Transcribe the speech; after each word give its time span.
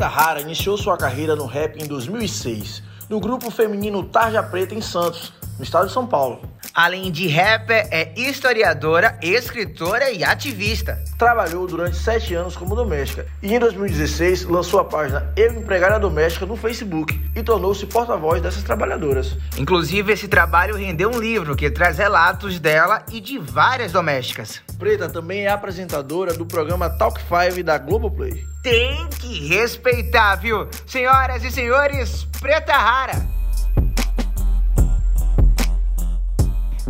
Preta 0.00 0.14
Rara 0.14 0.40
iniciou 0.40 0.78
sua 0.78 0.96
carreira 0.96 1.36
no 1.36 1.44
rap 1.44 1.76
em 1.76 1.86
2006, 1.86 2.82
no 3.10 3.20
grupo 3.20 3.50
feminino 3.50 4.02
Tarja 4.02 4.42
Preta 4.42 4.74
em 4.74 4.80
Santos, 4.80 5.30
no 5.58 5.62
estado 5.62 5.88
de 5.88 5.92
São 5.92 6.06
Paulo. 6.06 6.40
Além 6.82 7.12
de 7.12 7.28
rapper, 7.28 7.86
é 7.90 8.10
historiadora, 8.16 9.18
escritora 9.20 10.10
e 10.10 10.24
ativista. 10.24 10.98
Trabalhou 11.18 11.66
durante 11.66 11.94
sete 11.94 12.34
anos 12.34 12.56
como 12.56 12.74
doméstica 12.74 13.26
e 13.42 13.54
em 13.54 13.58
2016 13.58 14.44
lançou 14.44 14.80
a 14.80 14.84
página 14.86 15.30
Eu 15.36 15.52
Empregada 15.52 16.00
Doméstica 16.00 16.46
no 16.46 16.56
Facebook 16.56 17.20
e 17.36 17.42
tornou-se 17.42 17.84
porta-voz 17.84 18.40
dessas 18.40 18.62
trabalhadoras. 18.62 19.36
Inclusive, 19.58 20.10
esse 20.10 20.26
trabalho 20.26 20.74
rendeu 20.74 21.10
um 21.10 21.20
livro 21.20 21.54
que 21.54 21.70
traz 21.70 21.98
relatos 21.98 22.58
dela 22.58 23.04
e 23.12 23.20
de 23.20 23.36
várias 23.36 23.92
domésticas. 23.92 24.62
Preta 24.78 25.06
também 25.06 25.44
é 25.44 25.50
apresentadora 25.50 26.32
do 26.32 26.46
programa 26.46 26.88
Talk 26.88 27.20
5 27.20 27.62
da 27.62 27.76
Globoplay. 27.76 28.42
Tem 28.62 29.06
que 29.18 29.48
respeitar, 29.48 30.36
viu? 30.36 30.66
Senhoras 30.86 31.44
e 31.44 31.50
senhores, 31.50 32.26
Preta 32.40 32.72
Rara. 32.72 33.39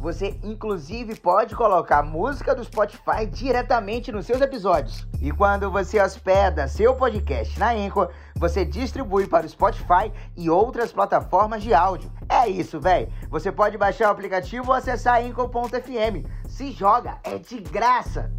Você 0.00 0.34
inclusive 0.42 1.14
pode 1.16 1.54
colocar 1.54 2.02
música 2.02 2.54
do 2.54 2.64
Spotify 2.64 3.26
diretamente 3.30 4.10
nos 4.10 4.24
seus 4.24 4.40
episódios. 4.40 5.06
E 5.20 5.30
quando 5.30 5.70
você 5.70 6.00
hospeda 6.00 6.66
seu 6.66 6.94
podcast 6.94 7.58
na 7.58 7.76
Enco, 7.76 8.08
você 8.34 8.64
distribui 8.64 9.26
para 9.26 9.44
o 9.44 9.48
Spotify 9.48 10.10
e 10.34 10.48
outras 10.48 10.90
plataformas 10.90 11.62
de 11.62 11.74
áudio. 11.74 12.10
É 12.30 12.48
isso, 12.48 12.80
velho. 12.80 13.12
Você 13.28 13.52
pode 13.52 13.76
baixar 13.76 14.08
o 14.08 14.12
aplicativo 14.12 14.68
ou 14.68 14.74
acessar 14.74 15.22
enco.fm. 15.22 16.26
Se 16.48 16.72
joga, 16.72 17.18
é 17.22 17.36
de 17.36 17.60
graça. 17.60 18.32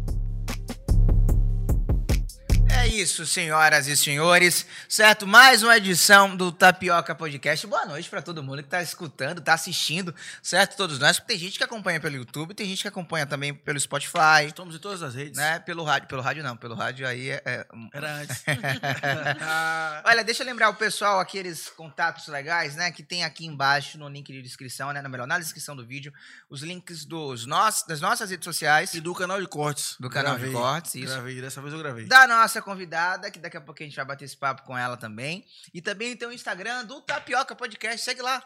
É 2.74 2.88
isso, 2.88 3.26
senhoras 3.26 3.86
e 3.86 3.96
senhores, 3.96 4.66
certo? 4.88 5.26
Mais 5.26 5.62
uma 5.62 5.76
edição 5.76 6.34
do 6.34 6.50
Tapioca 6.50 7.14
Podcast. 7.14 7.66
Boa 7.66 7.84
noite 7.84 8.08
para 8.08 8.22
todo 8.22 8.42
mundo 8.42 8.58
que 8.58 8.66
está 8.66 8.82
escutando, 8.82 9.38
está 9.38 9.52
assistindo, 9.54 10.14
certo? 10.42 10.76
Todos 10.76 10.98
nós. 10.98 11.18
Tem 11.18 11.38
gente 11.38 11.58
que 11.58 11.64
acompanha 11.64 12.00
pelo 12.00 12.16
YouTube, 12.16 12.54
tem 12.54 12.66
gente 12.66 12.80
que 12.80 12.88
acompanha 12.88 13.26
também 13.26 13.52
pelo 13.52 13.78
Spotify. 13.78 14.46
Estamos 14.46 14.74
em 14.74 14.78
todas 14.78 15.02
as 15.02 15.14
redes. 15.14 15.36
Né? 15.36 15.58
Pelo 15.60 15.84
rádio. 15.84 16.08
Pelo 16.08 16.22
rádio 16.22 16.42
não, 16.42 16.56
pelo 16.56 16.74
rádio 16.74 17.06
aí 17.06 17.30
é. 17.30 17.42
é... 17.44 17.66
Era 17.92 18.14
antes. 18.16 18.42
Olha, 20.04 20.24
deixa 20.24 20.42
eu 20.42 20.46
lembrar 20.46 20.70
o 20.70 20.74
pessoal 20.74 21.20
aqueles 21.20 21.68
contatos 21.68 22.26
legais, 22.28 22.74
né? 22.74 22.90
Que 22.90 23.02
tem 23.02 23.22
aqui 23.22 23.46
embaixo 23.46 23.98
no 23.98 24.08
link 24.08 24.32
de 24.32 24.40
descrição, 24.40 24.92
né? 24.92 25.02
Na 25.02 25.08
melhor, 25.10 25.26
na 25.26 25.38
descrição 25.38 25.76
do 25.76 25.84
vídeo, 25.84 26.12
os 26.48 26.62
links 26.62 27.04
dos 27.04 27.44
nossos, 27.44 27.86
das 27.86 28.00
nossas 28.00 28.30
redes 28.30 28.44
sociais. 28.44 28.94
E 28.94 29.00
do 29.00 29.14
canal 29.14 29.40
de 29.40 29.46
cortes. 29.46 29.96
Do 30.00 30.08
canal 30.08 30.34
gravei, 30.34 30.50
de 30.50 30.56
cortes, 30.56 30.94
isso. 30.94 31.12
Gravei, 31.12 31.40
dessa 31.40 31.60
vez 31.60 31.74
eu 31.74 31.78
gravei. 31.78 32.06
Da 32.06 32.26
nossa 32.26 32.61
convidada, 32.62 33.30
que 33.30 33.38
daqui 33.38 33.56
a 33.56 33.60
pouco 33.60 33.82
a 33.82 33.86
gente 33.86 33.96
vai 33.96 34.04
bater 34.04 34.24
esse 34.24 34.36
papo 34.36 34.62
com 34.62 34.76
ela 34.76 34.96
também. 34.96 35.46
E 35.72 35.80
também 35.82 36.16
tem 36.16 36.28
o 36.28 36.32
Instagram 36.32 36.84
do 36.84 37.00
Tapioca 37.00 37.54
Podcast, 37.54 38.02
segue 38.02 38.22
lá. 38.22 38.42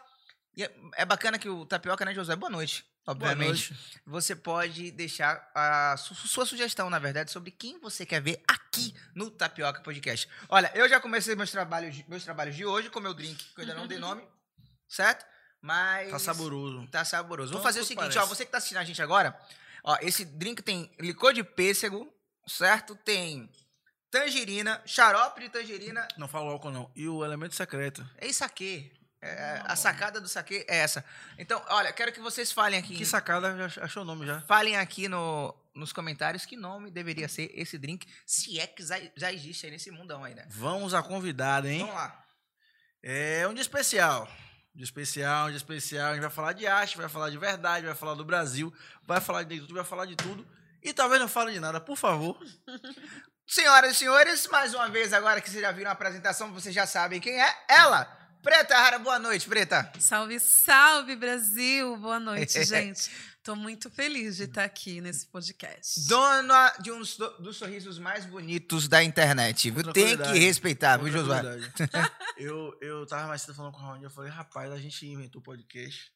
E 0.56 0.64
é, 0.64 0.74
é 0.96 1.04
bacana 1.04 1.38
que 1.38 1.48
o 1.48 1.66
Tapioca, 1.66 2.04
né, 2.04 2.14
José? 2.14 2.34
Boa 2.34 2.50
noite. 2.50 2.84
Obviamente, 3.06 3.68
Boa 3.70 3.80
noite. 3.80 4.02
você 4.04 4.34
pode 4.34 4.90
deixar 4.90 5.48
a 5.54 5.96
sua 5.96 6.44
sugestão, 6.44 6.90
na 6.90 6.98
verdade, 6.98 7.30
sobre 7.30 7.52
quem 7.52 7.78
você 7.78 8.04
quer 8.04 8.20
ver 8.20 8.42
aqui 8.48 8.92
no 9.14 9.30
Tapioca 9.30 9.80
Podcast. 9.80 10.28
Olha, 10.48 10.72
eu 10.74 10.88
já 10.88 10.98
comecei 10.98 11.36
meus 11.36 11.52
trabalhos, 11.52 12.02
meus 12.08 12.24
trabalhos 12.24 12.56
de 12.56 12.66
hoje 12.66 12.90
com 12.90 12.98
meu 12.98 13.14
drink, 13.14 13.44
que 13.54 13.60
eu 13.60 13.62
ainda 13.62 13.74
não 13.74 13.86
dei 13.86 13.98
nome, 13.98 14.26
certo? 14.88 15.24
Mas. 15.62 16.10
Tá 16.10 16.18
saboroso. 16.18 16.88
Tá 16.88 17.04
saboroso. 17.04 17.52
Vou 17.52 17.62
fazer 17.62 17.78
o 17.80 17.84
seguinte, 17.84 18.14
parece. 18.14 18.18
ó, 18.18 18.26
você 18.26 18.44
que 18.44 18.50
tá 18.50 18.58
assistindo 18.58 18.78
a 18.78 18.84
gente 18.84 19.00
agora, 19.00 19.38
ó, 19.84 19.96
esse 20.00 20.24
drink 20.24 20.60
tem 20.62 20.90
licor 20.98 21.32
de 21.32 21.44
pêssego, 21.44 22.12
certo? 22.44 22.96
Tem 22.96 23.48
tangerina, 24.20 24.82
xarope 24.86 25.42
de 25.42 25.48
tangerina. 25.48 26.06
Não 26.16 26.28
fala 26.28 26.50
álcool, 26.50 26.70
não. 26.70 26.90
E 26.94 27.08
o 27.08 27.24
elemento 27.24 27.54
secreto? 27.54 28.08
É 28.18 28.26
isso 28.26 28.44
aqui. 28.44 28.92
É, 29.20 29.62
a 29.64 29.74
sacada 29.74 30.20
do 30.20 30.28
saque 30.28 30.64
é 30.68 30.78
essa. 30.78 31.04
Então, 31.38 31.62
olha, 31.68 31.92
quero 31.92 32.12
que 32.12 32.20
vocês 32.20 32.52
falem 32.52 32.78
aqui. 32.78 32.94
Que 32.94 33.04
sacada? 33.04 33.54
Achou 33.80 34.02
o 34.02 34.06
nome 34.06 34.26
já? 34.26 34.40
Falem 34.42 34.76
aqui 34.76 35.08
no, 35.08 35.54
nos 35.74 35.92
comentários 35.92 36.44
que 36.46 36.56
nome 36.56 36.90
deveria 36.90 37.28
ser 37.28 37.50
esse 37.54 37.78
drink, 37.78 38.06
se 38.24 38.60
é 38.60 38.66
que 38.66 38.82
já, 38.84 39.32
existe 39.32 39.66
aí 39.66 39.72
nesse 39.72 39.90
mundão 39.90 40.22
aí, 40.22 40.34
né? 40.34 40.46
Vamos 40.50 40.94
à 40.94 41.02
convidada, 41.02 41.68
hein? 41.68 41.80
Vamos 41.80 41.94
lá. 41.94 42.24
É 43.02 43.46
um 43.48 43.54
dia 43.54 43.62
especial. 43.62 44.28
Um 44.74 44.78
dia 44.78 44.84
especial, 44.84 45.46
um 45.46 45.48
dia 45.48 45.56
especial. 45.56 46.10
A 46.10 46.12
gente 46.14 46.22
vai 46.22 46.30
falar 46.30 46.52
de 46.52 46.66
arte, 46.66 46.96
vai 46.96 47.08
falar 47.08 47.30
de 47.30 47.38
verdade, 47.38 47.86
vai 47.86 47.94
falar 47.94 48.14
do 48.14 48.24
Brasil, 48.24 48.72
vai 49.02 49.20
falar 49.20 49.42
de 49.42 49.60
tudo, 49.60 49.74
vai 49.74 49.84
falar 49.84 50.06
de 50.06 50.16
tudo. 50.16 50.46
E 50.82 50.92
talvez 50.92 51.20
não 51.20 51.28
fale 51.28 51.52
de 51.52 51.58
nada, 51.58 51.80
por 51.80 51.96
favor. 51.96 52.38
Senhoras 53.48 53.92
e 53.92 53.94
senhores, 53.94 54.48
mais 54.48 54.74
uma 54.74 54.88
vez 54.88 55.12
agora 55.12 55.40
que 55.40 55.48
vocês 55.48 55.62
já 55.62 55.70
viram 55.70 55.90
a 55.90 55.92
apresentação, 55.92 56.52
vocês 56.52 56.74
já 56.74 56.84
sabem 56.84 57.20
quem 57.20 57.40
é 57.40 57.54
ela. 57.68 58.04
Preta 58.42 58.76
Rara, 58.76 58.98
boa 58.98 59.20
noite, 59.20 59.48
Preta. 59.48 59.88
Salve, 60.00 60.40
salve, 60.40 61.14
Brasil. 61.14 61.96
Boa 61.96 62.18
noite, 62.18 62.62
gente. 62.66 63.08
Tô 63.44 63.54
muito 63.54 63.88
feliz 63.88 64.36
de 64.36 64.44
estar 64.44 64.64
aqui 64.64 65.00
nesse 65.00 65.28
podcast. 65.28 66.08
Dona 66.08 66.74
de 66.80 66.90
um 66.90 66.98
dos 66.98 67.56
sorrisos 67.56 68.00
mais 68.00 68.26
bonitos 68.26 68.88
da 68.88 69.00
internet. 69.04 69.70
Tem 69.94 70.18
que 70.18 70.38
respeitar, 70.40 70.96
viu, 70.96 71.12
Josué? 71.12 71.40
eu, 72.36 72.76
eu 72.80 73.06
tava 73.06 73.28
mais 73.28 73.42
cedo 73.42 73.54
falando 73.54 73.74
com 73.74 73.78
a 73.78 73.82
Raoni, 73.82 74.02
eu 74.02 74.10
falei, 74.10 74.30
rapaz, 74.30 74.72
a 74.72 74.78
gente 74.78 75.06
inventou 75.06 75.40
podcast 75.40 76.15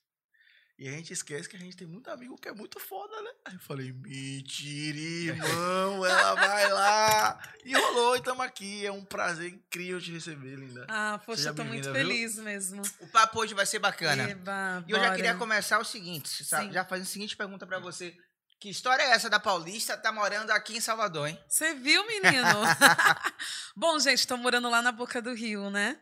e 0.81 0.89
a 0.89 0.93
gente 0.93 1.13
esquece 1.13 1.47
que 1.47 1.57
a 1.57 1.59
gente 1.59 1.77
tem 1.77 1.87
muito 1.87 2.09
amigo 2.11 2.39
que 2.39 2.49
é 2.49 2.53
muito 2.53 2.81
foda, 2.81 3.15
né? 3.21 3.31
Aí 3.45 3.53
eu 3.53 3.61
falei, 3.61 3.93
mentira, 3.93 4.97
irmão, 4.99 6.07
ela 6.09 6.35
vai 6.35 6.73
lá. 6.73 7.39
E 7.63 7.75
rolou, 7.75 8.17
e 8.17 8.19
estamos 8.19 8.43
aqui. 8.43 8.87
É 8.87 8.91
um 8.91 9.05
prazer 9.05 9.53
incrível 9.53 10.01
te 10.01 10.11
receber, 10.11 10.57
linda. 10.57 10.87
Ah, 10.89 11.21
poxa, 11.27 11.37
Seja 11.37 11.51
eu 11.51 11.55
tô 11.55 11.65
muito 11.65 11.85
viu? 11.85 11.93
feliz 11.93 12.39
mesmo. 12.39 12.81
O 12.99 13.07
papo 13.09 13.41
hoje 13.41 13.53
vai 13.53 13.67
ser 13.67 13.79
bacana. 13.79 14.31
Eba, 14.31 14.83
e 14.89 14.93
eu 14.93 14.99
já 14.99 15.15
queria 15.15 15.35
começar 15.35 15.79
o 15.79 15.85
seguinte, 15.85 16.43
sabe? 16.47 16.73
já 16.73 16.83
fazendo 16.83 17.05
a 17.05 17.11
seguinte 17.11 17.37
pergunta 17.37 17.67
para 17.67 17.79
você. 17.79 18.17
Que 18.59 18.71
história 18.71 19.03
é 19.03 19.11
essa 19.11 19.29
da 19.29 19.39
Paulista 19.39 19.99
tá 19.99 20.11
morando 20.11 20.51
aqui 20.51 20.79
em 20.79 20.81
Salvador, 20.81 21.29
hein? 21.29 21.39
Você 21.47 21.75
viu, 21.75 22.07
menino? 22.07 22.49
Bom, 23.77 23.99
gente, 23.99 24.27
tô 24.27 24.39
morando 24.39 24.71
lá 24.71 24.81
na 24.81 24.93
Boca 24.93 25.21
do 25.21 25.35
Rio, 25.35 25.69
né? 25.69 25.99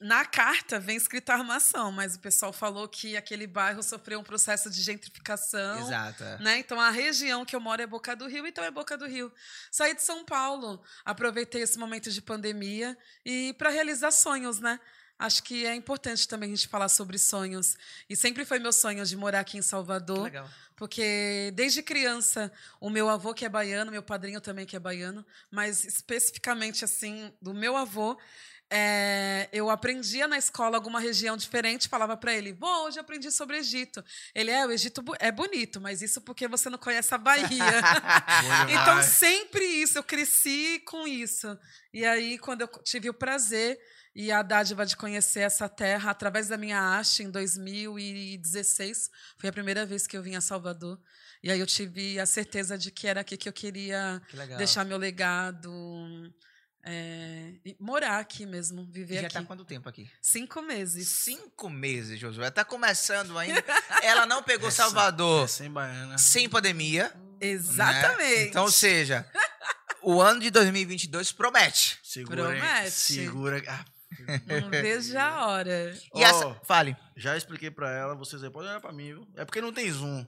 Na 0.00 0.24
carta 0.24 0.78
vem 0.80 0.96
escrita 0.96 1.32
armação, 1.32 1.92
mas 1.92 2.16
o 2.16 2.20
pessoal 2.20 2.52
falou 2.52 2.88
que 2.88 3.16
aquele 3.16 3.46
bairro 3.46 3.82
sofreu 3.82 4.18
um 4.20 4.24
processo 4.24 4.68
de 4.68 4.82
gentrificação. 4.82 5.78
Exato. 5.80 6.24
Né? 6.42 6.58
Então 6.58 6.80
a 6.80 6.90
região 6.90 7.44
que 7.44 7.54
eu 7.54 7.60
moro 7.60 7.80
é 7.80 7.86
Boca 7.86 8.14
do 8.14 8.26
Rio, 8.26 8.46
então 8.46 8.64
é 8.64 8.70
Boca 8.70 8.98
do 8.98 9.06
Rio. 9.06 9.32
Saí 9.70 9.94
de 9.94 10.02
São 10.02 10.24
Paulo, 10.24 10.82
aproveitei 11.04 11.62
esse 11.62 11.78
momento 11.78 12.10
de 12.10 12.20
pandemia 12.20 12.98
e 13.24 13.54
para 13.54 13.70
realizar 13.70 14.10
sonhos, 14.10 14.58
né? 14.58 14.80
Acho 15.16 15.44
que 15.44 15.64
é 15.64 15.74
importante 15.74 16.26
também 16.26 16.52
a 16.52 16.56
gente 16.56 16.66
falar 16.66 16.88
sobre 16.88 17.18
sonhos. 17.18 17.76
E 18.10 18.16
sempre 18.16 18.44
foi 18.44 18.58
meu 18.58 18.72
sonho 18.72 19.06
de 19.06 19.16
morar 19.16 19.40
aqui 19.40 19.56
em 19.56 19.62
Salvador. 19.62 20.24
Legal. 20.24 20.50
Porque 20.76 21.52
desde 21.54 21.82
criança, 21.82 22.50
o 22.80 22.90
meu 22.90 23.08
avô 23.08 23.32
que 23.32 23.44
é 23.44 23.48
baiano, 23.48 23.92
meu 23.92 24.02
padrinho 24.02 24.40
também 24.40 24.66
que 24.66 24.74
é 24.74 24.80
baiano, 24.80 25.24
mas 25.50 25.84
especificamente 25.84 26.84
assim, 26.84 27.32
do 27.40 27.54
meu 27.54 27.76
avô, 27.76 28.18
é, 28.70 29.48
eu 29.52 29.70
aprendia 29.70 30.26
na 30.26 30.38
escola 30.38 30.76
alguma 30.76 30.98
região 30.98 31.36
diferente, 31.36 31.88
falava 31.88 32.16
para 32.16 32.34
ele: 32.34 32.52
Bom, 32.52 32.84
hoje 32.84 32.98
aprendi 32.98 33.30
sobre 33.30 33.58
Egito. 33.58 34.04
Ele 34.34 34.50
é, 34.50 34.66
o 34.66 34.72
Egito 34.72 35.02
é 35.18 35.30
bonito, 35.30 35.80
mas 35.80 36.02
isso 36.02 36.20
porque 36.20 36.48
você 36.48 36.70
não 36.70 36.78
conhece 36.78 37.14
a 37.14 37.18
Bahia. 37.18 37.46
então, 38.68 39.02
sempre 39.02 39.64
isso, 39.64 39.98
eu 39.98 40.02
cresci 40.02 40.82
com 40.86 41.06
isso. 41.06 41.56
E 41.92 42.04
aí, 42.04 42.38
quando 42.38 42.62
eu 42.62 42.68
tive 42.82 43.08
o 43.10 43.14
prazer 43.14 43.78
e 44.14 44.30
a 44.32 44.42
dádiva 44.42 44.86
de 44.86 44.96
conhecer 44.96 45.40
essa 45.40 45.68
terra 45.68 46.10
através 46.10 46.48
da 46.48 46.56
minha 46.56 46.80
arte 46.80 47.22
em 47.22 47.30
2016, 47.30 49.10
foi 49.38 49.50
a 49.50 49.52
primeira 49.52 49.84
vez 49.84 50.06
que 50.06 50.16
eu 50.16 50.22
vim 50.22 50.36
a 50.36 50.40
Salvador. 50.40 50.98
E 51.42 51.50
aí 51.50 51.60
eu 51.60 51.66
tive 51.66 52.18
a 52.18 52.24
certeza 52.24 52.78
de 52.78 52.90
que 52.90 53.06
era 53.06 53.20
aqui 53.20 53.36
que 53.36 53.48
eu 53.48 53.52
queria 53.52 54.22
que 54.30 54.56
deixar 54.56 54.84
meu 54.84 54.96
legado 54.96 55.70
é, 56.86 57.52
morar 57.80 58.18
aqui 58.18 58.44
mesmo, 58.44 58.84
viver 58.84 59.14
Já 59.14 59.20
aqui. 59.20 59.32
Já 59.34 59.40
está 59.40 59.46
quanto 59.46 59.64
tempo 59.64 59.88
aqui? 59.88 60.10
Cinco 60.20 60.60
meses. 60.60 61.08
Cinco 61.08 61.70
meses, 61.70 62.20
Josué. 62.20 62.48
Está 62.48 62.64
começando 62.64 63.38
ainda. 63.38 63.64
Ela 64.02 64.26
não 64.26 64.42
pegou 64.42 64.68
essa, 64.68 64.82
Salvador 64.82 65.48
sem, 65.48 65.70
baiana. 65.70 66.18
sem 66.18 66.48
pandemia. 66.48 67.12
Exatamente. 67.40 68.18
Né? 68.18 68.42
Então, 68.48 68.64
ou 68.64 68.70
seja, 68.70 69.26
o 70.02 70.20
ano 70.20 70.40
de 70.40 70.50
2022 70.50 71.32
promete. 71.32 71.98
Segura, 72.02 72.44
promete. 72.44 72.90
Segura. 72.90 73.62
Ah, 73.66 73.84
não 74.46 74.70
vejo 74.70 75.18
a 75.18 75.46
hora. 75.46 75.90
E 76.14 76.18
oh, 76.18 76.22
essa... 76.22 76.54
Fale. 76.64 76.94
Já 77.16 77.34
expliquei 77.34 77.70
para 77.70 77.90
ela, 77.90 78.14
vocês 78.14 78.44
aí 78.44 78.50
podem 78.50 78.68
olhar 78.68 78.80
para 78.80 78.92
mim, 78.92 79.06
viu? 79.06 79.28
É 79.36 79.44
porque 79.44 79.62
não 79.62 79.72
tem 79.72 79.90
Zoom. 79.90 80.26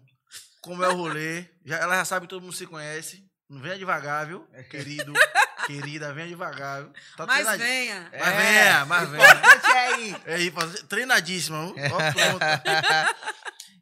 Como 0.63 0.83
é 0.83 0.89
o 0.89 0.97
rolê, 0.97 1.45
já, 1.65 1.77
ela 1.77 1.95
já 1.97 2.05
sabe 2.05 2.27
que 2.27 2.31
todo 2.31 2.43
mundo 2.43 2.55
se 2.55 2.67
conhece. 2.67 3.25
Não 3.49 3.61
venha 3.61 3.79
devagar, 3.79 4.27
viu, 4.27 4.45
querido? 4.71 5.13
Querida, 5.67 6.13
venha 6.15 6.29
devagar. 6.29 6.83
viu? 6.85 6.93
Tá 7.17 7.27
Mas 7.27 7.47
treinadi- 7.47 7.63
venha. 7.63 8.11
Mas 8.19 8.37
venha, 8.37 8.85
mas 8.87 9.09
venha. 9.11 9.25
importante 9.25 9.67
é 9.73 10.01
ir. 10.01 10.23
É 10.27 10.35
aí, 10.35 10.51
fazer- 10.51 10.83
treinadíssima. 10.85 11.59
Ó, 11.67 11.73
pronto. 11.73 12.41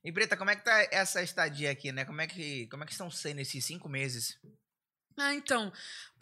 E 0.07 0.13
Breta, 0.13 0.37
como 0.37 0.51
é 0.51 0.57
que 0.57 0.63
tá 0.63 0.87
essa 0.91 1.23
estadia 1.23 1.71
aqui, 1.71 1.91
né? 1.91 2.05
Como 2.05 2.21
é 2.21 2.27
que, 2.27 2.67
como 2.67 2.83
é 2.83 2.87
que 2.87 2.93
estão 2.93 3.11
sendo 3.11 3.41
esses 3.41 3.65
cinco 3.65 3.89
meses? 3.89 4.39
Ah, 5.19 5.33
então, 5.33 5.73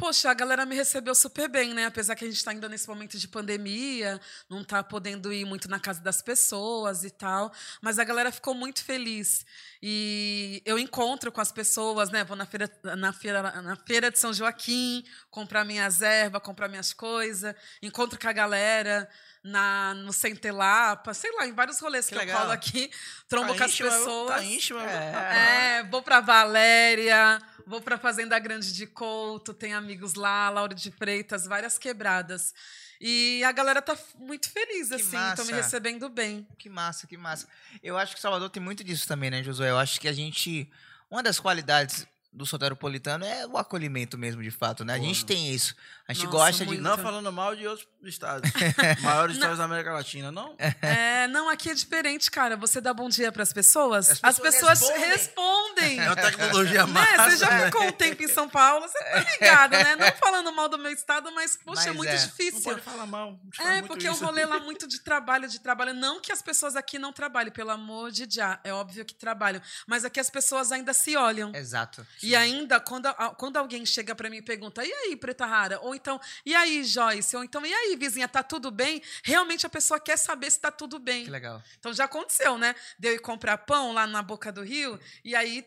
poxa, 0.02 0.32
a 0.32 0.34
galera 0.34 0.66
me 0.66 0.74
recebeu 0.74 1.14
super 1.14 1.48
bem, 1.48 1.72
né? 1.72 1.86
Apesar 1.86 2.16
que 2.16 2.24
a 2.24 2.26
gente 2.26 2.36
está 2.36 2.50
ainda 2.50 2.68
nesse 2.68 2.88
momento 2.88 3.16
de 3.16 3.28
pandemia, 3.28 4.20
não 4.50 4.64
tá 4.64 4.82
podendo 4.82 5.32
ir 5.32 5.44
muito 5.44 5.70
na 5.70 5.78
casa 5.78 6.00
das 6.00 6.20
pessoas 6.20 7.04
e 7.04 7.10
tal, 7.10 7.52
mas 7.80 8.00
a 8.00 8.04
galera 8.04 8.32
ficou 8.32 8.52
muito 8.52 8.82
feliz. 8.82 9.46
E 9.80 10.60
eu 10.66 10.76
encontro 10.76 11.30
com 11.30 11.40
as 11.40 11.52
pessoas, 11.52 12.10
né? 12.10 12.24
Vou 12.24 12.36
na 12.36 12.44
feira, 12.44 12.68
na 12.96 13.12
feira, 13.12 13.62
na 13.62 13.76
feira 13.76 14.10
de 14.10 14.18
São 14.18 14.32
Joaquim, 14.32 15.04
comprar 15.30 15.64
minhas 15.64 16.02
ervas, 16.02 16.42
comprar 16.42 16.66
minhas 16.66 16.92
coisas, 16.92 17.54
encontro 17.80 18.18
com 18.18 18.26
a 18.28 18.32
galera 18.32 19.08
na 19.44 19.94
no 19.94 20.12
Centelapa, 20.12 21.12
sei 21.14 21.30
lá, 21.32 21.46
em 21.46 21.52
vários 21.52 21.80
rolês 21.80 22.06
que, 22.06 22.10
Que 22.12 22.16
eu 22.16 22.20
legal. 22.20 22.40
colo 22.40 22.52
aqui, 22.52 22.90
trombo 23.28 23.52
Tá 23.52 23.58
com 23.58 23.64
as 23.64 23.70
íntima, 23.72 23.88
viu? 23.90 23.98
pessoas. 23.98 24.28
Tá 24.36 24.42
íntima. 24.44 24.80
viu? 24.80 24.88
É. 24.88 25.78
É, 25.78 25.82
vou 25.84 26.00
pra 26.00 26.20
Valéria, 26.20 27.40
vou 27.66 27.80
pra 27.80 27.98
Fazenda 27.98 28.38
Grande 28.38 28.72
de 28.72 28.86
Couto, 28.86 29.52
tem 29.52 29.74
amigos 29.74 29.91
lá, 30.14 30.50
Laura 30.50 30.74
de 30.74 30.90
Freitas, 30.90 31.46
várias 31.46 31.78
quebradas. 31.78 32.54
E 33.00 33.42
a 33.44 33.50
galera 33.50 33.82
tá 33.82 33.98
muito 34.16 34.48
feliz, 34.48 34.88
Que 34.88 34.94
assim, 34.94 35.16
estão 35.16 35.44
me 35.44 35.52
recebendo 35.52 36.08
bem. 36.08 36.46
Que 36.56 36.68
massa, 36.68 37.06
que 37.06 37.16
massa. 37.16 37.48
Eu 37.82 37.98
acho 37.98 38.14
que 38.14 38.20
Salvador 38.20 38.48
tem 38.48 38.62
muito 38.62 38.84
disso 38.84 39.08
também, 39.08 39.30
né, 39.30 39.42
Josué? 39.42 39.70
Eu 39.70 39.78
acho 39.78 40.00
que 40.00 40.06
a 40.06 40.12
gente. 40.12 40.70
Uma 41.10 41.22
das 41.22 41.40
qualidades 41.40 42.06
do 42.32 42.46
soteropolitano 42.46 43.24
é 43.24 43.46
o 43.46 43.58
acolhimento 43.58 44.16
mesmo, 44.16 44.42
de 44.42 44.50
fato, 44.50 44.84
né? 44.84 44.94
A 44.94 44.98
Pô, 44.98 45.04
gente 45.04 45.26
tem 45.26 45.52
isso. 45.52 45.74
A 46.06 46.12
gente 46.12 46.26
Nossa, 46.26 46.38
gosta 46.38 46.66
de. 46.66 46.78
Não 46.78 46.96
falando 46.96 47.30
mal 47.32 47.54
de 47.56 47.66
outros 47.66 47.86
estados. 48.08 48.50
Maiores 49.02 49.36
estados 49.36 49.58
da 49.58 49.64
América 49.64 49.92
Latina, 49.92 50.30
não? 50.32 50.54
É, 50.80 51.26
não, 51.28 51.48
aqui 51.48 51.70
é 51.70 51.74
diferente, 51.74 52.30
cara. 52.30 52.56
Você 52.56 52.80
dá 52.80 52.92
bom 52.92 53.08
dia 53.08 53.30
pras 53.32 53.52
pessoas, 53.52 54.10
As 54.10 54.20
as 54.22 54.38
pessoas 54.38 54.80
respondem. 54.80 55.08
respondem. 55.08 55.98
É 56.00 56.06
uma 56.06 56.16
tecnologia 56.16 56.86
Né? 56.86 56.92
massa. 56.92 57.30
Você 57.30 57.36
já 57.36 57.64
ficou 57.66 57.82
um 57.84 57.92
tempo 57.92 58.22
em 58.22 58.28
São 58.28 58.48
Paulo, 58.48 58.86
você 58.88 58.98
tá 58.98 59.26
ligado, 59.40 59.72
né? 59.72 59.96
Não 59.96 60.12
falando 60.16 60.52
mal 60.52 60.68
do 60.68 60.78
meu 60.78 60.90
estado, 60.92 61.30
mas, 61.32 61.56
poxa, 61.56 61.82
é 61.82 61.86
Mas 61.88 61.96
muito 61.96 62.10
é. 62.10 62.18
Não 62.18 62.26
difícil. 62.26 62.62
pode 62.62 62.80
falar 62.80 63.06
mal. 63.06 63.28
a 63.28 63.44
gente 63.44 63.56
faz 63.56 63.68
É, 63.68 63.72
muito 63.74 63.86
porque 63.88 64.08
o 64.08 64.12
isso. 64.12 64.24
rolê 64.24 64.44
lá 64.44 64.58
muito 64.60 64.86
de 64.86 65.00
trabalho, 65.00 65.48
de 65.48 65.60
trabalho. 65.60 65.94
Não 65.94 66.20
que 66.20 66.32
as 66.32 66.42
pessoas 66.42 66.76
aqui 66.76 66.98
não 66.98 67.12
trabalhem, 67.12 67.52
pelo 67.52 67.70
amor 67.70 68.10
de 68.10 68.26
já. 68.30 68.58
É 68.64 68.72
óbvio 68.72 69.04
que 69.04 69.14
trabalham. 69.14 69.60
Mas 69.86 70.04
aqui 70.04 70.18
as 70.20 70.30
pessoas 70.30 70.72
ainda 70.72 70.92
se 70.92 71.16
olham. 71.16 71.52
Exato. 71.54 72.06
E 72.22 72.34
ainda, 72.34 72.80
quando, 72.80 73.12
quando 73.36 73.56
alguém 73.56 73.84
chega 73.86 74.14
pra 74.14 74.28
mim 74.30 74.38
e 74.38 74.42
pergunta, 74.42 74.84
e 74.84 74.92
aí, 74.92 75.16
Preta 75.16 75.46
Rara? 75.46 75.78
Ou 75.82 75.94
então, 75.94 76.20
e 76.44 76.54
aí, 76.54 76.84
Joyce? 76.84 77.36
Ou 77.36 77.44
então, 77.44 77.64
e 77.64 77.72
aí, 77.72 77.91
vizinha, 77.96 78.28
tá 78.28 78.42
tudo 78.42 78.70
bem? 78.70 79.02
Realmente 79.24 79.66
a 79.66 79.70
pessoa 79.70 79.98
quer 80.00 80.16
saber 80.16 80.50
se 80.50 80.60
tá 80.60 80.70
tudo 80.70 80.98
bem. 80.98 81.24
Que 81.24 81.30
legal. 81.30 81.62
Então 81.78 81.92
já 81.92 82.04
aconteceu, 82.04 82.56
né? 82.58 82.74
De 82.98 83.08
eu 83.08 83.14
ir 83.14 83.18
comprar 83.20 83.58
pão 83.58 83.92
lá 83.92 84.06
na 84.06 84.22
boca 84.22 84.50
do 84.52 84.62
rio 84.62 84.98
e 85.24 85.34
aí 85.34 85.64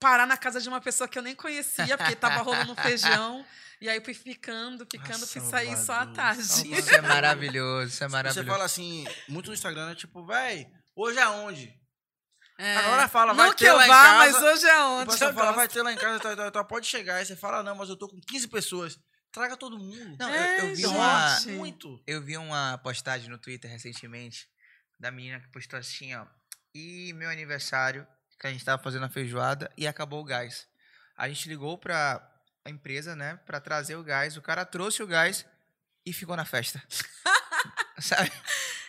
parar 0.00 0.26
na 0.26 0.36
casa 0.36 0.60
de 0.60 0.68
uma 0.68 0.80
pessoa 0.80 1.08
que 1.08 1.18
eu 1.18 1.22
nem 1.22 1.34
conhecia, 1.34 1.98
porque 1.98 2.14
tava 2.14 2.40
rolando 2.42 2.74
feijão. 2.80 3.44
E 3.80 3.88
aí 3.88 4.00
fui 4.04 4.12
ficando, 4.14 4.84
ficando, 4.90 5.24
fui 5.26 5.40
sair 5.40 5.76
só 5.76 5.92
à 5.92 6.06
tarde. 6.06 6.42
Salvador. 6.44 6.78
Isso 6.80 6.94
é 6.94 7.00
maravilhoso, 7.00 7.88
isso 7.88 8.04
é 8.04 8.08
Você 8.08 8.12
maravilhoso. 8.12 8.48
fala 8.50 8.64
assim, 8.64 9.04
muito 9.28 9.46
no 9.48 9.54
Instagram, 9.54 9.92
é 9.92 9.94
tipo, 9.94 10.24
véi, 10.26 10.66
hoje 10.96 11.18
aonde? 11.20 11.72
É. 12.58 12.76
A 12.76 12.82
galera 12.82 13.08
fala, 13.08 13.32
Não 13.32 13.44
vai 13.44 13.50
que 13.54 13.64
ter 13.64 13.70
eu 13.70 13.76
lá 13.76 13.84
em 13.84 13.88
vá, 13.88 13.94
casa, 14.02 14.18
mas 14.18 14.42
hoje 14.42 14.66
é 14.66 14.78
O 14.82 14.88
onde. 14.98 15.10
pessoal 15.12 15.30
eu 15.30 15.34
fala, 15.34 15.46
gosto. 15.46 15.56
vai 15.58 15.68
ter 15.68 15.82
lá 15.82 15.92
em 15.92 15.96
casa, 15.96 16.18
tá, 16.20 16.34
tá, 16.36 16.50
tá, 16.50 16.64
pode 16.64 16.86
chegar. 16.88 17.14
Aí 17.16 17.24
você 17.24 17.36
fala, 17.36 17.62
não, 17.62 17.76
mas 17.76 17.88
eu 17.88 17.96
tô 17.96 18.08
com 18.08 18.20
15 18.20 18.48
pessoas. 18.48 18.98
Traga 19.32 19.56
todo 19.56 19.78
mundo. 19.78 20.16
Não, 20.18 20.28
É, 20.28 20.60
eu, 20.60 20.68
eu 20.68 20.74
vi 20.74 20.82
gente. 20.82 20.86
uma, 20.94 21.40
muito. 21.56 22.02
eu 22.06 22.22
vi 22.22 22.36
uma 22.36 22.78
postagem 22.78 23.28
no 23.28 23.38
Twitter 23.38 23.70
recentemente 23.70 24.48
da 24.98 25.10
menina 25.10 25.40
que 25.40 25.48
postou 25.48 25.78
assim, 25.78 26.14
ó. 26.14 26.26
E 26.74 27.12
meu 27.14 27.28
aniversário, 27.30 28.06
que 28.40 28.46
a 28.46 28.50
gente 28.52 28.64
tava 28.64 28.82
fazendo 28.82 29.04
a 29.04 29.08
feijoada 29.08 29.70
e 29.76 29.86
acabou 29.86 30.20
o 30.20 30.24
gás. 30.24 30.66
A 31.16 31.28
gente 31.28 31.48
ligou 31.48 31.76
pra 31.78 32.24
a 32.64 32.70
empresa, 32.70 33.14
né, 33.16 33.36
pra 33.46 33.60
trazer 33.60 33.96
o 33.96 34.02
gás. 34.04 34.36
O 34.36 34.42
cara 34.42 34.64
trouxe 34.64 35.02
o 35.02 35.06
gás 35.06 35.46
e 36.04 36.12
ficou 36.12 36.36
na 36.36 36.44
festa. 36.44 36.82
Sabe? 38.00 38.30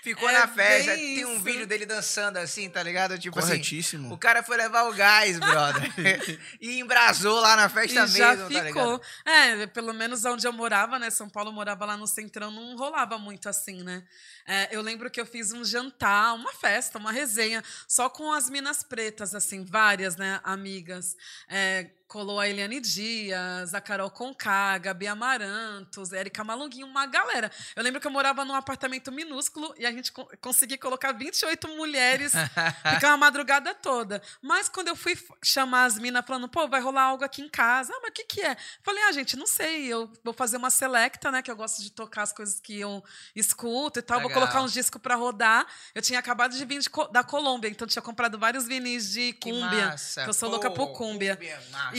Ficou 0.02 0.30
É 0.30 0.34
na 0.34 0.48
festa. 0.48 0.94
Tem 0.96 1.26
um 1.26 1.40
vídeo 1.40 1.68
dele 1.68 1.86
dançando 1.86 2.38
assim, 2.38 2.70
tá 2.70 2.82
ligado? 2.82 3.18
Tipo 3.18 3.40
assim. 3.40 3.50
Corretíssimo. 3.50 4.14
O 4.14 4.18
cara 4.18 4.42
foi 4.42 4.58
levar 4.58 4.84
o 4.84 4.94
gás, 4.94 5.38
brother. 5.40 5.92
e 6.60 6.80
embrasou 6.80 7.40
lá 7.40 7.56
na 7.56 7.70
festa 7.70 8.06
E 8.06 8.08
já 8.08 8.30
mesmo, 8.30 8.50
tá 8.50 8.64
ligado? 8.64 8.68
ficou. 8.68 9.02
é, 9.26 9.68
pelo 9.68 9.94
menos 9.94 10.24
onde 10.26 10.48
eu 10.48 10.54
morava, 10.54 10.98
né? 10.98 11.10
São 11.10 11.30
Paulo 11.30 11.50
eu 11.50 11.54
morava 11.54 11.86
lá 11.86 11.98
no 11.98 12.08
Centrão, 12.08 12.52
não 12.52 12.76
rolava 12.76 13.18
muito 13.18 13.50
assim, 13.50 13.84
né? 13.84 14.04
É, 14.48 14.70
eu 14.72 14.82
lembro 14.82 15.10
que 15.10 15.20
eu 15.20 15.26
fiz 15.26 15.52
um 15.52 15.64
jantar, 15.64 16.34
uma 16.34 16.54
festa, 16.54 16.98
uma 16.98 17.12
resenha, 17.12 17.64
só 17.88 18.10
com 18.10 18.32
as 18.34 18.50
minas 18.50 18.84
pretas, 18.84 19.36
assim, 19.36 19.64
várias, 19.64 20.16
né? 20.16 20.40
Amigas. 20.44 21.16
É, 21.48 21.90
colou 22.10 22.40
a 22.40 22.50
Eliane 22.50 22.82
Dias, 22.82 23.76
a 23.76 23.80
Carol 23.80 24.10
Conká, 24.10 24.74
a 24.74 24.78
Gabi 24.80 25.06
Amarantos, 25.08 26.12
Érica 26.12 26.44
Malunguinho, 26.44 26.88
uma 26.88 27.06
galera. 27.06 27.52
Eu 27.76 27.84
lembro 27.84 28.02
que 28.02 28.08
eu 28.08 28.12
morava 28.12 28.44
num 28.44 28.56
apartamento 28.56 29.12
minúsculo 29.12 29.74
e 29.78 29.86
a 29.86 29.92
gente 29.92 30.12
co 30.12 30.28
conseguia 30.42 30.78
colocar 30.78 31.12
28 31.12 31.68
mulheres, 31.78 32.34
ficar 32.96 33.10
uma 33.10 33.18
madrugada 33.18 33.76
toda. 33.76 34.22
Mas 34.42 34.68
quando 34.68 34.88
eu 34.88 34.96
fui 34.96 35.16
chamar 35.44 35.86
as 35.86 36.00
minas 36.00 36.26
falando, 36.26 36.50
pô, 36.50 36.68
vai 36.68 36.82
rolar 36.82 37.04
algo 37.04 37.24
aqui 37.24 37.44
em 37.44 37.48
casa. 37.50 37.94
Ah, 37.96 38.00
mas 38.02 38.10
o 38.10 38.14
que, 38.14 38.24
que 38.24 38.42
é? 38.42 38.58
Falei, 38.82 39.04
ah, 39.04 39.12
gente, 39.12 39.38
não 39.38 39.46
sei. 39.46 39.86
Eu 39.86 40.12
vou 40.24 40.34
fazer 40.34 40.58
uma 40.58 40.72
selecta, 40.72 41.30
né? 41.32 41.44
Que 41.44 41.52
eu 41.52 41.56
gosto 41.56 41.84
de 41.84 41.92
tocar 41.92 42.24
as 42.24 42.34
coisas 42.34 42.60
que 42.60 42.80
eu 42.80 43.04
escuto 43.36 44.00
e 44.00 44.02
tal. 44.02 44.20
Vou 44.20 44.30
Legal. 44.30 44.42
colocar 44.48 44.64
uns 44.64 44.74
discos 44.74 45.00
pra 45.00 45.14
rodar. 45.14 45.68
Eu 45.94 46.02
tinha 46.02 46.18
acabado 46.18 46.58
de 46.58 46.66
vir 46.66 46.80
de 46.80 46.90
da 47.12 47.24
Colômbia, 47.24 47.70
então 47.70 47.88
tinha 47.88 48.02
comprado 48.02 48.40
vários 48.40 48.66
vinis 48.66 49.12
de 49.12 49.34
Que 49.34 49.52
cúmbia. 49.52 49.90
massa. 49.90 50.24
que 50.24 50.30
eu 50.30 50.34
sou 50.34 50.50
louca 50.50 50.72
por 50.72 50.88
Pô, 50.88 50.94
cúmbia. 50.94 51.38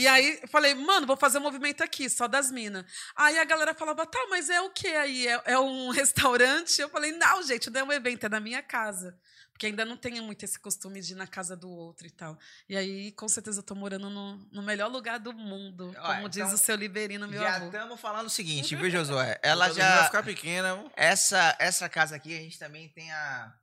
E 0.01 0.07
aí 0.07 0.39
eu 0.41 0.47
falei, 0.47 0.73
mano, 0.73 1.05
vou 1.05 1.15
fazer 1.15 1.37
um 1.37 1.41
movimento 1.41 1.83
aqui, 1.83 2.09
só 2.09 2.27
das 2.27 2.49
minas. 2.49 2.83
Aí 3.15 3.37
a 3.37 3.45
galera 3.45 3.75
falava, 3.75 4.03
tá, 4.03 4.17
mas 4.31 4.49
é 4.49 4.59
o 4.59 4.71
que 4.71 4.87
aí? 4.87 5.27
É, 5.27 5.41
é 5.45 5.59
um 5.59 5.89
restaurante? 5.93 6.81
Eu 6.81 6.89
falei, 6.89 7.11
não, 7.11 7.43
gente, 7.43 7.69
não 7.69 7.81
é 7.81 7.83
um 7.83 7.91
evento, 7.91 8.25
é 8.25 8.29
na 8.29 8.39
minha 8.39 8.63
casa. 8.63 9.15
Porque 9.51 9.67
ainda 9.67 9.85
não 9.85 9.95
tenho 9.95 10.23
muito 10.23 10.43
esse 10.43 10.57
costume 10.59 10.99
de 11.01 11.13
ir 11.13 11.15
na 11.15 11.27
casa 11.27 11.55
do 11.55 11.69
outro 11.69 12.07
e 12.07 12.09
tal. 12.09 12.35
E 12.67 12.75
aí, 12.75 13.11
com 13.11 13.27
certeza, 13.27 13.59
eu 13.59 13.63
tô 13.63 13.75
morando 13.75 14.09
no, 14.09 14.37
no 14.51 14.63
melhor 14.63 14.89
lugar 14.89 15.19
do 15.19 15.33
mundo, 15.33 15.93
Olha, 15.99 16.15
como 16.15 16.27
diz 16.27 16.39
então, 16.41 16.55
o 16.55 16.57
seu 16.57 16.75
Liberino, 16.75 17.27
meu 17.27 17.39
já 17.39 17.57
avô. 17.57 17.65
estamos 17.67 18.01
falando 18.01 18.25
o 18.25 18.29
seguinte, 18.29 18.75
viu, 18.75 18.89
Josué? 18.89 19.39
Ela 19.43 19.67
Vai 19.67 19.75
já. 19.75 20.05
ficar 20.05 20.23
pequena. 20.23 20.83
Essa, 20.95 21.55
essa 21.59 21.87
casa 21.87 22.15
aqui, 22.15 22.35
a 22.35 22.41
gente 22.41 22.57
também 22.57 22.89
tem 22.89 23.11
a. 23.11 23.53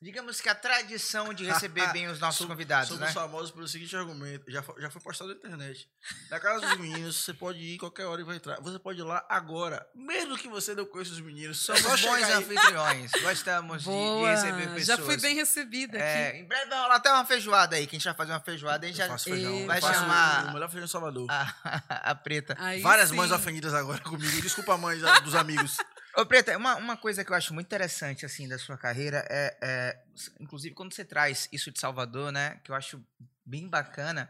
Digamos 0.00 0.40
que 0.40 0.48
a 0.48 0.54
tradição 0.54 1.34
de 1.34 1.44
receber 1.44 1.86
bem 1.92 2.06
os 2.06 2.20
nossos 2.20 2.38
Somos- 2.38 2.52
convidados, 2.52 2.88
Somos 2.88 3.00
né? 3.02 3.12
famosos 3.12 3.50
pelo 3.50 3.66
seguinte 3.66 3.96
argumento. 3.96 4.48
Já 4.48 4.62
foi, 4.62 4.80
já 4.80 4.88
foi 4.90 5.02
postado 5.02 5.30
na 5.30 5.36
internet. 5.36 5.88
Na 6.30 6.38
casa 6.38 6.66
dos 6.68 6.78
meninos, 6.78 7.16
você 7.16 7.34
pode 7.34 7.58
ir 7.58 7.78
qualquer 7.78 8.04
hora 8.06 8.20
e 8.20 8.24
vai 8.24 8.36
entrar. 8.36 8.60
Você 8.60 8.78
pode 8.78 9.00
ir 9.00 9.02
lá 9.02 9.26
agora. 9.28 9.84
Mesmo 9.96 10.38
que 10.38 10.46
você 10.48 10.72
não 10.72 10.86
conheça 10.86 11.10
os 11.10 11.20
meninos. 11.20 11.58
Somos 11.64 11.82
bons 11.82 12.22
anfitriões. 12.30 13.10
Gostamos 13.20 13.82
de, 13.82 13.88
de 13.90 14.24
receber 14.26 14.68
pessoas. 14.68 14.86
Já 14.86 14.96
fui 14.98 15.16
bem 15.16 15.34
recebida 15.34 15.98
É, 15.98 16.28
aqui. 16.28 16.38
em 16.38 16.44
breve 16.46 16.70
vai 16.70 16.78
rolar 16.80 16.94
até 16.94 17.12
uma 17.12 17.24
feijoada 17.26 17.74
aí, 17.74 17.86
que 17.86 17.96
a 17.96 17.98
gente 17.98 18.04
vai 18.04 18.14
fazer 18.14 18.32
uma 18.32 18.40
feijoada 18.40 18.86
e 18.86 18.90
a 18.90 18.92
gente 18.92 18.98
já 18.98 19.08
faço 19.08 19.24
feijão. 19.30 19.66
vai 19.66 19.80
chamar 19.80 20.50
O 20.50 20.52
melhor 20.52 20.68
feijão 20.70 20.86
de 20.86 20.92
Salvador. 20.92 21.26
a, 21.28 21.54
a 22.10 22.14
preta. 22.14 22.54
Aí 22.60 22.80
Várias 22.82 23.08
sim. 23.10 23.16
mães 23.16 23.32
ofendidas 23.32 23.74
agora 23.74 23.98
comigo. 24.00 24.40
Desculpa, 24.42 24.76
mães 24.76 25.02
dos 25.24 25.34
amigos. 25.34 25.76
Ô, 26.18 26.26
Preta, 26.26 26.56
uma, 26.56 26.74
uma 26.74 26.96
coisa 26.96 27.24
que 27.24 27.30
eu 27.30 27.36
acho 27.36 27.54
muito 27.54 27.66
interessante, 27.68 28.26
assim, 28.26 28.48
da 28.48 28.58
sua 28.58 28.76
carreira 28.76 29.24
é, 29.30 29.56
é, 29.62 30.02
inclusive, 30.40 30.74
quando 30.74 30.92
você 30.92 31.04
traz 31.04 31.48
isso 31.52 31.70
de 31.70 31.78
Salvador, 31.78 32.32
né, 32.32 32.58
que 32.64 32.72
eu 32.72 32.74
acho 32.74 33.00
bem 33.46 33.68
bacana, 33.68 34.28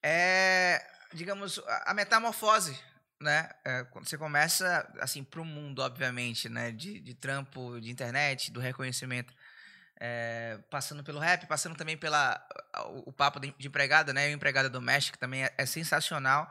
é, 0.00 0.80
digamos, 1.12 1.60
a 1.86 1.92
metamorfose, 1.92 2.78
né, 3.20 3.50
é, 3.64 3.82
quando 3.90 4.08
você 4.08 4.16
começa, 4.16 4.88
assim, 5.00 5.24
pro 5.24 5.44
mundo, 5.44 5.82
obviamente, 5.82 6.48
né, 6.48 6.70
de, 6.70 7.00
de 7.00 7.14
trampo, 7.14 7.80
de 7.80 7.90
internet, 7.90 8.52
do 8.52 8.60
reconhecimento, 8.60 9.34
é, 10.00 10.60
passando 10.70 11.02
pelo 11.02 11.18
rap, 11.18 11.48
passando 11.48 11.74
também 11.74 11.96
pela 11.96 12.40
o, 12.90 13.10
o 13.10 13.12
papo 13.12 13.40
de, 13.40 13.52
empregada, 13.66 14.12
né, 14.12 14.30
e 14.30 14.32
empregada 14.32 14.70
doméstica 14.70 15.18
também 15.18 15.42
é, 15.42 15.52
é 15.58 15.66
sensacional. 15.66 16.48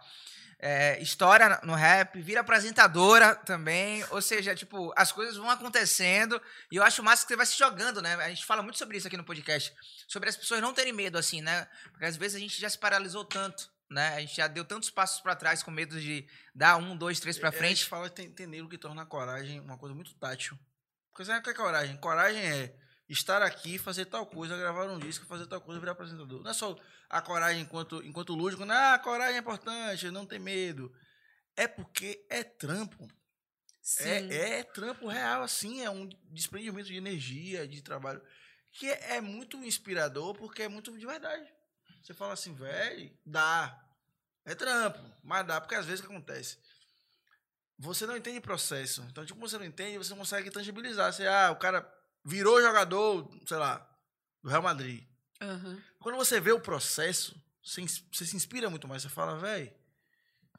É, 0.60 1.00
estoura 1.00 1.60
no 1.64 1.76
rap, 1.76 2.20
vira 2.20 2.42
apresentadora 2.42 3.36
também, 3.36 4.04
ou 4.10 4.20
seja, 4.22 4.56
tipo, 4.56 4.92
as 4.98 5.12
coisas 5.12 5.38
vão 5.38 5.50
acontecendo 5.52 6.42
e 6.72 6.78
eu 6.78 6.84
acho 6.84 7.04
massa 7.04 7.22
que 7.24 7.28
você 7.28 7.36
vai 7.36 7.46
se 7.46 7.56
jogando, 7.58 8.02
né? 8.02 8.16
A 8.16 8.30
gente 8.30 8.44
fala 8.44 8.64
muito 8.64 8.80
sobre 8.80 8.98
isso 8.98 9.06
aqui 9.08 9.16
no 9.16 9.24
podcast, 9.24 9.72
sobre 10.08 10.30
as 10.30 10.36
pessoas 10.36 10.60
não 10.60 10.74
terem 10.74 10.92
medo, 10.94 11.16
assim, 11.16 11.42
né? 11.42 11.68
Porque 11.92 12.06
às 12.06 12.18
vezes 12.18 12.36
a 12.38 12.40
gente 12.40 12.60
já 12.60 12.68
se 12.70 12.78
paralisou 12.80 13.24
tanto, 13.24 13.70
né? 13.88 14.16
A 14.16 14.20
gente 14.20 14.36
já 14.36 14.48
deu 14.48 14.66
tantos 14.66 14.90
passos 14.90 15.22
pra 15.22 15.36
trás 15.36 15.62
com 15.62 15.70
medo 15.70 16.02
de 16.02 16.28
dar 16.56 16.78
um, 16.78 16.98
dois, 16.98 17.20
três 17.20 17.38
pra 17.38 17.50
É, 17.50 17.52
A 17.52 17.54
frente. 17.54 17.78
gente 17.78 17.90
fala 17.90 18.10
que 18.10 18.16
tem, 18.16 18.32
tem 18.32 18.48
negro 18.48 18.68
que 18.68 18.80
torna 18.80 19.04
a 19.04 19.06
coragem 19.06 19.60
uma 19.60 19.78
coisa 19.78 19.94
muito 19.94 20.16
tátil. 20.16 20.58
Porque 21.12 21.24
sabe 21.24 21.40
o 21.40 21.44
que 21.44 21.52
é 21.52 21.54
coragem? 21.54 21.98
Coragem 21.98 22.42
é 22.42 22.74
estar 23.10 23.42
aqui, 23.42 23.78
fazer 23.78 24.06
tal 24.06 24.26
coisa, 24.26 24.58
gravar 24.58 24.86
um 24.86 25.00
disco, 25.00 25.26
fazer 25.26 25.46
tal 25.48 25.62
coisa, 25.62 25.80
virar 25.80 25.94
apresentador. 25.94 26.42
Não 26.44 26.52
é 26.52 26.54
só 26.54 26.78
a 27.10 27.22
coragem 27.22 27.62
enquanto, 27.62 28.04
enquanto 28.04 28.36
lúdico, 28.36 28.66
não, 28.66 28.94
a 28.94 29.00
coragem 29.00 29.38
é 29.38 29.40
importante, 29.40 30.12
não 30.12 30.26
ter 30.26 30.40
medo. 30.40 30.94
é 31.56 31.68
porque 31.68 32.26
é 32.30 32.44
trampo. 32.44 33.08
É, 34.00 34.60
é 34.60 34.64
trampo 34.64 35.08
real, 35.08 35.44
assim, 35.44 35.82
é 35.82 35.90
um 35.90 36.10
desprendimento 36.30 36.88
de 36.88 36.98
energia, 36.98 37.66
de 37.66 37.82
trabalho, 37.82 38.22
que 38.74 38.90
é, 38.90 39.16
é 39.16 39.22
muito 39.22 39.64
inspirador, 39.64 40.36
porque 40.36 40.64
é 40.64 40.68
muito 40.68 40.96
de 40.98 41.06
verdade. 41.06 41.48
Você 42.04 42.14
fala 42.14 42.34
assim, 42.34 42.54
velho, 42.54 43.18
dá. 43.26 43.82
É 44.46 44.54
trampo, 44.54 45.00
mas 45.24 45.48
dá, 45.48 45.60
porque 45.62 45.76
às 45.76 45.86
vezes 45.86 46.02
o 46.02 46.08
que 46.08 46.14
acontece? 46.14 46.58
Você 47.80 48.06
não 48.06 48.18
entende 48.18 48.42
processo. 48.42 49.06
Então, 49.10 49.26
tipo, 49.26 49.40
você 49.40 49.58
não 49.58 49.66
entende, 49.66 49.98
você 49.98 50.10
não 50.10 50.18
consegue 50.18 50.50
tangibilizar. 50.50 51.14
Você, 51.14 51.28
ah, 51.28 51.52
o 51.52 51.58
cara 51.58 51.82
virou 52.28 52.62
jogador, 52.62 53.30
sei 53.48 53.58
lá, 53.58 53.90
do 54.44 54.50
Real 54.50 54.62
Madrid. 54.62 55.08
Aham. 55.42 55.82
Quando 55.98 56.18
você 56.18 56.42
vê 56.42 56.52
o 56.52 56.60
processo, 56.60 57.42
você, 57.64 57.82
você 58.12 58.26
se 58.26 58.36
inspira 58.36 58.70
muito 58.70 58.88
mais. 58.88 59.02
Você 59.02 59.10
fala, 59.10 59.40
velho, 59.40 59.72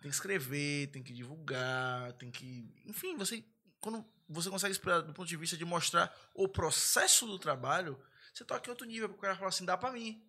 tem 0.00 0.10
que 0.10 0.16
escrever, 0.16 0.90
tem 0.90 1.02
que 1.02 1.12
divulgar, 1.12 2.14
tem 2.14 2.30
que. 2.30 2.74
Enfim, 2.86 3.16
você. 3.16 3.44
Quando 3.80 4.04
você 4.28 4.48
consegue 4.48 4.72
inspirar 4.72 5.00
do 5.00 5.12
ponto 5.12 5.28
de 5.28 5.36
vista 5.36 5.56
de 5.56 5.64
mostrar 5.64 6.14
o 6.34 6.48
processo 6.48 7.26
do 7.26 7.38
trabalho, 7.38 8.00
você 8.32 8.44
toca 8.44 8.66
em 8.66 8.70
outro 8.70 8.86
nível, 8.86 9.08
porque 9.08 9.18
o 9.18 9.22
cara 9.22 9.36
fala 9.36 9.48
assim, 9.48 9.64
dá 9.64 9.76
pra 9.76 9.92
mim. 9.92 10.24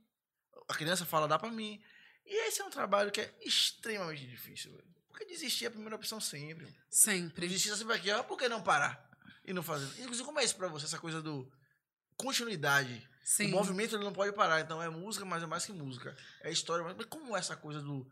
A 0.68 0.76
criança 0.76 1.06
fala, 1.06 1.28
dá 1.28 1.40
pra 1.40 1.50
mim. 1.50 1.82
E 2.26 2.48
esse 2.48 2.62
é 2.62 2.66
um 2.66 2.70
trabalho 2.70 3.12
que 3.12 3.22
é 3.22 3.34
extremamente 3.42 4.28
difícil, 4.28 4.72
velho. 4.72 4.88
Porque 5.08 5.26
desistir 5.26 5.66
é 5.66 5.68
a 5.70 5.72
primeira 5.72 5.96
opção 5.96 6.20
sempre. 6.20 6.68
Sempre. 6.90 7.48
Desistir 7.48 7.76
sempre 7.76 7.96
aqui, 7.96 8.12
ó, 8.12 8.24
por 8.24 8.38
que 8.38 8.48
não 8.48 8.62
parar? 8.62 9.09
E 9.50 9.54
não 9.54 9.64
fazer. 9.64 9.88
Inclusive, 10.00 10.24
como 10.24 10.40
é 10.40 10.44
isso 10.44 10.56
pra 10.56 10.68
você, 10.68 10.86
essa 10.86 11.00
coisa 11.00 11.24
do 11.24 11.52
continuidade? 12.16 13.10
Sim. 13.24 13.48
O 13.48 13.50
movimento 13.50 13.96
ele 13.96 14.04
não 14.04 14.14
pode 14.14 14.32
parar, 14.32 14.62
então 14.62 14.80
é 14.82 14.88
música, 14.90 15.26
mas 15.26 15.42
é 15.42 15.48
mais 15.48 15.66
que 15.66 15.74
música. 15.74 16.16
É 16.42 16.52
história, 16.52 16.86
mas 16.86 17.06
como 17.08 17.36
é 17.36 17.40
essa 17.40 17.56
coisa 17.56 17.82
do 17.82 18.08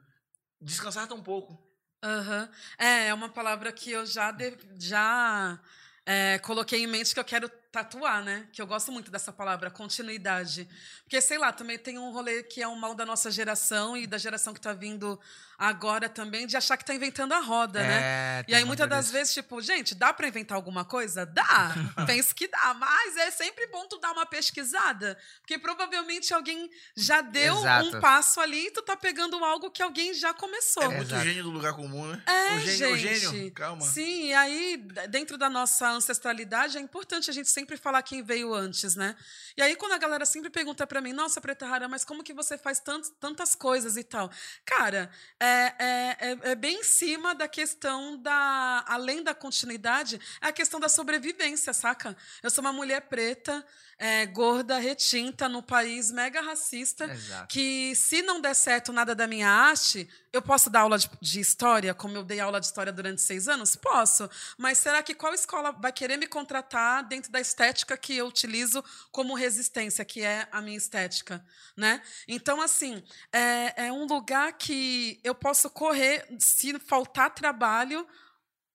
descansar 0.59 1.07
tão 1.07 1.21
pouco? 1.21 1.55
Aham. 2.03 2.49
É, 2.79 3.07
é 3.09 3.13
uma 3.13 3.29
palavra 3.29 3.71
que 3.71 3.91
eu 3.91 4.03
já, 4.03 4.31
de- 4.31 4.57
já 4.79 5.59
é, 6.07 6.39
coloquei 6.39 6.81
em 6.83 6.87
mente 6.87 7.13
que 7.13 7.19
eu 7.19 7.23
quero 7.25 7.49
tatuar, 7.71 8.23
né? 8.23 8.47
Que 8.51 8.61
eu 8.61 8.67
gosto 8.67 8.91
muito 8.91 9.11
dessa 9.11 9.31
palavra, 9.31 9.69
continuidade. 9.69 10.67
Porque, 11.03 11.19
sei 11.21 11.37
lá, 11.37 11.51
também 11.51 11.77
tem 11.77 11.97
um 11.97 12.11
rolê 12.11 12.43
que 12.43 12.61
é 12.61 12.67
um 12.67 12.75
mal 12.75 12.95
da 12.95 13.05
nossa 13.05 13.29
geração 13.31 13.95
e 13.95 14.07
da 14.07 14.17
geração 14.17 14.53
que 14.53 14.61
tá 14.61 14.73
vindo 14.73 15.19
agora 15.57 16.07
também, 16.07 16.45
de 16.45 16.55
achar 16.55 16.77
que 16.77 16.85
tá 16.85 16.93
inventando 16.93 17.33
a 17.33 17.39
roda, 17.39 17.79
né? 17.81 17.99
É, 18.01 18.39
E 18.41 18.45
tem 18.45 18.55
aí, 18.57 18.63
muitas 18.63 18.87
das 18.87 19.09
vezes, 19.09 19.33
tipo, 19.33 19.59
gente, 19.59 19.95
dá 19.95 20.13
pra 20.13 20.27
inventar 20.27 20.55
alguma 20.55 20.85
coisa? 20.85 21.25
Dá. 21.25 21.73
Penso 22.05 22.35
que 22.35 22.47
dá. 22.47 22.75
Mas 22.75 23.17
é 23.17 23.31
sempre 23.31 23.65
bom 23.67 23.87
tu 23.87 23.97
dar 23.99 24.11
uma 24.11 24.25
pesquisada. 24.25 25.17
Porque 25.41 25.57
provavelmente 25.57 26.31
alguém 26.33 26.69
já 26.95 27.21
deu 27.21 27.57
Exato. 27.57 27.97
um 27.97 27.99
passo 27.99 28.39
ali 28.39 28.67
e 28.67 28.71
tu 28.71 28.83
tá 28.83 28.95
pegando 28.95 29.43
algo 29.43 29.71
que 29.71 29.81
alguém 29.81 30.13
já 30.13 30.31
começou. 30.31 30.83
É 30.83 30.89
muito 30.89 31.09
Exato. 31.09 31.23
gênio 31.23 31.43
do 31.43 31.49
lugar 31.49 31.73
comum, 31.73 32.05
né? 32.05 32.21
É, 32.27 32.55
o 32.55 32.59
gênio, 32.59 32.93
o 32.93 32.97
gente. 32.97 33.19
gênio, 33.19 33.51
calma. 33.51 33.81
Sim, 33.81 34.27
e 34.27 34.33
aí, 34.35 34.77
dentro 35.09 35.39
da 35.39 35.49
nossa 35.49 35.89
ancestralidade, 35.89 36.77
é 36.77 36.81
importante 36.81 37.31
a 37.31 37.33
gente 37.33 37.49
sempre 37.57 37.75
falar 37.75 38.03
quem 38.03 38.21
veio 38.21 38.53
antes, 38.53 38.95
né? 38.95 39.15
E 39.57 39.61
aí, 39.63 39.75
quando 39.75 39.93
a 39.93 39.97
galera 39.97 40.27
sempre 40.27 40.47
pergunta 40.51 40.85
pra 40.85 41.01
mim, 41.01 41.11
nossa, 41.11 41.41
Preta 41.41 41.65
Rara, 41.65 41.87
mas 41.87 42.05
como 42.05 42.23
que 42.23 42.31
você 42.31 42.55
faz 42.55 42.79
tant- 42.79 43.09
tantas 43.19 43.55
coisas 43.55 43.97
e 43.97 44.03
tal? 44.03 44.29
Cara, 44.63 45.09
é, 45.39 45.73
é, 45.79 46.17
é, 46.19 46.39
é 46.51 46.55
bem 46.55 46.81
em 46.81 46.83
cima 46.83 47.33
da 47.33 47.47
questão 47.47 48.15
da. 48.21 48.85
Além 48.87 49.23
da 49.23 49.33
continuidade, 49.33 50.21
é 50.39 50.47
a 50.49 50.51
questão 50.53 50.79
da 50.79 50.87
sobrevivência, 50.87 51.73
saca? 51.73 52.15
Eu 52.43 52.51
sou 52.51 52.61
uma 52.63 52.71
mulher 52.71 53.01
preta, 53.07 53.65
é, 53.97 54.27
gorda, 54.27 54.77
retinta, 54.77 55.49
no 55.49 55.63
país 55.63 56.11
mega 56.11 56.41
racista 56.41 57.05
Exato. 57.05 57.47
que 57.47 57.95
se 57.95 58.21
não 58.21 58.39
der 58.39 58.53
certo 58.53 58.93
nada 58.93 59.15
da 59.15 59.25
minha 59.25 59.49
arte, 59.49 60.07
eu 60.33 60.41
posso 60.41 60.69
dar 60.69 60.81
aula 60.81 60.97
de, 60.97 61.09
de 61.21 61.39
história, 61.39 61.93
como 61.93 62.15
eu 62.15 62.23
dei 62.23 62.39
aula 62.39 62.59
de 62.59 62.65
história 62.65 62.91
durante 62.91 63.21
seis 63.21 63.47
anos? 63.47 63.75
Posso. 63.75 64.29
Mas 64.57 64.77
será 64.77 65.01
que 65.01 65.13
qual 65.13 65.33
escola 65.33 65.71
vai 65.71 65.91
querer 65.91 66.17
me 66.17 66.27
contratar 66.27 67.03
dentro 67.07 67.31
da 67.31 67.39
estética 67.39 67.97
que 67.97 68.15
eu 68.15 68.27
utilizo 68.27 68.83
como 69.11 69.33
resistência, 69.33 70.03
que 70.05 70.21
é 70.21 70.47
a 70.51 70.61
minha 70.61 70.77
estética, 70.77 71.43
né? 71.75 72.01
Então, 72.27 72.61
assim, 72.61 73.03
é, 73.31 73.87
é 73.87 73.91
um 73.91 74.05
lugar 74.05 74.53
que 74.53 75.19
eu 75.23 75.33
posso 75.33 75.69
correr, 75.69 76.27
se 76.39 76.77
faltar 76.79 77.33
trabalho, 77.33 78.07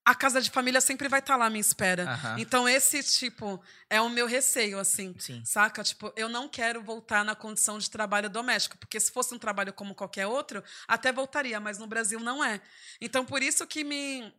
a 0.04 0.14
casa 0.14 0.40
de 0.40 0.50
família 0.50 0.80
sempre 0.80 1.08
vai 1.08 1.20
estar 1.20 1.36
lá 1.36 1.46
à 1.46 1.50
minha 1.50 1.60
espera. 1.60 2.04
Aham. 2.10 2.36
Então, 2.38 2.68
esse, 2.68 3.02
tipo, 3.02 3.62
é 3.88 4.00
o 4.00 4.08
meu 4.08 4.26
receio, 4.26 4.78
assim. 4.78 5.14
Sim. 5.18 5.42
Saca? 5.44 5.82
Tipo, 5.84 6.12
eu 6.16 6.28
não 6.28 6.48
quero 6.48 6.82
voltar 6.82 7.24
na 7.24 7.36
condição 7.36 7.78
de 7.78 7.88
trabalho 7.88 8.28
doméstico, 8.28 8.76
porque 8.76 8.98
se 8.98 9.12
fosse 9.12 9.32
um 9.32 9.38
trabalho 9.38 9.72
como 9.72 9.94
qualquer 9.94 10.26
outro, 10.26 10.62
até 10.88 11.12
voltaria, 11.12 11.60
mas 11.60 11.78
no 11.78 11.86
Brasil 11.86 12.18
não 12.18 12.42
é. 12.44 12.60
Então, 13.00 13.24
por 13.24 13.42
isso 13.42 13.66
que 13.66 13.84
me. 13.84 14.32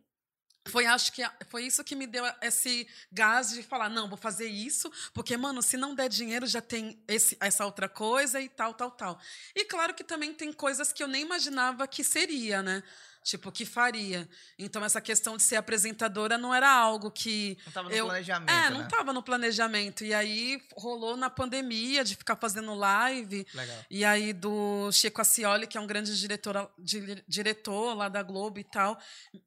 Foi, 0.68 0.86
acho 0.86 1.12
que 1.12 1.22
foi 1.50 1.64
isso 1.64 1.84
que 1.84 1.94
me 1.94 2.06
deu 2.06 2.24
esse 2.40 2.88
gás 3.12 3.50
de 3.50 3.62
falar, 3.62 3.90
não, 3.90 4.08
vou 4.08 4.16
fazer 4.16 4.46
isso, 4.46 4.90
porque, 5.12 5.36
mano, 5.36 5.60
se 5.60 5.76
não 5.76 5.94
der 5.94 6.08
dinheiro, 6.08 6.46
já 6.46 6.62
tem 6.62 7.02
esse, 7.06 7.36
essa 7.38 7.66
outra 7.66 7.86
coisa 7.86 8.40
e 8.40 8.48
tal, 8.48 8.72
tal, 8.72 8.90
tal. 8.90 9.20
E 9.54 9.66
claro 9.66 9.92
que 9.92 10.02
também 10.02 10.32
tem 10.32 10.54
coisas 10.54 10.90
que 10.90 11.02
eu 11.02 11.08
nem 11.08 11.20
imaginava 11.20 11.86
que 11.86 12.02
seria, 12.02 12.62
né? 12.62 12.82
Tipo, 13.24 13.50
que 13.50 13.64
faria. 13.64 14.28
Então, 14.58 14.84
essa 14.84 15.00
questão 15.00 15.38
de 15.38 15.42
ser 15.42 15.56
apresentadora 15.56 16.36
não 16.36 16.54
era 16.54 16.70
algo 16.70 17.10
que 17.10 17.56
Não 17.64 17.72
tava 17.72 17.88
no 17.88 17.94
eu- 17.94 18.04
planejamento, 18.04 18.50
é, 18.52 18.68
não 18.70 18.78
né? 18.80 18.84
estava 18.84 19.12
no 19.14 19.22
planejamento. 19.22 20.04
E 20.04 20.12
aí 20.12 20.60
rolou 20.76 21.16
na 21.16 21.30
pandemia 21.30 22.04
de 22.04 22.14
ficar 22.16 22.36
fazendo 22.36 22.74
live. 22.74 23.46
Legal. 23.54 23.84
E 23.90 24.04
aí 24.04 24.34
do 24.34 24.92
Chico 24.92 25.22
Acioli, 25.22 25.66
que 25.66 25.78
é 25.78 25.80
um 25.80 25.86
grande 25.86 26.14
diretor, 26.20 26.70
di- 26.78 27.24
diretor 27.26 27.94
lá 27.94 28.10
da 28.10 28.22
Globo 28.22 28.58
e 28.58 28.64
tal, 28.64 29.00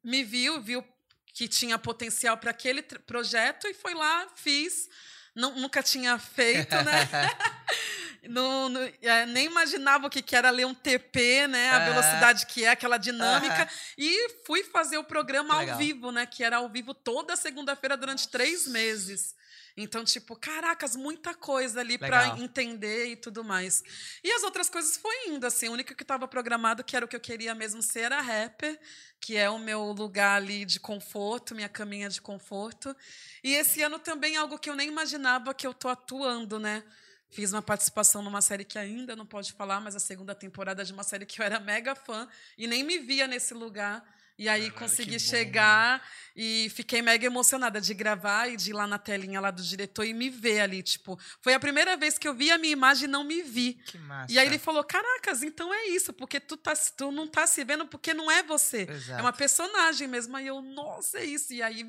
me 0.04 0.24
viu, 0.24 0.60
viu 0.60 0.84
que 1.32 1.48
tinha 1.48 1.78
potencial 1.78 2.36
para 2.36 2.50
aquele 2.50 2.82
projeto 2.82 3.68
e 3.68 3.76
foi 3.76 3.94
lá, 3.94 4.28
fiz. 4.36 4.90
Não, 5.38 5.56
nunca 5.56 5.84
tinha 5.84 6.17
feito, 6.17 6.75
né? 6.84 7.08
Não- 8.27 8.67
não- 8.67 8.82
é, 9.01 9.25
nem 9.25 9.46
imaginava 9.46 10.08
o 10.08 10.10
que, 10.10 10.22
que 10.22 10.36
era 10.36 10.50
ler 10.50 10.65
um 10.65 10.74
TP, 10.74 11.48
né? 11.48 11.70
A 11.70 11.77
Aham. 11.77 11.86
velocidade 11.86 12.46
que 12.46 12.65
é, 12.65 12.70
aquela 12.70 12.98
dinâmica. 12.98 13.70
E 13.98 14.29
fui 14.46 14.63
fazer 14.63 14.98
o 14.98 15.03
programa 15.03 15.53
ao 15.53 15.77
vivo, 15.77 16.12
né? 16.12 16.25
Que 16.25 16.44
era 16.44 16.58
ao 16.58 16.67
vivo 16.67 16.94
toda 16.94 17.36
segunda-feira 17.38 17.96
durante 17.96 18.27
três 18.27 18.67
meses. 18.67 19.34
Então, 19.80 20.04
tipo, 20.04 20.36
caracas, 20.36 20.96
muita 20.96 21.36
coisa 21.36 21.82
ali 21.82 22.00
para 22.00 22.40
entender 22.40 23.12
e 23.12 23.16
tudo 23.16 23.44
mais. 23.44 23.84
E 24.24 24.32
as 24.32 24.42
outras 24.42 24.70
coisas 24.70 24.98
foi 24.98 25.28
indo, 25.28 25.46
assim. 25.46 25.70
O 25.70 25.74
único 25.74 25.94
que 25.94 26.02
estava 26.02 26.28
programado, 26.28 26.84
que 26.84 26.96
era 26.96 27.06
o 27.06 27.08
que 27.08 27.16
eu 27.16 27.20
queria 27.20 27.54
mesmo 27.54 27.84
ser, 27.84 28.02
era 28.02 28.20
rapper, 28.20 28.80
que 29.20 29.38
é 29.38 29.48
o 29.48 29.60
meu 29.60 29.92
lugar 29.92 30.38
ali 30.38 30.66
de 30.66 30.80
conforto, 30.80 31.54
minha 31.54 31.70
caminha 31.70 32.10
de 32.10 32.20
conforto. 32.20 32.96
E 33.44 33.54
esse 33.54 33.84
ano 33.84 34.00
também 34.00 34.36
algo 34.36 34.58
que 34.58 34.68
eu 34.68 34.76
nem 34.76 34.88
imaginava 34.88 35.54
que 35.54 35.68
eu 35.68 35.76
tô 35.76 35.90
atuando, 35.90 36.60
né? 36.60 36.84
Fiz 37.30 37.54
uma 37.54 37.62
participação 37.62 38.24
numa 38.24 38.42
série 38.42 38.66
que 38.66 38.80
ainda 38.80 39.16
não 39.16 39.26
pode 39.26 39.54
falar, 39.54 39.80
mas 39.80 39.96
a 39.96 40.00
segunda 40.00 40.34
temporada 40.34 40.84
de 40.84 40.92
uma 40.92 41.04
série 41.04 41.26
que 41.26 41.40
eu 41.40 41.46
era 41.46 41.60
mega 41.60 41.94
fã 41.94 42.28
e 42.58 42.66
nem 42.66 42.84
me 42.84 42.98
via 42.98 43.28
nesse 43.28 43.54
lugar. 43.54 44.04
E 44.38 44.48
aí 44.48 44.70
Caralho, 44.70 44.79
consegui 44.79 45.17
que 45.17 45.24
bom, 45.24 45.29
chegar 45.32 46.08
e 46.36 46.70
fiquei 46.75 47.01
mega 47.01 47.25
emocionada 47.25 47.82
de 47.82 47.91
gravar 47.96 48.48
e 48.48 48.56
de 48.56 48.70
ir 48.70 48.74
lá 48.74 48.86
na 48.86 49.00
telinha 49.00 49.41
lá 49.41 49.50
do 49.50 49.63
diretor 49.63 50.06
e 50.06 50.13
me 50.13 50.29
ver 50.29 50.60
ali, 50.60 50.84
tipo, 50.84 51.20
foi 51.41 51.56
a 51.56 51.60
primeira 51.60 51.98
vez 51.98 52.20
que 52.20 52.27
eu 52.27 52.36
vi 52.36 52.51
a 52.51 52.58
minha 52.60 52.72
imagem 52.74 53.06
e 53.06 53.08
não 53.08 53.24
me 53.24 53.41
vi. 53.41 53.74
Que 53.74 53.98
massa. 53.98 54.32
E 54.32 54.38
aí 54.38 54.46
ele 54.46 54.60
falou: 54.60 54.84
"Caracas, 54.84 55.41
então 55.41 55.74
é 55.74 55.88
isso, 55.88 56.13
porque 56.13 56.39
tu 56.39 56.56
tá 56.56 56.74
tu 56.96 57.12
não 57.12 57.27
tá 57.27 57.48
se 57.48 57.63
vendo 57.63 57.88
porque 57.88 58.13
não 58.13 58.29
é 58.29 58.44
você. 58.44 58.86
Exato. 58.88 59.20
É 59.20 59.24
uma 59.24 59.34
personagem 59.34 60.08
mesmo". 60.08 60.38
Aí 60.38 60.46
eu, 60.46 60.62
nossa, 60.62 61.17
é 61.17 61.25
isso. 61.25 61.51
E 61.53 61.63
aí 61.63 61.84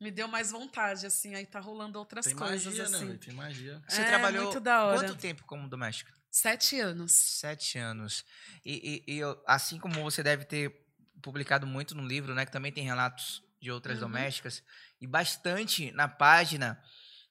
me 0.00 0.12
deu 0.12 0.28
mais 0.28 0.52
vontade 0.52 1.04
assim, 1.06 1.34
aí 1.34 1.44
tá 1.44 1.58
rolando 1.58 1.98
outras 1.98 2.24
Tem 2.24 2.36
coisas 2.36 2.64
magia, 2.66 2.88
né? 2.88 2.96
assim. 2.96 3.06
velho? 3.08 3.18
Tem 3.18 3.34
magia. 3.34 3.82
Você 3.88 4.00
É, 4.00 4.04
trabalhou 4.04 4.44
muito 4.44 4.60
da 4.60 4.84
hora. 4.84 5.00
quanto 5.00 5.16
tempo 5.16 5.42
como 5.44 5.68
doméstica? 5.68 6.14
Sete 6.30 6.78
anos. 6.78 7.10
Sete 7.10 7.78
anos. 7.78 8.24
E, 8.64 9.02
e- 9.08 9.14
e 9.14 9.18
eu- 9.18 9.42
assim 9.44 9.76
como 9.80 10.00
você 10.04 10.22
deve 10.22 10.44
ter 10.44 10.86
publicado 11.22 11.66
muito 11.66 11.94
no 11.94 12.06
livro, 12.06 12.34
né? 12.34 12.44
Que 12.46 12.52
também 12.52 12.72
tem 12.72 12.84
relatos 12.84 13.42
de 13.60 13.70
outras 13.70 13.96
Uhum. 13.96 14.02
domésticas. 14.08 14.62
E 15.00 15.06
bastante 15.06 15.90
na 15.92 16.08
página. 16.08 16.82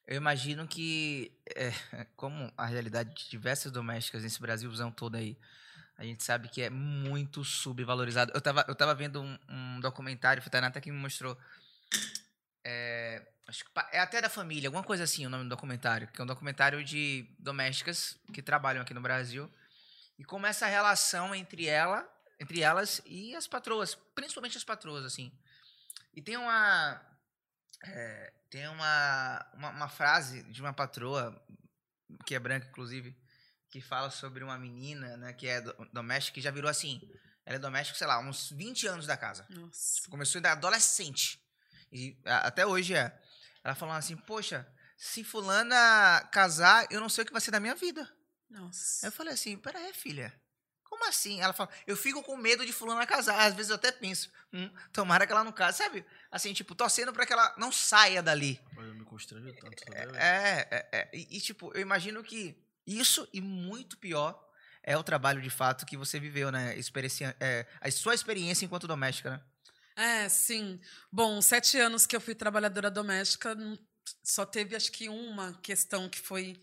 Eu 0.05 0.15
imagino 0.15 0.67
que, 0.67 1.31
é, 1.55 1.71
como 2.15 2.51
a 2.57 2.65
realidade 2.65 3.13
de 3.13 3.29
diversas 3.29 3.71
domésticas 3.71 4.23
nesse 4.23 4.39
Brasilzão 4.39 4.91
todo 4.91 5.15
aí, 5.15 5.37
a 5.97 6.03
gente 6.03 6.23
sabe 6.23 6.47
que 6.47 6.61
é 6.61 6.69
muito 6.69 7.43
subvalorizado. 7.43 8.31
Eu 8.33 8.39
tava, 8.39 8.63
eu 8.67 8.75
tava 8.75 8.93
vendo 8.95 9.21
um, 9.21 9.37
um 9.49 9.79
documentário, 9.79 10.41
foi 10.41 10.49
a 10.49 10.51
Tanata 10.51 10.79
que 10.79 10.91
me 10.91 10.97
mostrou. 10.97 11.37
É, 12.63 13.25
acho 13.47 13.63
que 13.65 13.71
é 13.91 13.99
até 13.99 14.21
da 14.21 14.29
família, 14.29 14.67
alguma 14.67 14.83
coisa 14.83 15.03
assim 15.03 15.25
o 15.25 15.29
nome 15.29 15.43
do 15.45 15.49
documentário. 15.49 16.07
Que 16.09 16.21
é 16.21 16.23
um 16.23 16.27
documentário 16.27 16.83
de 16.83 17.27
domésticas 17.39 18.17
que 18.33 18.41
trabalham 18.41 18.81
aqui 18.81 18.93
no 18.93 19.01
Brasil. 19.01 19.51
E 20.19 20.23
como 20.23 20.45
essa 20.45 20.67
relação 20.67 21.33
entre 21.33 21.65
ela, 21.67 22.07
entre 22.39 22.61
elas 22.61 23.01
e 23.05 23.35
as 23.35 23.47
patroas, 23.47 23.95
principalmente 24.15 24.57
as 24.57 24.63
patroas, 24.63 25.05
assim. 25.05 25.31
E 26.13 26.21
tem 26.21 26.37
uma. 26.37 27.01
é, 27.83 28.33
tem 28.49 28.67
uma, 28.67 29.51
uma, 29.55 29.69
uma 29.71 29.89
frase 29.89 30.43
de 30.51 30.61
uma 30.61 30.73
patroa, 30.73 31.35
que 32.25 32.33
é 32.35 32.39
branca, 32.39 32.67
inclusive, 32.67 33.15
que 33.69 33.81
fala 33.81 34.09
sobre 34.09 34.43
uma 34.43 34.57
menina, 34.57 35.17
né, 35.17 35.33
que 35.33 35.47
é 35.47 35.59
do- 35.61 35.73
doméstica, 35.91 36.35
que 36.35 36.41
já 36.41 36.51
virou 36.51 36.69
assim. 36.69 37.01
Ela 37.45 37.57
é 37.57 37.59
doméstica, 37.59 37.97
sei 37.97 38.07
lá, 38.07 38.19
uns 38.19 38.49
20 38.51 38.87
anos 38.87 39.05
da 39.05 39.15
casa. 39.17 39.45
Nossa. 39.49 39.95
Tipo, 39.97 40.09
começou 40.11 40.39
ainda 40.39 40.51
adolescente. 40.53 41.41
E 41.91 42.17
a- 42.25 42.47
até 42.47 42.65
hoje 42.65 42.93
é. 42.93 43.17
Ela 43.63 43.75
falando 43.75 43.97
assim, 43.97 44.15
poxa, 44.17 44.65
se 44.97 45.23
fulana 45.23 46.27
casar, 46.31 46.87
eu 46.91 46.99
não 47.01 47.09
sei 47.09 47.23
o 47.23 47.27
que 47.27 47.31
vai 47.33 47.41
ser 47.41 47.51
da 47.51 47.59
minha 47.59 47.75
vida. 47.75 48.09
Nossa. 48.49 49.05
eu 49.05 49.11
falei 49.11 49.33
assim, 49.33 49.57
peraí, 49.57 49.93
filha. 49.93 50.33
Como 50.89 51.07
assim? 51.07 51.41
Ela 51.41 51.53
fala, 51.53 51.69
eu 51.85 51.95
fico 51.95 52.23
com 52.23 52.35
medo 52.37 52.65
de 52.65 52.73
fulana 52.73 53.05
casar. 53.05 53.39
Às 53.45 53.53
vezes 53.53 53.69
eu 53.69 53.75
até 53.75 53.91
penso, 53.91 54.31
hum, 54.53 54.69
tomara 54.91 55.25
que 55.25 55.31
ela 55.31 55.43
não 55.43 55.51
case. 55.51 55.77
Sabe? 55.77 56.05
Assim, 56.31 56.53
tipo, 56.53 56.73
torcendo 56.73 57.13
pra 57.13 57.25
que 57.25 57.33
ela 57.33 57.53
não 57.57 57.71
saia 57.71 58.21
dali. 58.23 58.59
Eu 58.77 58.95
me 58.95 59.03
constranjo 59.03 59.53
tanto. 59.59 59.75
tá 59.83 59.93
vendo? 59.93 60.15
É, 60.15 60.67
é, 60.71 60.89
é. 60.91 61.09
E, 61.13 61.37
e, 61.37 61.41
tipo, 61.41 61.71
eu 61.75 61.81
imagino 61.81 62.23
que 62.23 62.57
isso 62.85 63.27
e 63.33 63.41
muito 63.41 63.97
pior 63.97 64.41
é 64.81 64.97
o 64.97 65.03
trabalho 65.03 65.41
de 65.41 65.49
fato 65.49 65.85
que 65.85 65.97
você 65.97 66.19
viveu, 66.19 66.49
né? 66.51 66.77
Experiência, 66.77 67.35
é, 67.39 67.65
a 67.81 67.91
sua 67.91 68.15
experiência 68.15 68.65
enquanto 68.65 68.87
doméstica, 68.87 69.31
né? 69.31 69.41
É, 69.97 70.29
sim. 70.29 70.79
Bom, 71.11 71.41
sete 71.41 71.77
anos 71.77 72.05
que 72.05 72.15
eu 72.15 72.21
fui 72.21 72.33
trabalhadora 72.33 72.89
doméstica, 72.89 73.57
só 74.23 74.45
teve 74.45 74.75
acho 74.75 74.91
que 74.91 75.09
uma 75.09 75.53
questão 75.61 76.07
que 76.07 76.19
foi 76.19 76.57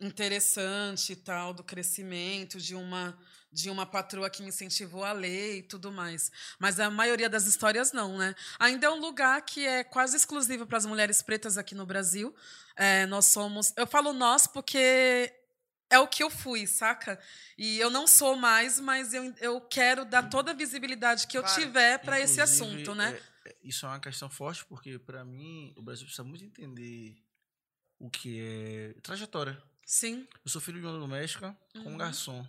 interessante 0.00 1.12
e 1.12 1.16
tal, 1.16 1.52
do 1.52 1.64
crescimento, 1.64 2.60
de 2.60 2.74
uma, 2.74 3.18
de 3.56 3.70
uma 3.70 3.86
patroa 3.86 4.28
que 4.28 4.42
me 4.42 4.48
incentivou 4.50 5.02
a 5.02 5.12
ler 5.12 5.56
e 5.58 5.62
tudo 5.62 5.90
mais. 5.90 6.30
Mas 6.58 6.78
a 6.78 6.90
maioria 6.90 7.28
das 7.28 7.46
histórias 7.46 7.90
não, 7.90 8.18
né? 8.18 8.34
Ainda 8.58 8.86
é 8.86 8.90
um 8.90 9.00
lugar 9.00 9.40
que 9.40 9.66
é 9.66 9.82
quase 9.82 10.14
exclusivo 10.14 10.66
para 10.66 10.76
as 10.76 10.84
mulheres 10.84 11.22
pretas 11.22 11.56
aqui 11.56 11.74
no 11.74 11.86
Brasil. 11.86 12.34
É, 12.76 13.06
nós 13.06 13.24
somos. 13.26 13.72
Eu 13.74 13.86
falo 13.86 14.12
nós 14.12 14.46
porque 14.46 15.32
é 15.88 15.98
o 15.98 16.06
que 16.06 16.22
eu 16.22 16.28
fui, 16.28 16.66
saca? 16.66 17.18
E 17.56 17.78
eu 17.78 17.88
não 17.88 18.06
sou 18.06 18.36
mais, 18.36 18.78
mas 18.78 19.14
eu, 19.14 19.34
eu 19.40 19.58
quero 19.62 20.04
dar 20.04 20.28
toda 20.28 20.50
a 20.50 20.54
visibilidade 20.54 21.26
que 21.26 21.38
eu 21.38 21.42
Claro. 21.42 21.58
tiver 21.62 21.98
para 22.00 22.20
esse 22.20 22.40
assunto, 22.42 22.94
né? 22.94 23.18
é- 23.44 23.48
é- 23.50 23.56
isso 23.62 23.86
é 23.86 23.88
uma 23.88 24.00
questão 24.00 24.28
forte, 24.28 24.66
porque, 24.66 24.98
pra 24.98 25.24
mim, 25.24 25.72
o 25.78 25.82
Brasil 25.82 26.04
precisa 26.04 26.24
muito 26.24 26.44
entender 26.44 27.16
o 27.98 28.10
que 28.10 28.38
é 28.38 28.94
trajetória. 29.02 29.56
Sim. 29.86 30.26
Eu 30.44 30.50
sou 30.50 30.60
filho 30.60 30.78
de 30.80 30.86
uma 30.86 30.98
doméstica 30.98 31.56
com 31.72 31.78
um 31.78 31.92
Uhum. 31.92 31.96
garçom. 31.96 32.44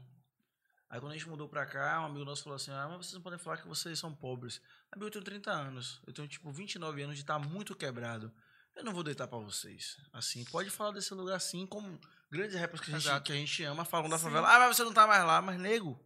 Aí 0.89 0.99
quando 0.99 1.11
a 1.11 1.15
gente 1.17 1.27
mudou 1.27 1.49
pra 1.49 1.65
cá, 1.65 2.01
um 2.01 2.05
amigo 2.05 2.23
nosso 2.23 2.43
falou 2.43 2.55
assim: 2.55 2.71
Ah, 2.71 2.87
mas 2.87 3.05
vocês 3.05 3.13
não 3.13 3.21
podem 3.21 3.37
falar 3.37 3.57
que 3.57 3.67
vocês 3.67 3.99
são 3.99 4.13
pobres. 4.13 4.61
Amigo, 4.91 5.07
eu 5.07 5.11
tenho 5.11 5.23
30 5.23 5.51
anos. 5.51 6.01
Eu 6.07 6.13
tenho, 6.13 6.27
tipo, 6.27 6.49
29 6.51 7.01
anos 7.01 7.15
de 7.15 7.21
estar 7.21 7.37
muito 7.39 7.75
quebrado. 7.75 8.31
Eu 8.75 8.83
não 8.83 8.93
vou 8.93 9.03
deitar 9.03 9.27
pra 9.27 9.39
vocês. 9.39 9.97
Assim, 10.13 10.45
pode 10.45 10.69
falar 10.69 10.91
desse 10.91 11.13
lugar 11.13 11.35
assim, 11.35 11.65
como 11.65 11.99
grandes 12.31 12.55
rappers 12.55 12.79
que 12.79 12.93
a 12.93 12.99
gente, 12.99 13.23
que 13.23 13.31
a 13.31 13.35
gente 13.35 13.63
ama 13.63 13.83
falam 13.83 14.07
da 14.07 14.17
Sim. 14.17 14.25
favela. 14.25 14.47
Ah, 14.47 14.59
mas 14.59 14.77
você 14.77 14.83
não 14.83 14.93
tá 14.93 15.07
mais 15.07 15.25
lá. 15.25 15.41
Mas, 15.41 15.59
nego, 15.59 15.99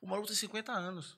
o 0.00 0.06
maluco 0.06 0.28
tem 0.28 0.36
50 0.36 0.72
anos. 0.72 1.12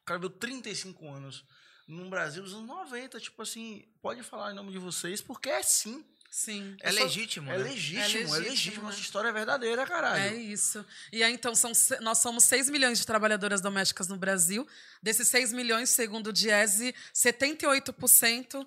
O 0.00 0.04
cara 0.06 0.20
veio 0.20 0.30
35 0.30 1.12
anos. 1.12 1.44
No 1.88 2.08
Brasil, 2.08 2.42
dos 2.42 2.54
anos 2.54 2.68
90. 2.68 3.18
Tipo 3.20 3.42
assim, 3.42 3.84
pode 4.00 4.22
falar 4.22 4.52
em 4.52 4.54
nome 4.54 4.70
de 4.70 4.78
vocês, 4.78 5.20
porque 5.20 5.50
é 5.50 5.62
sim. 5.62 6.04
Sim. 6.30 6.76
É 6.80 6.90
Eu 6.90 6.92
sou- 6.92 7.02
legítimo, 7.02 7.50
É 7.50 7.58
né? 7.58 7.64
legítimo, 7.64 7.98
é 7.98 8.06
legítimo, 8.06 8.34
legítimo. 8.50 8.76
né? 8.76 8.82
Nossa 8.90 9.00
história 9.00 9.28
é 9.28 9.32
verdadeira, 9.32 9.84
caralho. 9.84 10.22
É 10.22 10.34
isso. 10.36 10.86
E 11.12 11.24
aí, 11.24 11.32
então, 11.32 11.54
são, 11.56 11.72
nós 12.00 12.18
somos 12.18 12.44
6 12.44 12.70
milhões 12.70 13.00
de 13.00 13.06
trabalhadoras 13.06 13.60
domésticas 13.60 14.06
no 14.06 14.16
Brasil. 14.16 14.64
Desses 15.02 15.26
6 15.26 15.52
milhões, 15.52 15.90
segundo 15.90 16.28
o 16.28 16.32
Diese, 16.32 16.94
78% 17.12 18.64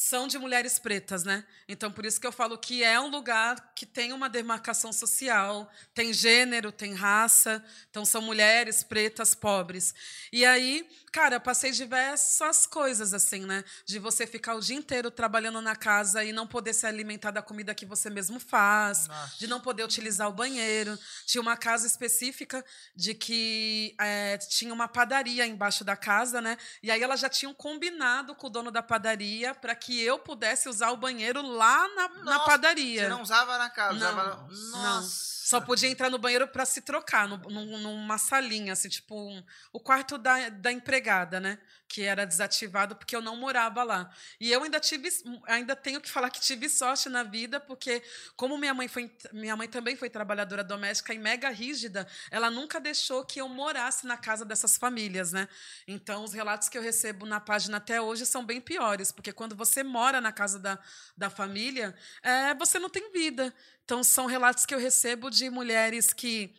são 0.00 0.28
de 0.28 0.38
mulheres 0.38 0.78
pretas, 0.78 1.24
né? 1.24 1.44
Então, 1.68 1.90
por 1.90 2.06
isso 2.06 2.20
que 2.20 2.26
eu 2.26 2.30
falo 2.30 2.56
que 2.56 2.84
é 2.84 3.00
um 3.00 3.08
lugar 3.08 3.72
que 3.74 3.84
tem 3.84 4.12
uma 4.12 4.28
demarcação 4.28 4.92
social, 4.92 5.68
tem 5.92 6.12
gênero, 6.12 6.70
tem 6.70 6.94
raça. 6.94 7.64
Então, 7.90 8.04
são 8.04 8.22
mulheres 8.22 8.84
pretas, 8.84 9.34
pobres. 9.34 9.92
E 10.32 10.46
aí, 10.46 10.88
cara, 11.12 11.40
passei 11.40 11.72
diversas 11.72 12.64
coisas, 12.64 13.12
assim, 13.12 13.44
né? 13.44 13.64
De 13.84 13.98
você 13.98 14.24
ficar 14.24 14.54
o 14.54 14.60
dia 14.60 14.76
inteiro 14.76 15.10
trabalhando 15.10 15.60
na 15.60 15.74
casa 15.74 16.22
e 16.22 16.30
não 16.30 16.46
poder 16.46 16.74
se 16.74 16.86
alimentar 16.86 17.32
da 17.32 17.42
comida 17.42 17.74
que 17.74 17.84
você 17.84 18.08
mesmo 18.08 18.38
faz 18.38 19.08
Nossa. 19.08 19.36
de 19.36 19.48
não 19.48 19.60
poder 19.60 19.82
utilizar 19.82 20.28
o 20.28 20.32
banheiro. 20.32 20.96
Tinha 21.26 21.42
uma 21.42 21.56
casa 21.56 21.88
específica 21.88 22.64
de 22.94 23.14
que 23.14 23.96
eh, 24.00 24.38
tinha 24.48 24.72
uma 24.72 24.86
padaria 24.86 25.44
embaixo 25.44 25.82
da 25.82 25.96
casa, 25.96 26.40
né? 26.40 26.56
E 26.84 26.88
aí 26.88 27.02
elas 27.02 27.18
já 27.18 27.28
tinham 27.28 27.52
combinado 27.52 28.36
com 28.36 28.46
o 28.46 28.50
dono 28.50 28.70
da 28.70 28.80
padaria 28.80 29.52
para 29.56 29.74
que 29.74 29.87
eu 29.96 30.18
pudesse 30.18 30.68
usar 30.68 30.90
o 30.90 30.96
banheiro 30.96 31.40
lá 31.42 31.86
na, 31.94 32.08
na 32.08 32.24
Nossa, 32.24 32.44
padaria. 32.44 33.02
Você 33.02 33.08
não 33.08 33.22
usava 33.22 33.58
na 33.58 33.70
casa, 33.70 33.94
Não, 33.94 34.12
usava... 34.12 34.48
não. 34.50 34.82
Nossa. 34.82 35.28
Só 35.48 35.60
podia 35.62 35.88
entrar 35.88 36.10
no 36.10 36.18
banheiro 36.18 36.46
para 36.46 36.66
se 36.66 36.82
trocar, 36.82 37.26
no- 37.26 37.38
num- 37.38 37.78
numa 37.78 38.18
salinha, 38.18 38.74
assim, 38.74 38.88
tipo 38.90 39.14
um- 39.14 39.42
o 39.72 39.80
quarto 39.80 40.18
da, 40.18 40.50
da 40.50 40.70
empregada, 40.70 41.40
né? 41.40 41.58
Que 41.88 42.02
era 42.02 42.26
desativado 42.26 42.94
porque 42.94 43.16
eu 43.16 43.22
não 43.22 43.36
morava 43.36 43.82
lá. 43.82 44.10
E 44.38 44.52
eu 44.52 44.62
ainda 44.62 44.78
tive, 44.78 45.08
ainda 45.46 45.74
tenho 45.74 46.00
que 46.00 46.10
falar 46.10 46.30
que 46.30 46.40
tive 46.40 46.68
sorte 46.68 47.08
na 47.08 47.22
vida, 47.22 47.58
porque 47.58 48.02
como 48.36 48.58
minha 48.58 48.74
mãe 48.74 48.88
foi, 48.88 49.10
minha 49.32 49.56
mãe 49.56 49.66
também 49.66 49.96
foi 49.96 50.10
trabalhadora 50.10 50.62
doméstica 50.62 51.14
e 51.14 51.18
mega 51.18 51.48
rígida, 51.48 52.06
ela 52.30 52.50
nunca 52.50 52.78
deixou 52.78 53.24
que 53.24 53.40
eu 53.40 53.48
morasse 53.48 54.06
na 54.06 54.18
casa 54.18 54.44
dessas 54.44 54.76
famílias, 54.76 55.32
né? 55.32 55.48
Então 55.86 56.24
os 56.24 56.32
relatos 56.32 56.68
que 56.68 56.76
eu 56.76 56.82
recebo 56.82 57.24
na 57.24 57.40
página 57.40 57.78
até 57.78 58.00
hoje 58.00 58.26
são 58.26 58.44
bem 58.44 58.60
piores, 58.60 59.10
porque 59.10 59.32
quando 59.32 59.56
você 59.56 59.82
mora 59.82 60.20
na 60.20 60.30
casa 60.30 60.58
da, 60.58 60.78
da 61.16 61.30
família, 61.30 61.94
é, 62.22 62.54
você 62.54 62.78
não 62.78 62.90
tem 62.90 63.10
vida. 63.12 63.54
Então, 63.84 64.04
são 64.04 64.26
relatos 64.26 64.66
que 64.66 64.74
eu 64.74 64.78
recebo 64.78 65.30
de 65.30 65.48
mulheres 65.48 66.12
que 66.12 66.54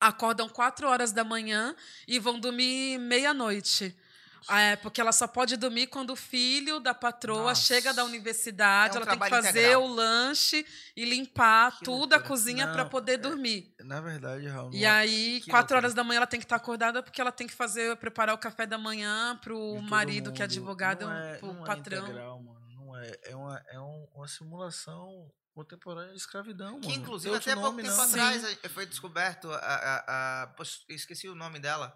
acordam 0.00 0.48
quatro 0.48 0.88
horas 0.88 1.10
da 1.12 1.24
manhã 1.24 1.74
e 2.06 2.18
vão 2.18 2.38
dormir 2.38 2.98
meia-noite. 2.98 3.96
É, 4.48 4.76
porque 4.76 5.00
ela 5.00 5.12
só 5.12 5.26
pode 5.26 5.56
dormir 5.56 5.88
quando 5.88 6.10
o 6.10 6.16
filho 6.16 6.80
da 6.80 6.94
patroa 6.94 7.50
Nossa. 7.50 7.62
chega 7.62 7.92
da 7.92 8.04
universidade, 8.04 8.96
É 8.96 9.00
um 9.00 9.02
ela 9.02 9.10
tem 9.10 9.18
que 9.20 9.28
fazer 9.28 9.48
integral. 9.60 9.82
o 9.84 9.86
lanche 9.94 10.66
e 10.96 11.04
limpar 11.04 11.78
Que 11.78 11.84
tudo 11.84 12.12
a 12.12 12.16
loucura. 12.16 12.20
cozinha 12.22 12.66
Não, 12.66 12.72
para 12.72 12.84
poder 12.84 13.12
é- 13.14 13.16
dormir. 13.18 13.74
Na 13.80 14.00
verdade, 14.00 14.46
Raul. 14.48 14.70
E 14.72 14.84
é- 14.84 14.88
aí, 14.90 15.40
que 15.40 15.50
quatro 15.50 15.74
loucura. 15.74 15.78
horas 15.78 15.94
da 15.94 16.02
manhã, 16.04 16.18
ela 16.18 16.26
tem 16.26 16.40
que 16.40 16.46
estar 16.46 16.56
acordada 16.56 17.02
porque 17.02 17.20
ela 17.20 17.32
tem 17.32 17.46
que 17.46 17.54
fazer, 17.54 17.96
preparar 17.96 18.34
o 18.34 18.38
café 18.38 18.66
da 18.66 18.78
manhã 18.78 19.38
pro 19.42 19.56
todo 19.74 19.82
marido, 19.82 20.32
que 20.32 20.40
é 20.42 20.44
mundo. 20.46 20.50
advogado, 20.52 21.06
não 21.06 21.12
é, 21.12 21.34
pro 21.38 21.52
não 21.52 21.64
patrão. 21.64 21.98
É 21.98 22.02
integral, 22.10 22.42
mano. 22.42 22.60
Não 22.74 22.96
é. 22.96 23.12
É 23.24 23.36
uma, 23.36 23.62
é 23.68 23.80
um- 23.80 24.08
uma 24.14 24.28
simulação 24.28 25.30
contemporânea 25.54 26.12
de 26.12 26.16
escravidão, 26.18 26.80
Que 26.80 26.88
mano. 26.88 27.00
inclusive 27.02 27.34
até 27.36 27.52
pouco 27.54 27.68
nome, 27.70 27.82
tempo 27.82 27.96
não. 27.96 28.04
atrás 28.04 28.44
eh, 28.62 28.68
foi 28.68 28.86
descoberto 28.86 29.50
a, 29.50 29.56
a, 29.56 30.44
a- 30.44 30.54
esqueci 30.88 31.28
o 31.28 31.34
nome 31.34 31.58
dela. 31.58 31.94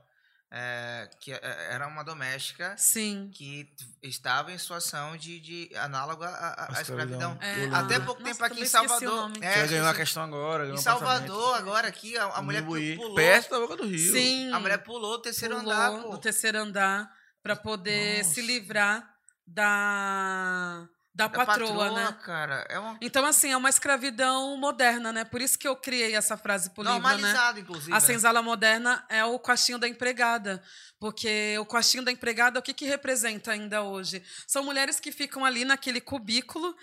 Eh, 0.57 1.11
que 1.19 1.33
eh, 1.33 1.69
era 1.71 1.89
uma 1.89 2.05
doméstica 2.05 2.77
Sim. 2.79 3.29
que 3.35 3.69
estava 4.01 4.53
em 4.53 4.59
situação 4.59 5.17
de, 5.17 5.41
de 5.41 5.77
análogo 5.77 6.23
à- 6.23 6.69
à 6.77 6.81
escravidão. 6.81 7.37
É. 7.41 7.65
Até 7.75 7.99
pouco 7.99 8.23
nossa, 8.23 8.33
tempo 8.35 8.45
aqui 8.45 8.61
em 8.61 8.63
o 8.63 8.69
Salvador. 8.69 9.33
É, 9.41 9.59
Ela 9.59 9.67
ganhou 9.67 9.89
a 9.89 9.95
questão 9.95 10.23
agora. 10.23 10.69
Em. 10.69 10.77
Salvador, 10.77 11.57
agora 11.57 11.89
aqui, 11.89 12.17
a, 12.17 12.27
a 12.27 12.41
mulher 12.43 12.63
Imbuí, 12.63 12.95
pulou. 12.97 13.17
Perto 13.17 13.51
da 13.51 13.59
boca 13.59 13.77
do 13.77 13.87
Rio. 13.89 14.13
Sim. 14.13 14.53
A 14.53 14.61
mulher 14.61 14.79
pulou 14.79 15.15
o 15.15 15.19
terceiro 15.19 15.57
pulou 15.59 15.73
andar, 15.73 15.91
pô. 16.03 16.11
no 16.13 16.19
terceiro 16.19 16.59
andar 16.59 17.11
para 17.43 17.57
poder 17.57 18.19
Nossa. 18.19 18.35
se 18.35 18.41
livrar 18.43 19.13
da, 19.47 20.87
da, 21.15 21.29
Da 21.29 21.47
patroa, 21.47 21.93
né? 21.93 22.17
cara. 22.25 22.67
É 22.69 22.77
uma 22.77 22.99
Então, 23.01 23.25
assim, 23.25 23.53
é 23.53 23.57
uma 23.57 23.69
escravidão 23.69 24.57
moderna, 24.57 25.13
né? 25.13 25.25
Por 25.25 25.41
isso 25.41 25.57
que 25.57 25.69
eu 25.69 25.77
criei 25.77 26.17
essa 26.17 26.37
frase 26.37 26.71
pro 26.71 26.83
livro, 26.83 26.99
né? 26.99 27.03
normalizado, 27.03 27.61
inclusive. 27.61 27.93
A 27.93 27.95
né? 27.95 28.01
senzala 28.01 28.43
moderna 28.43 29.05
é 29.09 29.25
o 29.25 29.39
quartinho 29.39 29.79
da 29.79 29.87
empregada. 29.87 30.61
Porque 30.99 31.57
o 31.59 31.67
quartinho 31.67 32.05
da 32.05 32.11
empregada, 32.11 32.59
o 32.59 32.63
que, 32.63 32.75
que 32.75 32.85
representa 32.85 33.53
ainda 33.53 33.83
hoje? 33.83 34.25
São 34.47 34.65
mulheres 34.65 34.99
que 34.99 35.13
ficam 35.13 35.45
ali 35.45 35.65
naquele 35.65 36.01
cubículo 36.01 36.75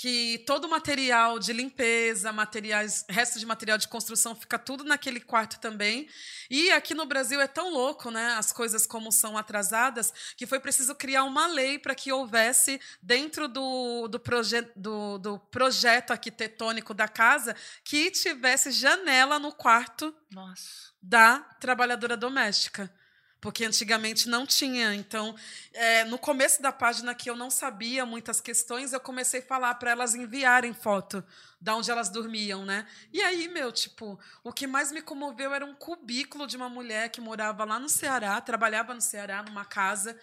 que 0.00 0.42
todo 0.46 0.64
o 0.64 0.70
material 0.70 1.38
de 1.38 1.52
limpeza, 1.52 2.32
materiais, 2.32 3.04
resto 3.06 3.38
de 3.38 3.44
material 3.44 3.76
de 3.76 3.86
construção 3.86 4.34
fica 4.34 4.58
tudo 4.58 4.82
naquele 4.82 5.20
quarto 5.20 5.60
também. 5.60 6.08
E 6.48 6.70
aqui 6.70 6.94
no 6.94 7.04
Brasil 7.04 7.38
é 7.38 7.46
tão 7.46 7.70
louco, 7.70 8.10
né? 8.10 8.32
As 8.32 8.50
coisas 8.50 8.86
como 8.86 9.12
são 9.12 9.36
atrasadas, 9.36 10.10
que 10.38 10.46
foi 10.46 10.58
preciso 10.58 10.94
criar 10.94 11.24
uma 11.24 11.46
lei 11.46 11.78
para 11.78 11.94
que 11.94 12.10
houvesse 12.10 12.80
dentro 13.02 13.46
do, 13.46 14.08
do, 14.08 14.18
proje 14.18 14.62
do, 14.74 15.18
do 15.18 15.38
projeto 15.38 16.12
arquitetônico 16.12 16.94
da 16.94 17.06
casa 17.06 17.54
que 17.84 18.10
tivesse 18.10 18.70
janela 18.70 19.38
no 19.38 19.52
quarto 19.52 20.14
Nossa. 20.30 20.94
da 21.02 21.40
trabalhadora 21.60 22.16
doméstica. 22.16 22.90
Porque 23.40 23.64
antigamente 23.64 24.28
não 24.28 24.46
tinha. 24.46 24.94
Então, 24.94 25.34
é, 25.72 26.04
no 26.04 26.18
começo 26.18 26.60
da 26.60 26.70
página 26.70 27.14
que 27.14 27.30
eu 27.30 27.36
não 27.36 27.50
sabia 27.50 28.04
muitas 28.04 28.40
questões, 28.40 28.92
eu 28.92 29.00
comecei 29.00 29.40
a 29.40 29.46
falar 29.46 29.74
para 29.76 29.90
elas 29.90 30.14
enviarem 30.14 30.74
foto 30.74 31.24
da 31.60 31.74
onde 31.76 31.90
elas 31.90 32.08
dormiam, 32.08 32.64
né? 32.64 32.86
E 33.12 33.20
aí, 33.22 33.48
meu, 33.48 33.70
tipo, 33.70 34.18
o 34.42 34.52
que 34.52 34.66
mais 34.66 34.90
me 34.92 35.02
comoveu 35.02 35.54
era 35.54 35.64
um 35.64 35.74
cubículo 35.74 36.46
de 36.46 36.56
uma 36.56 36.68
mulher 36.68 37.10
que 37.10 37.20
morava 37.20 37.64
lá 37.64 37.78
no 37.78 37.88
Ceará, 37.88 38.40
trabalhava 38.40 38.94
no 38.94 39.00
Ceará, 39.00 39.42
numa 39.42 39.64
casa 39.64 40.18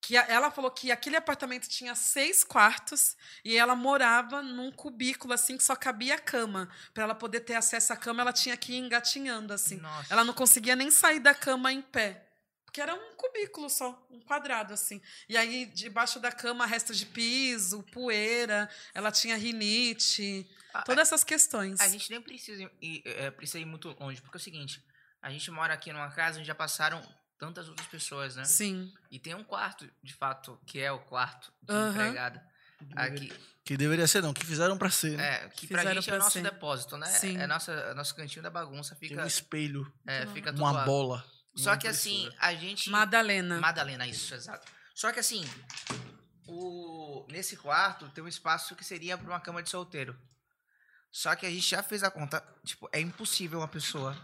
que 0.00 0.16
ela 0.16 0.52
falou 0.52 0.70
que 0.70 0.92
aquele 0.92 1.16
apartamento 1.16 1.68
tinha 1.68 1.94
seis 1.96 2.44
quartos 2.44 3.16
e 3.44 3.56
ela 3.56 3.74
morava 3.74 4.40
num 4.40 4.70
cubículo 4.70 5.34
assim 5.34 5.56
que 5.56 5.64
só 5.64 5.74
cabia 5.74 6.14
a 6.14 6.18
cama. 6.18 6.68
Para 6.94 7.04
ela 7.04 7.14
poder 7.14 7.40
ter 7.40 7.54
acesso 7.54 7.92
à 7.92 7.96
cama, 7.96 8.22
ela 8.22 8.32
tinha 8.32 8.56
que 8.56 8.74
ir 8.74 8.78
engatinhando 8.78 9.52
assim. 9.52 9.78
Nossa. 9.78 10.12
Ela 10.12 10.22
não 10.22 10.32
conseguia 10.32 10.76
nem 10.76 10.92
sair 10.92 11.18
da 11.18 11.34
cama 11.34 11.72
em 11.72 11.82
pé. 11.82 12.25
Porque 12.76 12.90
era 12.90 12.94
um 12.94 13.16
cubículo 13.16 13.70
só, 13.70 14.06
um 14.10 14.20
quadrado, 14.20 14.74
assim. 14.74 15.00
E 15.30 15.34
aí, 15.34 15.64
debaixo 15.64 16.20
da 16.20 16.30
cama, 16.30 16.66
restos 16.66 16.98
de 16.98 17.06
piso, 17.06 17.82
poeira, 17.84 18.68
ela 18.92 19.10
tinha 19.10 19.34
rinite, 19.34 20.46
A- 20.74 20.82
todas 20.82 21.08
essas 21.08 21.24
questões. 21.24 21.80
A 21.80 21.88
gente 21.88 22.10
nem 22.10 22.20
precisa 22.20 22.70
ir, 22.82 23.00
é, 23.06 23.30
precisa 23.30 23.58
ir 23.60 23.64
muito 23.64 23.96
longe, 23.98 24.20
porque 24.20 24.36
é 24.36 24.40
o 24.40 24.42
seguinte, 24.42 24.84
a 25.22 25.30
gente 25.30 25.50
mora 25.50 25.72
aqui 25.72 25.90
numa 25.90 26.10
casa 26.10 26.36
onde 26.38 26.46
já 26.46 26.54
passaram 26.54 27.00
tantas 27.38 27.66
outras 27.66 27.86
pessoas, 27.88 28.36
né? 28.36 28.44
Sim. 28.44 28.92
E 29.10 29.18
tem 29.18 29.34
um 29.34 29.42
quarto, 29.42 29.90
de 30.02 30.12
fato, 30.12 30.60
que 30.66 30.78
é 30.78 30.92
o 30.92 30.98
quarto 30.98 31.50
de 31.62 31.72
Aham. 31.72 31.90
empregada. 31.92 32.46
Aqui, 32.94 33.32
Que 33.64 33.74
deveria 33.74 34.06
ser, 34.06 34.22
não. 34.22 34.34
Que 34.34 34.44
fizeram 34.44 34.76
pra 34.76 34.90
ser. 34.90 35.16
né? 35.16 35.44
é, 35.46 35.48
que 35.48 35.66
pra 35.66 35.78
Fizeram 35.78 36.02
gente 36.02 36.10
é 36.10 36.12
o 36.12 36.16
pra 36.16 36.24
nosso 36.24 36.32
ser. 36.34 36.42
depósito, 36.42 36.98
né? 36.98 37.06
Sim. 37.06 37.38
É 37.38 37.46
nossa, 37.46 37.94
nosso 37.94 38.14
cantinho 38.14 38.42
da 38.42 38.50
bagunça, 38.50 38.94
Tem 38.96 39.08
fica, 39.08 39.22
um 39.24 39.26
espelho, 39.26 39.90
é, 40.06 40.26
fica 40.26 40.52
tudo 40.52 40.60
uma 40.62 40.72
lá. 40.72 40.84
Só 41.56 41.70
uma 41.70 41.78
que 41.78 41.88
assim, 41.88 42.30
a 42.38 42.54
gente... 42.54 42.90
Madalena. 42.90 43.58
Madalena, 43.60 44.06
isso, 44.06 44.34
exato. 44.34 44.70
Só 44.94 45.10
que 45.12 45.18
assim, 45.18 45.44
o, 46.46 47.26
nesse 47.30 47.56
quarto 47.56 48.08
tem 48.10 48.22
um 48.22 48.28
espaço 48.28 48.76
que 48.76 48.84
seria 48.84 49.16
para 49.16 49.28
uma 49.28 49.40
cama 49.40 49.62
de 49.62 49.70
solteiro. 49.70 50.16
Só 51.10 51.34
que 51.34 51.46
a 51.46 51.50
gente 51.50 51.66
já 51.68 51.82
fez 51.82 52.02
a 52.02 52.10
conta, 52.10 52.46
tipo, 52.64 52.88
é 52.92 53.00
impossível 53.00 53.60
uma 53.60 53.68
pessoa 53.68 54.14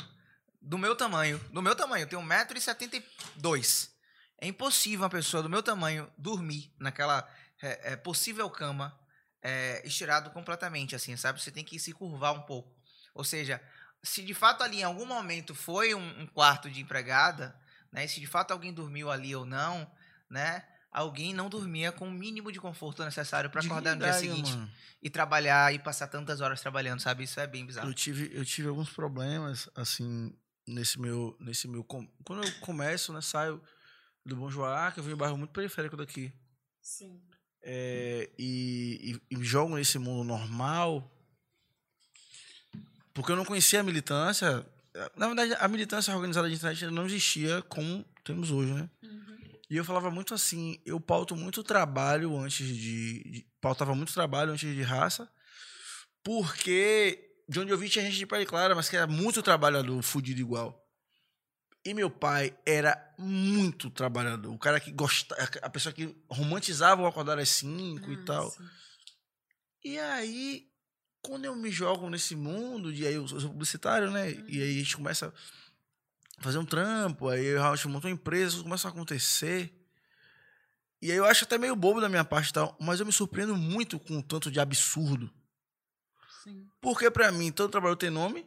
do 0.61 0.79
meu 0.79 0.95
tamanho, 0.95 1.39
do 1.51 1.63
meu 1.63 1.75
tamanho, 1.75 2.05
eu 2.05 2.09
tenho 2.09 2.23
1,72m. 2.23 3.91
É 4.39 4.47
impossível 4.47 5.01
uma 5.01 5.11
pessoa 5.11 5.43
do 5.43 5.49
meu 5.49 5.63
tamanho 5.63 6.13
dormir 6.19 6.75
naquela 6.79 7.29
é, 7.63 7.93
é, 7.93 7.97
possível 7.97 8.51
cama 8.51 8.99
é, 9.41 9.87
estirado 9.87 10.31
completamente, 10.31 10.95
assim, 10.95 11.17
sabe? 11.17 11.41
Você 11.41 11.51
tem 11.51 11.65
que 11.65 11.79
se 11.79 11.93
curvar 11.93 12.33
um 12.33 12.43
pouco. 12.43 12.73
Ou 13.15 13.25
seja, 13.25 13.61
se 14.03 14.23
de 14.23 14.35
fato 14.35 14.63
ali 14.63 14.81
em 14.81 14.85
algum 14.85 15.07
momento 15.07 15.55
foi 15.55 15.95
um, 15.95 16.21
um 16.23 16.27
quarto 16.27 16.71
de 16.71 16.81
empregada, 16.81 17.55
né? 17.91 18.07
Se 18.07 18.21
de 18.21 18.27
fato 18.27 18.51
alguém 18.53 18.73
dormiu 18.73 19.11
ali 19.11 19.35
ou 19.35 19.45
não, 19.45 19.91
né? 20.29 20.65
Alguém 20.91 21.33
não 21.33 21.49
dormia 21.49 21.91
com 21.91 22.07
o 22.09 22.11
mínimo 22.11 22.53
de 22.53 22.61
conforto 22.61 23.03
necessário 23.05 23.49
para 23.49 23.63
acordar 23.63 23.97
no 23.97 24.03
dia 24.03 24.13
seguinte 24.13 24.53
mano. 24.53 24.71
e 25.03 25.09
trabalhar 25.09 25.73
e 25.73 25.79
passar 25.79 26.07
tantas 26.09 26.41
horas 26.43 26.61
trabalhando, 26.61 27.01
sabe? 27.01 27.25
Isso 27.25 27.41
é 27.41 27.47
bem 27.47 27.65
bizarro. 27.65 27.89
Eu 27.89 27.95
tive, 27.95 28.31
eu 28.37 28.45
tive 28.45 28.69
alguns 28.69 28.91
problemas, 28.91 29.71
assim, 29.75 30.37
nesse 30.67 31.01
meu. 31.01 31.35
Nesse 31.41 31.67
meu 31.67 31.83
com- 31.83 32.07
quando 32.25 32.45
eu 32.45 32.53
começo, 32.61 33.11
né? 33.13 33.23
Saio 33.23 33.63
do 34.27 34.37
Bom 34.37 34.51
Joá, 34.51 34.93
que 34.93 35.01
eu 35.01 35.05
vim 35.05 35.13
em 35.13 35.15
um 35.15 35.17
bairro 35.19 35.39
muito 35.39 35.53
periférico 35.53 35.97
daqui. 35.97 36.31
Sim. 36.83 37.23
é, 37.63 38.29
e, 38.39 39.13
e, 39.31 39.35
e 39.35 39.37
me 39.39 39.45
jogo 39.45 39.77
nesse 39.77 39.99
mundo 39.99 40.25
normal. 40.25 41.11
Porque 43.15 43.33
eu 43.33 43.37
não 43.37 43.45
conhecia 43.45 43.81
a 43.81 43.83
militância. 43.83 44.65
Na 45.17 45.27
verdade, 45.27 45.55
a 45.59 45.69
militância 45.69 46.15
organizada 46.15 46.49
de 46.49 46.55
internet 46.55 46.87
não 46.87 47.07
existia 47.07 47.63
como 47.63 48.05
temos 48.25 48.51
hoje, 48.51 48.73
né? 48.75 48.89
E 49.71 49.77
eu 49.77 49.85
falava 49.85 50.11
muito 50.11 50.35
assim, 50.35 50.79
eu 50.85 51.01
pauto 51.01 51.35
muito 51.35 51.63
trabalho 51.63 52.37
antes 52.39 52.67
de, 52.67 53.23
de- 53.25 53.47
pautava 53.61 53.95
muito 53.95 54.13
trabalho 54.13 54.53
antes 54.53 54.69
de 54.75 54.83
raça, 54.83 55.31
porque 56.23 57.19
de 57.49 57.59
onde 57.61 57.71
eu 57.73 57.79
vim 57.79 57.89
tinha 57.89 58.05
gente 58.05 58.17
de 58.19 58.27
pele 58.27 58.47
clara, 58.47 58.75
mas 58.75 58.89
que 58.89 58.97
era 58.97 59.07
muito 59.07 59.43
trabalhador, 59.43 60.03
fudido 60.03 60.41
igual. 60.41 60.79
E 61.85 61.95
meu 61.95 62.09
pai 62.11 62.57
era 62.65 62.97
muito 63.19 63.91
trabalhador, 63.91 64.53
o 64.53 64.59
cara 64.59 64.79
que 64.79 64.93
gostava, 64.93 65.41
a 65.63 65.71
pessoa 65.71 65.93
que 65.93 66.15
romantizava 66.31 67.03
o 67.03 67.07
acordar 67.07 67.39
às 67.39 67.49
5 67.49 68.11
Ah, 68.11 68.13
e 68.13 68.17
tal. 68.25 68.55
E 69.85 69.99
aí, 69.99 70.69
quando 71.23 71.45
eu 71.45 71.55
me 71.55 71.71
jogo 71.71 72.11
nesse 72.11 72.35
mundo, 72.35 72.93
de 72.93 73.07
aí 73.07 73.15
eu 73.15 73.27
sou 73.29 73.41
publicitário, 73.49 74.11
né? 74.11 74.33
E 74.49 74.61
aí 74.61 74.77
a 74.77 74.79
gente 74.81 74.97
começa 74.97 75.33
a 76.39 76.43
fazer 76.43 76.59
um 76.59 76.67
trampo, 76.67 77.29
aí 77.29 77.45
eu 77.45 77.61
realmente 77.61 77.89
monto 77.89 78.09
uma 78.09 78.13
empresa, 78.13 78.63
começa 78.63 78.89
a 78.89 78.91
acontecer. 78.91 79.73
E 81.01 81.11
aí 81.11 81.17
eu 81.17 81.25
acho 81.25 81.45
até 81.45 81.57
meio 81.57 81.77
bobo 81.77 82.01
da 82.01 82.09
minha 82.09 82.25
parte 82.25 82.51
e 82.51 82.53
tal, 82.53 82.77
mas 82.81 82.99
eu 82.99 83.07
me 83.07 83.13
surpreendo 83.13 83.57
muito 83.57 83.99
com 84.01 84.19
o 84.19 84.23
tanto 84.23 84.51
de 84.51 84.59
absurdo. 84.59 85.33
Sim. 86.43 86.69
Porque 86.81 87.09
pra 87.11 87.31
mim, 87.31 87.53
todo 87.53 87.71
trabalhador 87.71 87.99
tem 87.99 88.11
nome, 88.11 88.45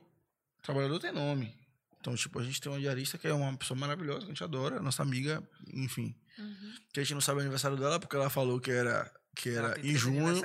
trabalhador 0.62 1.00
tem 1.00 1.14
nome. 1.14 1.58
Então, 2.00 2.14
tipo, 2.14 2.38
a 2.40 2.44
gente 2.44 2.62
tem 2.62 2.72
uma 2.72 2.80
diarista 2.80 3.18
que 3.18 3.28
é 3.28 3.34
uma 3.34 3.58
pessoa 3.58 3.80
maravilhosa, 3.80 4.20
que 4.20 4.26
a 4.26 4.28
gente 4.28 4.44
adora, 4.44 4.80
nossa 4.80 5.02
amiga, 5.02 5.42
enfim. 5.74 6.16
Uhum. 6.38 6.74
Que 6.94 7.00
a 7.00 7.04
gente 7.04 7.14
não 7.14 7.22
sabe 7.22 7.40
o 7.40 7.42
aniversário 7.42 7.78
dela, 7.78 8.00
porque 8.00 8.16
ela 8.16 8.30
falou 8.30 8.60
que 8.60 8.70
era, 8.70 9.12
que 9.36 9.50
era 9.50 9.78
em 9.80 9.94
30 9.94 10.00
junho. 10.00 10.42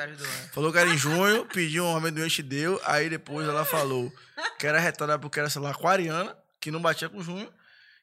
Falou 0.52 0.72
que 0.72 0.78
era 0.78 0.90
em 0.90 0.98
junho, 0.98 1.46
pediu 1.46 1.84
um 1.84 1.96
amendoim, 1.96 2.24
a 2.24 2.28
gente 2.28 2.42
deu. 2.42 2.80
Aí 2.84 3.08
depois 3.08 3.48
ela 3.48 3.64
falou 3.64 4.12
que 4.58 4.66
era 4.66 4.78
retada 4.78 5.18
porque 5.18 5.38
era, 5.38 5.48
sei 5.48 5.62
lá, 5.62 5.70
aquariana, 5.70 6.36
que 6.60 6.70
não 6.70 6.82
batia 6.82 7.08
com 7.08 7.22
junho. 7.22 7.50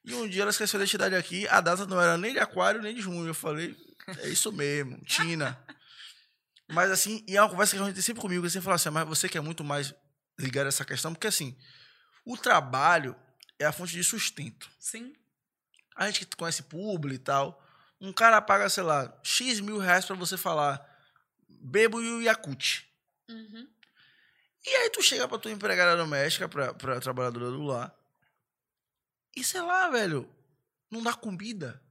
E 0.04 0.14
um 0.14 0.28
dia 0.28 0.44
ela 0.44 0.52
esqueceu 0.52 0.80
a 0.80 0.82
identidade 0.82 1.16
aqui, 1.16 1.46
a 1.50 1.60
data 1.60 1.86
não 1.86 2.02
era 2.02 2.18
nem 2.18 2.32
de 2.32 2.40
aquário, 2.40 2.82
nem 2.82 2.96
de 2.96 3.02
junho. 3.02 3.28
Eu 3.28 3.34
falei, 3.34 3.76
é 4.20 4.30
isso 4.30 4.52
mesmo, 4.54 4.98
Tina. 5.06 5.62
Mas 6.70 6.90
assim, 6.92 7.24
e 7.28 7.36
é 7.36 7.42
uma 7.42 7.50
conversa 7.50 7.76
que 7.76 7.82
a 7.82 7.86
gente 7.86 7.96
tem 7.96 8.04
sempre 8.04 8.22
comigo, 8.22 8.44
que 8.44 8.50
você 8.50 8.62
fala 8.62 8.76
assim, 8.76 8.90
mas 8.90 9.08
você 9.08 9.28
que 9.28 9.38
é 9.38 9.42
muito 9.42 9.64
mais 9.64 9.94
ligado 10.40 10.66
a 10.66 10.70
essa 10.70 10.86
questão, 10.86 11.14
porque 11.14 11.28
assim, 11.28 11.58
o 12.26 12.38
trabalho 12.38 13.16
é 13.60 13.66
a 13.66 13.72
fonte 13.72 13.94
de 13.94 14.04
sustento. 14.04 14.70
Sim. 14.80 15.14
A 15.96 16.06
gente 16.06 16.26
que 16.26 16.38
conhece 16.38 16.64
publi 16.64 17.16
e 17.16 17.20
tal, 17.20 17.62
um 18.00 18.14
cara 18.14 18.42
paga, 18.42 18.70
sei 18.70 18.84
lá, 18.84 19.18
X 19.24 19.60
mil 19.60 19.78
reais 19.78 20.06
pra 20.06 20.16
você 20.16 20.38
falar 20.38 20.86
bebo 21.48 22.02
e 22.02 22.12
o 22.12 22.22
Yakut. 22.22 22.88
Uhum. 23.30 23.68
E 24.66 24.70
aí 24.70 24.90
tu 24.90 25.02
chega 25.02 25.28
pra 25.28 25.38
tua 25.38 25.52
empregada 25.52 25.96
doméstica, 25.96 26.48
pra, 26.48 26.74
pra 26.74 27.00
trabalhadora 27.00 27.52
do 27.52 27.64
lar, 27.64 27.96
e 29.36 29.44
sei 29.44 29.62
lá, 29.62 29.90
velho, 29.90 30.30
não 30.90 31.02
dá 31.02 31.14
comida. 31.14 31.82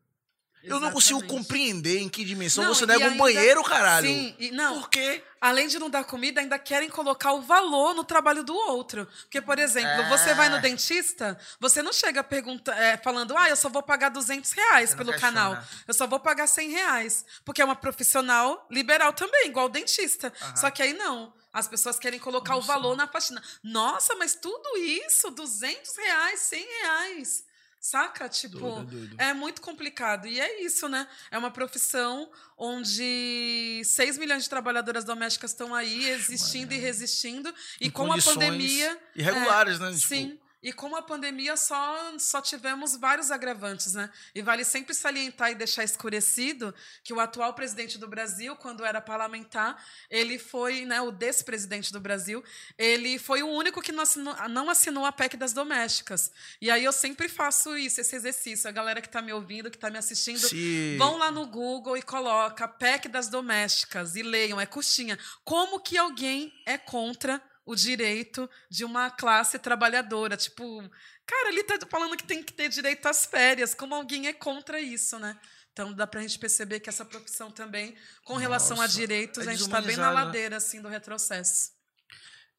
Eu 0.66 0.80
não 0.80 0.90
consigo 0.92 1.22
compreender 1.26 1.98
em 1.98 2.08
que 2.08 2.24
dimensão 2.24 2.64
Não, 2.64 2.74
você 2.74 2.84
nega 2.86 3.04
um 3.04 3.08
ainda- 3.08 3.18
banheiro, 3.18 3.62
caralho. 3.64 4.06
Sim, 4.08 4.34
e 4.38 4.50
não, 4.50 4.80
Por 4.80 4.90
quê? 4.90 5.22
além 5.40 5.68
de 5.68 5.78
não 5.78 5.88
dar 5.88 6.04
comida, 6.04 6.40
ainda 6.40 6.58
querem 6.58 6.88
colocar 6.88 7.32
o 7.32 7.42
valor 7.42 7.94
no 7.94 8.02
trabalho 8.04 8.42
do 8.42 8.54
outro. 8.54 9.06
Porque, 9.22 9.40
por 9.40 9.58
exemplo, 9.58 9.88
É. 9.88 10.08
você 10.08 10.34
vai 10.34 10.48
no 10.48 10.60
dentista, 10.60 11.38
você 11.60 11.82
não 11.82 11.92
chega 11.92 12.22
pergunta, 12.24 12.74
é, 12.74 12.96
falando, 12.96 13.36
ah, 13.36 13.48
eu 13.48 13.56
só 13.56 13.68
vou 13.68 13.82
pagar 13.82 14.08
200 14.08 14.52
reais 14.52 14.94
pelo 14.94 15.12
questiona. 15.12 15.34
canal. 15.34 15.64
Eu 15.86 15.94
só 15.94 16.06
vou 16.06 16.18
pagar 16.20 16.46
100 16.46 16.70
reais. 16.70 17.24
Porque 17.44 17.62
é 17.62 17.64
uma 17.64 17.76
profissional 17.76 18.66
liberal 18.70 19.12
também, 19.12 19.46
igual 19.48 19.66
o 19.66 19.68
dentista. 19.70 20.32
Aham. 20.42 20.56
Só 20.56 20.70
que 20.70 20.82
aí 20.82 20.92
não. 20.92 21.32
As 21.52 21.66
pessoas 21.66 21.98
querem 21.98 22.18
colocar 22.20 22.56
o 22.56 22.60
valor 22.60 22.94
na 22.96 23.06
faxina. 23.08 23.42
Nossa, 23.62 24.14
mas 24.16 24.34
tudo 24.34 24.76
isso, 24.76 25.30
200 25.30 25.96
reais, 25.96 26.40
100 26.40 26.66
reais. 26.82 27.44
Saca? 27.86 28.28
Tipo, 28.28 28.58
Doido, 28.58 28.90
doido. 28.90 29.14
é 29.16 29.32
muito 29.32 29.60
complicado. 29.62 30.26
E 30.26 30.40
é 30.40 30.60
isso, 30.60 30.88
né? 30.88 31.06
É 31.30 31.38
uma 31.38 31.52
profissão 31.52 32.28
onde 32.58 33.80
6 33.84 34.18
milhões 34.18 34.42
de 34.42 34.50
trabalhadoras 34.50 35.04
domésticas 35.04 35.52
estão 35.52 35.72
aí 35.72 36.08
existindo 36.08 36.74
e 36.74 36.78
resistindo. 36.78 37.54
E 37.80 37.86
Em 37.86 37.90
com 37.90 38.12
a 38.12 38.18
pandemia. 38.18 38.98
Irregulares, 39.14 39.78
né? 39.78 39.92
Tipo, 39.92 40.00
Sim. 40.08 40.36
E 40.66 40.72
com 40.72 40.96
a 40.96 41.00
pandemia 41.00 41.56
só, 41.56 42.18
só 42.18 42.42
tivemos 42.42 42.96
vários 42.96 43.30
agravantes, 43.30 43.94
né? 43.94 44.10
E 44.34 44.42
vale 44.42 44.64
sempre 44.64 44.94
salientar 44.94 45.52
e 45.52 45.54
deixar 45.54 45.84
escurecido 45.84 46.74
que 47.04 47.12
o 47.12 47.20
atual 47.20 47.54
presidente 47.54 47.96
do 47.96 48.08
Brasil, 48.08 48.56
quando 48.56 48.84
era 48.84 49.00
parlamentar, 49.00 49.80
ele 50.10 50.40
foi, 50.40 50.84
né, 50.84 51.00
o 51.00 51.12
despresidente 51.12 51.92
do 51.92 52.00
Brasil, 52.00 52.42
ele 52.76 53.16
foi 53.16 53.44
o 53.44 53.46
único 53.46 53.80
que 53.80 53.92
não 53.92 54.02
assinou, 54.02 54.34
não 54.48 54.68
assinou 54.68 55.04
a 55.04 55.12
PEC 55.12 55.36
das 55.36 55.52
domésticas. 55.52 56.32
E 56.60 56.68
aí 56.68 56.82
eu 56.82 56.92
sempre 56.92 57.28
faço 57.28 57.78
isso, 57.78 58.00
esse 58.00 58.16
exercício. 58.16 58.68
A 58.68 58.72
galera 58.72 59.00
que 59.00 59.06
está 59.06 59.22
me 59.22 59.32
ouvindo, 59.32 59.70
que 59.70 59.76
está 59.76 59.88
me 59.88 59.98
assistindo, 59.98 60.48
Se... 60.48 60.96
Vão 60.98 61.16
lá 61.16 61.30
no 61.30 61.46
Google 61.46 61.96
e 61.96 62.02
coloca 62.02 62.66
PEC 62.66 63.06
das 63.06 63.28
domésticas 63.28 64.16
e 64.16 64.22
leiam, 64.24 64.60
é 64.60 64.66
coxinha. 64.66 65.16
Como 65.44 65.78
que 65.78 65.96
alguém 65.96 66.52
é 66.66 66.76
contra 66.76 67.40
o 67.66 67.74
direito 67.74 68.48
de 68.70 68.84
uma 68.84 69.10
classe 69.10 69.58
trabalhadora? 69.58 70.36
Tipo, 70.36 70.88
cara, 71.26 71.48
ele 71.48 71.64
tá 71.64 71.78
falando 71.90 72.16
que 72.16 72.24
tem 72.24 72.42
que 72.42 72.52
ter 72.52 72.70
direito 72.70 73.06
às 73.06 73.26
férias. 73.26 73.74
Como 73.74 73.94
alguém 73.94 74.28
é 74.28 74.32
contra 74.32 74.80
isso, 74.80 75.18
né? 75.18 75.38
Então 75.72 75.92
dá 75.92 76.06
pra 76.06 76.22
gente 76.22 76.38
perceber 76.38 76.80
que 76.80 76.88
essa 76.88 77.04
profissão 77.04 77.50
também, 77.50 77.94
com 78.24 78.36
relação 78.36 78.78
a 78.78 78.84
Nossa, 78.84 78.96
direitos, 78.96 79.46
é 79.46 79.50
a 79.50 79.54
gente 79.54 79.68
tá 79.68 79.82
bem 79.82 79.96
na 79.96 80.10
ladeira 80.10 80.56
assim 80.56 80.80
do 80.80 80.88
retrocesso. 80.88 81.72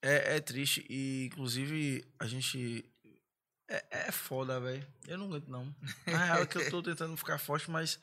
É, 0.02 0.36
é 0.36 0.40
triste. 0.40 0.86
E, 0.90 1.26
inclusive, 1.26 2.06
a 2.20 2.28
gente. 2.28 2.86
É, 3.68 4.08
é 4.08 4.12
foda, 4.12 4.60
velho. 4.60 4.86
Eu 5.08 5.18
não 5.18 5.26
aguento, 5.26 5.48
não. 5.48 5.76
Na 6.06 6.26
real 6.26 6.42
é 6.44 6.46
que 6.46 6.58
eu 6.58 6.70
tô 6.70 6.84
tentando 6.84 7.18
ficar 7.18 7.40
forte, 7.40 7.72
mas 7.72 8.00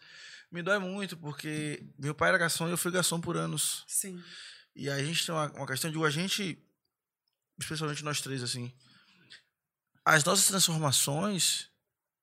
me 0.50 0.62
dói 0.62 0.78
muito, 0.78 1.16
porque 1.16 1.82
meu 1.98 2.14
pai 2.14 2.30
era 2.30 2.38
garçom 2.38 2.68
e 2.68 2.72
eu 2.72 2.78
fui 2.78 2.90
garçom 2.90 3.20
por 3.20 3.36
anos. 3.36 3.84
Sim. 3.86 4.22
E 4.74 4.90
a 4.90 5.02
gente 5.02 5.24
tem 5.24 5.34
uma, 5.34 5.50
uma 5.52 5.66
questão 5.66 5.90
de 5.90 6.04
a 6.04 6.10
gente, 6.10 6.58
especialmente 7.58 8.04
nós 8.04 8.20
três, 8.20 8.42
assim, 8.42 8.72
as 10.04 10.24
nossas 10.24 10.46
transformações 10.46 11.68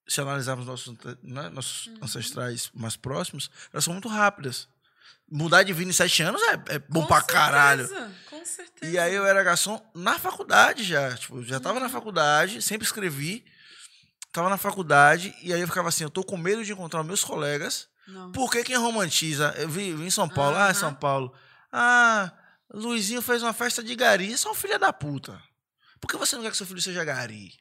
se 0.07 0.19
analisarmos 0.19 0.65
nossos, 0.65 0.93
né, 1.23 1.47
nossos 1.49 1.87
Uhum. 1.87 1.99
ancestrais 2.01 2.69
mais 2.73 2.97
próximos, 2.97 3.49
elas 3.71 3.83
são 3.85 3.93
muito 3.93 4.09
rápidas. 4.09 4.67
Mudar 5.31 5.63
de 5.63 5.71
vida 5.71 5.89
em 5.89 5.93
sete 5.93 6.21
anos 6.21 6.41
é, 6.41 6.75
é 6.75 6.79
bom 6.79 7.01
Com 7.01 7.07
pra 7.07 7.21
caralho. 7.21 7.87
certeza, 7.87 8.11
Com 8.29 8.45
certeza. 8.45 8.91
E 8.91 8.99
aí 8.99 9.13
eu 9.15 9.25
era 9.25 9.41
garçom 9.41 9.81
na 9.95 10.19
faculdade 10.19 10.83
já. 10.83 11.15
Tipo, 11.15 11.41
já 11.43 11.59
tava 11.61 11.75
Uhum. 11.75 11.83
na 11.83 11.89
faculdade, 11.89 12.61
sempre 12.61 12.85
escrevi. 12.85 13.45
Tava 14.33 14.49
na 14.49 14.57
faculdade, 14.57 15.33
e 15.41 15.53
aí 15.53 15.61
eu 15.61 15.67
ficava 15.67 15.87
assim, 15.89 16.03
eu 16.03 16.09
tô 16.09 16.23
com 16.23 16.35
medo 16.37 16.63
de 16.65 16.73
encontrar 16.73 17.03
meus 17.03 17.23
colegas. 17.23 17.87
Não. 18.07 18.31
Porque 18.33 18.63
quem 18.63 18.75
romantiza? 18.77 19.53
Eu 19.57 19.69
vi, 19.69 19.93
vi 19.93 20.05
em 20.05 20.11
São 20.11 20.27
Paulo, 20.27 20.57
ah, 20.57 20.65
Aham. 20.65 20.73
São 20.73 20.93
Paulo. 20.93 21.33
Ah, 21.71 22.31
Luizinho 22.73 23.21
fez 23.21 23.43
uma 23.43 23.53
festa 23.53 23.83
de 23.83 23.95
gari. 23.95 24.31
Isso 24.31 24.47
é 24.47 24.51
um 24.51 24.55
filho 24.55 24.79
da 24.79 24.93
puta. 24.93 25.41
Por 25.99 26.09
que 26.09 26.17
você 26.17 26.35
não 26.35 26.43
quer 26.43 26.51
que 26.51 26.57
seu 26.57 26.65
filho 26.65 26.81
seja 26.81 27.03
gari? 27.03 27.51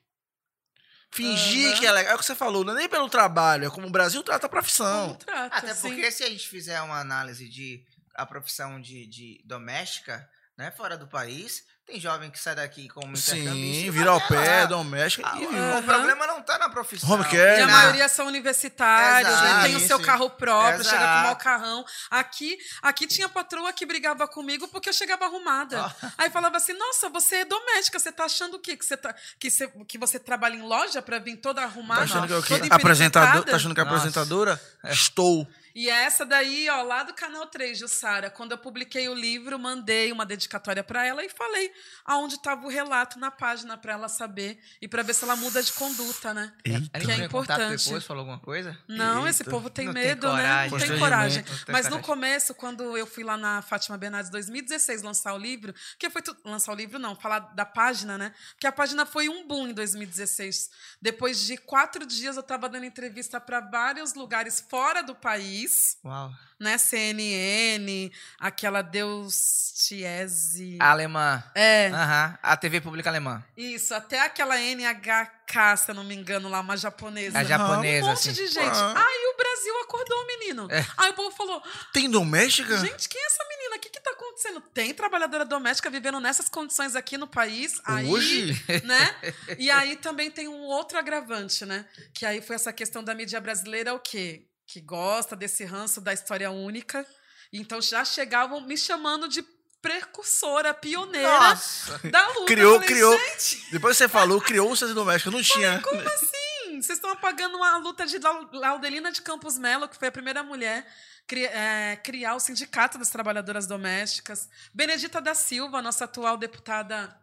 Fingir 1.12 1.70
Aham. 1.72 1.78
que 1.80 1.86
é 1.86 1.92
legal. 1.92 2.12
É 2.12 2.14
o 2.14 2.18
que 2.18 2.24
você 2.24 2.34
falou, 2.34 2.64
não 2.64 2.72
é 2.72 2.76
nem 2.76 2.88
pelo 2.88 3.08
trabalho, 3.08 3.66
é 3.66 3.70
como 3.70 3.86
o 3.88 3.90
Brasil 3.90 4.22
trata 4.22 4.46
a 4.46 4.50
profissão. 4.50 5.14
Trata, 5.16 5.56
Até 5.56 5.74
sim. 5.74 5.88
porque 5.88 6.10
se 6.10 6.22
a 6.22 6.28
gente 6.28 6.46
fizer 6.48 6.80
uma 6.82 7.00
análise 7.00 7.48
de 7.48 7.84
a 8.14 8.24
profissão 8.24 8.80
de, 8.80 9.06
de 9.06 9.42
doméstica, 9.44 10.28
né, 10.56 10.70
fora 10.70 10.96
do 10.96 11.08
país, 11.08 11.64
tem 11.90 12.00
jovem 12.00 12.30
que 12.30 12.38
sai 12.38 12.54
daqui 12.54 12.88
como 12.88 13.16
Sim, 13.16 13.90
vira 13.90 14.10
ao 14.10 14.20
vai 14.20 14.28
pé, 14.28 14.60
lá. 14.60 14.66
doméstica 14.66 15.28
Ah, 15.28 15.38
e 15.40 15.44
o-. 15.46 15.78
O 15.78 15.82
problema 15.82 16.26
não 16.26 16.40
tá 16.40 16.56
na 16.56 16.68
profissão. 16.68 17.10
Home 17.10 17.24
care, 17.24 17.58
E 17.58 17.62
a 17.62 17.66
né? 17.66 17.72
maioria 17.72 18.08
são 18.08 18.26
universitários, 18.26 19.28
Exato, 19.30 19.44
né? 19.44 19.62
tem 19.64 19.76
o 19.76 19.80
seu 19.80 19.98
sim. 19.98 20.04
carro 20.04 20.30
próprio, 20.30 20.84
chega 20.84 20.98
com 20.98 21.04
Exato. 21.04 21.22
mau 21.26 21.36
carrão. 21.36 21.84
Aqui, 22.10 22.58
aqui 22.80 23.06
tinha 23.06 23.28
patroa 23.28 23.72
que 23.72 23.84
brigava 23.84 24.28
comigo 24.28 24.68
porque 24.68 24.88
eu 24.88 24.92
chegava 24.92 25.24
arrumada. 25.24 25.82
Ó. 25.84 26.06
Aí 26.18 26.30
falava 26.30 26.56
assim: 26.56 26.72
nossa, 26.74 27.08
você 27.08 27.36
é 27.36 27.44
doméstica, 27.44 27.98
você 27.98 28.12
tá 28.12 28.24
achando 28.24 28.54
o 28.54 28.58
quê? 28.60 28.76
Que 28.76 28.84
você, 28.84 28.96
tá, 28.96 29.14
que 29.38 29.50
você, 29.50 29.68
que 29.88 29.98
você 29.98 30.18
trabalha 30.18 30.54
em 30.54 30.62
loja 30.62 31.02
pra 31.02 31.18
vir 31.18 31.36
toda 31.38 31.62
arrumada? 31.62 32.00
Tá 32.00 32.04
achando 32.04 32.26
que 32.28 32.32
é 32.32 32.36
o 32.36 32.42
quê? 32.42 32.58
toda 32.60 32.74
Apresentador, 32.74 33.44
tá 33.44 33.56
achando 33.56 33.74
que 33.74 33.80
é 33.80 33.84
Nossa. 33.84 33.96
apresentadora? 33.96 34.60
Estou. 34.84 35.46
E 35.74 35.88
essa 35.88 36.24
daí, 36.26 36.68
ó, 36.68 36.82
lá 36.82 37.02
do 37.02 37.14
canal 37.14 37.46
3, 37.46 37.78
Jussara, 37.78 38.30
quando 38.30 38.52
eu 38.52 38.58
publiquei 38.58 39.08
o 39.08 39.14
livro, 39.14 39.58
mandei 39.58 40.10
uma 40.12 40.26
dedicatória 40.26 40.82
pra 40.82 41.06
ela 41.06 41.24
e 41.24 41.28
falei 41.28 41.72
aonde 42.04 42.34
estava 42.34 42.66
o 42.66 42.68
relato 42.68 43.18
na 43.18 43.30
página 43.30 43.76
pra 43.76 43.92
ela 43.92 44.08
saber 44.08 44.58
e 44.82 44.88
pra 44.88 45.02
ver 45.02 45.14
se 45.14 45.24
ela 45.24 45.36
muda 45.36 45.62
de 45.62 45.72
conduta, 45.72 46.34
né? 46.34 46.52
Ela 46.64 46.80
Que 47.04 47.10
é 47.10 47.24
importante. 47.24 47.84
depois, 47.84 48.04
falou 48.04 48.20
alguma 48.22 48.38
coisa? 48.40 48.78
Não, 48.88 49.26
esse 49.28 49.42
Eita. 49.42 49.50
povo 49.50 49.70
tem 49.70 49.86
Não 49.86 49.94
tem 49.94 50.02
medo, 50.04 50.26
né? 50.32 50.42
coragem. 50.42 50.70
Não 50.70 50.78
tem 50.78 50.98
coragem. 50.98 51.44
Não 51.48 51.64
tem 51.64 51.72
Mas 51.72 51.88
no 51.88 52.00
começo, 52.00 52.54
quando 52.54 52.96
eu 52.96 53.06
fui 53.06 53.22
lá 53.24 53.36
na 53.36 53.62
Fátima 53.62 53.96
Bernardes 53.96 54.30
2016 54.30 55.02
lançar 55.02 55.34
o 55.34 55.38
livro, 55.38 55.74
que 55.98 56.10
foi 56.10 56.22
tu- 56.22 56.36
lançar 56.44 56.72
o 56.72 56.74
livro 56.74 56.98
não, 56.98 57.14
falar 57.14 57.38
da 57.54 57.64
página, 57.64 58.18
né? 58.18 58.34
Porque 58.52 58.66
a 58.66 58.72
página 58.72 59.06
foi 59.06 59.28
um 59.28 59.46
boom 59.46 59.68
em 59.68 59.72
2016. 59.72 60.70
Depois 61.00 61.40
de 61.46 61.56
quatro 61.56 62.04
dias 62.06 62.36
eu 62.36 62.40
estava 62.40 62.68
dando 62.68 62.84
entrevista 62.84 63.40
para 63.40 63.60
vários 63.60 64.14
lugares 64.14 64.64
fora 64.68 65.02
do 65.02 65.14
país, 65.14 65.59
Uau. 66.04 66.30
né? 66.58 66.76
CNN, 66.78 68.10
aquela 68.38 68.82
Deus 68.82 69.72
Tiese. 69.86 70.76
Alemã. 70.80 71.42
É, 71.54 71.88
Aham. 71.88 72.38
A 72.42 72.56
TV 72.56 72.80
pública 72.80 73.08
alemã. 73.10 73.42
isso, 73.56 73.94
até 73.94 74.20
aquela 74.20 74.56
NHK, 74.58 75.76
se 75.76 75.90
eu 75.90 75.94
não 75.94 76.04
me 76.04 76.14
engano, 76.14 76.48
lá, 76.48 76.60
uma 76.60 76.76
japonesa. 76.76 77.38
A 77.38 77.44
japonesa, 77.44 78.06
Um 78.06 78.08
monte 78.10 78.18
assim. 78.30 78.32
de 78.32 78.46
gente. 78.46 78.76
Ah. 78.78 78.94
Aí 78.96 79.32
o 79.34 79.36
Brasil 79.36 79.80
acordou, 79.82 80.26
menino. 80.26 80.68
É. 80.70 80.84
Aí 80.96 81.10
o 81.10 81.14
povo 81.14 81.34
falou: 81.34 81.62
Tem 81.92 82.10
doméstica? 82.10 82.76
gente, 82.78 83.08
quem 83.08 83.20
é 83.20 83.26
essa 83.26 83.44
menina? 83.48 83.76
O 83.76 83.78
que 83.80 83.88
que 83.88 84.00
tá 84.00 84.10
acontecendo? 84.10 84.60
Tem 84.60 84.92
trabalhadora 84.94 85.44
doméstica 85.44 85.88
vivendo 85.90 86.20
nessas 86.20 86.48
condições 86.48 86.94
aqui 86.94 87.16
no 87.16 87.26
país? 87.26 87.80
Aí, 87.84 88.06
Hoje? 88.08 88.52
né? 88.84 89.14
E 89.58 89.70
aí 89.70 89.96
também 89.96 90.30
tem 90.30 90.48
um 90.48 90.62
outro 90.62 90.98
agravante, 90.98 91.64
né? 91.64 91.84
Que 92.14 92.24
aí 92.26 92.40
foi 92.40 92.56
essa 92.56 92.72
questão 92.72 93.02
da 93.02 93.14
mídia 93.14 93.40
brasileira, 93.40 93.94
o 93.94 93.98
quê? 93.98 94.46
Que 94.72 94.80
gosta 94.80 95.34
desse 95.34 95.64
ranço 95.64 96.00
da 96.00 96.12
história 96.12 96.50
única. 96.50 97.04
Então 97.52 97.80
já 97.82 98.04
chegavam 98.04 98.60
me 98.60 98.76
chamando 98.76 99.28
de 99.28 99.42
precursora, 99.82 100.72
pioneira 100.74 101.28
Nossa. 101.28 101.98
da 102.10 102.28
luta. 102.28 102.44
Criou, 102.46 102.74
falei, 102.74 102.88
criou. 102.88 103.18
Gente, 103.18 103.70
Depois 103.72 103.96
você 103.96 104.08
falou, 104.08 104.40
criou 104.40 104.70
o 104.70 104.76
centro 104.76 104.94
doméstica. 104.94 105.30
Não 105.30 105.42
tinha. 105.42 105.80
como 105.80 106.00
assim? 106.08 106.80
Vocês 106.80 106.90
estão 106.98 107.10
apagando 107.10 107.56
uma 107.56 107.76
luta 107.78 108.06
de 108.06 108.18
Lau- 108.18 108.48
Laudelina 108.52 109.10
de 109.10 109.20
Campos 109.22 109.58
Melo, 109.58 109.88
que 109.88 109.96
foi 109.98 110.08
a 110.08 110.12
primeira 110.12 110.42
mulher 110.42 110.86
cri- 111.26 111.46
é, 111.46 111.96
criar 111.96 112.34
o 112.36 112.40
Sindicato 112.40 112.96
das 112.96 113.10
Trabalhadoras 113.10 113.66
Domésticas. 113.66 114.48
Benedita 114.72 115.20
da 115.20 115.34
Silva, 115.34 115.82
nossa 115.82 116.04
atual 116.04 116.36
deputada 116.36 117.14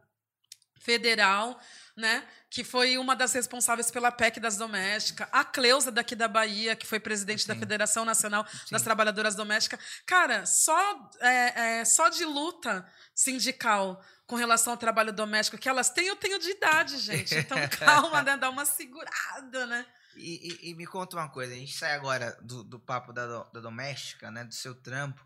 federal, 0.91 1.59
né? 1.97 2.25
Que 2.49 2.63
foi 2.63 2.97
uma 2.97 3.13
das 3.13 3.33
responsáveis 3.33 3.91
pela 3.91 4.09
PEC 4.09 4.39
das 4.39 4.55
domésticas. 4.55 5.27
A 5.33 5.43
Cleusa, 5.43 5.91
daqui 5.91 6.15
da 6.15 6.29
Bahia, 6.29 6.77
que 6.77 6.87
foi 6.87 6.97
presidente 6.97 7.45
da 7.45 7.53
Sim. 7.53 7.59
Federação 7.59 8.05
Nacional 8.05 8.43
das 8.71 8.81
Sim. 8.81 8.85
Trabalhadoras 8.85 9.35
Domésticas. 9.35 9.79
Cara, 10.05 10.45
só, 10.45 11.09
é, 11.19 11.79
é, 11.79 11.85
só 11.85 12.07
de 12.07 12.23
luta 12.23 12.89
sindical 13.13 14.01
com 14.25 14.35
relação 14.37 14.71
ao 14.73 14.77
trabalho 14.77 15.11
doméstico 15.11 15.57
que 15.57 15.67
elas 15.67 15.89
têm, 15.89 16.07
eu 16.07 16.15
tenho 16.15 16.39
de 16.39 16.49
idade, 16.51 16.97
gente. 16.99 17.35
Então, 17.35 17.57
calma, 17.79 18.21
né? 18.23 18.37
Dá 18.37 18.49
uma 18.49 18.65
segurada, 18.65 19.65
né? 19.67 19.85
E, 20.15 20.47
e- 20.67 20.69
e 20.71 20.75
me 20.75 20.85
conta 20.87 21.17
uma 21.17 21.29
coisa, 21.29 21.53
a 21.53 21.55
gente 21.57 21.73
sai 21.77 21.93
agora 21.93 22.37
do, 22.41 22.63
do 22.63 22.79
papo 22.79 23.11
da, 23.11 23.25
do- 23.27 23.51
da 23.51 23.59
doméstica, 23.59 24.31
né, 24.31 24.43
do 24.45 24.53
seu 24.53 24.73
trampo, 24.73 25.23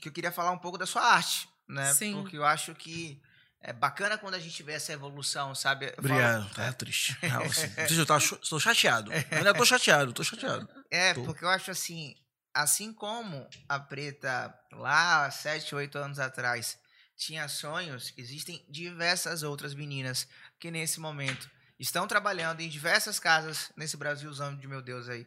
que 0.00 0.08
eu 0.08 0.12
queria 0.12 0.32
falar 0.32 0.52
um 0.52 0.58
pouco 0.58 0.78
da 0.78 0.86
sua 0.86 1.02
arte, 1.02 1.48
né? 1.68 1.92
Sim. 1.92 2.14
Porque 2.14 2.38
eu 2.38 2.44
acho 2.44 2.74
que 2.74 3.20
é 3.62 3.72
bacana 3.72 4.18
quando 4.18 4.34
a 4.34 4.38
gente 4.40 4.62
vê 4.62 4.72
essa 4.72 4.92
evolução, 4.92 5.54
sabe? 5.54 5.86
Eu 5.86 5.90
falo- 5.94 6.08
Obrigado. 6.08 6.54
Tá 6.54 6.72
triste. 6.72 7.16
Real, 7.22 7.42
assim. 7.44 7.96
Eu 7.98 8.06
tava 8.06 8.20
cho- 8.20 8.36
tô 8.36 8.58
chateado. 8.60 9.10
Ainda 9.30 9.54
tô 9.54 9.64
chateado, 9.64 10.12
tô 10.12 10.24
chateado. 10.24 10.68
É, 10.90 11.14
Tô. 11.14 11.22
porque 11.24 11.44
eu 11.44 11.48
acho 11.48 11.70
assim, 11.70 12.14
assim 12.52 12.92
como 12.92 13.48
a 13.68 13.78
Preta 13.78 14.52
lá 14.72 15.30
sete, 15.30 15.74
oito 15.74 15.96
anos 15.98 16.18
atrás 16.18 16.78
tinha 17.16 17.46
sonhos, 17.48 18.12
existem 18.16 18.64
diversas 18.68 19.42
outras 19.42 19.74
meninas 19.74 20.26
que 20.58 20.70
nesse 20.70 20.98
momento 20.98 21.48
estão 21.78 22.06
trabalhando 22.08 22.60
em 22.60 22.68
diversas 22.68 23.18
casas 23.20 23.70
nesse 23.76 23.96
Brasilzão 23.96 24.56
de 24.56 24.66
meu 24.66 24.82
Deus 24.82 25.08
aí. 25.08 25.26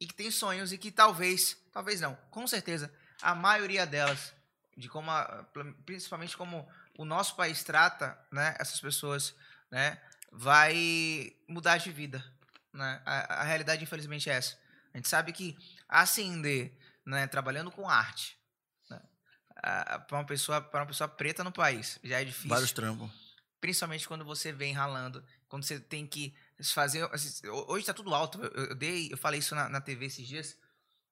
E 0.00 0.06
que 0.06 0.14
tem 0.14 0.30
sonhos 0.30 0.72
e 0.72 0.78
que 0.78 0.92
talvez, 0.92 1.56
talvez 1.72 2.00
não, 2.00 2.14
com 2.30 2.46
certeza, 2.46 2.92
a 3.20 3.34
maioria 3.34 3.84
delas, 3.84 4.32
de 4.76 4.88
como 4.88 5.10
a- 5.10 5.44
principalmente 5.84 6.36
como 6.36 6.68
o 6.98 7.04
nosso 7.04 7.36
país 7.36 7.62
trata, 7.62 8.18
né, 8.30 8.56
essas 8.58 8.80
pessoas, 8.80 9.34
né, 9.70 9.98
vai 10.32 11.32
mudar 11.48 11.78
de 11.78 11.92
vida, 11.92 12.22
né? 12.74 13.00
A, 13.06 13.42
a 13.42 13.44
realidade 13.44 13.82
infelizmente 13.82 14.28
é 14.28 14.34
essa. 14.34 14.58
A 14.92 14.98
gente 14.98 15.08
sabe 15.08 15.32
que 15.32 15.56
ascender, 15.88 16.76
né, 17.06 17.26
trabalhando 17.28 17.70
com 17.70 17.88
arte, 17.88 18.36
né, 18.90 19.00
para 19.54 20.18
uma 20.18 20.26
pessoa, 20.26 20.60
para 20.60 20.80
uma 20.80 20.86
pessoa 20.86 21.08
preta 21.08 21.44
no 21.44 21.52
país, 21.52 22.00
já 22.02 22.20
é 22.20 22.24
difícil. 22.24 22.50
Vários 22.50 22.72
trampos. 22.72 23.08
Principalmente 23.60 24.06
quando 24.06 24.24
você 24.24 24.52
vem 24.52 24.72
ralando, 24.72 25.24
quando 25.48 25.62
você 25.62 25.78
tem 25.78 26.04
que 26.04 26.34
fazer. 26.62 27.08
assim, 27.12 27.46
Hoje 27.48 27.86
tá 27.86 27.94
tudo 27.94 28.14
alto. 28.14 28.40
Eu, 28.42 28.66
eu 28.66 28.74
dei, 28.74 29.12
eu 29.12 29.16
falei 29.16 29.40
isso 29.40 29.54
na, 29.54 29.68
na 29.68 29.80
TV 29.80 30.06
esses 30.06 30.26
dias. 30.26 30.56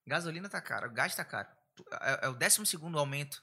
Gasolina 0.07 0.49
tá 0.49 0.61
caro, 0.61 0.93
gás 0.93 1.15
tá 1.15 1.25
caro. 1.25 1.49
É, 2.01 2.27
é 2.27 2.29
o 2.29 2.35
décimo 2.35 2.65
segundo 2.65 2.99
aumento 2.99 3.43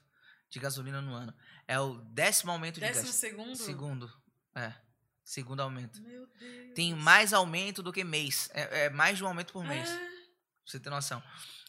de 0.54 0.60
gasolina 0.60 1.02
no 1.02 1.12
ano. 1.12 1.34
É 1.66 1.78
o 1.80 1.96
décimo 2.12 2.52
aumento 2.52 2.76
de 2.76 2.80
Décimo 2.82 3.08
segundo? 3.12 3.56
Segundo. 3.56 4.12
É. 4.54 4.72
Segundo 5.24 5.60
aumento. 5.60 6.00
Meu 6.00 6.26
Deus. 6.38 6.74
Tem 6.76 6.94
mais 6.94 7.32
aumento 7.32 7.82
do 7.82 7.92
que 7.92 8.04
mês. 8.04 8.48
É, 8.54 8.84
é 8.84 8.90
mais 8.90 9.18
de 9.18 9.24
um 9.24 9.26
aumento 9.26 9.52
por 9.52 9.64
mês. 9.64 9.90
É. 9.90 9.96
Pra 9.96 10.06
você 10.64 10.78
ter 10.78 10.90
noção. 10.90 11.20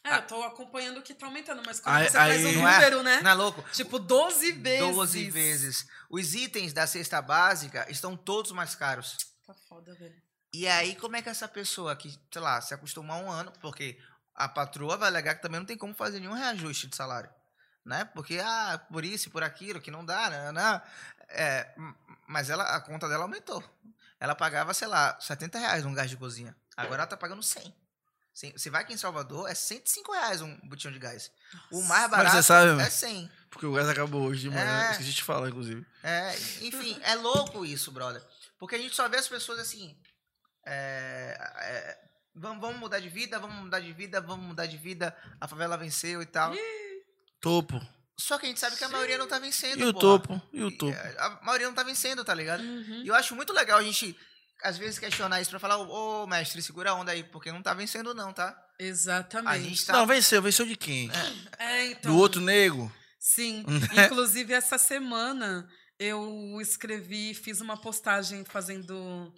É, 0.03 0.17
eu 0.17 0.27
tô 0.27 0.43
acompanhando 0.43 1.01
que 1.01 1.15
tá 1.15 1.25
aumentando, 1.25 1.63
mas 1.65 1.79
quando 1.79 1.95
Aí- 1.95 2.05
você 2.05 2.11
faz 2.11 2.45
aí- 2.45 2.57
um 2.57 2.61
Não 2.61 2.67
é? 2.69 2.73
número, 2.75 3.01
né? 3.03 3.21
Não 3.23 3.31
é 3.31 3.33
louco? 3.33 3.65
Tipo, 3.71 3.97
12 3.97 4.51
vezes. 4.51 4.79
12 4.95 5.29
vezes. 5.31 5.87
Os 6.11 6.35
itens 6.35 6.73
da 6.73 6.85
cesta 6.85 7.19
básica 7.23 7.89
estão 7.89 8.15
todos 8.15 8.51
mais 8.51 8.75
caros. 8.75 9.17
Tá 9.47 9.55
foda, 9.67 9.95
velho. 9.95 10.13
E 10.53 10.67
aí, 10.67 10.95
como 10.95 11.15
é 11.15 11.23
que 11.23 11.29
essa 11.29 11.47
pessoa 11.47 11.95
que, 11.95 12.15
sei 12.31 12.41
lá, 12.41 12.61
se 12.61 12.71
acostumou 12.75 13.15
a 13.15 13.19
um 13.19 13.31
ano, 13.31 13.51
porque 13.59 13.97
a 14.35 14.47
patroa 14.47 14.95
vai 14.95 15.07
alegar 15.09 15.33
que 15.35 15.41
também 15.41 15.59
não 15.59 15.65
tem 15.65 15.75
como 15.77 15.93
fazer 15.95 16.19
nenhum 16.19 16.33
reajuste 16.33 16.85
de 16.87 16.95
salário, 16.95 17.29
né? 17.85 18.05
Porque, 18.13 18.39
ah, 18.43 18.79
por 18.91 19.05
isso 19.05 19.27
e 19.27 19.31
por 19.31 19.43
aquilo, 19.43 19.79
que 19.79 19.91
não 19.91 20.03
dá, 20.05 20.29
né? 20.29 20.51
né? 20.51 20.81
É, 21.29 21.73
m- 21.77 21.95
mas 22.27 22.49
ela, 22.49 22.63
a 22.75 22.81
conta 22.81 23.07
dela 23.07 23.23
aumentou. 23.23 23.63
Ela 24.19 24.33
pagava, 24.35 24.73
sei 24.73 24.87
lá, 24.87 25.17
70 25.19 25.59
reais 25.59 25.85
um 25.85 25.93
gás 25.93 26.09
de 26.09 26.17
cozinha. 26.17 26.55
Agora 26.75 27.01
ela 27.03 27.07
tá 27.07 27.15
pagando 27.17 27.43
100. 27.43 27.73
Cem- 28.33 28.51
Você 28.57 28.69
vai 28.69 28.81
aqui 28.81 28.93
em 28.93 28.97
Salvador, 28.97 29.49
é 29.49 29.53
105 29.55 30.11
reais 30.11 30.41
um 30.41 30.57
botijão 30.67 30.91
de 30.91 30.99
gás. 30.99 31.31
O 31.71 31.81
mais 31.83 32.01
Mas 32.03 32.11
barato 32.11 32.35
você 32.35 32.43
sabe, 32.43 32.71
é 32.71 32.73
mano? 32.73 32.89
100. 32.91 33.31
Porque 33.49 33.65
o 33.65 33.73
gás 33.73 33.87
acabou 33.87 34.23
hoje 34.23 34.41
de 34.41 34.49
manhã. 34.49 34.87
É. 34.87 34.91
Esqueci 34.91 35.13
de 35.13 35.23
falar, 35.23 35.47
inclusive. 35.49 35.85
É, 36.03 36.35
enfim, 36.61 36.99
é 37.03 37.15
louco 37.15 37.65
isso, 37.65 37.91
brother. 37.91 38.21
Porque 38.57 38.75
a 38.75 38.77
gente 38.79 38.95
só 38.95 39.07
vê 39.07 39.17
as 39.17 39.27
pessoas 39.27 39.59
assim. 39.59 39.97
é, 40.65 41.37
é, 41.61 41.99
vamos, 42.33 42.59
vamos 42.61 42.77
mudar 42.79 42.99
de 42.99 43.09
vida, 43.09 43.39
vamos 43.39 43.55
mudar 43.57 43.79
de 43.79 43.93
vida, 43.93 44.19
vamos 44.21 44.45
mudar 44.45 44.65
de 44.65 44.77
vida. 44.77 45.15
A 45.39 45.47
favela 45.47 45.77
venceu 45.77 46.21
e 46.21 46.25
tal. 46.25 46.53
Topo. 47.45 47.79
Só 48.17 48.39
que 48.39 48.47
a 48.47 48.49
gente 48.49 48.59
sabe 48.59 48.75
que 48.75 48.83
a 48.83 48.89
maioria 48.89 49.19
não 49.19 49.27
tá 49.27 49.37
vencendo. 49.37 49.79
E 49.79 49.83
o 49.83 49.93
porra. 49.93 50.01
topo? 50.01 50.41
E 50.51 50.63
o 50.63 50.75
topo? 50.75 50.97
A 51.19 51.39
maioria 51.43 51.67
não 51.67 51.75
tá 51.75 51.83
vencendo, 51.83 52.25
tá 52.25 52.33
ligado? 52.33 52.63
Uhum. 52.63 53.03
E 53.03 53.07
eu 53.07 53.13
acho 53.13 53.35
muito 53.35 53.53
legal 53.53 53.77
a 53.77 53.83
gente. 53.83 54.17
às 54.63 54.79
vezes, 54.79 54.97
questionar 54.97 55.39
isso 55.41 55.51
pra 55.51 55.59
falar, 55.59 55.77
ô, 55.77 56.23
ô, 56.23 56.27
mestre, 56.27 56.59
segura 56.63 56.89
a 56.89 56.95
onda 56.95 57.11
aí, 57.11 57.23
porque 57.23 57.51
não 57.51 57.61
tá 57.61 57.75
vencendo, 57.75 58.15
não, 58.15 58.33
tá? 58.33 58.57
Exatamente. 58.79 59.53
A 59.53 59.59
gente 59.59 59.85
tá. 59.85 59.93
Não, 59.93 60.07
venceu. 60.07 60.41
Venceu 60.41 60.65
de 60.65 60.75
quem? 60.75 61.11
É, 61.59 61.85
então. 61.91 62.11
Do 62.11 62.17
outro 62.17 62.41
nego? 62.41 62.91
Sim. 63.19 63.63
Né? 63.93 64.05
Inclusive, 64.09 64.53
essa 64.53 64.79
semana 64.79 65.69
eu 65.99 66.57
escrevi, 66.59 67.35
fiz 67.35 67.61
uma 67.61 67.77
postagem 67.77 68.43
fazendo. 68.43 69.31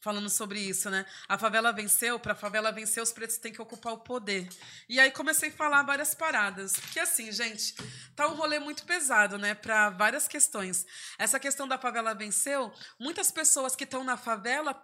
Falando 0.00 0.30
sobre 0.30 0.58
isso, 0.58 0.88
né? 0.88 1.04
A 1.28 1.36
favela 1.36 1.72
venceu, 1.72 2.18
para 2.18 2.32
a 2.32 2.36
favela 2.36 2.72
vencer, 2.72 3.02
os 3.02 3.12
pretos 3.12 3.36
têm 3.36 3.52
que 3.52 3.60
ocupar 3.60 3.92
o 3.92 3.98
poder. 3.98 4.48
E 4.88 4.98
aí 4.98 5.10
comecei 5.10 5.50
a 5.50 5.52
falar 5.52 5.82
várias 5.82 6.14
paradas. 6.14 6.72
Porque, 6.80 6.98
assim, 6.98 7.30
gente, 7.30 7.74
tá 8.16 8.26
um 8.26 8.34
rolê 8.34 8.58
muito 8.58 8.84
pesado, 8.84 9.36
né? 9.36 9.54
Para 9.54 9.90
várias 9.90 10.26
questões. 10.26 10.86
Essa 11.18 11.38
questão 11.38 11.68
da 11.68 11.76
favela 11.76 12.14
venceu, 12.14 12.72
muitas 12.98 13.30
pessoas 13.30 13.76
que 13.76 13.84
estão 13.84 14.02
na 14.02 14.16
favela 14.16 14.74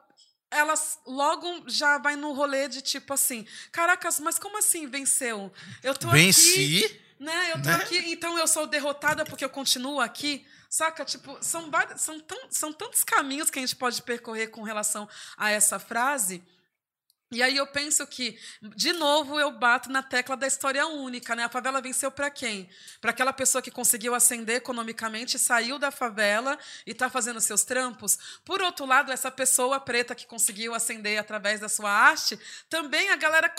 elas 0.51 1.01
logo 1.07 1.65
já 1.67 1.99
vai 1.99 2.15
no 2.15 2.33
rolê 2.33 2.69
de 2.69 2.81
tipo 2.81 3.13
assim, 3.13 3.45
caracas, 3.73 4.21
mas 4.21 4.39
como 4.39 4.59
assim 4.59 4.87
venceu? 4.87 5.53
Eu 5.83 5.95
tô 5.95 6.09
aqui, 6.09 6.19
Venci. 6.19 7.01
né? 7.19 7.51
Eu 7.53 7.63
tô 7.63 7.69
né? 7.69 7.75
aqui, 7.75 8.13
então 8.13 8.39
eu 8.39 8.47
sou 8.47 8.67
derrotada 8.67 9.25
porque 9.25 9.45
eu 9.45 9.51
continuo 9.51 10.01
aqui. 10.01 10.47
Saca? 10.69 11.05
Tipo, 11.05 11.39
são, 11.41 11.71
são, 11.97 12.21
tão, 12.21 12.39
são 12.51 12.73
tantos 12.73 13.05
caminhos 13.05 13.51
que 13.51 13.59
a 13.59 13.63
gente 13.63 13.77
pode 13.77 14.03
percorrer 14.03 14.49
com 14.49 14.63
relação 14.63 15.09
a 15.37 15.51
essa 15.51 15.79
frase. 15.79 16.43
E 17.33 17.43
aí 17.43 17.57
eu 17.57 17.67
penso 17.67 18.07
que, 18.07 18.39
de 18.77 18.93
novo, 18.93 19.41
eu 19.41 19.51
bato 19.51 19.91
na 19.91 20.01
tecla 20.01 20.37
da 20.37 20.47
história 20.47 20.87
única, 20.87 21.35
né? 21.35 21.43
A 21.43 21.49
favela 21.49 21.81
venceu 21.81 22.09
para 22.09 22.31
quem? 22.31 22.69
Para 23.01 23.11
aquela 23.11 23.33
pessoa 23.33 23.61
que 23.61 23.71
conseguiu 23.71 24.15
ascender 24.15 24.57
economicamente, 24.57 25.37
saiu 25.37 25.77
da 25.77 25.91
favela 25.91 26.57
e 26.87 26.93
está 26.93 27.11
fazendo 27.11 27.41
seus 27.41 27.65
trampos. 27.65 28.17
Por 28.45 28.63
outro 28.63 28.87
lado, 28.87 29.11
essa 29.11 29.29
pessoa 29.29 29.81
preta 29.81 30.15
que 30.15 30.25
conseguiu 30.25 30.73
ascender 30.73 31.19
através 31.19 31.59
da 31.59 31.69
sua 31.69 31.91
arte, 31.91 32.39
também 32.71 33.11
a 33.11 33.17
galera 33.17 33.53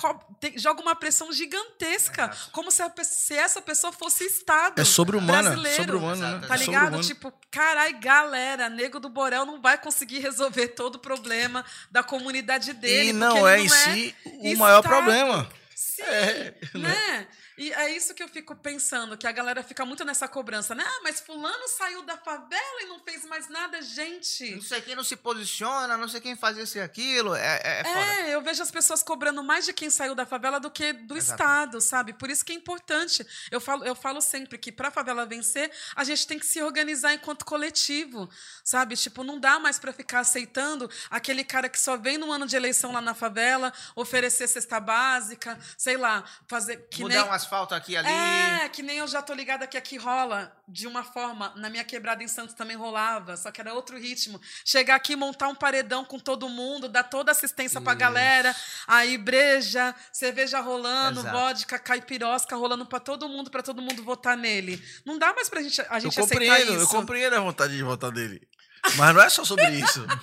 joga 0.55 0.81
uma 0.81 0.95
pressão 0.95 1.29
gigantesca, 1.33 2.23
Exato. 2.31 2.51
como 2.51 2.71
se, 2.71 2.89
pe- 2.91 3.03
se 3.03 3.33
essa 3.33 3.61
pessoa 3.61 3.91
fosse 3.91 4.23
Estado 4.25 4.79
É 4.79 4.85
sobre-humana. 4.85 5.41
brasileiro. 5.49 5.77
Sobre-humano, 5.83 6.21
né? 6.39 6.47
Tá 6.47 6.55
É 6.55 6.57
ligado? 6.57 7.01
Tipo, 7.01 7.33
carai, 7.51 7.91
galera, 7.93 8.69
nego 8.69 8.97
do 8.99 9.09
Borel 9.09 9.45
não 9.45 9.61
vai 9.61 9.77
conseguir 9.77 10.19
resolver 10.19 10.69
todo 10.69 10.95
o 10.95 10.99
problema 10.99 11.65
da 11.91 12.01
comunidade 12.01 12.71
dele. 12.73 13.09
E 13.09 13.13
não 13.13 13.47
ele 13.47 13.56
é 13.57 13.61
em 13.61 13.69
si 13.69 14.15
o 14.55 14.57
maior 14.57 14.81
problema. 14.81 15.49
Sim, 15.75 16.03
É, 16.03 16.53
né? 16.75 17.27
E 17.57 17.73
é 17.73 17.89
isso 17.89 18.13
que 18.13 18.21
eu 18.21 18.27
fico 18.27 18.55
pensando, 18.55 19.17
que 19.17 19.25
a 19.25 19.31
galera 19.31 19.63
fica 19.63 19.83
muito 19.83 20.05
nessa 20.05 20.27
cobrança, 20.27 20.75
né? 20.75 20.83
Ah, 20.85 20.99
mas 21.03 21.19
fulano 21.19 21.67
saiu 21.67 22.03
da 22.03 22.15
favela 22.15 22.81
e 22.81 22.85
não 22.85 22.99
fez 22.99 23.25
mais 23.25 23.49
nada, 23.49 23.81
gente. 23.81 24.55
Não 24.55 24.61
sei 24.61 24.81
quem 24.81 24.95
não 24.95 25.03
se 25.03 25.15
posiciona, 25.15 25.97
não 25.97 26.07
sei 26.07 26.21
quem 26.21 26.35
faz 26.35 26.55
isso 26.57 26.77
e 26.77 26.81
aquilo. 26.81 27.33
É, 27.33 27.61
é, 27.63 27.83
é. 27.85 28.27
É, 28.29 28.35
eu 28.35 28.41
vejo 28.43 28.61
as 28.61 28.69
pessoas 28.69 29.01
cobrando 29.01 29.43
mais 29.43 29.65
de 29.65 29.73
quem 29.73 29.89
saiu 29.89 30.13
da 30.13 30.25
favela 30.25 30.59
do 30.59 30.69
que 30.69 30.93
do 30.93 31.17
Exato. 31.17 31.41
Estado, 31.41 31.81
sabe? 31.81 32.13
Por 32.13 32.29
isso 32.29 32.45
que 32.45 32.51
é 32.51 32.55
importante. 32.55 33.25
Eu 33.49 33.59
falo, 33.59 33.83
eu 33.83 33.95
falo 33.95 34.21
sempre 34.21 34.59
que 34.59 34.71
para 34.71 34.89
a 34.89 34.91
favela 34.91 35.25
vencer, 35.25 35.71
a 35.95 36.03
gente 36.03 36.27
tem 36.27 36.37
que 36.37 36.45
se 36.45 36.61
organizar 36.61 37.13
enquanto 37.13 37.43
coletivo, 37.43 38.29
sabe? 38.63 38.95
Tipo, 38.95 39.23
não 39.23 39.39
dá 39.39 39.57
mais 39.57 39.79
para 39.79 39.91
ficar 39.91 40.19
aceitando 40.19 40.89
aquele 41.09 41.43
cara 41.43 41.69
que 41.69 41.79
só 41.79 41.97
vem 41.97 42.19
no 42.19 42.31
ano 42.31 42.45
de 42.45 42.55
eleição 42.55 42.91
lá 42.91 43.01
na 43.01 43.15
favela, 43.15 43.73
oferecer 43.95 44.47
cesta 44.47 44.79
básica, 44.79 45.57
sei 45.75 45.97
lá, 45.97 46.23
fazer 46.47 46.87
que 46.89 47.01
Mudar 47.01 47.15
nem 47.15 47.23
um 47.29 47.33
asfalto 47.47 47.73
aqui 47.73 47.95
ali. 47.95 48.07
é, 48.07 48.69
que 48.69 48.83
nem 48.83 48.97
eu 48.97 49.07
já 49.07 49.21
tô 49.21 49.33
ligada 49.33 49.65
que 49.65 49.77
aqui 49.77 49.97
rola 49.97 50.51
de 50.67 50.85
uma 50.85 51.03
forma. 51.03 51.53
Na 51.55 51.69
minha 51.69 51.83
quebrada 51.83 52.21
em 52.23 52.27
Santos 52.27 52.53
também 52.53 52.75
rolava, 52.75 53.37
só 53.37 53.49
que 53.51 53.61
era 53.61 53.73
outro 53.73 53.97
ritmo. 53.97 54.39
Chegar 54.65 54.95
aqui, 54.95 55.15
montar 55.15 55.47
um 55.47 55.55
paredão 55.55 56.03
com 56.03 56.19
todo 56.19 56.49
mundo, 56.49 56.89
dar 56.89 57.03
toda 57.03 57.31
assistência 57.31 57.79
pra 57.81 57.93
Isso. 57.93 57.99
galera, 57.99 58.55
aí 58.85 59.17
breja, 59.17 59.95
cerveja 60.11 60.59
rolando, 60.59 61.21
Exato. 61.21 61.37
vodka, 61.37 61.79
caipirosca 61.79 62.55
rolando 62.55 62.85
pra 62.85 62.99
todo 62.99 63.27
mundo, 63.29 63.49
pra 63.49 63.63
todo 63.63 63.81
mundo 63.81 64.03
votar 64.03 64.35
nele. 64.35 64.83
Não 65.05 65.17
dá 65.17 65.33
mais 65.33 65.49
pra 65.49 65.61
gente, 65.61 65.79
a 65.81 65.95
Eu 65.95 66.01
gente 66.01 66.19
aceitar 66.19 66.45
compreendo, 66.45 66.73
isso. 66.73 66.81
eu 66.83 66.87
compreendo 66.87 67.35
a 67.35 67.39
vontade 67.39 67.75
de 67.75 67.83
votar 67.83 68.11
dele. 68.11 68.45
Mas 68.95 69.15
não 69.15 69.21
é 69.21 69.29
só 69.29 69.43
sobre 69.43 69.69
isso. 69.71 70.05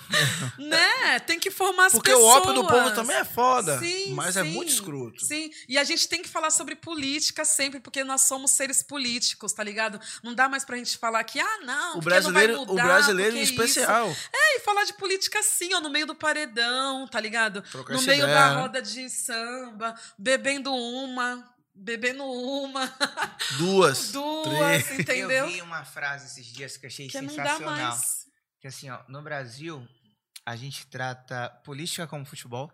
Né? 0.58 1.18
Tem 1.20 1.38
que 1.38 1.50
formar 1.50 1.86
as 1.86 1.92
Porque 1.92 2.10
pessoas. 2.10 2.24
o 2.24 2.38
ópio 2.38 2.52
do 2.54 2.66
povo 2.66 2.90
também 2.92 3.16
é 3.16 3.24
foda. 3.24 3.78
Sim, 3.78 4.14
mas 4.14 4.36
é 4.36 4.42
sim, 4.42 4.50
muito 4.50 4.70
escroto. 4.70 5.24
Sim, 5.24 5.50
e 5.68 5.76
a 5.78 5.84
gente 5.84 6.08
tem 6.08 6.22
que 6.22 6.28
falar 6.28 6.50
sobre 6.50 6.74
política 6.76 7.44
sempre, 7.44 7.80
porque 7.80 8.04
nós 8.04 8.22
somos 8.22 8.52
seres 8.52 8.82
políticos, 8.82 9.52
tá 9.52 9.62
ligado? 9.62 10.00
Não 10.22 10.34
dá 10.34 10.48
mais 10.48 10.64
pra 10.64 10.76
gente 10.76 10.96
falar 10.96 11.22
que, 11.24 11.40
ah, 11.40 11.58
não, 11.64 11.98
O 11.98 12.02
porque 12.02 12.20
não 12.20 12.32
vai 12.32 12.32
brasileiro, 12.46 12.62
o 12.62 12.66
mudar, 12.66 12.84
brasileiro 12.84 13.36
em 13.36 13.46
porque 13.46 13.62
especial. 13.64 14.10
Isso. 14.10 14.28
É, 14.32 14.56
e 14.56 14.60
falar 14.60 14.84
de 14.84 14.92
política 14.94 15.38
assim, 15.40 15.74
ó, 15.74 15.80
no 15.80 15.90
meio 15.90 16.06
do 16.06 16.14
paredão, 16.14 17.06
tá 17.08 17.20
ligado? 17.20 17.62
Trocar 17.62 17.94
no 17.94 18.02
meio 18.02 18.22
ideia, 18.24 18.34
da 18.34 18.54
né? 18.54 18.60
roda 18.60 18.82
de 18.82 19.10
samba, 19.10 19.94
bebendo 20.18 20.72
uma, 20.74 21.44
bebendo 21.74 22.24
uma, 22.24 22.92
Duas. 23.58 24.10
duas, 24.12 24.84
três. 24.84 25.00
entendeu? 25.00 25.30
Eu 25.30 25.48
vi 25.48 25.62
uma 25.62 25.84
frase 25.84 26.26
esses 26.26 26.46
dias 26.46 26.76
que 26.76 26.86
achei 26.86 27.08
que 27.08 27.20
não 27.20 27.34
dá 27.34 27.42
sensacional. 27.44 27.76
mais. 27.90 28.23
Que 28.64 28.68
assim, 28.68 28.88
ó, 28.88 28.98
no 29.08 29.20
Brasil, 29.20 29.86
a 30.46 30.56
gente 30.56 30.86
trata 30.86 31.50
política 31.66 32.06
como 32.06 32.24
futebol, 32.24 32.72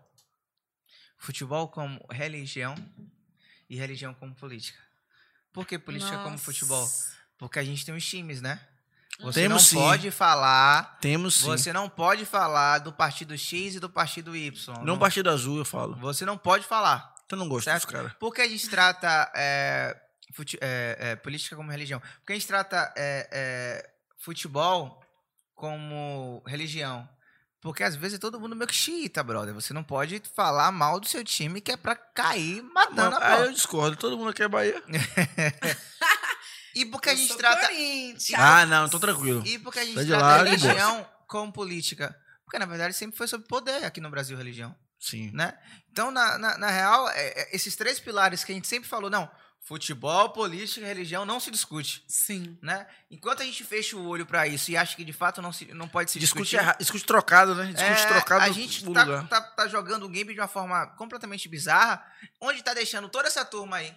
futebol 1.17 1.67
como 1.67 1.99
religião 2.09 2.75
e 3.69 3.75
religião 3.75 4.13
como 4.13 4.33
política. 4.33 4.79
Por 5.51 5.67
que 5.67 5.77
política 5.77 6.15
como 6.19 6.29
Nossa. 6.29 6.45
futebol? 6.45 6.89
Porque 7.37 7.59
a 7.59 7.63
gente 7.65 7.85
tem 7.85 7.93
os 7.93 8.07
times, 8.07 8.41
né? 8.41 8.65
Você 9.19 9.41
Temos 9.41 9.63
não 9.63 9.69
sim. 9.69 9.75
pode 9.75 10.11
falar. 10.11 10.97
Temos 11.01 11.35
sim. 11.35 11.47
Você 11.47 11.73
não 11.73 11.89
pode 11.89 12.23
falar 12.25 12.77
do 12.79 12.93
partido 12.93 13.37
X 13.37 13.75
e 13.75 13.79
do 13.81 13.89
partido 13.89 14.33
Y. 14.33 14.73
Não 14.85 14.97
partido 14.97 15.29
azul, 15.29 15.57
eu 15.57 15.65
falo. 15.65 15.97
Você 15.97 16.23
não 16.23 16.37
pode 16.37 16.65
falar. 16.65 17.13
Eu 17.29 17.35
não 17.35 17.49
gosto 17.49 17.65
Certo. 17.65 17.83
dos 17.83 17.91
caras. 17.91 18.13
Por 18.13 18.33
que 18.33 18.39
a 18.39 18.47
gente 18.47 18.69
trata 18.69 19.29
é, 19.35 20.01
fute- 20.31 20.57
é, 20.61 20.95
é, 20.99 21.15
política 21.17 21.53
como 21.57 21.69
religião? 21.69 21.99
Porque 22.19 22.31
a 22.31 22.35
gente 22.35 22.47
trata 22.47 22.93
é, 22.95 23.27
é, 23.29 23.93
futebol 24.15 25.00
como 25.61 26.41
religião. 26.47 27.07
Porque 27.61 27.83
às 27.83 27.95
vezes 27.95 28.17
é 28.17 28.19
todo 28.19 28.39
mundo 28.39 28.55
meio 28.55 28.67
que 28.67 28.73
xiita, 28.73 29.21
brother. 29.23 29.53
Você 29.53 29.71
não 29.71 29.83
pode 29.83 30.19
falar 30.35 30.71
mal 30.71 30.99
do 30.99 31.07
seu 31.07 31.23
time 31.23 31.61
que 31.61 31.71
é 31.71 31.77
pra 31.77 31.95
cair 31.95 32.63
matando 32.63 33.15
a 33.17 33.23
Aí 33.23 33.31
bola. 33.35 33.45
eu 33.45 33.53
discordo. 33.53 33.95
Todo 33.95 34.17
mundo 34.17 34.31
aqui 34.31 34.41
é 34.41 34.47
Bahia. 34.47 34.81
E 36.73 36.85
porque 36.85 37.09
a 37.09 37.11
Eu 37.13 37.17
gente 37.17 37.27
sou 37.27 37.37
trata. 37.37 37.69
Ah, 38.37 38.65
não, 38.65 38.87
tô 38.87 38.97
tranquilo. 38.97 39.45
E 39.45 39.59
porque 39.59 39.79
a 39.79 39.83
gente 39.83 39.93
Tá 39.95 40.03
de 40.03 40.07
trata 40.07 40.23
lá, 40.25 40.37
de 40.45 40.49
religião 40.51 41.05
como 41.27 41.51
política. 41.51 42.15
Porque 42.45 42.57
na 42.57 42.65
verdade 42.65 42.93
sempre 42.93 43.17
foi 43.17 43.27
sobre 43.27 43.45
poder 43.45 43.83
aqui 43.83 43.99
no 43.99 44.09
Brasil, 44.09 44.37
religião. 44.37 44.73
Sim. 44.97 45.31
né? 45.33 45.53
Então, 45.91 46.11
na, 46.11 46.37
na, 46.37 46.57
na 46.57 46.69
real, 46.69 47.09
é- 47.09 47.41
é 47.41 47.55
esses 47.55 47.75
três 47.75 47.99
pilares 47.99 48.43
que 48.45 48.53
a 48.53 48.55
gente 48.55 48.69
sempre 48.69 48.87
falou, 48.87 49.09
não, 49.09 49.29
futebol, 49.63 50.29
política 50.29 50.81
e 50.81 50.87
religião 50.87 51.23
não 51.23 51.39
se 51.39 51.51
discute, 51.51 52.03
Sim. 52.07 52.57
né? 52.61 52.87
Enquanto 53.11 53.41
a 53.41 53.45
gente 53.45 53.63
fecha 53.63 53.95
o 53.95 54.05
olho 54.07 54.25
pra 54.25 54.47
isso 54.47 54.71
e 54.71 54.75
acha 54.75 54.95
que 54.95 55.03
de 55.05 55.13
fato 55.13 55.41
não, 55.41 55.53
se, 55.53 55.65
não 55.73 55.87
pode 55.87 56.09
se 56.11 56.17
Discute, 56.19 56.43
discutir, 56.43 56.57
erra- 56.63 56.75
discute 56.79 57.05
trocado, 57.05 57.53
né? 57.55 57.65
Discute 57.71 58.01
é, 58.01 58.05
trocado 58.07 58.43
a 58.43 58.49
gente 58.51 58.83
no 58.83 58.91
tá, 58.93 59.03
lugar. 59.03 59.27
tá, 59.29 59.39
tá 59.41 59.67
jogando 59.67 60.03
o 60.05 60.09
game 60.09 60.33
de 60.33 60.39
uma 60.39 60.47
forma 60.47 60.87
completamente 60.97 61.47
bizarra, 61.47 62.03
onde 62.41 62.63
tá 62.63 62.73
deixando 62.73 63.07
toda 63.07 63.27
essa 63.27 63.45
turma 63.45 63.77
aí, 63.77 63.95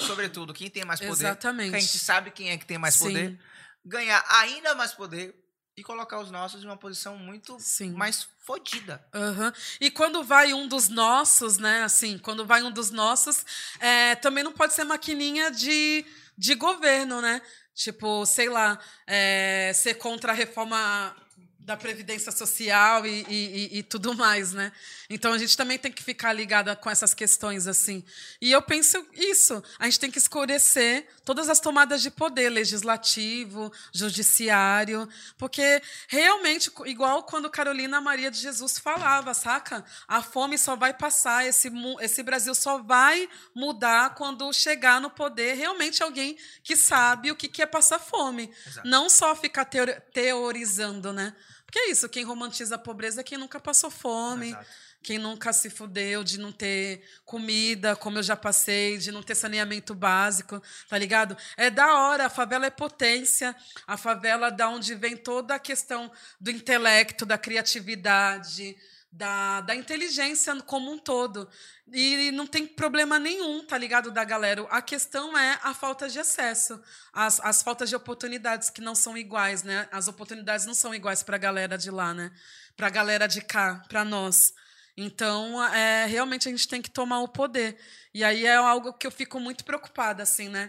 sobretudo 0.00 0.54
quem 0.54 0.70
tem 0.70 0.84
mais 0.84 1.00
poder, 1.00 1.12
Exatamente. 1.12 1.70
que 1.70 1.76
a 1.76 1.80
gente 1.80 1.98
sabe 1.98 2.30
quem 2.30 2.50
é 2.50 2.56
que 2.56 2.64
tem 2.64 2.78
mais 2.78 2.94
Sim. 2.94 3.04
poder, 3.04 3.40
ganhar 3.84 4.24
ainda 4.28 4.74
mais 4.76 4.92
poder 4.92 5.34
e 5.76 5.82
colocar 5.82 6.20
os 6.20 6.30
nossos 6.30 6.62
em 6.62 6.66
uma 6.66 6.76
posição 6.76 7.16
muito 7.16 7.58
Sim. 7.58 7.92
mais 7.92 8.28
fodida. 8.40 9.04
Aham. 9.14 9.52
E 9.80 9.90
quando 9.90 10.22
vai 10.22 10.52
um 10.52 10.68
dos 10.68 10.88
nossos, 10.88 11.58
né? 11.58 11.82
Assim, 11.82 12.18
quando 12.18 12.44
vai 12.44 12.62
um 12.62 12.70
dos 12.70 12.90
nossos, 12.90 13.44
é, 13.80 14.14
também 14.16 14.44
não 14.44 14.52
pode 14.52 14.74
ser 14.74 14.84
maquininha 14.84 15.50
de, 15.50 16.04
de 16.36 16.54
governo, 16.54 17.22
né? 17.22 17.40
Tipo, 17.74 18.26
sei 18.26 18.50
lá, 18.50 18.78
é, 19.06 19.72
ser 19.74 19.94
contra 19.94 20.32
a 20.32 20.34
reforma 20.34 21.16
da 21.64 21.76
Previdência 21.76 22.32
Social 22.32 23.06
e, 23.06 23.24
e- 23.28 23.78
e- 23.78 23.82
tudo 23.84 24.14
mais, 24.14 24.52
né? 24.52 24.72
Então 25.08 25.32
a 25.32 25.38
gente 25.38 25.56
também 25.56 25.78
tem 25.78 25.92
que 25.92 26.02
ficar 26.02 26.32
ligada 26.32 26.74
com 26.74 26.90
essas 26.90 27.14
questões, 27.14 27.68
assim. 27.68 28.02
E 28.40 28.50
eu 28.50 28.60
penso 28.60 29.06
isso, 29.14 29.62
a 29.78 29.84
gente 29.84 30.00
tem 30.00 30.10
que 30.10 30.18
escurecer 30.18 31.06
todas 31.24 31.48
as 31.48 31.60
tomadas 31.60 32.02
de 32.02 32.10
poder, 32.10 32.50
legislativo, 32.50 33.72
judiciário, 33.92 35.08
porque 35.38 35.80
realmente, 36.08 36.70
igual 36.86 37.22
quando 37.22 37.48
Carolina 37.50 38.00
Maria 38.00 38.30
de 38.30 38.38
Jesus 38.38 38.78
falava, 38.78 39.32
saca? 39.32 39.84
A 40.08 40.20
fome 40.20 40.58
só 40.58 40.74
vai 40.74 40.92
passar, 40.92 41.46
esse, 41.46 41.70
esse 42.00 42.22
Brasil 42.24 42.54
só 42.56 42.78
vai 42.82 43.28
mudar 43.54 44.14
quando 44.14 44.52
chegar 44.52 45.00
no 45.00 45.10
poder 45.10 45.54
realmente 45.54 46.02
alguém 46.02 46.36
que 46.64 46.76
sabe 46.76 47.30
o 47.30 47.36
que 47.36 47.62
é 47.62 47.66
passar 47.66 48.00
fome. 48.00 48.52
Exato. 48.66 48.88
Não 48.88 49.08
só 49.08 49.36
ficar 49.36 49.64
teori- 49.66 50.00
teorizando, 50.12 51.12
né? 51.12 51.34
Porque 51.72 51.88
é 51.88 51.90
isso, 51.90 52.06
quem 52.06 52.22
romantiza 52.22 52.74
a 52.74 52.78
pobreza 52.78 53.22
é 53.22 53.24
quem 53.24 53.38
nunca 53.38 53.58
passou 53.58 53.90
fome. 53.90 54.48
Exato. 54.48 54.66
Quem 55.02 55.18
nunca 55.18 55.54
se 55.54 55.70
fudeu 55.70 56.22
de 56.22 56.38
não 56.38 56.52
ter 56.52 57.02
comida, 57.24 57.96
como 57.96 58.18
eu 58.18 58.22
já 58.22 58.36
passei, 58.36 58.98
de 58.98 59.10
não 59.10 59.22
ter 59.22 59.34
saneamento 59.34 59.94
básico, 59.94 60.62
tá 60.86 60.98
ligado? 60.98 61.34
É 61.56 61.70
da 61.70 61.94
hora, 61.94 62.26
a 62.26 62.30
favela 62.30 62.66
é 62.66 62.70
potência, 62.70 63.56
a 63.86 63.96
favela 63.96 64.50
da 64.50 64.68
onde 64.68 64.94
vem 64.94 65.16
toda 65.16 65.54
a 65.54 65.58
questão 65.58 66.12
do 66.38 66.50
intelecto, 66.50 67.24
da 67.24 67.38
criatividade, 67.38 68.76
da, 69.12 69.60
da 69.60 69.74
inteligência 69.74 70.56
como 70.62 70.90
um 70.90 70.98
todo. 70.98 71.46
E 71.92 72.30
não 72.30 72.46
tem 72.46 72.66
problema 72.66 73.18
nenhum, 73.18 73.64
tá 73.64 73.76
ligado, 73.76 74.10
da 74.10 74.24
galera. 74.24 74.62
A 74.70 74.80
questão 74.80 75.36
é 75.36 75.60
a 75.62 75.74
falta 75.74 76.08
de 76.08 76.18
acesso, 76.18 76.82
as, 77.12 77.38
as 77.40 77.62
faltas 77.62 77.90
de 77.90 77.96
oportunidades 77.96 78.70
que 78.70 78.80
não 78.80 78.94
são 78.94 79.16
iguais, 79.16 79.62
né? 79.62 79.86
As 79.92 80.08
oportunidades 80.08 80.64
não 80.64 80.74
são 80.74 80.94
iguais 80.94 81.22
para 81.22 81.36
a 81.36 81.38
galera 81.38 81.76
de 81.76 81.90
lá, 81.90 82.14
né? 82.14 82.32
Para 82.74 82.86
a 82.86 82.90
galera 82.90 83.26
de 83.26 83.42
cá, 83.42 83.84
para 83.88 84.04
nós. 84.04 84.54
Então, 84.96 85.62
é, 85.74 86.06
realmente 86.06 86.48
a 86.48 86.50
gente 86.50 86.66
tem 86.66 86.80
que 86.80 86.90
tomar 86.90 87.20
o 87.20 87.28
poder. 87.28 87.78
E 88.14 88.24
aí 88.24 88.46
é 88.46 88.56
algo 88.56 88.94
que 88.94 89.06
eu 89.06 89.10
fico 89.10 89.38
muito 89.38 89.64
preocupada, 89.64 90.22
assim, 90.22 90.48
né? 90.48 90.68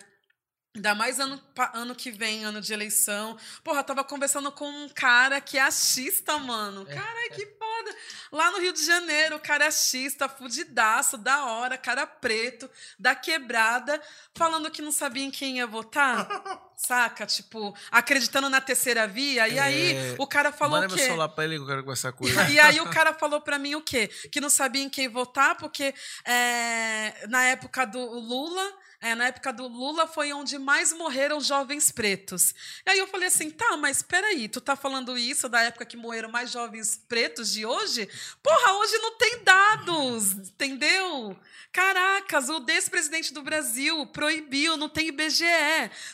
Ainda 0.76 0.96
mais 0.96 1.20
ano, 1.20 1.40
ano 1.74 1.94
que 1.94 2.10
vem, 2.10 2.44
ano 2.46 2.60
de 2.60 2.74
eleição. 2.74 3.38
Porra, 3.64 3.84
tava 3.84 4.04
conversando 4.04 4.52
com 4.52 4.68
um 4.68 4.90
cara 4.90 5.40
que 5.40 5.56
é 5.58 5.62
achista, 5.62 6.38
mano. 6.40 6.84
É, 6.90 6.96
Cara, 6.96 7.30
que 7.30 7.46
foda. 7.46 7.96
Lá 8.32 8.50
no 8.50 8.60
Rio 8.60 8.74
de 8.74 8.84
Janeiro, 8.84 9.36
o 9.36 9.40
cara 9.40 9.66
é 9.66 9.68
achista, 9.68 10.28
fudidaço, 10.28 11.16
da 11.16 11.46
hora, 11.46 11.78
cara 11.78 12.08
preto, 12.08 12.68
da 12.98 13.14
quebrada, 13.14 14.02
falando 14.34 14.72
que 14.72 14.82
não 14.82 14.92
sabia 14.92 15.24
em 15.24 15.30
quem 15.30 15.58
ia 15.58 15.68
votar. 15.68 16.28
Saca? 16.76 17.28
Tipo, 17.28 17.76
acreditando 17.92 18.50
na 18.50 18.60
terceira 18.60 19.08
via. 19.08 19.48
E 19.48 19.60
aí, 19.60 19.96
É, 19.96 20.16
o 20.18 20.26
cara 20.26 20.52
falou 20.52 20.80
Manda 20.80 20.88
o 20.88 20.90
meu 20.90 20.98
quê? 20.98 21.04
celular 21.06 21.30
pra 21.30 21.44
ele 21.44 21.56
que 21.58 21.62
eu 21.62 21.68
quero 21.68 21.82
conversar 21.84 22.12
com 22.14 22.28
ele. 22.28 22.36
E 22.52 22.60
aí 22.60 22.82
o 22.82 22.90
cara 22.90 23.14
falou 23.14 23.40
pra 23.42 23.60
mim 23.60 23.76
o 23.76 23.82
quê? 23.82 24.08
Que 24.32 24.42
não 24.42 24.50
sabia 24.50 24.82
em 24.82 24.90
quem 24.90 25.08
votar, 25.08 25.56
porque 25.56 25.94
é, 26.26 27.28
na 27.30 27.44
época 27.44 27.86
do 27.86 28.00
Lula, 28.00 28.74
é, 29.04 29.14
na 29.16 29.26
época 29.28 29.52
do 29.52 29.68
Lula 29.68 30.08
foi 30.08 30.32
onde 30.32 30.58
mais 30.58 30.94
morreram 30.94 31.42
jovens 31.42 31.92
pretos. 31.92 32.56
E 32.86 32.90
aí 32.90 32.98
eu 32.98 33.08
falei 33.08 33.28
assim, 33.28 33.50
tá, 33.50 33.76
mas 33.76 34.02
peraí, 34.02 34.48
tu 34.48 34.62
tá 34.62 34.76
falando 34.78 35.18
isso 35.18 35.50
da 35.50 35.62
época 35.62 35.86
que 35.86 35.98
morreram 35.98 36.32
mais 36.32 36.50
jovens 36.52 36.96
pretos 37.08 37.52
de 37.52 37.66
hoje? 37.66 38.08
Porra, 38.42 38.74
hoje 38.80 38.98
não 39.00 39.18
tem 39.18 39.44
dados, 39.44 40.32
entendeu? 40.32 41.38
Caracas, 41.72 42.48
o 42.48 42.64
ex-presidente 42.70 43.34
do 43.34 43.42
Brasil 43.42 44.06
proibiu, 44.08 44.78
não 44.78 44.88
tem 44.88 45.08
IBGE. 45.10 45.44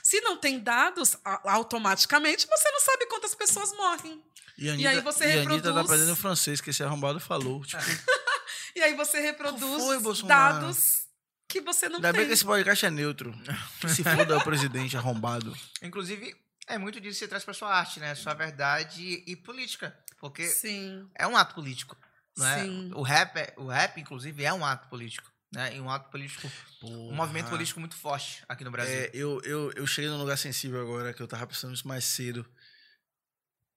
Se 0.01 0.19
não 0.21 0.35
tem 0.37 0.57
dados, 0.59 1.15
automaticamente 1.43 2.47
você 2.47 2.71
não 2.71 2.79
sabe 2.79 3.05
quantas 3.05 3.35
pessoas 3.35 3.71
morrem. 3.77 4.23
E, 4.57 4.69
a 4.69 4.75
E 4.75 4.87
aí 4.87 5.01
você 5.01 5.25
e 5.25 5.31
a 5.31 5.41
Anitta 5.41 5.45
tá 5.45 5.53
reproduz- 5.69 5.85
aprendendo 5.85 6.15
francês, 6.15 6.59
que 6.59 6.71
esse 6.71 6.83
arrombado 6.83 7.19
falou. 7.19 7.63
Tipo, 7.63 7.83
E 8.75 8.81
aí 8.81 8.93
você 8.93 9.19
reproduz 9.19 9.83
foi, 9.83 10.27
dados 10.27 11.08
que 11.49 11.59
você 11.61 11.89
não 11.89 11.95
ainda 11.95 12.11
tem. 12.11 12.21
bem 12.21 12.27
que 12.27 12.33
esse 12.33 12.45
podcast 12.45 12.85
é 12.85 12.91
neutro. 12.91 13.33
Que 13.81 13.89
se 13.89 14.03
foda 14.03 14.37
o 14.37 14.43
presidente 14.43 14.95
arrombado. 14.95 15.53
Inclusive, 15.81 16.33
é 16.67 16.77
muito 16.77 17.01
disso 17.01 17.15
que 17.15 17.25
você 17.25 17.27
traz 17.27 17.43
pra 17.43 17.53
sua 17.53 17.75
arte, 17.75 17.99
né? 17.99 18.13
Sua 18.15 18.33
verdade 18.35 19.23
e 19.25 19.35
política. 19.35 19.97
Porque 20.19 20.47
Sim, 20.47 21.09
é 21.15 21.25
um 21.25 21.35
ato 21.35 21.55
político. 21.55 21.97
Não 22.37 22.45
é? 22.45 22.63
Sim. 22.63 22.91
O, 22.93 23.01
rap, 23.01 23.35
é- 23.37 23.53
o 23.57 23.67
rap, 23.67 23.99
inclusive, 23.99 24.43
é 24.43 24.53
um 24.53 24.63
ato 24.63 24.87
político. 24.87 25.29
Né? 25.51 25.77
E 25.77 25.81
um 25.81 25.89
ato 25.89 26.11
político, 26.11 26.47
um 26.83 27.15
movimento 27.15 27.49
político 27.49 27.79
muito 27.79 27.95
forte 27.95 28.43
aqui 28.47 28.63
no 28.63 28.69
Brasil. 28.69 28.93
É, 28.93 29.09
eu, 29.11 29.41
eu, 29.43 29.71
eu 29.71 29.87
cheguei 29.87 30.07
num 30.07 30.19
lugar 30.19 30.37
sensível 30.37 30.79
agora, 30.79 31.11
que 31.11 31.23
eu 31.23 31.27
tava 31.27 31.47
pensando 31.47 31.73
isso 31.73 31.87
mais 31.87 32.05
cedo. 32.05 32.45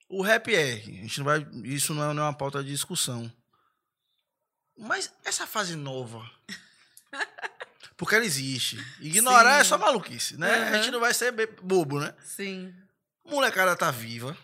O 0.06 0.22
rap 0.22 0.54
é, 0.54 0.74
a 0.74 0.76
gente 0.76 1.18
não 1.18 1.24
vai, 1.24 1.46
isso 1.64 1.94
não 1.94 2.10
é, 2.10 2.12
não 2.12 2.22
é 2.24 2.26
uma 2.26 2.36
pauta 2.36 2.62
de 2.62 2.68
discussão. 2.68 3.32
Mas 4.76 5.10
essa 5.24 5.46
fase 5.46 5.74
nova, 5.74 6.30
porque 7.97 8.14
ela 8.14 8.24
existe. 8.24 8.76
Ignorar 9.01 9.61
é 9.61 9.62
Sim. 9.64 9.68
só 9.70 9.78
maluquice, 9.78 10.36
né? 10.36 10.70
A 10.70 10.76
gente 10.76 10.90
não 10.90 11.01
vai 11.01 11.12
ser 11.14 11.32
bobo, 11.62 12.01
né? 12.01 12.14
sim. 12.24 12.72
Molecada 13.24 13.76
tá 13.76 13.88
viva, 13.90 14.36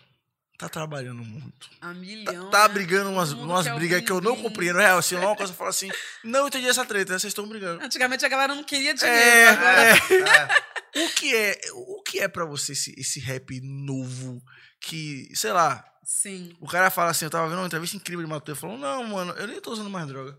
tá 0.57 0.69
trabalhando 0.69 1.21
muito. 1.23 1.69
A 1.81 1.87
Tá, 1.87 1.93
milhão. 1.93 2.49
tá 2.49 2.67
né? 2.67 2.73
brigando 2.73 3.09
umas, 3.09 3.33
umas 3.33 3.67
brigas 3.75 4.01
que 4.01 4.11
eu 4.11 4.21
não 4.21 4.37
compreendo. 4.41 4.79
Real, 4.79 4.97
assim, 4.97 5.15
uma 5.15 5.35
coisa 5.35 5.51
fala 5.53 5.69
assim, 5.69 5.89
não 6.23 6.47
entendi 6.47 6.65
essa 6.67 6.85
treta, 6.85 7.19
vocês 7.19 7.31
estão 7.31 7.45
brigando. 7.47 7.83
Antigamente 7.83 8.25
a 8.25 8.29
galera 8.29 8.55
não 8.55 8.63
queria 8.63 8.93
dinheiro. 8.93 9.19
É, 9.19 9.49
agora... 9.49 9.81
é. 10.95 11.03
O 11.05 11.09
que 11.09 11.35
é, 11.35 11.59
o 11.73 12.01
que 12.03 12.19
é 12.19 12.27
para 12.29 12.45
você 12.45 12.71
esse, 12.71 12.93
esse 12.97 13.19
rap 13.19 13.59
novo 13.61 14.41
que, 14.81 15.29
sei 15.35 15.51
lá, 15.51 15.85
Sim. 16.03 16.55
o 16.59 16.67
cara 16.67 16.89
fala 16.89 17.11
assim, 17.11 17.25
eu 17.25 17.29
tava 17.29 17.47
vendo 17.49 17.59
uma 17.59 17.67
entrevista 17.67 17.95
incrível 17.97 18.23
de 18.25 18.29
Matheus, 18.31 18.57
falou: 18.57 18.77
"Não, 18.77 19.03
mano, 19.03 19.33
eu 19.33 19.45
nem 19.45 19.59
tô 19.61 19.71
usando 19.71 19.89
mais 19.89 20.07
droga. 20.07 20.35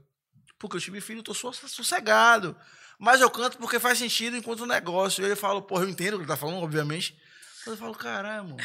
Porque 0.59 0.77
eu 0.77 0.81
tive 0.81 1.01
filho, 1.01 1.21
eu 1.21 1.23
tô 1.23 1.33
so- 1.35 1.53
sossegado. 1.53 2.57
Mas 3.01 3.21
eu 3.23 3.31
canto 3.31 3.57
porque 3.59 3.81
faz 3.81 3.99
sentido 3.99 4.37
enquanto 4.37 4.65
negócio". 4.67 5.23
E 5.23 5.25
ele 5.25 5.35
fala: 5.35 5.61
"Porra, 5.63 5.85
eu 5.85 5.89
entendo 5.89 6.15
o 6.15 6.17
que 6.19 6.23
ele 6.25 6.29
tá 6.29 6.37
falando, 6.37 6.59
obviamente". 6.63 7.19
Mas 7.67 7.67
eu 7.73 7.77
falo: 7.77 7.95
"Caramba, 7.95 8.57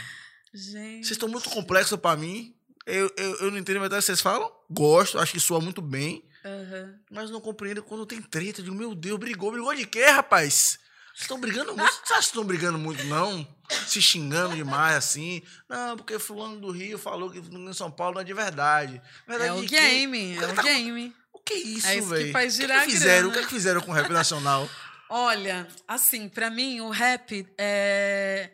Gente. 0.54 1.06
vocês 1.06 1.12
estão 1.12 1.30
muito 1.30 1.50
complexos 1.50 2.00
pra 2.00 2.16
mim. 2.16 2.54
Eu, 2.86 3.12
eu, 3.18 3.36
eu 3.38 3.52
não 3.52 3.58
entendo 3.58 3.80
metade 3.80 3.96
do 3.96 4.00
que 4.02 4.06
vocês 4.06 4.22
falam. 4.22 4.52
Gosto, 4.70 5.18
acho 5.18 5.32
que 5.32 5.40
soa 5.40 5.60
muito 5.60 5.82
bem. 5.82 6.24
Aham. 6.46 6.94
Mas 7.10 7.32
não 7.32 7.42
compreendo 7.42 7.82
quando 7.82 8.06
tem 8.06 8.22
treta. 8.22 8.60
Eu 8.62 8.66
digo, 8.66 8.76
meu 8.76 8.94
Deus, 8.94 9.18
brigou, 9.20 9.52
brigou 9.52 9.74
de 9.74 9.88
quê, 9.88 10.06
rapaz? 10.06 10.78
Vocês 11.08 11.22
estão 11.22 11.40
brigando 11.40 11.76
muito? 11.76 12.02
Vocês 12.06 12.26
estão 12.26 12.44
brigando 12.44 12.78
muito, 12.78 13.04
não? 13.06 13.48
Se 13.88 14.00
xingando 14.02 14.56
demais, 14.56 14.96
assim? 14.98 15.42
Não, 15.68 15.98
porque 15.98 16.20
fulano 16.20 16.60
do 16.60 16.70
Rio 16.70 17.00
falou 17.00 17.32
que 17.32 17.40
em 17.40 17.74
São 17.74 17.90
Paulo 17.90 18.16
não 18.16 18.22
é 18.22 18.24
de 18.26 18.34
verdade. 18.34 19.02
Verdade 19.28 19.50
É 19.50 19.54
o 19.54 19.62
game, 19.62 20.38
é 20.38 20.46
o 20.48 20.54
Tá- 20.54 20.62
game. 20.62 21.16
Que 21.46 21.54
é 21.54 21.58
isso, 21.58 21.88
É 21.88 21.96
isso 21.98 22.08
que 22.10 22.14
velho? 22.16 22.32
faz 22.34 22.56
que 22.56 22.62
girar 22.62 22.86
que 22.86 22.91
fizeram? 22.91 23.30
grana. 23.30 23.30
O 23.30 23.32
que, 23.34 23.48
que 23.48 23.54
fizeram 23.54 23.82
com 23.82 23.91
o 23.91 23.93
rap 23.93 24.10
nacional? 24.10 24.68
Olha, 25.10 25.68
assim, 25.88 26.28
pra 26.28 26.50
mim, 26.50 26.82
o 26.82 26.89
rap 26.89 27.48
é. 27.58 28.50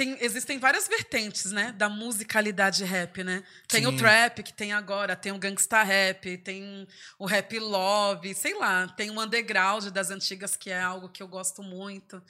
Tem, 0.00 0.16
existem 0.22 0.58
várias 0.58 0.88
vertentes, 0.88 1.52
né, 1.52 1.72
da 1.72 1.86
musicalidade 1.86 2.82
rap, 2.84 3.22
né? 3.22 3.44
Tem 3.68 3.86
o 3.86 3.90
Sim. 3.90 3.98
trap 3.98 4.42
que 4.42 4.50
tem 4.50 4.72
agora, 4.72 5.14
tem 5.14 5.30
o 5.30 5.38
gangsta 5.38 5.82
rap, 5.82 6.38
tem 6.38 6.88
o 7.18 7.26
rap 7.26 7.58
love, 7.58 8.32
sei 8.32 8.54
lá, 8.54 8.88
tem 8.88 9.10
o 9.10 9.20
underground 9.20 9.88
das 9.88 10.10
antigas 10.10 10.56
que 10.56 10.70
é 10.70 10.80
algo 10.80 11.10
que 11.10 11.22
eu 11.22 11.28
gosto 11.28 11.62
muito. 11.62 12.22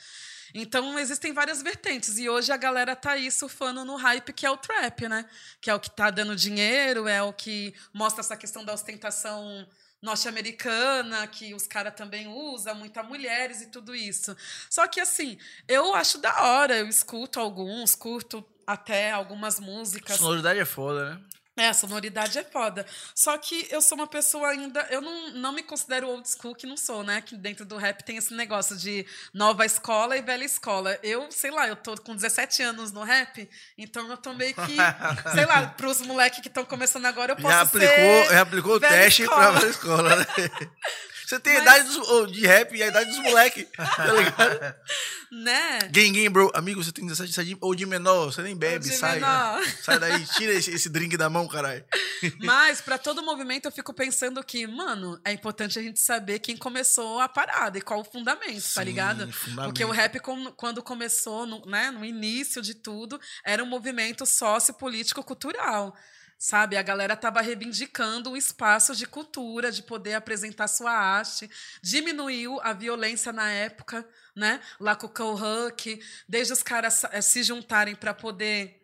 Então 0.53 0.99
existem 0.99 1.33
várias 1.33 1.63
vertentes 1.63 2.19
e 2.19 2.29
hoje 2.29 2.51
a 2.51 2.57
galera 2.57 2.97
tá 2.97 3.13
aí 3.13 3.31
surfando 3.31 3.85
no 3.85 3.95
hype 3.95 4.33
que 4.33 4.45
é 4.45 4.51
o 4.51 4.57
trap, 4.57 5.09
né? 5.09 5.25
Que 5.61 5.71
é 5.71 5.75
o 5.75 5.79
que 5.79 5.93
tá 5.93 6.11
dando 6.11 6.35
dinheiro, 6.35 7.07
é 7.07 7.23
o 7.23 7.33
que 7.33 7.73
mostra 7.95 8.21
essa 8.21 8.37
questão 8.37 8.65
da 8.65 8.75
ostentação 8.75 9.65
norte-americana, 10.03 11.27
que 11.27 11.55
os 11.55 11.67
caras 11.67 11.95
também 11.95 12.27
usam, 12.27 12.75
muitas 12.75 13.07
mulheres 13.07 13.61
e 13.61 13.67
tudo 13.67 13.95
isso. 13.95 14.37
Só 14.69 14.87
que, 14.87 15.01
assim, 15.01 15.39
eu 15.69 15.95
acho 15.95 16.19
da 16.19 16.43
hora, 16.43 16.79
eu 16.79 16.89
escuto 16.89 17.39
alguns, 17.39 17.95
curto 17.95 18.45
até 18.67 19.11
algumas 19.11 19.61
músicas. 19.61 20.17
Sonoridade 20.17 20.59
é 20.61 20.65
foda, 20.65 21.15
né? 21.15 21.21
É, 21.57 21.69
a 21.69 21.75
sonoridade 21.75 22.39
é 22.39 22.45
foda. 22.45 22.87
Só 23.15 23.37
que 23.37 23.67
eu 23.71 23.83
sou 23.83 23.99
uma 23.99 24.07
pessoa 24.07 24.49
ainda. 24.49 24.87
Eu 24.91 25.01
não, 25.01 25.31
não 25.33 25.53
me 25.53 25.63
considero 25.63 26.09
old 26.09 26.27
school, 26.29 26.55
que 26.55 26.67
não 26.67 26.77
sou, 26.77 27.03
né? 27.03 27.21
Que 27.21 27.37
dentro 27.37 27.65
do 27.65 27.77
rap 27.77 28.03
tem 28.03 28.17
esse 28.17 28.33
negócio 28.33 28.77
de 28.77 29.05
nova 29.35 29.67
escola 29.67 30.17
e 30.17 30.23
velha 30.23 30.45
escola. 30.45 30.99
Eu, 31.03 31.31
sei 31.31 31.51
lá, 31.51 31.69
eu 31.69 31.77
tô 31.77 31.95
com 31.97 32.15
17 32.15 32.63
anos 32.63 32.93
no 32.93 33.03
rap, 33.03 33.49
então 33.77 34.09
eu 34.09 34.17
tô 34.17 34.33
meio 34.33 34.55
que. 34.55 34.77
sei 35.35 35.45
lá, 35.45 35.67
pros 35.67 36.01
moleques 36.03 36.41
que 36.41 36.49
estão 36.49 36.65
começando 36.65 37.07
agora, 37.07 37.33
eu 37.33 37.37
posso 37.37 37.49
Já 37.49 37.61
aplicou, 37.63 38.25
já 38.31 38.41
aplicou 38.41 38.75
o 38.77 38.81
teste 38.81 39.23
escola. 39.23 39.51
pra 39.51 39.61
velha 39.61 39.71
escola, 39.71 40.17
né? 40.17 40.27
Você 41.31 41.39
tem 41.39 41.57
a 41.59 41.63
Mas- 41.63 41.83
idade 41.85 41.97
dos, 41.97 42.33
de 42.33 42.45
rap 42.45 42.77
e 42.77 42.83
a 42.83 42.89
idade 42.89 43.09
dos 43.09 43.19
moleques, 43.21 43.65
tá 43.77 44.13
ligado? 44.13 44.75
Né? 45.33 45.79
Gang, 45.93 46.11
gang, 46.11 46.29
bro. 46.29 46.51
Amigo, 46.53 46.83
você 46.83 46.91
tem 46.91 47.07
17 47.07 47.33
você 47.33 47.41
é 47.41 47.45
de- 47.45 47.57
ou 47.61 47.73
de 47.73 47.87
menor, 47.87 48.33
você 48.33 48.43
nem 48.43 48.57
bebe, 48.57 48.85
sai. 48.87 49.21
menor. 49.21 49.63
Sai 49.81 49.97
daí, 50.01 50.27
tira 50.27 50.53
esse, 50.53 50.73
esse 50.73 50.89
drink 50.89 51.17
da 51.17 51.31
mão, 51.31 51.47
caralho. 51.47 51.85
Mas, 52.43 52.81
para 52.81 52.99
todo 52.99 53.23
movimento, 53.23 53.67
eu 53.67 53.71
fico 53.71 53.95
pensando 53.95 54.43
que, 54.43 54.67
mano, 54.67 55.21
é 55.25 55.31
importante 55.33 55.79
a 55.79 55.83
gente 55.83 56.01
saber 56.01 56.41
quem 56.41 56.57
começou 56.57 57.21
a 57.21 57.29
parada 57.29 57.79
e 57.79 57.81
qual 57.81 58.01
o 58.01 58.05
fundamento, 58.05 58.55
tá 58.75 58.81
Sim, 58.81 58.85
ligado? 58.87 59.33
fundamento. 59.33 59.67
Porque 59.67 59.85
o 59.85 59.93
rap, 59.93 60.19
quando 60.57 60.83
começou, 60.83 61.47
no, 61.47 61.65
né, 61.65 61.93
no 61.93 62.05
início 62.05 62.61
de 62.61 62.75
tudo, 62.75 63.21
era 63.45 63.63
um 63.63 63.67
movimento 63.69 64.27
sociopolítico-cultural. 64.27 65.95
Sabe, 66.43 66.79
a 66.79 66.83
galera 66.83 67.13
estava 67.13 67.43
reivindicando 67.43 68.31
um 68.31 68.37
espaço 68.37 68.97
de 68.97 69.07
cultura, 69.07 69.71
de 69.71 69.83
poder 69.83 70.15
apresentar 70.15 70.69
sua 70.69 70.91
arte. 70.91 71.51
Diminuiu 71.83 72.59
a 72.63 72.73
violência 72.73 73.31
na 73.31 73.51
época, 73.51 74.09
né? 74.35 74.59
Lá 74.81 74.97
com 74.97 75.07
o 75.07 75.35
Huck, 75.35 76.03
desde 76.27 76.55
os 76.55 76.63
caras 76.63 77.05
eh, 77.05 77.21
se 77.21 77.43
juntarem 77.43 77.95
para 77.95 78.15
poder 78.15 78.81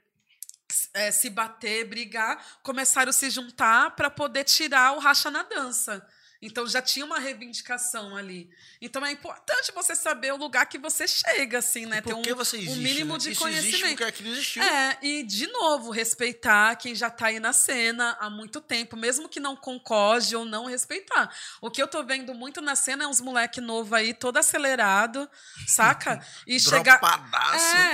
eh, 0.92 1.10
se 1.10 1.30
bater, 1.30 1.86
brigar, 1.86 2.44
começaram 2.62 3.08
a 3.08 3.12
se 3.14 3.30
juntar 3.30 3.96
para 3.96 4.10
poder 4.10 4.44
tirar 4.44 4.92
o 4.92 4.98
racha 4.98 5.30
na 5.30 5.42
dança. 5.42 6.06
Então 6.46 6.66
já 6.66 6.80
tinha 6.80 7.04
uma 7.04 7.18
reivindicação 7.18 8.16
ali. 8.16 8.48
Então 8.80 9.04
é 9.04 9.10
importante 9.10 9.72
você 9.74 9.96
saber 9.96 10.32
o 10.32 10.36
lugar 10.36 10.66
que 10.66 10.78
você 10.78 11.08
chega, 11.08 11.58
assim, 11.58 11.86
né? 11.86 12.00
Por 12.00 12.14
Ter 12.14 12.22
que 12.22 12.32
um, 12.32 12.36
você 12.36 12.56
existe? 12.56 12.78
um 12.78 12.82
mínimo 12.82 13.14
né? 13.14 13.18
de 13.18 13.30
Isso 13.32 13.48
existe 13.48 13.62
conhecimento. 13.62 13.88
porque 13.90 14.04
aquilo 14.04 14.28
existiu. 14.30 14.62
É, 14.62 14.96
e 15.02 15.22
de 15.24 15.48
novo, 15.48 15.90
respeitar 15.90 16.76
quem 16.76 16.94
já 16.94 17.10
tá 17.10 17.26
aí 17.26 17.40
na 17.40 17.52
cena 17.52 18.16
há 18.20 18.30
muito 18.30 18.60
tempo, 18.60 18.96
mesmo 18.96 19.28
que 19.28 19.40
não 19.40 19.56
concorde 19.56 20.36
ou 20.36 20.44
não 20.44 20.66
respeitar. 20.66 21.34
O 21.60 21.68
que 21.68 21.82
eu 21.82 21.88
tô 21.88 22.04
vendo 22.04 22.32
muito 22.32 22.60
na 22.60 22.76
cena 22.76 23.04
é 23.04 23.06
uns 23.08 23.20
moleque 23.20 23.60
novo 23.60 23.94
aí, 23.94 24.14
todo 24.14 24.36
acelerado, 24.36 25.28
saca? 25.66 26.24
E 26.46 26.60
chegar. 26.60 27.00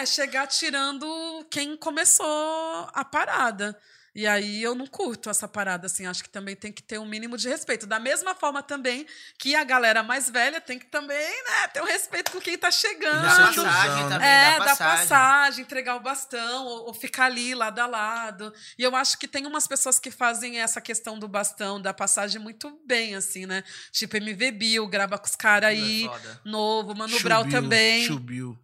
É, 0.01 0.05
chegar 0.05 0.47
tirando 0.47 1.47
quem 1.51 1.75
começou 1.77 2.91
a 2.93 3.05
parada. 3.05 3.79
E 4.15 4.27
aí 4.27 4.63
eu 4.63 4.75
não 4.75 4.87
curto 4.87 5.31
essa 5.31 5.49
parada, 5.49 5.87
assim. 5.87 6.07
Acho 6.07 6.23
que 6.23 6.29
também 6.29 6.55
tem 6.55 6.71
que 6.71 6.83
ter 6.83 6.99
um 6.99 7.07
mínimo 7.07 7.37
de 7.39 7.49
respeito. 7.49 7.87
Da 7.87 7.99
mesma 7.99 8.35
forma 8.35 8.63
também 8.63 9.07
que 9.39 9.55
a 9.55 9.65
galera 9.65 10.03
mais 10.03 10.29
velha 10.29 10.61
tem 10.61 10.79
que 10.79 10.87
também, 10.87 11.17
né, 11.45 11.69
ter 11.69 11.81
um 11.81 11.87
respeito 11.87 12.31
com 12.31 12.41
quem 12.41 12.59
tá 12.59 12.71
chegando. 12.71 13.27
É 13.27 13.53
tiozão, 13.53 13.65
passagem 13.65 14.05
né? 14.05 14.09
também, 14.11 14.29
É, 14.29 14.51
dá 14.53 14.59
dar 14.59 14.65
passagem. 14.77 15.09
passagem, 15.09 15.63
entregar 15.63 15.97
o 15.97 16.01
bastão, 16.01 16.67
ou, 16.67 16.87
ou 16.89 16.95
ficar 16.95 17.25
ali 17.27 17.55
lado 17.55 17.79
a 17.79 17.87
lado. 17.87 18.53
E 18.79 18.83
eu 18.83 18.95
acho 18.95 19.17
que 19.19 19.27
tem 19.27 19.47
umas 19.47 19.67
pessoas 19.67 19.99
que 19.99 20.11
fazem 20.11 20.61
essa 20.61 20.81
questão 20.81 21.19
do 21.19 21.27
bastão, 21.27 21.81
da 21.81 21.95
passagem 21.95 22.41
muito 22.41 22.79
bem, 22.87 23.15
assim, 23.15 23.47
né? 23.47 23.65
Tipo 23.91 24.17
MV 24.19 24.51
Bill, 24.53 24.87
grava 24.89 25.19
com 25.19 25.27
os 25.27 25.37
caras 25.37 25.71
aí, 25.71 26.07
É 26.07 26.11
novo, 26.45 26.95
Mano 26.95 27.19
Brau 27.21 27.49
também. 27.49 28.05
Chubiu. 28.07 28.59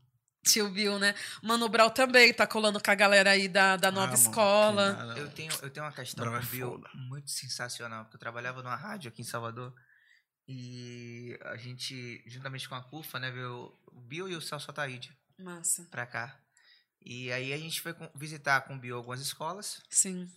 Tio 0.45 0.71
Bill, 0.71 0.99
né? 0.99 1.15
Mano 1.43 1.69
Brau 1.69 1.91
também 1.91 2.33
tá 2.33 2.47
colando 2.47 2.83
com 2.83 2.91
a 2.91 2.95
galera 2.95 3.31
aí 3.33 3.49
da, 3.49 3.77
da 3.77 3.91
nova 3.91 4.07
Ah, 4.07 4.17
mano, 4.17 4.23
escola. 4.29 4.95
que 4.95 5.03
nada. 5.07 5.21
Eu 5.21 5.31
tenho, 5.31 5.53
eu 5.63 5.71
tenho 5.71 5.85
uma 5.87 5.93
questão 5.93 6.25
Bravo 6.25 6.39
com 6.39 6.43
é 6.45 6.47
o 6.47 6.51
Bill 6.51 6.71
foda. 6.73 6.89
muito 6.95 7.31
sensacional, 7.31 8.05
porque 8.05 8.17
eu 8.17 8.21
trabalhava 8.21 8.63
numa 8.63 8.77
rádio 8.77 9.09
aqui 9.09 9.21
em 9.23 9.25
Salvador 9.25 9.75
e 10.47 11.39
a 11.45 11.57
gente, 11.57 12.23
juntamente 12.27 12.69
com 12.69 12.75
a 12.75 12.83
CUFA, 12.83 13.19
né, 13.19 13.31
veio 13.31 13.77
o 13.93 14.01
Bill 14.01 14.29
e 14.29 14.35
o 14.37 14.41
Celso 14.41 14.71
Ataíde 14.71 15.15
Massa. 15.39 15.87
pra 15.91 16.07
cá. 16.07 16.39
E 17.05 17.31
aí 17.33 17.53
a 17.53 17.59
gente 17.59 17.81
foi 17.81 17.93
com- 17.93 18.11
visitar 18.15 18.63
com 18.63 18.75
o 18.75 18.79
Bill 18.79 18.97
algumas 18.97 19.21
escolas 19.21 19.83
Sim. 19.91 20.29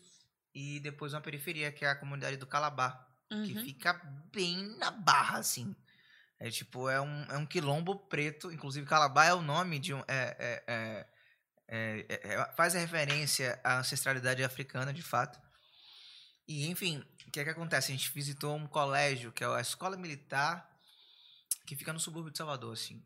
e 0.54 0.80
depois 0.82 1.14
uma 1.14 1.22
periferia, 1.22 1.72
que 1.72 1.86
é 1.86 1.90
a 1.90 1.96
comunidade 1.96 2.38
do 2.38 2.46
Calabá, 2.48 3.08
que 3.30 3.36
Uhum. 3.58 3.64
fica 3.64 3.94
bem 4.34 4.78
na 4.78 4.92
barra, 4.92 5.38
assim. 5.40 5.74
É 6.44 6.50
tipo, 6.50 6.90
é 6.90 7.00
um, 7.00 7.24
é 7.26 7.38
um 7.38 7.46
quilombo 7.46 7.96
preto, 7.96 8.52
inclusive 8.52 8.88
Calabá 8.88 9.26
é 9.26 9.34
o 9.34 9.44
nome 9.44 9.78
de 9.78 9.94
um. 9.94 10.00
É, 10.08 10.36
é, 10.40 10.64
é, 10.68 11.08
é, 11.68 12.06
é, 12.10 12.34
é, 12.34 12.54
faz 12.54 12.74
referência 12.74 13.62
à 13.64 13.78
ancestralidade 13.78 14.44
africana, 14.44 14.92
de 14.92 15.04
fato. 15.04 15.40
E, 16.48 16.68
enfim, 16.68 16.98
o 17.28 17.32
que 17.32 17.40
é 17.40 17.44
que 17.44 17.50
acontece? 17.52 17.92
A 17.92 17.96
gente 17.96 18.12
visitou 18.12 18.56
um 18.56 18.66
colégio, 18.66 19.32
que 19.32 19.44
é 19.44 19.48
a 19.48 19.62
Escola 19.62 19.96
Militar, 19.96 20.68
que 21.68 21.76
fica 21.76 21.94
no 21.94 22.00
subúrbio 22.00 22.32
de 22.32 22.40
Salvador, 22.40 22.74
assim. 22.74 23.06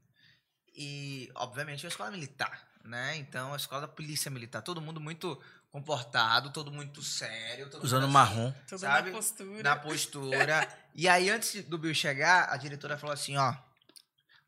E, 0.73 1.29
obviamente, 1.35 1.85
é 1.85 1.87
uma 1.87 1.91
escola 1.91 2.11
militar, 2.11 2.65
né? 2.85 3.17
Então, 3.17 3.53
a 3.53 3.57
escola 3.57 3.81
da 3.81 3.87
polícia 3.89 4.31
militar. 4.31 4.61
Todo 4.61 4.81
mundo 4.81 5.01
muito 5.01 5.37
comportado, 5.75 6.51
todo 6.51 6.71
muito 6.71 7.03
sério. 7.03 7.65
todo 7.65 7.79
mundo 7.79 7.83
Usando 7.83 8.03
assim, 8.03 8.13
marrom. 8.13 8.53
Toda 8.65 8.79
Sabe? 8.79 9.09
na 9.09 9.17
postura. 9.17 9.63
na 9.63 9.75
postura. 9.75 10.77
e 10.95 11.05
aí, 11.05 11.29
antes 11.29 11.65
do 11.65 11.77
Bill 11.77 11.93
chegar, 11.93 12.47
a 12.49 12.55
diretora 12.55 12.97
falou 12.97 13.13
assim, 13.13 13.35
ó, 13.35 13.53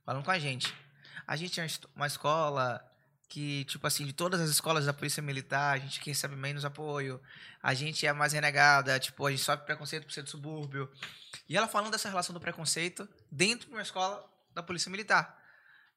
falando 0.05 0.23
com 0.23 0.32
a 0.32 0.39
gente. 0.39 0.73
A 1.28 1.36
gente 1.36 1.59
é 1.59 1.67
uma 1.93 2.07
escola 2.07 2.82
que, 3.28 3.65
tipo 3.65 3.86
assim, 3.86 4.05
de 4.05 4.13
todas 4.13 4.39
as 4.39 4.49
escolas 4.49 4.86
da 4.86 4.93
Polícia 4.93 5.21
Militar, 5.21 5.75
a 5.75 5.78
gente 5.78 5.99
que 5.99 6.11
recebe 6.11 6.34
menos 6.34 6.63
apoio, 6.63 7.21
a 7.61 7.73
gente 7.73 8.07
é 8.07 8.13
mais 8.13 8.32
renegada, 8.32 8.97
tipo, 8.97 9.25
a 9.28 9.30
gente 9.30 9.43
sofre 9.43 9.65
preconceito 9.65 10.05
por 10.05 10.13
ser 10.13 10.21
do 10.21 10.30
subúrbio. 10.30 10.89
E 11.49 11.57
ela 11.57 11.67
falando 11.67 11.91
dessa 11.91 12.07
relação 12.07 12.34
do 12.34 12.39
preconceito 12.39 13.05
dentro 13.30 13.67
de 13.67 13.73
uma 13.73 13.82
escola 13.82 14.25
da 14.53 14.63
Polícia 14.63 14.89
Militar. 14.89 15.38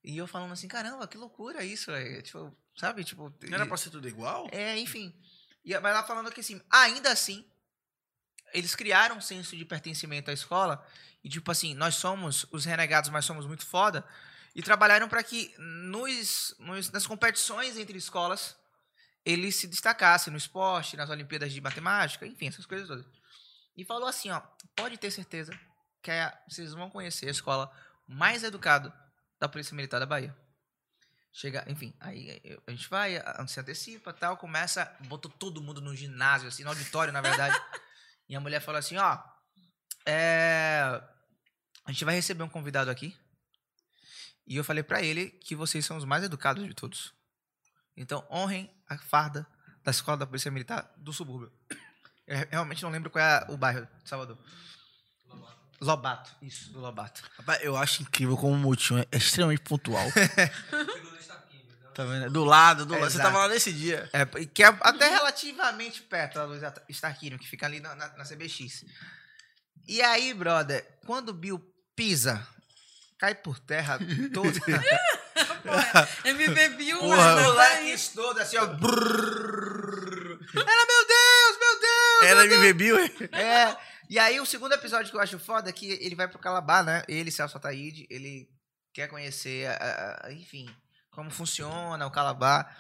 E 0.03 0.19
eu 0.19 0.27
falando 0.27 0.51
assim, 0.51 0.67
caramba, 0.67 1.07
que 1.07 1.17
loucura 1.17 1.63
isso, 1.63 1.93
velho. 1.93 2.21
Tipo, 2.21 2.57
sabe? 2.77 3.05
Tipo, 3.05 3.33
Não 3.43 3.55
era 3.57 3.67
pra 3.67 3.77
ser 3.77 3.91
tudo 3.91 4.09
igual? 4.09 4.49
é, 4.53 4.79
enfim. 4.79 5.15
E, 5.65 5.79
mas 5.79 5.93
ela 5.93 6.03
falando 6.05 6.31
que 6.33 6.41
assim, 6.41 6.61
ainda 6.71 7.11
assim, 7.13 7.45
eles 8.53 8.75
criaram 8.75 9.17
um 9.17 9.21
senso 9.21 9.57
de 9.57 9.65
pertencimento 9.65 10.31
à 10.31 10.33
escola. 10.35 10.85
E 11.23 11.29
tipo 11.29 11.51
assim, 11.51 11.75
nós 11.75 11.95
somos 11.97 12.47
os 12.51 12.65
renegados, 12.65 13.11
mas 13.11 13.25
somos 13.25 13.47
muito 13.47 13.67
foda. 13.67 14.05
E 14.55 14.63
trabalharam 14.63 15.09
para 15.09 15.23
que 15.23 15.55
nos, 15.59 16.55
nos- 16.59 16.91
nas 16.91 17.07
competições 17.07 17.77
entre 17.77 17.97
escolas 17.99 18.57
eles 19.25 19.55
se 19.55 19.67
destacassem 19.67 20.31
no 20.33 20.39
esporte, 20.39 20.97
nas 20.97 21.11
Olimpíadas 21.11 21.53
de 21.53 21.61
Matemática, 21.61 22.27
enfim, 22.27 22.49
essas 22.49 22.65
coisas 22.65 22.89
todas. 22.89 23.05
E 23.77 23.85
falou 23.85 24.09
assim, 24.09 24.31
ó, 24.31 24.41
pode 24.75 24.97
ter 24.97 25.11
certeza 25.11 25.53
que 26.03 26.11
é- 26.11 26.33
vocês 26.49 26.73
vão 26.73 26.89
conhecer 26.89 27.29
a 27.29 27.31
escola 27.31 27.71
mais 28.09 28.43
educada 28.43 28.93
da 29.39 29.47
Polícia 29.49 29.77
Militar 29.77 30.01
da 30.01 30.07
Bahia. 30.07 30.35
Chega, 31.33 31.65
enfim, 31.69 31.95
aí 32.01 32.43
a 32.67 32.71
gente 32.73 32.89
vai, 32.91 33.15
se 33.47 33.61
antecipa 33.61 34.13
tal, 34.13 34.37
começa, 34.37 34.85
botou 35.07 35.31
todo 35.31 35.63
mundo 35.63 35.81
no 35.81 35.95
ginásio, 35.95 36.49
assim, 36.49 36.65
no 36.65 36.71
auditório, 36.71 37.13
na 37.13 37.21
verdade. 37.21 37.57
e 38.29 38.35
a 38.35 38.41
mulher 38.41 38.61
falou 38.61 38.79
assim, 38.79 38.97
ó, 38.97 39.17
é, 40.05 41.01
a 41.85 41.93
gente 41.93 42.05
vai 42.05 42.15
receber 42.17 42.43
um 42.43 42.49
convidado 42.49 42.91
aqui. 42.91 43.17
E 44.47 44.57
eu 44.57 44.65
falei 44.65 44.83
pra 44.83 45.01
ele 45.03 45.31
que 45.31 45.55
vocês 45.55 45.87
são 45.87 45.97
os 45.97 46.05
mais 46.05 46.25
educados 46.25 46.67
de 46.67 46.75
todos. 46.75 47.13
Então, 47.97 48.27
honrem 48.31 48.69
a 48.89 48.99
farda 48.99 49.47
da 49.85 49.93
Escola 49.93 50.17
da 50.17 50.27
Polícia 50.27 50.51
Militar 50.51 50.93
do 50.97 51.13
subúrbio. 51.13 51.53
Eu 52.27 52.37
re- 52.39 52.49
realmente 52.51 52.83
não 52.83 52.91
lembro 52.91 53.11
qual 53.11 53.25
é 53.25 53.47
o 53.49 53.57
bairro 53.57 53.87
de 54.03 54.09
Salvador. 54.09 54.37
Lobato. 55.81 56.35
Isso, 56.43 56.73
do 56.73 56.81
Lobato. 56.81 57.23
Rapaz, 57.39 57.63
eu 57.63 57.77
acho 57.77 58.03
incrível 58.03 58.37
como 58.37 58.53
o 58.55 58.59
Mutinho 58.59 59.01
é 59.13 59.17
extremamente 59.17 59.63
pontual. 59.63 60.05
tá 61.95 62.05
vendo? 62.05 62.31
Do 62.31 62.45
lado, 62.45 62.85
do 62.87 62.95
lado. 62.95 63.03
Você 63.11 63.17
Exato. 63.19 63.31
tava 63.33 63.39
lá 63.47 63.49
nesse 63.49 63.73
dia. 63.73 64.09
É, 64.13 64.25
que 64.47 64.63
é 64.63 64.67
até 64.67 65.09
relativamente 65.09 66.03
perto 66.03 66.35
da 66.35 66.45
Luiz 66.45 66.63
Starquino, 66.89 67.39
que 67.39 67.49
fica 67.49 67.67
ali 67.67 67.81
na, 67.81 67.95
na, 67.95 68.09
na 68.17 68.25
CBX. 68.25 68.85
E 69.89 70.01
aí, 70.03 70.33
brother, 70.35 70.87
quando 71.07 71.31
o 71.31 71.35
Bill 71.35 71.61
pisa, 71.97 72.47
cai 73.19 73.35
por 73.35 73.59
terra 73.59 73.99
todo. 74.33 74.59
MV 76.25 76.69
Bill, 76.77 76.99
Porra. 76.99 77.37
aí. 77.39 77.43
moleques 77.45 78.09
todos 78.09 78.43
assim, 78.43 78.57
ó. 78.57 78.67
brrr. 78.67 80.39
Era 80.55 80.87
meu 80.87 81.07
Deus, 81.07 81.59
meu 81.61 81.81
Deus! 81.81 82.23
Era 82.23 82.45
MV 82.47 82.73
Bill? 82.75 82.97
É. 83.33 83.77
E 84.09 84.19
aí, 84.19 84.41
o 84.41 84.47
segundo 84.47 84.73
episódio 84.75 85.11
que 85.11 85.17
eu 85.17 85.21
acho 85.21 85.39
foda 85.39 85.71
é 85.71 85.73
que 85.73 85.93
ele 86.05 86.17
vai 86.17 86.27
pro 86.27 86.39
Calabá, 86.39 86.83
né? 86.83 87.03
Ele, 87.07 87.31
Celso 87.31 87.57
Ataíde, 87.57 88.07
ele 88.11 88.49
quer 88.93 89.07
conhecer, 89.07 89.69
a- 89.69 90.19
a- 90.25 90.33
enfim, 90.33 90.69
como 91.11 91.31
funciona 91.31 92.07
o 92.07 92.11
Calabá. 92.11 92.71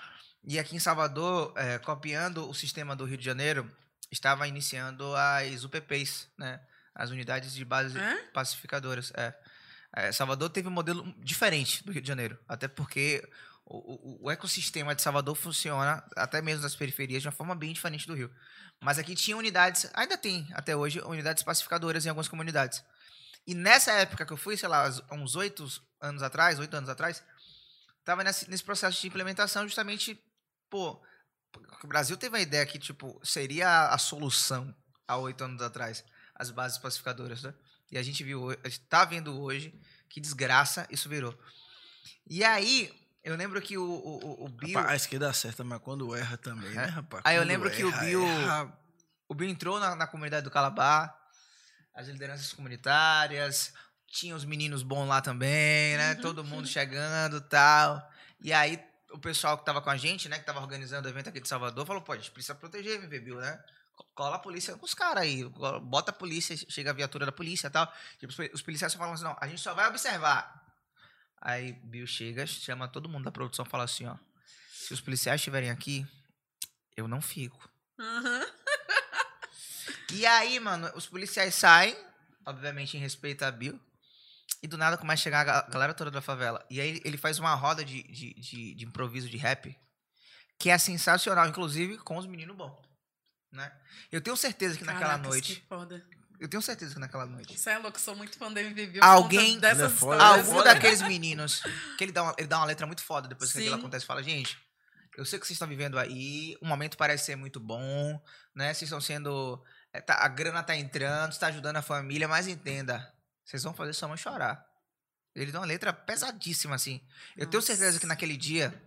E 0.43 0.59
aqui 0.59 0.77
em 0.77 0.79
Salvador, 0.79 1.53
é, 1.57 1.79
copiando 1.79 2.49
o 2.49 2.55
sistema 2.55 2.97
do 2.97 3.05
Rio 3.05 3.19
de 3.19 3.25
Janeiro, 3.25 3.71
estava 4.11 4.49
iniciando 4.49 5.15
as 5.15 5.65
UPPs, 5.65 6.29
né? 6.39 6.61
As 6.95 7.11
unidades 7.11 7.55
de 7.55 7.65
base 7.65 7.99
É? 7.99 8.17
pacificadoras. 8.33 9.13
É. 9.17 9.35
É, 9.97 10.13
Salvador 10.13 10.51
teve 10.51 10.69
um 10.69 10.73
modelo 10.73 11.13
diferente 11.19 11.85
do 11.85 11.93
Rio 11.93 12.01
de 12.03 12.09
Janeiro, 12.09 12.39
até 12.49 12.69
porque 12.69 13.29
o, 13.65 13.77
o- 13.77 14.27
o 14.27 14.31
ecossistema 14.31 14.95
de 14.95 15.03
Salvador 15.03 15.35
funciona, 15.35 16.03
até 16.17 16.41
mesmo 16.41 16.63
nas 16.63 16.75
periferias, 16.77 17.23
de 17.23 17.29
uma 17.29 17.33
forma 17.33 17.55
bem 17.55 17.73
diferente 17.73 18.07
do 18.07 18.15
Rio. 18.15 18.33
Mas 18.81 18.99
aqui 18.99 19.15
tinha 19.15 19.37
unidades, 19.37 19.91
ainda 19.95 20.17
tem 20.17 20.49
até 20.55 20.75
hoje, 20.77 21.01
unidades 21.01 21.43
pacificadoras 21.43 22.07
em 22.07 22.09
algumas 22.09 22.29
comunidades. 22.29 22.83
E 23.47 23.55
nessa 23.55 23.93
época 23.93 24.25
que 24.25 24.33
eu 24.33 24.37
fui, 24.37 24.57
sei 24.57 24.69
lá, 24.69 24.89
uns 25.13 25.35
oito 25.35 25.67
anos 26.01 26.23
atrás, 26.23 26.59
oito 26.59 26.75
anos 26.77 26.89
atrás, 26.89 27.23
tava 28.11 28.25
nesse, 28.25 28.63
processo 28.65 29.01
de 29.01 29.07
implementação 29.07 29.63
justamente, 29.65 30.21
pô, 30.69 31.01
o 31.85 31.87
Brasil 31.87 32.17
teve 32.17 32.37
a 32.37 32.41
ideia 32.41 32.67
que, 32.67 32.79
tipo, 32.79 33.21
seria 33.25 33.89
a 33.89 33.99
solução 33.99 34.75
há 35.07 35.17
oito 35.17 35.45
anos 35.45 35.63
atrás, 35.63 36.05
as 36.35 36.51
bases 36.51 36.79
pacificadoras, 36.79 37.43
né? 37.43 37.55
E 37.91 37.97
a 37.99 38.03
gente 38.03 38.23
viu, 38.25 38.43
ho- 38.43 38.57
a 38.65 38.69
gente 38.69 38.81
tá 38.81 39.05
vendo 39.05 39.41
hoje 39.41 39.73
que 40.09 40.21
desgraça 40.21 40.87
isso 40.91 41.09
virou. 41.09 41.37
E 42.29 42.43
aí, 42.45 42.93
eu 43.23 43.37
lembro 43.37 43.61
que 43.63 43.77
o, 43.79 43.83
o, 43.85 44.45
o- 44.45 44.49
Bill... 44.49 44.75
Rapaz, 44.79 44.93
a 44.93 44.97
esquerda 44.97 45.31
acerta, 45.31 45.63
mas 45.65 45.81
quando 45.81 46.15
erra 46.15 46.37
também, 46.37 46.71
né, 46.71 46.85
É. 46.85 46.87
rapaz? 46.87 47.23
Aí 47.25 47.37
eu 47.37 47.45
lembro 47.45 47.71
que 47.71 47.85
o 47.85 47.89
erra, 47.91 48.01
Bill- 48.05 48.27
erra. 48.27 48.79
O 49.29 49.35
Bill 49.35 49.49
entrou 49.49 49.79
na, 49.79 49.95
na 49.95 50.07
comunidade 50.09 50.43
do 50.45 50.51
Calabá, 50.51 51.17
as 51.95 52.09
lideranças 52.09 52.53
comunitárias, 52.53 53.73
tinha 54.11 54.35
os 54.35 54.45
meninos 54.45 54.83
bons 54.83 55.07
lá 55.07 55.21
também, 55.21 55.97
né? 55.97 56.15
Todo 56.17 56.45
mundo 56.45 56.67
chegando 56.67 57.39
e 57.39 57.41
tal. 57.43 58.13
E 58.43 58.53
aí 58.53 58.83
o 59.13 59.19
pessoal 59.19 59.57
que 59.59 59.65
tava 59.65 59.81
com 59.81 59.91
a 59.91 59.97
gente, 59.97 60.29
né, 60.29 60.39
que 60.39 60.45
tava 60.47 60.61
organizando 60.61 61.09
o 61.09 61.11
evento 61.11 61.29
aqui 61.29 61.41
de 61.41 61.49
Salvador, 61.49 61.85
falou, 61.87 62.01
pô, 62.03 62.13
a 62.13 62.17
gente 62.17 62.31
precisa 62.31 62.55
proteger 62.55 62.93
a 62.93 63.03
MV 63.03 63.21
Bill, 63.21 63.41
né? 63.41 63.61
Co- 63.97 64.05
Cola 64.15 64.37
a 64.37 64.39
polícia 64.39 64.77
com 64.77 64.85
os 64.85 64.95
caras 64.95 65.23
aí, 65.25 65.45
bota 65.83 66.11
a 66.11 66.15
polícia, 66.15 66.57
chega 66.69 66.91
a 66.91 66.93
viatura 66.95 67.27
da 67.27 67.33
polícia 67.33 67.67
e 67.67 67.71
tal. 67.71 67.93
Tipo, 68.19 68.33
os 68.55 68.63
policiais 68.63 68.93
só 68.93 68.99
falam 68.99 69.15
assim, 69.15 69.25
não, 69.25 69.37
a 69.41 69.49
gente 69.49 69.61
só 69.61 69.75
vai 69.75 69.89
observar. 69.89 70.65
Aí 71.41 71.73
Bill 71.73 72.07
chega, 72.07 72.47
chama 72.47 72.87
todo 72.87 73.09
mundo 73.09 73.25
da 73.25 73.33
produção 73.33 73.65
e 73.65 73.69
fala 73.69 73.85
assim, 73.85 74.07
ó, 74.07 74.17
se 74.73 74.93
os 74.95 75.01
policiais 75.01 75.41
estiverem 75.41 75.71
aqui, 75.71 76.07
eu 76.97 77.09
não 77.09 77.21
fico. 77.21 77.69
Aham. 77.99 78.47
E 80.13 80.27
aí, 80.27 80.59
mano, 80.61 80.91
os 80.95 81.07
policiais 81.07 81.55
saem, 81.55 81.97
obviamente 82.47 82.97
em 82.97 83.01
respeito 83.01 83.45
a 83.45 83.51
Bill. 83.51 83.79
E 84.63 84.69
do 84.69 84.77
nada 84.77 84.99
começa 84.99 85.21
a 85.21 85.25
chegar 85.25 85.41
a 85.41 85.45
ga- 85.45 85.67
galera 85.71 85.95
toda 85.95 86.11
da 86.11 86.21
favela. 86.21 86.65
E 86.71 86.81
aí 86.81 87.01
ele 87.05 87.17
faz 87.17 87.39
uma 87.39 87.55
roda 87.55 87.85
de, 87.85 88.03
de, 88.05 88.35
de, 88.35 88.75
de 88.75 88.85
improviso 88.85 89.29
de 89.29 89.37
rap 89.37 89.75
que 90.59 90.69
é 90.69 90.77
sensacional, 90.77 91.49
inclusive 91.49 91.97
com 91.99 92.17
os 92.19 92.27
meninos 92.27 92.55
bons. 92.57 92.77
Né? 93.51 93.73
Eu 94.13 94.21
tenho 94.21 94.37
certeza 94.37 94.77
que 94.77 94.85
naquela 94.85 95.17
noite. 95.17 95.57
que 95.57 95.67
foda. 95.67 96.05
Eu 96.39 96.49
tenho 96.49 96.63
certeza 96.63 96.95
que 96.95 97.01
naquela 97.01 97.27
noite. 97.27 97.59
Você 97.59 97.71
é 97.71 97.79
louco, 97.79 97.99
sou 98.01 98.15
muito 98.15 98.37
fã 98.39 98.53
da 98.53 98.61
MVB. 98.63 98.99
Alguém- 99.03 99.59
dessas 99.59 99.93
é 99.93 99.95
foda. 99.95 100.23
Algum 100.23 100.63
daqueles 100.63 101.03
meninos 101.03 101.63
que 101.99 102.05
ele 102.05 102.13
dá, 102.13 102.23
uma, 102.23 102.35
ele 102.39 102.47
dá 102.49 102.59
uma 102.59 102.67
letra 102.67 102.87
muito 102.87 103.03
foda 103.03 103.29
depois 103.29 103.51
que 103.53 103.59
aquilo 103.59 103.75
Sim. 103.75 103.81
acontece. 103.81 104.05
Fala, 104.07 104.23
gente, 104.23 104.59
eu 105.17 105.25
sei 105.25 105.39
que 105.39 105.47
vocês 105.47 105.55
estão 105.57 105.69
vivendo 105.69 105.99
aí, 105.99 106.57
o 106.63 106.67
momento 106.67 106.97
parece 106.97 107.25
ser 107.27 107.37
muito 107.37 107.59
bom, 107.61 108.23
né? 108.55 108.73
Vocês 108.75 108.83
estão 108.89 109.01
sendo. 109.01 109.63
é, 109.93 110.01
tá- 110.01 110.23
a 110.23 110.29
grana 110.29 110.63
tá 110.63 110.77
entrando, 110.77 111.33
está 111.33 111.49
ajudando 111.49 111.77
a 111.77 111.83
família, 111.83 112.29
mas 112.29 112.47
entenda, 112.47 113.13
vocês 113.51 113.65
vão 113.65 113.75
fazer 113.75 113.93
sua 113.93 114.09
mãe 114.09 114.17
chorar. 114.17 114.65
Ele 115.35 115.51
dá 115.51 115.61
uma 115.61 115.67
letra 115.67 115.93
pesadíssima, 115.93 116.75
assim. 116.77 117.01
Eu 117.37 117.47
tenho 117.47 117.63
certeza 117.63 117.99
que 117.99 118.07
Nossa. 118.07 118.15
naquele 118.15 118.37
dia, 118.37 118.81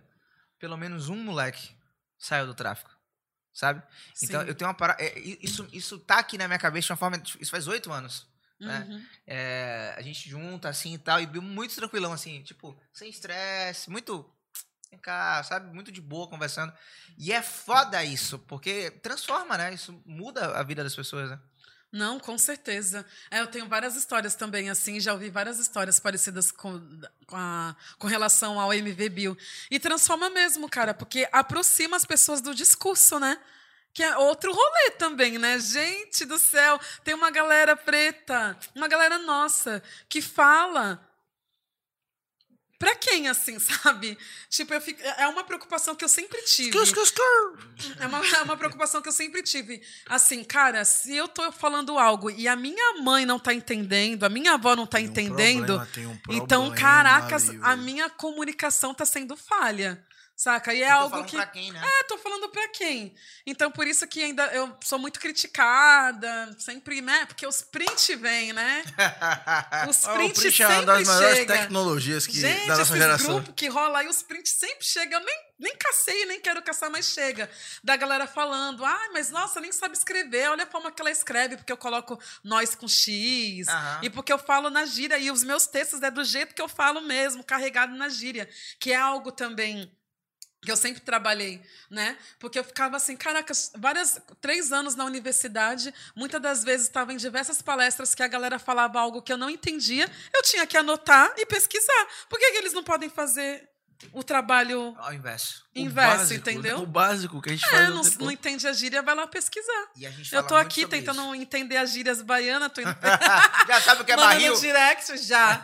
pelo 0.58 0.76
menos 0.76 1.08
um 1.08 1.16
moleque 1.16 1.76
saiu 2.18 2.46
do 2.46 2.54
tráfico. 2.54 2.90
Sabe? 3.52 3.82
Então 4.22 4.42
Sim. 4.42 4.48
eu 4.48 4.54
tenho 4.54 4.68
uma 4.68 4.74
parada. 4.76 5.02
isso, 5.40 5.68
isso 5.72 5.98
tá 5.98 6.18
aqui 6.18 6.36
na 6.36 6.48
minha 6.48 6.58
cabeça 6.58 6.86
de 6.86 6.92
uma 6.92 6.96
forma. 6.96 7.22
Isso 7.40 7.50
faz 7.50 7.68
oito 7.68 7.92
anos. 7.92 8.26
né? 8.58 8.86
Uhum. 8.88 9.06
É, 9.26 9.94
a 9.96 10.02
gente 10.02 10.28
junta, 10.28 10.68
assim, 10.68 10.94
e 10.94 10.98
tal, 10.98 11.20
e 11.20 11.26
muito 11.40 11.74
tranquilão, 11.74 12.12
assim, 12.12 12.42
tipo, 12.42 12.78
sem 12.92 13.10
estresse, 13.10 13.90
muito, 13.90 14.28
vem 14.90 14.98
cá, 14.98 15.42
sabe, 15.42 15.72
muito 15.74 15.92
de 15.92 16.00
boa, 16.00 16.28
conversando. 16.28 16.72
E 17.18 17.32
é 17.32 17.42
foda 17.42 18.02
isso, 18.04 18.38
porque 18.40 18.90
transforma, 18.90 19.58
né, 19.58 19.74
isso 19.74 20.02
muda 20.06 20.56
a 20.58 20.62
vida 20.62 20.82
das 20.82 20.94
pessoas, 20.94 21.30
né. 21.30 21.40
Não, 21.96 22.18
com 22.18 22.36
certeza. 22.36 23.06
É, 23.30 23.38
eu 23.38 23.46
tenho 23.46 23.68
várias 23.68 23.94
histórias 23.94 24.34
também, 24.34 24.68
assim, 24.68 24.98
já 24.98 25.12
ouvi 25.12 25.30
várias 25.30 25.60
histórias 25.60 26.00
parecidas 26.00 26.50
com, 26.50 26.80
com, 27.24 27.36
a- 27.36 27.76
com 28.00 28.08
relação 28.08 28.58
ao 28.58 28.74
MV 28.74 29.08
Bill. 29.10 29.38
E 29.70 29.78
transforma 29.78 30.28
mesmo, 30.28 30.68
cara, 30.68 30.92
porque 30.92 31.28
aproxima 31.30 31.96
as 31.96 32.04
pessoas 32.04 32.40
do 32.40 32.52
discurso, 32.52 33.20
né? 33.20 33.38
Que 33.92 34.02
é 34.02 34.16
outro 34.16 34.52
rolê 34.52 34.90
também, 34.98 35.38
né? 35.38 35.56
Gente 35.60 36.24
do 36.24 36.36
céu, 36.36 36.80
tem 37.04 37.14
uma 37.14 37.30
galera 37.30 37.76
preta, 37.76 38.58
uma 38.74 38.88
galera 38.88 39.18
nossa, 39.18 39.80
que 40.08 40.20
fala. 40.20 41.00
Pra 42.84 42.94
quem, 42.96 43.28
assim, 43.28 43.58
sabe? 43.58 44.18
Tipo, 44.50 44.74
eu 44.74 44.80
fico, 44.80 45.00
é 45.02 45.26
uma 45.26 45.42
preocupação 45.42 45.94
que 45.94 46.04
eu 46.04 46.08
sempre 46.08 46.42
tive. 46.42 46.70
É 47.98 48.06
uma, 48.06 48.18
é 48.26 48.42
uma 48.42 48.56
preocupação 48.58 49.00
que 49.00 49.08
eu 49.08 49.12
sempre 49.12 49.42
tive. 49.42 49.80
Assim, 50.06 50.44
cara, 50.44 50.84
se 50.84 51.16
eu 51.16 51.26
tô 51.26 51.50
falando 51.50 51.98
algo 51.98 52.30
e 52.30 52.46
a 52.46 52.54
minha 52.54 53.00
mãe 53.00 53.24
não 53.24 53.38
tá 53.38 53.54
entendendo, 53.54 54.24
a 54.24 54.28
minha 54.28 54.52
avó 54.52 54.76
não 54.76 54.86
tá 54.86 54.98
Tem 54.98 55.06
um 55.06 55.10
entendendo, 55.10 55.66
problema, 55.66 55.88
tem 55.94 56.06
um 56.06 56.18
então, 56.28 56.66
problema 56.66 56.76
caracas, 56.76 57.48
ali, 57.48 57.58
a 57.62 57.74
minha 57.74 58.10
comunicação 58.10 58.92
tá 58.92 59.06
sendo 59.06 59.34
falha. 59.34 60.04
Saca? 60.36 60.74
E 60.74 60.82
é 60.82 60.90
algo 60.90 61.10
falando 61.10 61.26
que. 61.28 61.36
pra 61.36 61.46
quem, 61.46 61.70
né? 61.70 61.80
É, 61.82 62.04
tô 62.04 62.18
falando 62.18 62.48
pra 62.48 62.66
quem? 62.68 63.14
Então, 63.46 63.70
por 63.70 63.86
isso 63.86 64.04
que 64.08 64.20
ainda 64.22 64.44
eu 64.46 64.76
sou 64.82 64.98
muito 64.98 65.20
criticada, 65.20 66.54
sempre, 66.58 67.00
né? 67.00 67.24
Porque 67.26 67.46
os 67.46 67.62
print 67.62 68.16
vêm, 68.16 68.52
né? 68.52 68.82
Os 69.88 70.04
Ah, 70.04 70.12
o 70.12 70.14
print 70.16 70.62
é 70.62 70.66
uma 70.68 70.82
das 70.82 71.06
melhores 71.08 71.36
chegam. 71.38 71.56
tecnologias 71.56 72.26
que, 72.26 72.40
Gente, 72.40 72.66
da 72.66 72.76
nossa 72.78 72.96
geração. 72.96 73.34
grupos 73.34 73.54
que 73.54 73.68
rola 73.68 74.00
aí, 74.00 74.08
os 74.08 74.22
prints 74.22 74.52
sempre 74.52 74.84
chegam. 74.84 75.20
Eu 75.20 75.24
nem, 75.26 75.36
nem 75.60 75.76
cacei, 75.76 76.24
nem 76.26 76.40
quero 76.40 76.60
caçar, 76.62 76.90
mas 76.90 77.06
chega. 77.06 77.48
Da 77.82 77.96
galera 77.96 78.26
falando, 78.26 78.84
ah, 78.84 79.08
mas 79.12 79.30
nossa, 79.30 79.60
nem 79.60 79.70
sabe 79.70 79.96
escrever. 79.96 80.50
Olha 80.50 80.64
a 80.64 80.66
forma 80.66 80.90
que 80.90 81.00
ela 81.00 81.10
escreve, 81.12 81.56
porque 81.56 81.72
eu 81.72 81.76
coloco 81.76 82.18
nós 82.42 82.74
com 82.74 82.88
X. 82.88 83.68
Aham. 83.68 84.00
E 84.02 84.10
porque 84.10 84.32
eu 84.32 84.38
falo 84.38 84.68
na 84.68 84.84
gíria. 84.84 85.16
E 85.18 85.30
os 85.30 85.44
meus 85.44 85.66
textos 85.68 86.02
é 86.02 86.10
do 86.10 86.24
jeito 86.24 86.54
que 86.54 86.62
eu 86.62 86.68
falo 86.68 87.00
mesmo, 87.02 87.44
carregado 87.44 87.94
na 87.94 88.08
gíria. 88.08 88.48
Que 88.80 88.92
é 88.92 88.96
algo 88.96 89.30
também 89.30 89.90
que 90.64 90.72
eu 90.72 90.76
sempre 90.76 91.00
trabalhei, 91.00 91.62
né? 91.90 92.16
Porque 92.38 92.58
eu 92.58 92.64
ficava 92.64 92.96
assim, 92.96 93.16
caraca, 93.16 93.52
várias 93.76 94.20
três 94.40 94.72
anos 94.72 94.94
na 94.94 95.04
universidade, 95.04 95.92
muitas 96.16 96.40
das 96.40 96.64
vezes 96.64 96.86
estava 96.86 97.12
em 97.12 97.16
diversas 97.16 97.60
palestras 97.60 98.14
que 98.14 98.22
a 98.22 98.28
galera 98.28 98.58
falava 98.58 98.98
algo 98.98 99.22
que 99.22 99.32
eu 99.32 99.36
não 99.36 99.50
entendia, 99.50 100.10
eu 100.32 100.42
tinha 100.42 100.66
que 100.66 100.76
anotar 100.76 101.32
e 101.36 101.46
pesquisar. 101.46 102.08
Por 102.28 102.38
que, 102.38 102.50
que 102.52 102.58
eles 102.58 102.72
não 102.72 102.82
podem 102.82 103.08
fazer 103.08 103.68
o 104.12 104.22
trabalho 104.22 104.94
Ao 104.98 105.12
inverso. 105.12 105.64
Inverso, 105.74 106.16
básico, 106.18 106.34
entendeu? 106.50 106.78
O 106.80 106.86
básico 106.86 107.40
que 107.42 107.50
a 107.50 107.52
gente 107.52 107.66
É, 107.66 107.70
faz. 107.70 107.88
não, 107.90 108.02
não 108.26 108.30
entende 108.30 108.66
a 108.66 108.72
gíria, 108.72 109.02
vai 109.02 109.14
lá 109.14 109.26
pesquisar. 109.26 109.86
E 109.96 110.06
a 110.06 110.10
gente 110.10 110.32
Eu 110.34 110.42
tô 110.46 110.54
aqui 110.54 110.86
tentando 110.86 111.20
isso. 111.34 111.34
entender 111.42 111.76
as 111.76 111.90
gírias 111.90 112.22
baianas, 112.22 112.70
tô 112.72 112.80
indo 112.82 112.94
Já 113.66 113.80
sabe 113.80 114.02
o 114.02 114.04
que 114.04 114.12
é 114.12 114.16
Manda 114.16 114.28
barril? 114.28 114.52
no 114.54 114.60
direct 114.60 115.16
já. 115.18 115.60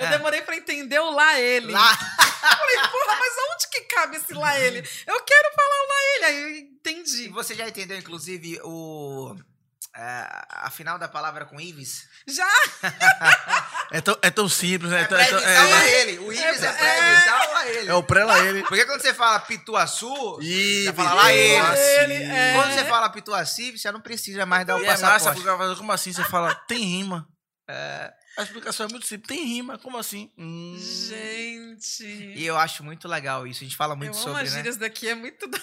Eu 0.00 0.08
demorei 0.10 0.42
pra 0.42 0.56
entender 0.56 0.98
o 0.98 1.10
lá 1.10 1.38
ele. 1.38 1.72
Lá. 1.72 1.96
Falei, 1.96 2.76
porra, 2.76 3.16
mas 3.18 3.32
aonde 3.38 3.68
que 3.70 3.80
cabe 3.82 4.16
esse 4.16 4.34
lá 4.34 4.58
ele? 4.60 4.78
Eu 5.06 5.20
quero 5.22 5.54
falar 5.54 5.84
o 5.84 5.88
lá 5.88 6.14
ele. 6.16 6.24
Aí 6.24 6.42
eu 6.42 6.48
E 6.50 6.60
entendi. 6.60 7.28
você 7.28 7.54
já 7.54 7.66
entendeu, 7.68 7.96
inclusive, 7.98 8.60
o... 8.62 9.34
é, 9.96 10.26
a 10.50 10.70
final 10.70 10.98
da 10.98 11.06
palavra 11.08 11.44
com 11.44 11.60
Ives? 11.60 12.08
Já? 12.26 12.48
É 13.90 14.00
tão, 14.00 14.18
é 14.22 14.30
tão 14.30 14.48
simples, 14.48 14.90
né? 14.90 15.06
É 15.08 15.14
É, 15.14 15.20
é 15.20 15.28
Ives, 15.28 15.42
é- 15.44 15.56
salva 15.56 15.84
ele. 15.88 16.18
O 16.18 16.32
Ives 16.32 16.62
é, 16.62 16.66
É- 16.66 16.72
pra 16.72 16.86
é- 16.86 17.12
Ives, 17.12 17.24
salva 17.24 17.66
ele. 17.68 17.88
é 17.90 17.94
o 17.94 18.02
pré 18.02 18.24
lá 18.24 18.38
ele. 18.40 18.62
Porque 18.64 18.84
quando 18.86 19.00
você 19.00 19.14
fala 19.14 19.38
Pituaçu, 19.40 20.38
Ih, 20.40 20.84
já 20.84 20.92
fala 20.92 21.14
lá 21.14 21.32
ele. 21.32 22.12
Ele, 22.12 22.24
é. 22.24 22.54
Quando 22.54 22.72
você 22.74 22.84
fala 22.86 23.08
Pituaci, 23.10 23.78
você 23.78 23.92
não 23.92 24.00
precisa 24.00 24.44
mais 24.46 24.66
dar 24.66 24.76
o 24.76 24.80
E 24.80 24.84
é 24.84 24.90
massa 24.90 25.06
passaporte. 25.06 25.46
ela 25.48 25.58
fala, 25.58 25.76
como 25.76 25.92
assim? 25.92 26.12
Você 26.12 26.24
fala, 26.24 26.54
tem 26.66 26.78
rima. 26.82 27.26
É, 27.68 28.12
A 28.36 28.42
explicação 28.42 28.86
é 28.86 28.88
muito 28.90 29.06
simples. 29.06 29.28
Tem 29.28 29.46
rima, 29.46 29.78
como 29.78 29.96
assim? 29.96 30.30
Hum. 30.36 30.76
Gente. 30.78 32.04
e 32.04 32.44
eu 32.44 32.58
acho 32.58 32.82
muito 32.82 33.06
legal 33.08 33.46
isso. 33.46 33.60
A 33.62 33.64
gente 33.64 33.76
fala 33.76 33.94
muito 33.94 34.12
eu 34.12 34.16
amo 34.18 34.24
sobre, 34.24 34.42
as 34.42 34.50
né? 34.50 34.56
gírias 34.58 34.76
daqui, 34.76 35.08
é 35.08 35.14
muito 35.14 35.46
da 35.48 35.58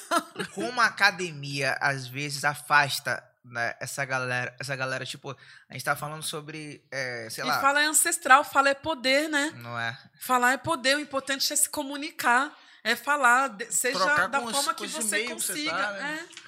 Como 0.55 0.79
a 0.79 0.85
academia, 0.85 1.77
às 1.81 2.07
vezes, 2.07 2.43
afasta 2.45 3.21
né, 3.43 3.75
essa 3.79 4.03
galera. 4.05 4.55
Essa 4.59 4.75
galera, 4.75 5.05
tipo, 5.05 5.31
a 5.69 5.73
gente 5.73 5.83
tá 5.83 5.95
falando 5.95 6.23
sobre, 6.23 6.85
é, 6.91 7.27
sei 7.29 7.43
E 7.43 7.47
lá... 7.47 7.59
fala 7.61 7.81
é 7.81 7.85
ancestral, 7.85 8.43
fala 8.43 8.69
é 8.69 8.73
poder, 8.73 9.29
né? 9.29 9.51
Não 9.57 9.79
é? 9.79 9.97
Falar 10.19 10.53
é 10.53 10.57
poder, 10.57 10.95
o 10.97 10.99
importante 10.99 11.51
é 11.51 11.55
se 11.55 11.69
comunicar. 11.69 12.55
É 12.83 12.95
falar, 12.95 13.55
seja 13.69 13.99
Trocar 13.99 14.27
da 14.27 14.39
forma 14.41 14.73
com 14.73 14.83
que 14.83 14.87
você 14.87 15.23
que 15.23 15.33
você 15.35 15.51
consiga. 15.53 15.71
tá, 15.71 15.91
né? 15.93 16.27
é. 16.37 16.41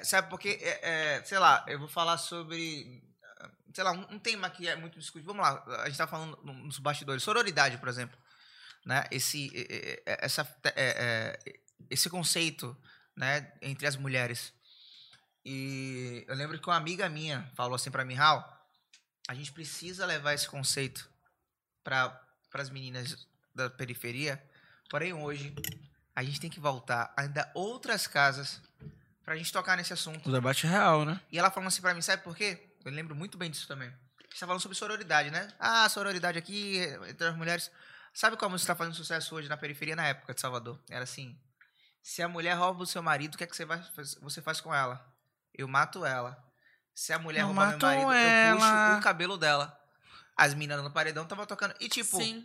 É, 0.00 0.04
sabe, 0.04 0.30
porque, 0.30 0.60
é, 0.62 1.16
é, 1.16 1.24
sei 1.24 1.40
lá, 1.40 1.64
eu 1.66 1.76
vou 1.76 1.88
falar 1.88 2.16
sobre, 2.16 3.02
sei 3.74 3.82
lá, 3.82 3.90
um, 3.90 4.06
um 4.14 4.18
tema 4.20 4.48
que 4.48 4.68
é 4.68 4.76
muito 4.76 4.96
discutido. 4.96 5.26
Vamos 5.32 5.42
lá, 5.42 5.60
a 5.82 5.88
gente 5.88 5.98
tá 5.98 6.06
falando 6.06 6.38
no- 6.44 6.54
nos 6.54 6.78
bastidores. 6.78 7.24
Sororidade, 7.24 7.78
por 7.78 7.88
exemplo. 7.88 8.16
Né? 8.86 9.04
Esse, 9.10 9.50
essa, 10.06 10.46
é, 10.66 10.72
é, 11.46 11.54
esse 11.90 12.08
conceito 12.08 12.76
né, 13.16 13.52
entre 13.60 13.84
as 13.86 13.96
mulheres. 13.96 14.52
E 15.44 16.24
eu 16.28 16.34
lembro 16.34 16.58
que 16.58 16.68
uma 16.68 16.76
amiga 16.76 17.08
minha 17.08 17.50
falou 17.54 17.74
assim 17.74 17.90
pra 17.90 18.04
mim, 18.04 18.14
Raul, 18.14 18.44
a 19.28 19.34
gente 19.34 19.52
precisa 19.52 20.06
levar 20.06 20.34
esse 20.34 20.48
conceito 20.48 21.08
para 21.82 22.20
as 22.54 22.70
meninas 22.70 23.26
da 23.54 23.68
periferia, 23.68 24.42
porém 24.88 25.12
hoje 25.12 25.54
a 26.14 26.22
gente 26.22 26.40
tem 26.40 26.50
que 26.50 26.60
voltar 26.60 27.12
ainda 27.16 27.50
outras 27.54 28.06
casas 28.06 28.60
pra 29.24 29.36
gente 29.36 29.52
tocar 29.52 29.76
nesse 29.76 29.92
assunto. 29.92 30.28
O 30.28 30.32
debate 30.32 30.66
é 30.66 30.70
real, 30.70 31.04
né? 31.04 31.20
E 31.30 31.38
ela 31.38 31.50
falando 31.50 31.68
assim 31.68 31.82
pra 31.82 31.94
mim, 31.94 32.02
sabe 32.02 32.22
por 32.22 32.36
quê? 32.36 32.74
Eu 32.84 32.92
lembro 32.92 33.14
muito 33.14 33.38
bem 33.38 33.50
disso 33.50 33.66
também. 33.66 33.88
A 33.88 34.22
gente 34.22 34.40
tá 34.40 34.46
falando 34.46 34.60
sobre 34.60 34.76
sororidade, 34.76 35.30
né? 35.30 35.48
Ah, 35.58 35.88
sororidade 35.88 36.38
aqui 36.38 36.78
entre 37.08 37.26
as 37.26 37.36
mulheres. 37.36 37.70
Sabe 38.14 38.36
como 38.36 38.58
você 38.58 38.66
tá 38.66 38.74
fazendo 38.74 38.94
sucesso 38.94 39.34
hoje 39.34 39.48
na 39.48 39.56
periferia, 39.56 39.96
na 39.96 40.06
época 40.06 40.34
de 40.34 40.40
Salvador? 40.40 40.78
Era 40.90 41.04
assim, 41.04 41.38
se 42.02 42.22
a 42.22 42.28
mulher 42.28 42.54
rouba 42.54 42.82
o 42.82 42.86
seu 42.86 43.02
marido, 43.02 43.34
o 43.34 43.38
que 43.38 43.44
é 43.44 43.46
que 43.46 43.56
você, 43.56 43.64
vai, 43.64 43.82
você 44.20 44.42
faz 44.42 44.60
com 44.60 44.74
ela? 44.74 45.11
Eu 45.54 45.68
mato 45.68 46.04
ela. 46.04 46.36
Se 46.94 47.12
a 47.12 47.18
mulher 47.18 47.40
Eu 47.40 47.46
rouba 47.46 47.66
meu 47.68 47.78
marido, 47.78 48.02
eu 48.04 48.12
ela. 48.12 48.88
puxo 48.88 48.98
o 48.98 49.02
cabelo 49.02 49.36
dela. 49.38 49.76
As 50.36 50.54
minas 50.54 50.82
no 50.82 50.90
paredão 50.90 51.22
estavam 51.24 51.46
tocando. 51.46 51.74
E 51.80 51.88
tipo, 51.88 52.16
Sim. 52.16 52.44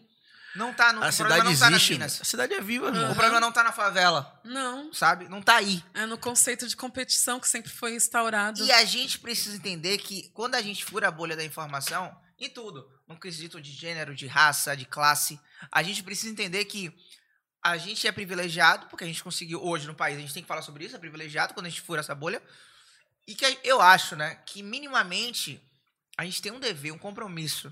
não 0.55 0.73
tá 0.73 0.93
no. 0.93 1.03
A 1.03 1.09
o 1.09 1.13
problema 1.15 1.35
cidade 1.41 1.43
não 1.53 1.59
tá 1.59 1.69
nas 1.69 1.73
existe. 1.79 1.91
minas. 1.93 2.21
A 2.21 2.25
cidade 2.25 2.53
é 2.53 2.61
viva, 2.61 2.87
irmão. 2.87 3.11
O 3.11 3.15
problema 3.15 3.39
não 3.39 3.51
tá 3.51 3.63
na 3.63 3.71
favela, 3.71 4.39
Não. 4.43 4.93
sabe? 4.93 5.27
Não 5.29 5.41
tá 5.41 5.55
aí. 5.57 5.83
É 5.93 6.05
no 6.05 6.17
conceito 6.17 6.67
de 6.67 6.75
competição 6.75 7.39
que 7.39 7.47
sempre 7.47 7.71
foi 7.71 7.95
instaurado. 7.95 8.63
E 8.63 8.71
a 8.71 8.83
gente 8.85 9.19
precisa 9.19 9.55
entender 9.55 9.97
que 9.99 10.29
quando 10.33 10.55
a 10.55 10.61
gente 10.61 10.83
fura 10.85 11.07
a 11.07 11.11
bolha 11.11 11.35
da 11.35 11.43
informação, 11.43 12.15
em 12.39 12.49
tudo, 12.49 12.87
no 13.07 13.19
quesito 13.19 13.59
de 13.59 13.71
gênero, 13.71 14.13
de 14.13 14.27
raça, 14.27 14.75
de 14.77 14.85
classe, 14.85 15.39
a 15.71 15.81
gente 15.81 16.03
precisa 16.03 16.29
entender 16.31 16.65
que 16.65 16.93
a 17.63 17.75
gente 17.77 18.07
é 18.07 18.11
privilegiado, 18.11 18.87
porque 18.87 19.03
a 19.03 19.07
gente 19.07 19.23
conseguiu 19.23 19.61
hoje 19.63 19.87
no 19.87 19.95
país, 19.95 20.17
a 20.17 20.21
gente 20.21 20.33
tem 20.33 20.43
que 20.43 20.47
falar 20.47 20.61
sobre 20.61 20.85
isso, 20.85 20.95
é 20.95 20.99
privilegiado 20.99 21.53
quando 21.53 21.65
a 21.65 21.69
gente 21.69 21.81
fura 21.81 21.99
essa 22.01 22.13
bolha. 22.15 22.41
E 23.27 23.35
que 23.35 23.59
eu 23.63 23.81
acho, 23.81 24.15
né, 24.15 24.35
que 24.45 24.63
minimamente 24.63 25.61
a 26.17 26.23
gente 26.23 26.41
tem 26.41 26.51
um 26.51 26.59
dever, 26.59 26.91
um 26.93 26.97
compromisso 26.97 27.71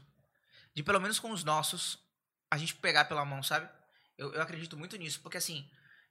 de 0.74 0.84
pelo 0.84 1.00
menos 1.00 1.18
com 1.18 1.32
os 1.32 1.44
nossos 1.44 1.98
a 2.52 2.58
gente 2.58 2.76
pegar 2.76 3.06
pela 3.06 3.26
mão, 3.26 3.42
sabe? 3.42 3.68
Eu, 4.18 4.34
eu 4.34 4.42
acredito 4.42 4.78
muito 4.78 4.98
nisso, 4.98 5.22
porque 5.22 5.38
assim, 5.38 5.68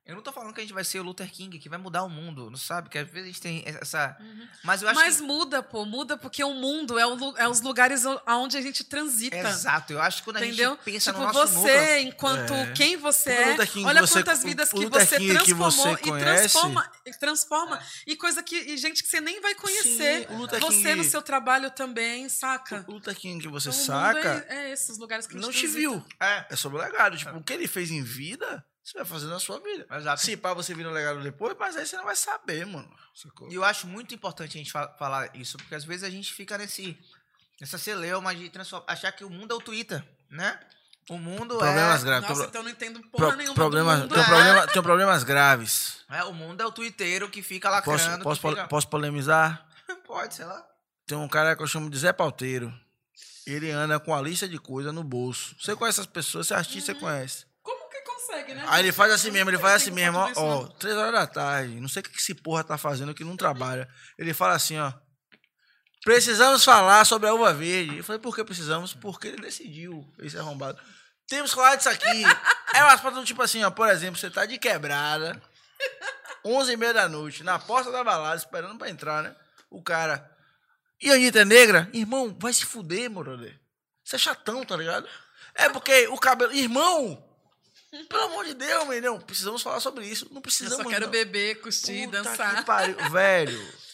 Eu 0.07 0.15
não 0.15 0.23
tô 0.23 0.31
falando 0.33 0.53
que 0.53 0.61
a 0.61 0.63
gente 0.63 0.75
vai 0.75 0.85
ser 0.85 0.99
o 1.01 1.03
Luther 1.03 1.31
King, 1.33 1.59
que 1.59 1.67
vai 1.67 1.79
mudar 1.79 2.03
o 2.03 2.11
mundo, 2.11 2.51
não 2.51 2.59
sabe? 2.59 2.91
Que 2.91 2.99
às 2.99 3.07
vezes 3.09 3.23
a 3.23 3.27
gente 3.33 3.41
tem 3.41 3.63
essa. 3.65 4.15
Uhum. 4.21 4.47
Mas 4.63 4.83
eu 4.83 4.89
acho 4.91 5.01
Mas 5.01 5.17
que. 5.17 5.23
muda, 5.23 5.63
pô, 5.63 5.87
muda 5.87 6.19
porque 6.19 6.45
o 6.45 6.53
mundo 6.53 6.99
é, 6.99 7.07
o 7.07 7.37
é 7.39 7.49
os 7.49 7.63
lugares 7.63 8.05
o- 8.05 8.21
aonde 8.27 8.59
a 8.59 8.61
gente 8.61 8.85
transita. 8.85 9.35
Exato, 9.35 9.95
eu 9.95 10.03
acho 10.03 10.19
que 10.19 10.25
quando 10.25 10.37
a 10.37 10.47
Entendeu? 10.47 10.73
gente 10.73 10.83
pensa 10.85 11.11
tipo, 11.11 11.25
no 11.25 11.33
nosso 11.33 11.55
você, 11.55 11.73
núcleo. 11.97 11.99
enquanto 12.09 12.53
É. 12.53 12.73
quem 12.73 12.99
você 12.99 13.31
é, 13.31 13.51
Luther 13.53 13.71
King 13.71 13.87
olha 13.87 14.01
você- 14.03 14.13
quantas 14.23 14.43
vidas 14.43 14.71
que 14.71 14.87
você 14.87 15.17
King 15.17 15.27
que 15.29 15.35
transformou 15.55 15.71
você 15.71 15.91
e 15.93 16.19
transforma, 16.21 16.93
e 17.07 17.11
transforma 17.15 17.83
e 18.07 18.17
coisa 18.17 18.43
que 18.43 18.57
e 18.57 18.77
gente 18.77 19.03
que 19.03 19.09
você 19.09 19.23
nem 19.23 19.41
vai 19.41 19.55
conhecer. 19.55 20.29
Sim, 20.29 20.35
o 20.35 20.37
Luther 20.37 20.61
você 20.61 20.77
King- 20.83 20.95
no 20.97 21.05
seu 21.05 21.23
trabalho 21.23 21.71
também, 21.71 22.29
saca? 22.29 22.85
O 22.87 22.93
Luther 22.93 23.17
King 23.17 23.41
que 23.43 23.49
você 23.49 23.71
Então, 23.71 23.81
o 23.81 23.99
mundo 24.03 24.15
saca 24.23 24.47
é, 24.51 24.67
é 24.67 24.71
esses 24.73 24.99
lugares 24.99 25.27
que 25.27 25.33
a 25.33 25.37
gente 25.39 25.47
não 25.47 25.51
te 25.51 25.61
transita. 25.61 25.79
viu. 25.79 26.05
É, 26.21 26.45
É 26.51 26.57
sobre 26.57 26.77
o 26.79 26.83
legado. 26.83 27.17
Tipo, 27.17 27.39
o 27.39 27.43
que 27.43 27.55
ele 27.55 27.67
fez 27.67 27.91
em 27.91 28.03
vida, 28.03 28.63
você 28.85 28.99
vai 28.99 29.07
fazer 29.07 29.27
na 29.27 29.39
sua 29.41 29.59
vida. 29.61 29.87
exato. 29.97 30.21
Se 30.21 30.37
pá, 30.37 30.53
você 30.55 30.75
vir 30.75 30.85
no 30.85 30.91
legado 30.91 31.21
depois, 31.23 31.57
mas 31.59 31.77
aí 31.77 31.87
você 31.87 31.97
não 31.97 32.05
vai 32.05 32.15
saber, 32.17 32.67
mano. 32.67 32.89
Sacou? 33.15 33.51
E 33.51 33.55
eu 33.55 33.65
acho 33.65 33.87
muito 33.87 34.15
importante 34.15 34.57
a 34.57 34.59
gente 34.59 34.71
fa- 34.71 34.95
falar 34.99 35.35
isso, 35.35 35.57
porque 35.59 35.75
às 35.75 35.85
vezes 35.85 36.05
a 36.05 36.11
gente 36.11 36.33
fica 36.33 36.59
nesse 36.59 36.99
nessa 37.61 37.79
celeuma 37.79 38.35
de 38.35 38.51
transformar, 38.51 38.85
achar 38.89 39.11
que 39.13 39.25
o 39.25 39.31
mundo 39.31 39.53
é 39.53 39.57
o 39.57 39.61
Twitter, 39.61 40.05
né? 40.31 40.59
O 41.09 41.17
mundo 41.19 41.57
Problemas 41.59 42.03
é, 42.03 42.05
graves. 42.05 42.29
Nossa, 42.29 42.41
Pro- 42.43 42.49
então 42.51 42.61
eu 42.61 42.65
não 42.65 42.71
entendo 42.71 43.01
porra 43.09 43.29
pro- 43.29 43.37
nenhuma 43.37 43.55
problemas, 43.55 43.97
do 43.97 44.03
mundo. 44.03 44.15
tem, 44.15 44.23
É. 44.23 44.27
problema, 44.27 44.67
tem 44.67 44.83
problemas 44.83 45.23
graves. 45.25 45.99
é 46.11 46.25
o 46.25 46.33
mundo 46.33 46.61
é 46.63 46.67
o 46.67 46.73
twitteiro 46.73 47.29
que 47.31 47.43
fica 47.43 47.69
Posso, 47.83 48.05
lacrando. 48.05 48.25
posso, 48.25 48.41
que 48.41 48.49
fica- 48.49 48.57
pole- 48.63 48.69
posso 48.69 48.89
polemizar? 48.89 49.67
Pode, 50.07 50.35
sei 50.35 50.45
lá. 50.47 50.67
Tem 51.07 51.17
um 51.17 51.29
cara 51.29 51.55
que 51.55 51.63
eu 51.63 51.67
chamo 51.67 51.89
de 51.91 51.99
Zé 51.99 52.13
Pauteiro. 52.13 52.73
Ele 53.47 53.71
anda 53.71 54.01
com 54.01 54.15
a 54.15 54.21
lista 54.23 54.49
de 54.49 54.59
coisas 54.59 54.93
no 54.95 55.05
bolso. 55.05 55.55
Você 55.61 55.77
conhece 55.77 56.01
essas 56.01 56.11
pessoas, 56.11 56.47
você 56.47 56.55
é 56.55 56.57
artista, 56.57 56.93
Uhum. 56.93 56.99
você 56.99 57.05
conhece. 57.05 57.47
Consegue, 58.35 58.55
né? 58.55 58.65
Aí 58.69 58.83
ele 58.83 58.93
faz 58.93 59.13
assim 59.13 59.31
mesmo, 59.31 59.51
ele 59.51 59.59
faz 59.59 59.83
assim 59.83 59.91
mesmo, 59.91 60.19
ó, 60.19 60.33
ó, 60.37 60.67
três 60.67 60.97
horas 60.97 61.13
da 61.13 61.27
tarde, 61.27 61.81
não 61.81 61.89
sei 61.89 62.01
o 62.01 62.03
que 62.03 62.19
esse 62.19 62.35
porra 62.35 62.65
tá 62.65 62.77
fazendo 62.77 63.15
que 63.15 63.25
não 63.25 63.37
trabalha. 63.37 63.89
Ele 64.19 64.35
fala 64.35 64.55
assim, 64.55 64.79
ó, 64.79 64.93
precisamos 66.03 66.65
falar 66.65 67.05
sobre 67.05 67.29
a 67.29 67.35
uva 67.35 67.53
verde. 67.55 67.99
Eu 67.99 68.05
falei, 68.05 68.21
por 68.21 68.35
que 68.35 68.45
precisamos? 68.45 68.93
Porque 68.95 69.29
ele 69.29 69.39
decidiu, 69.39 70.05
esse 70.19 70.37
arrombado. 70.37 70.81
Temos 71.29 71.51
que 71.51 71.57
falar 71.57 71.77
disso 71.77 71.89
aqui. 71.89 72.25
É 72.75 72.83
umas 72.83 73.01
paradas 73.01 73.23
do 73.23 73.27
tipo 73.27 73.41
assim, 73.41 73.63
ó, 73.63 73.71
por 73.71 73.89
exemplo, 73.89 74.19
você 74.19 74.29
tá 74.29 74.45
de 74.45 74.59
quebrada, 74.59 75.41
onze 76.45 76.73
e 76.73 76.77
meia 76.77 76.93
da 76.93 77.09
noite, 77.09 77.45
na 77.45 77.59
porta 77.59 77.91
da 77.91 78.03
balada, 78.03 78.37
esperando 78.37 78.77
pra 78.77 78.91
entrar, 78.91 79.23
né? 79.23 79.35
O 79.71 79.83
cara, 79.83 80.31
e 81.01 81.11
a 81.11 81.15
Anitta 81.15 81.41
é 81.41 81.45
negra? 81.45 81.89
Irmão, 81.93 82.37
vai 82.39 82.53
se 82.53 82.65
fuder, 82.65 83.09
brother. 83.11 83.59
Você 84.05 84.17
é 84.17 84.19
chatão, 84.19 84.65
tá 84.65 84.77
ligado? 84.77 85.09
É 85.55 85.69
porque 85.69 86.09
o 86.09 86.19
cabelo... 86.19 86.53
Irmão, 86.53 87.23
pelo 88.09 88.23
amor 88.25 88.45
de 88.45 88.55
Deus, 88.55 88.85
meu 88.85 88.93
irmão, 88.95 89.21
precisamos 89.21 89.63
falar 89.63 89.81
sobre 89.81 90.07
isso. 90.07 90.27
Não 90.31 90.37
Eu 90.39 90.43
precisamos. 90.43 90.83
só 90.85 90.89
quero 90.91 91.05
não. 91.07 91.11
beber, 91.11 91.61
curtir, 91.61 92.07
Puta 92.07 92.23
dançar. 92.23 92.57
que 92.57 92.63
pariu. 92.65 92.97
Velho, 93.11 93.73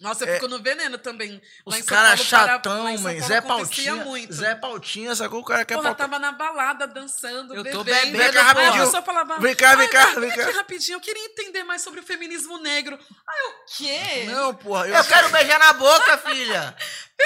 Nossa, 0.00 0.24
eu 0.24 0.28
É, 0.28 0.34
fico 0.34 0.48
no 0.48 0.60
veneno 0.60 0.98
também. 0.98 1.40
Lá 1.64 1.76
os 1.78 1.82
caras 1.82 2.20
chatão, 2.20 2.98
mãe. 2.98 3.20
Zé 3.22 3.40
Pautinha. 3.40 3.94
muito. 4.04 4.34
Zé 4.34 4.54
Pautinha, 4.54 5.14
sacou? 5.14 5.40
O 5.40 5.44
cara 5.44 5.64
quer 5.64 5.76
Porra, 5.76 5.94
pautar. 5.94 6.08
tava 6.10 6.18
na 6.20 6.32
balada 6.32 6.86
dançando, 6.86 7.54
Eu 7.54 7.62
bebendo. 7.62 7.78
tô 7.78 7.84
bebendo, 7.84 8.18
Vem 8.18 8.32
cá, 8.32 8.42
rapidinho. 8.42 8.84
pessoa 8.84 9.02
falava, 9.02 9.38
Vem 9.38 9.54
cá, 9.54 9.76
vem 9.76 9.86
"Ai, 9.86 9.92
cá, 9.92 10.06
vem 10.20 10.30
cá." 10.30 10.50
rapidinho, 10.50 10.96
eu 10.96 11.00
queria 11.00 11.24
entender 11.26 11.62
mais 11.62 11.80
sobre 11.80 12.00
o 12.00 12.02
feminismo 12.02 12.58
negro. 12.58 12.98
Ai, 12.98 13.40
o 13.46 13.76
quê? 13.76 14.24
Não, 14.26 14.52
porra. 14.54 14.88
Eu 14.88 15.04
quero 15.04 15.30
beijar 15.30 15.58
na 15.60 15.72
boca, 15.72 16.18
filha. 16.28 16.76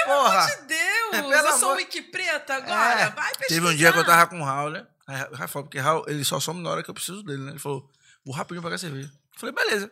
Porra. 0.05 0.45
Meu 0.47 0.65
Deus, 0.67 1.13
É, 1.13 1.21
pelo 1.21 1.33
eu 1.33 1.57
sou 1.57 1.69
amor- 1.69 1.77
wiki 1.77 2.01
preta 2.03 2.53
agora. 2.55 3.01
É. 3.01 3.09
Vai 3.09 3.29
pesquisar. 3.31 3.47
Teve 3.47 3.67
um 3.67 3.75
dia 3.75 3.91
que 3.91 3.97
eu 3.97 4.05
tava 4.05 4.27
com 4.27 4.39
o 4.39 4.45
Raul, 4.45 4.69
né? 4.69 4.85
Aí 5.09 5.23
o 5.23 5.47
falou, 5.47 5.63
porque 5.63 5.79
Raul, 5.79 6.05
ele 6.07 6.23
só 6.23 6.39
some 6.39 6.61
na 6.61 6.69
hora 6.69 6.83
que 6.83 6.89
eu 6.89 6.93
preciso 6.93 7.23
dele, 7.23 7.41
né? 7.41 7.49
Ele 7.49 7.59
falou, 7.59 7.89
vou 8.23 8.35
rapidinho 8.35 8.61
pegar 8.61 8.77
cerveja. 8.77 9.11
Eu 9.33 9.39
falei, 9.39 9.55
beleza. 9.55 9.91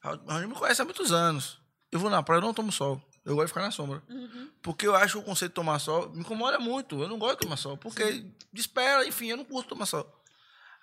Raul, 0.00 0.20
Raul 0.26 0.48
me 0.48 0.54
conhece 0.54 0.82
há 0.82 0.84
muitos 0.84 1.12
anos. 1.12 1.60
Eu 1.92 2.00
vou 2.00 2.10
na 2.10 2.24
praia, 2.24 2.38
eu 2.38 2.42
não 2.42 2.52
tomo 2.52 2.72
sol. 2.72 3.00
Eu 3.24 3.36
gosto 3.36 3.46
de 3.46 3.52
ficar 3.52 3.62
na 3.62 3.70
sombra. 3.70 4.02
Uhum. 4.08 4.50
Porque 4.60 4.84
eu 4.84 4.96
acho 4.96 5.20
o 5.20 5.22
conceito 5.22 5.52
de 5.52 5.54
tomar 5.54 5.78
sol 5.78 6.10
me 6.10 6.20
incomoda 6.20 6.58
muito. 6.58 7.00
Eu 7.00 7.08
não 7.08 7.20
gosto 7.20 7.36
de 7.36 7.42
tomar 7.42 7.56
sol. 7.56 7.76
Porque 7.76 8.26
desespera, 8.52 9.06
enfim, 9.06 9.28
eu 9.28 9.36
não 9.36 9.44
curto 9.44 9.68
tomar 9.68 9.86
sol. 9.86 10.12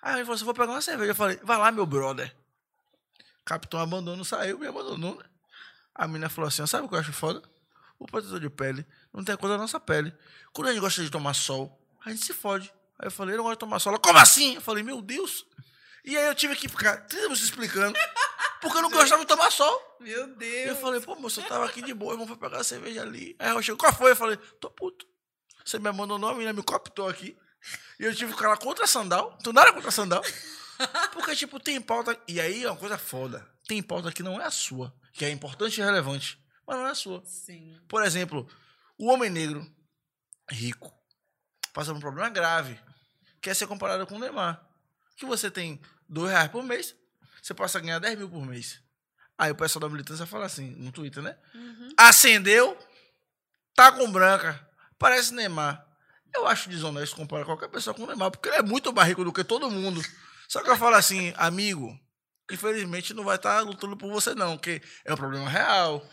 Aí 0.00 0.14
ele 0.14 0.24
falou 0.24 0.36
assim: 0.36 0.44
vou 0.46 0.54
pegar 0.54 0.72
uma 0.72 0.80
cerveja. 0.80 1.10
Eu 1.10 1.14
falei: 1.14 1.38
vai 1.42 1.58
lá, 1.58 1.70
meu 1.70 1.84
brother. 1.84 2.34
Capitão 3.44 3.78
abandono 3.78 4.24
saiu, 4.24 4.58
me 4.58 4.66
abandonou, 4.66 5.16
né? 5.16 5.24
A 5.94 6.06
menina 6.06 6.30
falou 6.30 6.48
assim: 6.48 6.66
sabe 6.66 6.86
o 6.86 6.88
que 6.88 6.94
eu 6.94 6.98
acho 6.98 7.12
foda? 7.12 7.42
O 7.98 8.06
protetor 8.06 8.40
de 8.40 8.50
pele 8.50 8.86
não 9.12 9.22
tem 9.22 9.34
a 9.34 9.38
cor 9.38 9.50
da 9.50 9.58
nossa 9.58 9.78
pele. 9.78 10.14
Quando 10.52 10.68
a 10.68 10.72
gente 10.72 10.80
gosta 10.80 11.02
de 11.02 11.10
tomar 11.10 11.34
sol, 11.34 11.83
a 12.04 12.10
gente 12.10 12.24
se 12.24 12.32
fode. 12.32 12.72
Aí 12.98 13.06
eu 13.06 13.10
falei: 13.10 13.34
eu 13.34 13.38
não 13.38 13.44
gosto 13.44 13.56
de 13.56 13.60
tomar 13.60 13.78
sol. 13.78 13.92
Ela, 13.92 14.00
como 14.00 14.18
assim? 14.18 14.54
Eu 14.56 14.60
falei: 14.60 14.82
meu 14.82 15.00
Deus. 15.02 15.44
E 16.04 16.16
aí 16.16 16.26
eu 16.26 16.34
tive 16.34 16.54
que 16.54 16.68
ficar 16.68 16.98
30 17.06 17.22
minutos 17.22 17.42
explicando. 17.44 17.98
Porque 18.60 18.76
eu 18.78 18.82
não 18.82 18.90
gostava 18.90 19.22
de 19.22 19.28
tomar 19.28 19.50
sol. 19.50 19.96
Meu 20.00 20.24
E 20.24 20.34
Deus. 20.36 20.68
eu 20.70 20.76
falei, 20.76 21.00
pô, 21.00 21.14
moço, 21.16 21.40
eu 21.40 21.44
tava 21.46 21.64
aqui 21.66 21.80
de 21.82 21.92
boa, 21.94 22.12
irmão, 22.12 22.26
foi 22.26 22.36
pegar 22.36 22.58
a 22.58 22.64
cerveja 22.64 23.02
ali. 23.02 23.34
Aí 23.38 23.50
eu 23.50 23.62
chego, 23.62 23.78
qual 23.78 23.92
foi? 23.92 24.10
Eu 24.12 24.16
falei, 24.16 24.36
tô 24.60 24.70
puto. 24.70 25.06
Você 25.64 25.78
me 25.78 25.88
abandonou, 25.88 26.28
a 26.30 26.32
menina 26.34 26.52
me 26.52 26.62
cooptou 26.62 27.08
aqui. 27.08 27.36
E 27.98 28.04
eu 28.04 28.14
tive 28.14 28.30
que 28.32 28.36
ficar 28.36 28.48
lá 28.50 28.56
contra 28.56 28.86
sandal. 28.86 29.36
Tu 29.42 29.52
nada 29.52 29.72
contra 29.72 29.88
a 29.88 29.92
sandal. 29.92 30.22
Porque, 31.12 31.34
tipo, 31.36 31.58
tem 31.60 31.80
pauta. 31.80 32.18
E 32.28 32.40
aí 32.40 32.64
é 32.64 32.70
uma 32.70 32.76
coisa 32.76 32.98
foda. 32.98 33.46
Tem 33.66 33.82
pauta 33.82 34.12
que 34.12 34.22
não 34.22 34.40
é 34.40 34.44
a 34.44 34.50
sua, 34.50 34.94
que 35.12 35.24
é 35.24 35.30
importante 35.30 35.80
e 35.80 35.82
relevante, 35.84 36.38
mas 36.66 36.76
não 36.76 36.86
é 36.86 36.90
a 36.90 36.94
sua. 36.94 37.22
Sim. 37.24 37.78
Por 37.88 38.02
exemplo, 38.02 38.46
o 38.98 39.06
homem 39.10 39.30
negro, 39.30 39.66
rico, 40.50 40.92
passa 41.74 41.90
por 41.90 41.98
um 41.98 42.00
problema 42.00 42.30
grave, 42.30 42.80
quer 43.42 43.54
ser 43.54 43.66
comparado 43.66 44.06
com 44.06 44.14
o 44.14 44.18
Neymar. 44.18 44.64
Que 45.16 45.26
você 45.26 45.50
tem 45.50 45.80
dois 46.08 46.30
reais 46.30 46.50
por 46.50 46.62
mês, 46.62 46.94
você 47.42 47.52
passa 47.52 47.76
a 47.78 47.80
ganhar 47.80 47.98
10 47.98 48.16
mil 48.16 48.30
por 48.30 48.46
mês. 48.46 48.80
Aí 49.36 49.50
o 49.50 49.56
pessoal 49.56 49.80
da 49.80 49.88
militância 49.88 50.24
fala 50.24 50.46
assim, 50.46 50.70
no 50.70 50.92
Twitter, 50.92 51.22
né? 51.22 51.36
Uhum. 51.52 51.88
Acendeu, 51.96 52.78
tá 53.74 53.92
com 53.92 54.10
branca, 54.10 54.66
parece 54.98 55.34
Neymar. 55.34 55.84
Eu 56.34 56.46
acho 56.46 56.70
desonesto 56.70 57.16
comparar 57.16 57.44
qualquer 57.44 57.68
pessoa 57.68 57.92
com 57.92 58.04
o 58.04 58.06
Neymar, 58.06 58.30
porque 58.30 58.48
ele 58.48 58.56
é 58.56 58.62
muito 58.62 58.92
mais 58.92 59.08
rico 59.08 59.24
do 59.24 59.32
que 59.32 59.44
todo 59.44 59.70
mundo. 59.70 60.00
Só 60.48 60.62
que 60.62 60.70
eu 60.70 60.76
falo 60.76 60.94
assim, 60.94 61.34
amigo, 61.36 61.98
infelizmente 62.50 63.12
não 63.12 63.24
vai 63.24 63.36
estar 63.36 63.60
lutando 63.60 63.96
por 63.96 64.10
você 64.10 64.34
não, 64.34 64.56
porque 64.56 64.80
é 65.04 65.12
um 65.12 65.16
problema 65.16 65.48
real, 65.48 66.06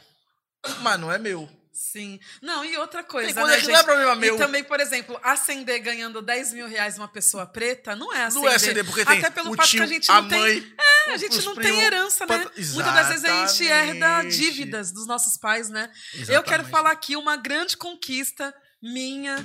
mas 0.81 0.99
não 0.99 1.11
é 1.11 1.19
meu. 1.19 1.47
Sim. 1.73 2.19
Não, 2.41 2.65
e 2.65 2.77
outra 2.77 3.01
coisa, 3.03 3.33
Tem 3.33 3.43
né, 3.45 3.55
gente? 3.59 3.69
não 3.69 3.79
é 3.79 3.83
problema 3.83 4.15
meu. 4.15 4.35
E 4.35 4.37
também, 4.37 4.63
por 4.63 4.79
exemplo, 4.79 5.19
acender 5.23 5.79
ganhando 5.79 6.21
10 6.21 6.53
mil 6.53 6.67
reais 6.67 6.97
uma 6.97 7.07
pessoa 7.07 7.45
preta 7.45 7.95
não 7.95 8.13
é 8.13 8.23
acender. 8.23 8.43
Não 8.45 8.51
é 8.51 8.55
acender, 8.55 8.85
porque 8.85 9.05
tem 9.05 9.19
Até 9.19 9.29
pelo 9.29 9.51
o 9.51 9.55
fato 9.55 9.67
tio, 9.69 9.79
que 9.79 9.83
a 9.83 9.87
gente 9.87 10.11
a 10.11 10.21
não 10.21 10.27
tem. 10.29 10.39
mãe. 10.39 10.73
É, 11.07 11.13
a 11.13 11.17
gente 11.17 11.41
não 11.43 11.55
tem 11.55 11.79
herança, 11.79 12.25
né? 12.25 12.39
pat- 12.39 12.53
Muitas 12.73 12.93
das 12.93 13.07
vezes 13.07 13.25
a 13.25 13.47
gente 13.47 13.65
herda 13.65 13.95
Exatamente. 13.95 14.37
dívidas 14.37 14.91
dos 14.91 15.07
nossos 15.07 15.37
pais, 15.37 15.69
né? 15.69 15.89
Eu 16.13 16.19
Exatamente. 16.21 16.49
quero 16.49 16.65
falar 16.65 16.91
aqui 16.91 17.15
uma 17.15 17.37
grande 17.37 17.77
conquista 17.77 18.53
minha, 18.81 19.37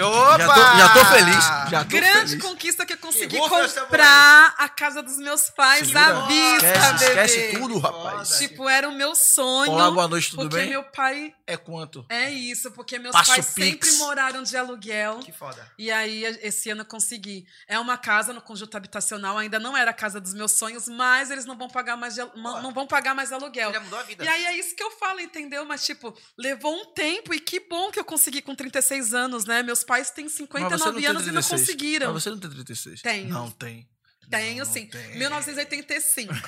Opa! 0.00 0.38
Já 0.38 0.54
tô, 0.54 0.78
já 0.78 0.88
tô 0.94 1.04
feliz. 1.06 1.44
Já 1.70 1.84
tô 1.84 1.90
grande 1.90 2.30
feliz. 2.30 2.42
conquista 2.44 2.86
que 2.86 2.92
eu 2.94 2.98
consegui 2.98 3.38
Que 3.40 3.48
comprar 3.48 4.54
a 4.58 4.68
casa 4.68 5.02
dos 5.02 5.16
meus 5.18 5.50
pais 5.50 5.86
Segura. 5.88 6.06
à 6.18 6.26
vista, 6.26 6.66
esquece, 6.66 6.92
bebê. 6.92 7.24
esquece 7.24 7.58
tudo, 7.58 7.78
rapaz. 7.78 8.28
Foda. 8.28 8.38
Tipo, 8.38 8.68
era 8.68 8.88
o 8.88 8.92
meu 8.92 9.14
sonho. 9.14 9.70
Olá, 9.72 9.90
boa 9.90 10.08
noite, 10.08 10.30
tudo 10.30 10.42
porque 10.42 10.56
bem? 10.56 10.70
meu 10.70 10.82
pai 10.84 11.34
É 11.46 11.56
quanto? 11.56 12.04
é 12.08 12.30
isso, 12.30 12.70
porque 12.72 12.98
meus 12.98 13.12
Passa 13.12 13.32
o 13.32 13.34
pais 13.34 13.46
sempre 13.46 13.72
Pix. 13.88 13.98
moraram 13.98 14.42
de 14.42 14.56
aluguel. 14.56 15.18
Que 15.20 15.32
foda. 15.32 15.66
E 15.78 15.90
aí, 15.90 16.24
esse 16.42 16.70
ano 16.70 16.82
eu 16.82 16.86
consegui. 16.86 17.46
É 17.66 17.78
uma 17.78 17.96
casa 17.96 18.32
no 18.32 18.40
conjunto 18.40 18.76
habitacional, 18.76 19.38
ainda 19.38 19.58
não 19.58 19.76
era 19.76 19.90
a 19.90 19.94
casa 19.94 20.20
dos 20.20 20.34
meus 20.34 20.52
sonhos, 20.52 20.88
mas 20.88 21.30
eles 21.30 21.44
não 21.44 21.56
vão 21.56 21.68
pagar 21.68 21.96
mais, 21.96 22.14
de 22.14 22.22
não 22.36 22.72
vão 22.72 22.86
pagar 22.86 23.14
mais 23.14 23.32
aluguel. 23.32 23.72
Já 23.72 23.80
mudou 23.80 23.98
a 23.98 24.02
vida. 24.02 24.24
E 24.24 24.28
aí 24.28 24.46
é 24.46 24.56
isso 24.56 24.74
que 24.74 24.82
eu 24.82 24.90
falo, 24.92 25.20
entendeu? 25.20 25.64
Mas, 25.64 25.84
tipo, 25.84 26.16
levou 26.36 26.74
um 26.74 26.86
tempo 26.92 27.32
e 27.34 27.40
que 27.40 27.60
bom 27.60 27.90
que 27.90 27.98
eu 27.98 28.04
consegui 28.04 28.42
com 28.42 28.54
36 28.54 29.14
anos, 29.14 29.44
né? 29.44 29.62
Meus 29.62 29.81
pais 29.84 30.10
têm 30.10 30.24
Mas 30.24 30.32
você 30.34 30.38
59 30.38 31.00
tem 31.00 31.06
anos 31.08 31.22
e 31.22 31.26
não 31.26 31.32
36. 31.42 31.60
conseguiram. 31.60 32.12
Mas 32.14 32.22
você 32.22 32.30
não 32.30 32.38
tem 32.38 32.50
36? 32.50 33.02
Tenho. 33.02 33.28
Não 33.28 33.50
tem. 33.50 33.88
Tenho 34.30 34.64
Não 34.64 34.72
sim. 34.72 34.86
tem. 34.86 35.18
1985. 35.18 36.32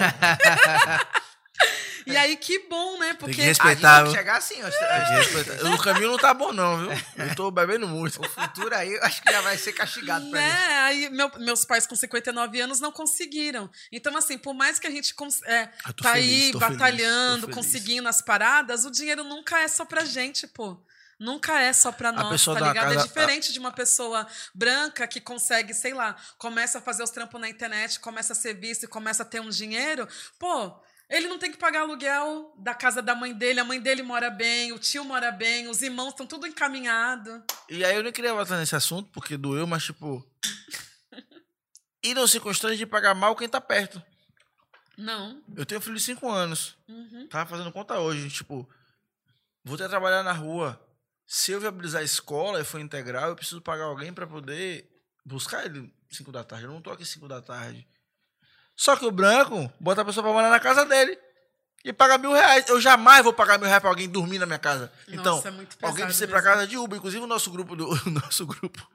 e 2.06 2.16
aí, 2.16 2.36
que 2.36 2.58
bom, 2.68 2.98
né? 2.98 3.14
Porque. 3.14 3.34
que 3.34 3.40
A 3.40 3.44
gente 3.44 3.56
respeitar, 3.58 4.02
tem 4.04 4.12
que 4.12 4.18
chegar 4.18 4.36
assim, 4.36 4.62
ó. 4.62 4.68
Tem 4.70 5.04
que 5.06 5.12
respeitar. 5.34 5.70
O 5.74 5.78
caminho 5.78 6.08
não 6.12 6.18
tá 6.18 6.34
bom, 6.34 6.52
não, 6.52 6.78
viu? 6.78 6.90
Eu 7.16 7.34
tô 7.34 7.50
bebendo 7.50 7.86
muito. 7.88 8.20
O 8.20 8.28
futuro 8.28 8.74
aí, 8.74 8.92
eu 8.92 9.02
acho 9.02 9.22
que 9.22 9.30
já 9.32 9.40
vai 9.40 9.56
ser 9.56 9.72
castigado 9.72 10.28
pra 10.30 10.40
gente. 10.40 10.50
Né? 10.52 10.78
Aí 10.80 11.10
meu- 11.10 11.30
meus 11.38 11.64
pais 11.64 11.86
com 11.86 11.94
59 11.96 12.60
anos 12.60 12.80
não 12.80 12.92
conseguiram. 12.92 13.70
Então, 13.90 14.14
assim, 14.16 14.36
por 14.36 14.52
mais 14.54 14.78
que 14.78 14.86
a 14.86 14.90
gente 14.90 15.14
cons- 15.14 15.42
é, 15.44 15.66
tô 15.94 16.02
tá 16.04 16.12
feliz, 16.14 16.44
aí 16.46 16.52
batalhando, 16.60 17.40
feliz. 17.48 17.54
conseguindo 17.56 18.08
as 18.08 18.20
paradas, 18.22 18.84
o 18.84 18.90
dinheiro 18.90 19.24
nunca 19.24 19.58
é 19.60 19.68
só 19.68 19.84
pra 19.84 20.04
gente, 20.04 20.46
pô. 20.46 20.78
Nunca 21.18 21.60
é 21.60 21.72
só 21.72 21.92
pra 21.92 22.10
nós, 22.12 22.44
tá 22.44 22.54
ligado? 22.54 22.92
É 22.92 22.94
casa- 22.96 23.06
diferente 23.06 23.52
de 23.52 23.58
uma 23.58 23.72
pessoa 23.72 24.26
branca 24.54 25.06
que 25.06 25.20
consegue, 25.20 25.72
sei 25.72 25.94
lá, 25.94 26.16
começa 26.38 26.78
a 26.78 26.80
fazer 26.82 27.02
os 27.02 27.10
trampos 27.10 27.40
na 27.40 27.48
internet, 27.48 28.00
começa 28.00 28.32
a 28.32 28.36
ser 28.36 28.54
visto 28.54 28.84
e 28.84 28.88
começa 28.88 29.22
a 29.22 29.26
ter 29.26 29.40
um 29.40 29.48
dinheiro. 29.48 30.08
Pô, 30.38 30.74
ele 31.08 31.28
não 31.28 31.38
tem 31.38 31.50
que 31.52 31.58
pagar 31.58 31.80
aluguel 31.82 32.54
da 32.58 32.74
casa 32.74 33.00
da 33.02 33.14
mãe 33.14 33.32
dele, 33.32 33.60
a 33.60 33.64
mãe 33.64 33.80
dele 33.80 34.02
mora 34.02 34.30
bem, 34.30 34.72
o 34.72 34.78
tio 34.78 35.04
mora 35.04 35.30
bem, 35.30 35.68
os 35.68 35.82
irmãos 35.82 36.08
estão 36.10 36.26
tudo 36.26 36.46
encaminhado. 36.46 37.42
E 37.68 37.84
aí 37.84 37.94
eu 37.94 38.02
nem 38.02 38.12
queria 38.12 38.34
voltar 38.34 38.56
nesse 38.58 38.74
assunto, 38.74 39.08
porque 39.12 39.36
doeu, 39.36 39.66
mas 39.66 39.84
tipo. 39.84 40.26
e 42.02 42.12
não 42.14 42.26
se 42.26 42.40
constrange 42.40 42.78
de 42.78 42.86
pagar 42.86 43.14
mal 43.14 43.34
quem 43.36 43.48
tá 43.48 43.60
perto. 43.60 44.02
Não. 44.96 45.42
Eu 45.56 45.66
tenho 45.66 45.80
um 45.80 45.82
filho 45.82 45.96
de 45.96 46.02
5 46.02 46.28
anos. 46.30 46.76
Uhum. 46.88 47.26
Tava 47.28 47.48
fazendo 47.50 47.72
conta 47.72 47.98
hoje. 47.98 48.28
Tipo, 48.30 48.68
vou 49.64 49.76
ter 49.76 49.84
que 49.84 49.88
trabalhar 49.90 50.22
na 50.22 50.32
rua. 50.32 50.80
Se 51.26 51.52
eu 51.52 51.60
viabilizar 51.60 52.02
a 52.02 52.04
escola 52.04 52.60
e 52.60 52.64
for 52.64 52.80
integral, 52.80 53.30
eu 53.30 53.36
preciso 53.36 53.60
pagar 53.60 53.84
alguém 53.84 54.12
para 54.12 54.26
poder 54.26 54.88
buscar 55.24 55.64
ele 55.64 55.92
5 56.10 56.30
da 56.30 56.44
tarde. 56.44 56.64
Eu 56.64 56.70
não 56.70 56.82
tô 56.82 56.90
aqui 56.90 57.04
5 57.04 57.26
da 57.26 57.40
tarde. 57.40 57.86
Só 58.76 58.96
que 58.96 59.04
o 59.04 59.10
branco 59.10 59.72
bota 59.80 60.02
a 60.02 60.04
pessoa 60.04 60.22
pra 60.22 60.32
morar 60.32 60.50
na 60.50 60.60
casa 60.60 60.84
dele. 60.84 61.18
E 61.84 61.92
paga 61.92 62.16
mil 62.16 62.32
reais. 62.32 62.66
Eu 62.68 62.80
jamais 62.80 63.22
vou 63.22 63.32
pagar 63.32 63.58
mil 63.58 63.66
reais 63.66 63.80
pra 63.80 63.90
alguém 63.90 64.08
dormir 64.08 64.38
na 64.38 64.46
minha 64.46 64.58
casa. 64.58 64.90
então, 65.06 65.36
Nossa, 65.36 65.48
é 65.48 65.50
muito 65.50 65.76
pesado 65.76 65.86
alguém 65.86 66.04
precisa 66.06 66.24
ir 66.24 66.28
pra 66.28 66.42
casa 66.42 66.66
de 66.66 66.78
Uber. 66.78 66.98
Inclusive, 66.98 67.22
o 67.22 67.26
nosso 67.26 67.50
grupo, 67.50 67.76
do, 67.76 67.88
o 68.08 68.10
nosso 68.10 68.46
grupo 68.46 68.88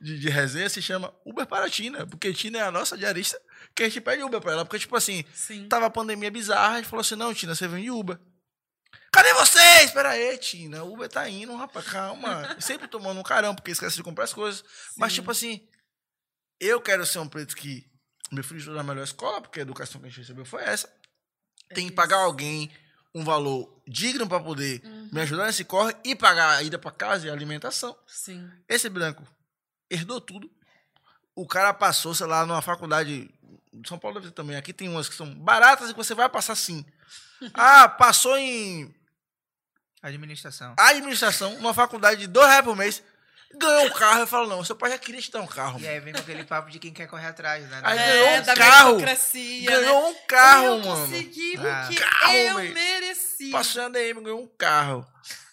de, 0.00 0.18
de 0.18 0.28
resenha 0.28 0.68
se 0.68 0.82
chama 0.82 1.14
Uber 1.24 1.46
para 1.46 1.66
a 1.66 1.70
Tina. 1.70 2.04
Porque 2.04 2.32
Tina 2.32 2.58
é 2.58 2.62
a 2.62 2.72
nossa 2.72 2.98
diarista 2.98 3.40
que 3.74 3.84
a 3.84 3.88
gente 3.88 4.00
pede 4.00 4.24
Uber 4.24 4.40
pra 4.40 4.52
ela. 4.52 4.64
Porque, 4.64 4.80
tipo 4.80 4.96
assim, 4.96 5.24
Sim. 5.32 5.68
tava 5.68 5.86
a 5.86 5.90
pandemia 5.90 6.30
bizarra, 6.32 6.74
a 6.74 6.76
gente 6.78 6.88
falou 6.88 7.00
assim, 7.00 7.14
não, 7.14 7.32
Tina, 7.32 7.54
você 7.54 7.68
vem 7.68 7.84
de 7.84 7.90
Uber. 7.92 8.18
Cadê 9.12 9.32
você? 9.34 9.60
Espera 9.84 10.10
aí, 10.10 10.36
Tina. 10.38 10.82
O 10.84 10.92
Uber 10.92 11.08
tá 11.08 11.28
indo, 11.28 11.54
rapaz, 11.56 11.86
calma. 11.86 12.56
Sempre 12.60 12.88
tomando 12.88 13.18
um 13.20 13.22
carão, 13.22 13.54
porque 13.54 13.70
esquece 13.70 13.96
de 13.96 14.02
comprar 14.02 14.24
as 14.24 14.32
coisas. 14.34 14.64
Mas, 14.96 15.12
Sim. 15.12 15.20
tipo 15.20 15.30
assim, 15.30 15.68
eu 16.60 16.80
quero 16.80 17.04
ser 17.06 17.18
um 17.20 17.28
preto 17.28 17.54
que 17.56 17.88
meu 18.32 18.42
filho 18.42 18.72
na 18.72 18.82
melhor 18.82 19.04
escola, 19.04 19.40
porque 19.40 19.60
a 19.60 19.62
educação 19.62 20.00
que 20.00 20.06
a 20.06 20.10
gente 20.10 20.20
recebeu 20.20 20.44
foi 20.44 20.62
essa. 20.64 20.92
Tem 21.74 21.88
que 21.88 21.94
pagar 21.94 22.18
alguém 22.18 22.70
um 23.14 23.22
valor 23.24 23.80
digno 23.86 24.28
pra 24.28 24.40
poder 24.40 24.82
Uhum. 24.84 25.08
me 25.12 25.20
ajudar 25.20 25.46
nesse 25.46 25.64
corre 25.64 25.94
e 26.04 26.16
pagar 26.16 26.56
a 26.56 26.62
ida 26.62 26.78
pra 26.78 26.90
casa 26.90 27.26
e 27.26 27.30
a 27.30 27.32
alimentação. 27.32 27.96
Sim. 28.06 28.50
Esse 28.68 28.88
branco 28.88 29.22
herdou 29.88 30.20
tudo. 30.20 30.50
O 31.36 31.46
cara 31.46 31.72
passou, 31.72 32.14
sei 32.14 32.26
lá, 32.26 32.44
numa 32.44 32.62
faculdade. 32.62 33.30
São 33.86 33.98
Paulo 33.98 34.18
deve 34.20 34.30
ter 34.32 34.34
também. 34.34 34.56
Aqui 34.56 34.72
tem 34.72 34.88
umas 34.88 35.08
que 35.08 35.14
são 35.14 35.32
baratas 35.34 35.88
e 35.90 35.92
que 35.92 35.96
você 35.96 36.14
vai 36.14 36.28
passar 36.28 36.54
sim. 36.56 36.84
Ah, 37.52 37.88
passou 37.88 38.36
em 38.38 38.94
Administração. 40.02 40.74
administração, 40.78 41.54
numa 41.54 41.72
faculdade 41.74 42.20
de 42.20 42.26
dois 42.26 42.46
reais 42.48 42.64
por 42.64 42.76
mês. 42.76 43.02
Ganhou 43.56 43.86
um 43.86 43.90
carro. 43.90 44.20
Eu 44.20 44.26
falo, 44.26 44.48
não, 44.48 44.64
seu 44.64 44.74
pai 44.74 44.90
já 44.90 44.98
queria 44.98 45.20
te 45.22 45.30
dar 45.30 45.40
um 45.40 45.46
carro. 45.46 45.78
E 45.80 45.86
aí 45.86 46.00
vem 46.00 46.12
com 46.12 46.18
aquele 46.18 46.42
papo 46.44 46.70
de 46.70 46.78
quem 46.80 46.92
quer 46.92 47.06
correr 47.06 47.28
atrás, 47.28 47.64
né? 47.70 47.80
Aí 47.84 47.96
Da- 47.96 48.04
ganhou 48.04 48.26
É, 48.26 48.40
um 48.40 48.42
da 48.42 48.54
carro. 48.56 48.84
meritocracia, 48.96 49.70
né? 49.70 49.76
Ganhou 49.76 50.08
um 50.10 50.14
carro, 50.26 50.64
eu 50.66 50.78
mano. 50.80 51.06
consegui 51.06 51.56
Ah. 51.58 51.84
o 51.86 51.88
que 51.88 51.96
Carro, 52.00 52.32
eu 52.34 52.56
véi. 52.56 52.72
mereci. 52.74 53.50
Passou 53.50 53.82
em 53.82 53.86
ADM, 53.86 54.22
ganhou 54.24 54.42
um 54.42 54.48
carro. 54.58 55.06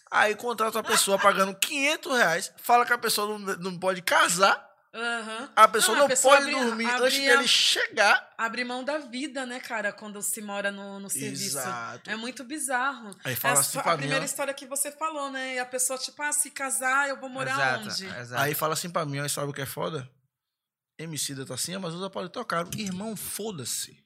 Aí 0.10 0.36
contrata 0.36 0.78
uma 0.80 0.84
pessoa 0.84 1.18
pagando 1.20 1.56
500 1.56 2.18
reais. 2.18 2.52
Fala 2.58 2.86
que 2.86 2.92
a 2.92 2.98
pessoa 2.98 3.28
não, 3.38 3.39
não 3.58 3.80
pode 3.80 4.02
casar. 4.02 4.68
Aham. 4.94 5.50
A 5.56 5.68
pessoa 5.70 5.98
não, 5.98 6.06
a 6.06 6.10
pessoa 6.10 6.38
pode 6.38 6.52
dormir 6.52 6.86
abria- 6.86 7.06
antes 7.08 7.18
dele 7.20 7.48
chegar. 7.48 8.34
Abre 8.38 8.66
mão 8.66 8.84
da 8.84 8.98
vida, 8.98 9.46
né, 9.46 9.60
cara, 9.62 9.94
quando 9.94 10.22
se 10.22 10.42
mora 10.42 10.70
no, 10.70 11.00
no 11.00 11.10
serviço. 11.10 11.58
Exato. 11.60 12.10
É 12.10 12.16
muito 12.18 12.44
bizarro. 12.44 13.16
Aí 13.24 13.34
fala 13.36 13.54
é 13.54 13.58
a, 13.58 13.62
assim 13.62 13.72
sua- 13.72 13.84
pra 13.84 13.94
a 13.94 13.98
primeira 13.98 14.26
história 14.26 14.54
que 14.54 14.66
você 14.66 14.92
falou, 14.92 15.32
né? 15.32 15.56
E 15.56 15.60
a 15.60 15.66
pessoa, 15.66 15.98
tipo, 15.98 16.22
ah, 16.22 16.34
se 16.34 16.52
casar, 16.52 17.08
eu 17.08 17.18
vou 17.20 17.30
morar 17.30 17.54
exato, 17.54 17.86
onde? 17.88 18.06
exato. 18.20 18.42
Aí 18.42 18.54
fala 18.54 18.74
assim 18.74 18.89
pra 18.89 19.06
mim, 19.06 19.20
ó, 19.20 19.28
sabe 19.30 19.50
o 19.50 19.54
que 19.54 19.62
é 19.62 19.66
foda? 19.66 20.10
MC 20.98 21.36
da 21.36 21.46
Tacinha, 21.46 21.80
mas 21.80 21.94
usa 21.94 22.10
paletó 22.10 22.44
caro. 22.44 22.70
Irmão, 22.78 23.16
foda-se. 23.16 23.98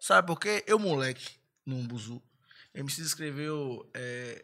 Sabe 0.00 0.26
por 0.26 0.40
quê? 0.40 0.64
Eu, 0.66 0.78
moleque, 0.78 1.36
num 1.66 1.86
buzu. 1.86 2.20
MC 2.74 3.02
escreveu 3.02 3.88
é, 3.94 4.42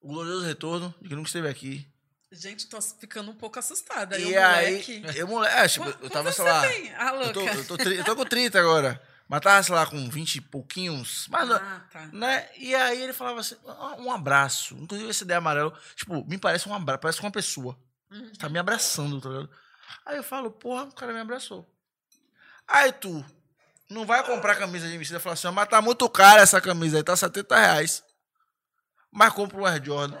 o 0.00 0.08
glorioso 0.08 0.44
retorno, 0.44 0.94
de 1.00 1.08
que 1.08 1.14
nunca 1.14 1.28
esteve 1.28 1.48
aqui. 1.48 1.90
Gente, 2.32 2.66
tô 2.66 2.80
ficando 2.82 3.30
um 3.30 3.34
pouco 3.34 3.58
assustada. 3.58 4.18
e 4.18 4.32
eu, 4.32 4.44
aí, 4.46 4.72
moleque. 4.72 5.02
eu, 5.16 5.28
moleque, 5.28 5.54
é, 5.56 5.68
tipo, 5.68 5.92
Qu- 5.92 6.04
eu 6.04 6.10
tava, 6.10 6.32
sei 6.32 6.44
lá? 6.44 6.62
Ah, 6.98 7.14
eu 7.24 7.32
tô, 7.32 7.40
eu, 7.48 7.64
tô, 7.66 7.76
eu 7.76 8.04
tô 8.04 8.16
com 8.16 8.24
30 8.24 8.58
agora, 8.58 9.00
mas 9.28 9.40
tava, 9.40 9.62
sei 9.62 9.74
lá, 9.74 9.86
com 9.86 10.10
20 10.10 10.36
e 10.36 10.40
pouquinhos, 10.40 11.28
mas, 11.28 11.48
Ah, 11.50 11.86
tá. 11.92 12.06
né? 12.12 12.48
E 12.56 12.74
aí 12.74 13.00
ele 13.00 13.12
falava 13.12 13.40
assim, 13.40 13.56
"Ah, 13.66 13.94
um 13.98 14.10
abraço, 14.10 14.74
inclusive 14.74 15.08
esse 15.08 15.22
ideia 15.22 15.38
amarelo, 15.38 15.72
tipo, 15.94 16.24
me 16.28 16.36
parece 16.36 16.68
um 16.68 16.74
abraço, 16.74 17.00
parece 17.00 17.20
uma 17.20 17.30
pessoa. 17.30 17.78
Uhum. 18.10 18.32
Tá 18.38 18.48
me 18.48 18.58
abraçando, 18.58 19.20
tá 19.20 19.28
ligado? 19.28 19.50
Aí 20.04 20.16
eu 20.16 20.22
falo, 20.24 20.50
porra, 20.50 20.84
o 20.84 20.92
cara 20.94 21.12
me 21.12 21.20
abraçou. 21.20 21.64
Aí 22.66 22.92
tu 22.92 23.24
não 23.88 24.04
vai 24.04 24.24
comprar 24.26 24.56
camisa 24.56 24.88
de 24.88 24.94
MC 24.94 25.14
e 25.14 25.20
fala 25.20 25.34
assim, 25.34 25.46
ó, 25.46 25.52
mas 25.52 25.68
tá 25.68 25.80
muito 25.80 26.08
cara 26.10 26.42
essa 26.42 26.60
camisa 26.60 26.96
aí, 26.96 27.04
tá 27.04 27.14
70 27.16 27.56
reais. 27.56 28.02
Mas 29.12 29.32
compra 29.32 29.56
um 29.58 29.64
Air 29.64 29.82
Jordan 29.84 30.18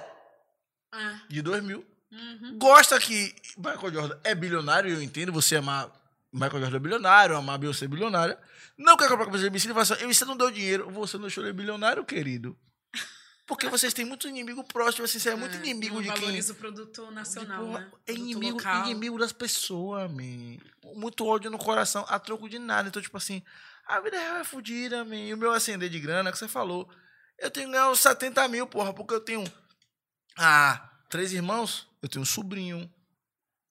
Ah, 0.92 1.20
de 1.28 1.42
2 1.42 1.62
mil. 1.64 1.84
Uhum. 2.16 2.58
Gosta 2.58 2.98
que 2.98 3.34
Michael 3.56 3.92
Jordan 3.92 4.18
é 4.24 4.34
bilionário, 4.34 4.90
eu 4.90 5.02
entendo, 5.02 5.32
você 5.32 5.56
amar 5.56 5.90
Michael 6.32 6.60
Jordan 6.60 6.76
é 6.76 6.80
bilionário, 6.80 7.36
amar 7.36 7.58
Beyoncé 7.58 7.84
é 7.84 7.88
bilionária. 7.88 8.38
Não 8.76 8.96
quer 8.96 9.08
comprar 9.08 9.30
de 9.30 9.46
MC 9.46 9.66
e 9.66 9.70
fala 9.70 9.82
assim, 9.82 10.04
MC 10.04 10.24
não 10.24 10.36
deu 10.36 10.50
dinheiro, 10.50 10.90
você 10.90 11.16
não 11.16 11.22
deixou 11.22 11.42
ele 11.42 11.52
bilionário, 11.52 12.04
querido. 12.04 12.56
Porque 13.46 13.68
vocês 13.68 13.94
têm 13.94 14.04
muito 14.04 14.28
inimigo 14.28 14.64
próximo, 14.64 15.04
assim, 15.04 15.20
você 15.20 15.30
é 15.30 15.36
muito 15.36 15.56
É, 15.56 15.60
inimigo 15.60 16.02
de 16.02 16.10
quem... 16.10 16.20
valoriza 16.20 16.52
o 16.52 16.56
produto 16.56 17.10
nacional, 17.12 17.64
Porra, 17.64 17.78
né? 17.78 17.90
É 18.06 18.12
inimigo, 18.12 18.58
local. 18.58 18.84
inimigo 18.84 19.18
das 19.18 19.32
pessoas, 19.32 20.10
man. 20.10 20.58
Muito 20.96 21.24
ódio 21.24 21.48
no 21.48 21.56
coração, 21.56 22.04
a 22.08 22.18
troco 22.18 22.48
de 22.48 22.58
nada. 22.58 22.88
Então, 22.88 23.00
tipo 23.00 23.16
assim, 23.16 23.42
a 23.86 24.00
vida 24.00 24.18
real 24.18 24.38
é 24.38 24.44
fodida, 24.44 25.04
man. 25.04 25.14
E 25.14 25.32
o 25.32 25.36
meu 25.36 25.52
acender 25.52 25.88
de 25.88 26.00
grana, 26.00 26.32
que 26.32 26.38
você 26.38 26.48
falou. 26.48 26.88
Eu 27.38 27.50
tenho 27.50 27.66
que 27.66 27.72
ganhar 27.72 27.88
uns 27.88 28.00
70 28.00 28.48
mil, 28.48 28.66
porra, 28.66 28.92
porque 28.92 29.14
eu 29.14 29.20
tenho. 29.20 29.44
Ah, 30.36 30.90
três 31.08 31.32
irmãos. 31.32 31.86
Eu 32.06 32.08
tenho 32.08 32.22
um 32.22 32.26
sobrinho 32.26 32.88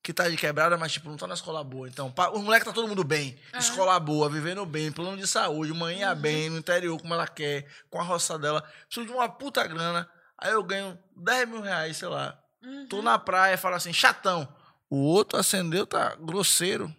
que 0.04 0.14
tá 0.14 0.28
de 0.28 0.36
quebrada, 0.36 0.78
mas, 0.78 0.92
tipo, 0.92 1.08
não 1.10 1.16
tá 1.16 1.26
na 1.26 1.34
escola 1.36 1.64
boa. 1.64 1.88
Então, 1.88 2.12
pá, 2.12 2.28
o 2.28 2.40
moleque 2.40 2.66
tá 2.66 2.74
todo 2.74 2.86
mundo 2.88 3.04
bem. 3.04 3.40
Aham. 3.54 3.60
Escola 3.60 3.98
boa, 3.98 4.30
vivendo 4.30 4.66
bem, 4.66 4.92
plano 4.92 5.16
de 5.18 5.26
saúde, 5.26 5.74
manhã 5.74 6.14
Uhum. 6.14 6.22
bem, 6.22 6.50
no 6.50 6.58
interior, 6.58 7.00
como 7.02 7.14
ela 7.14 7.26
quer, 7.28 7.66
com 7.90 7.98
a 8.00 8.04
roça 8.04 8.38
dela. 8.38 8.62
Preciso 8.88 9.08
de 9.08 9.14
uma 9.14 9.30
puta 9.30 9.66
grana. 9.66 10.08
Aí 10.38 10.52
eu 10.52 10.62
ganho 10.64 11.00
10 11.16 11.48
mil 11.48 11.62
reais, 11.62 11.96
sei 11.96 12.10
lá. 12.10 12.38
Uhum. 12.62 12.88
Tô 12.88 13.02
na 13.02 13.18
praia, 13.18 13.58
fala 13.58 13.78
assim, 13.78 13.94
chatão. 13.94 14.54
O 14.90 14.98
outro 14.98 15.40
acendeu, 15.40 15.88
tá 15.88 16.14
grosseiro. 16.16 16.94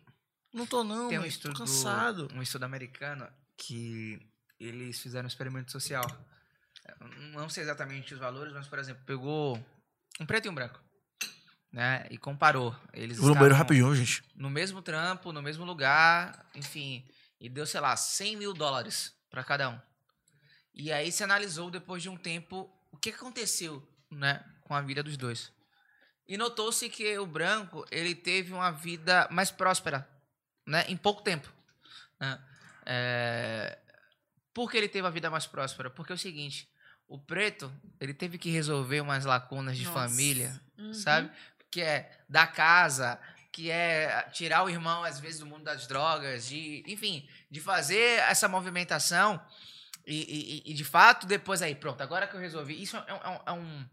Não 0.54 0.66
tô 0.66 0.82
não, 0.82 1.08
Tem 1.10 1.18
um 1.18 1.24
estudo, 1.26 1.52
tô 1.52 1.58
cansado. 1.60 2.28
um 2.32 2.40
estudo 2.40 2.64
americano 2.64 3.28
que 3.58 4.18
eles 4.58 4.98
fizeram 5.00 5.26
um 5.26 5.28
experimento 5.28 5.70
social. 5.70 6.02
Não 7.34 7.48
sei 7.50 7.62
exatamente 7.62 8.14
os 8.14 8.20
valores, 8.20 8.54
mas, 8.54 8.66
por 8.66 8.78
exemplo, 8.78 9.02
pegou 9.04 9.62
um 10.18 10.24
preto 10.24 10.46
e 10.46 10.48
um 10.48 10.54
branco, 10.54 10.80
né? 11.76 12.06
E 12.08 12.16
comparou. 12.16 12.74
Eles 12.94 13.18
Vou 13.18 13.28
no 13.28 13.34
banheiro 13.34 13.54
rapidinho, 13.54 13.94
gente. 13.94 14.22
no 14.34 14.48
mesmo 14.48 14.80
trampo, 14.80 15.30
no 15.30 15.42
mesmo 15.42 15.62
lugar, 15.62 16.46
enfim. 16.54 17.06
E 17.38 17.50
deu, 17.50 17.66
sei 17.66 17.80
lá, 17.80 17.94
100 17.94 18.36
mil 18.36 18.54
dólares 18.54 19.14
para 19.30 19.44
cada 19.44 19.68
um. 19.68 19.78
E 20.74 20.90
aí 20.90 21.12
se 21.12 21.22
analisou 21.22 21.70
depois 21.70 22.02
de 22.02 22.08
um 22.08 22.16
tempo 22.16 22.70
o 22.90 22.96
que 22.96 23.10
aconteceu, 23.10 23.86
né, 24.10 24.42
com 24.62 24.74
a 24.74 24.80
vida 24.80 25.02
dos 25.02 25.18
dois. 25.18 25.52
E 26.26 26.38
notou-se 26.38 26.88
que 26.88 27.18
o 27.18 27.26
branco 27.26 27.84
ele 27.90 28.14
teve 28.14 28.54
uma 28.54 28.70
vida 28.70 29.28
mais 29.30 29.50
próspera, 29.50 30.08
né, 30.66 30.86
em 30.88 30.96
pouco 30.96 31.20
tempo. 31.22 31.52
Né? 32.18 32.40
É, 32.86 33.78
Por 34.54 34.70
que 34.70 34.78
ele 34.78 34.88
teve 34.88 35.06
a 35.06 35.10
vida 35.10 35.28
mais 35.28 35.46
próspera? 35.46 35.90
Porque 35.90 36.12
é 36.12 36.14
o 36.14 36.18
seguinte, 36.18 36.66
o 37.06 37.18
preto 37.18 37.70
ele 38.00 38.14
teve 38.14 38.38
que 38.38 38.48
resolver 38.50 39.02
umas 39.02 39.26
lacunas 39.26 39.76
de 39.76 39.84
Nossa. 39.84 40.08
família, 40.08 40.58
Uhum. 40.78 40.94
sabe? 40.94 41.30
Que 41.70 41.82
é 41.82 42.10
da 42.28 42.46
casa, 42.46 43.18
que 43.52 43.70
é 43.70 44.22
tirar 44.32 44.64
o 44.64 44.70
irmão, 44.70 45.02
às 45.04 45.18
vezes, 45.20 45.40
do 45.40 45.46
mundo 45.46 45.64
das 45.64 45.86
drogas, 45.86 46.46
de, 46.46 46.82
enfim, 46.86 47.28
de 47.50 47.60
fazer 47.60 48.20
essa 48.20 48.48
movimentação 48.48 49.40
e, 50.06 50.62
e- 50.66 50.70
e, 50.70 50.74
de 50.74 50.84
fato, 50.84 51.26
depois 51.26 51.62
aí, 51.62 51.74
pronto, 51.74 52.00
agora 52.02 52.26
que 52.26 52.36
eu 52.36 52.40
resolvi. 52.40 52.80
Isso 52.82 52.96
é, 52.96 53.12
um- 53.12 53.16
é 53.16 53.28
um- 53.28 53.40
é 53.46 53.52
um. 53.52 53.88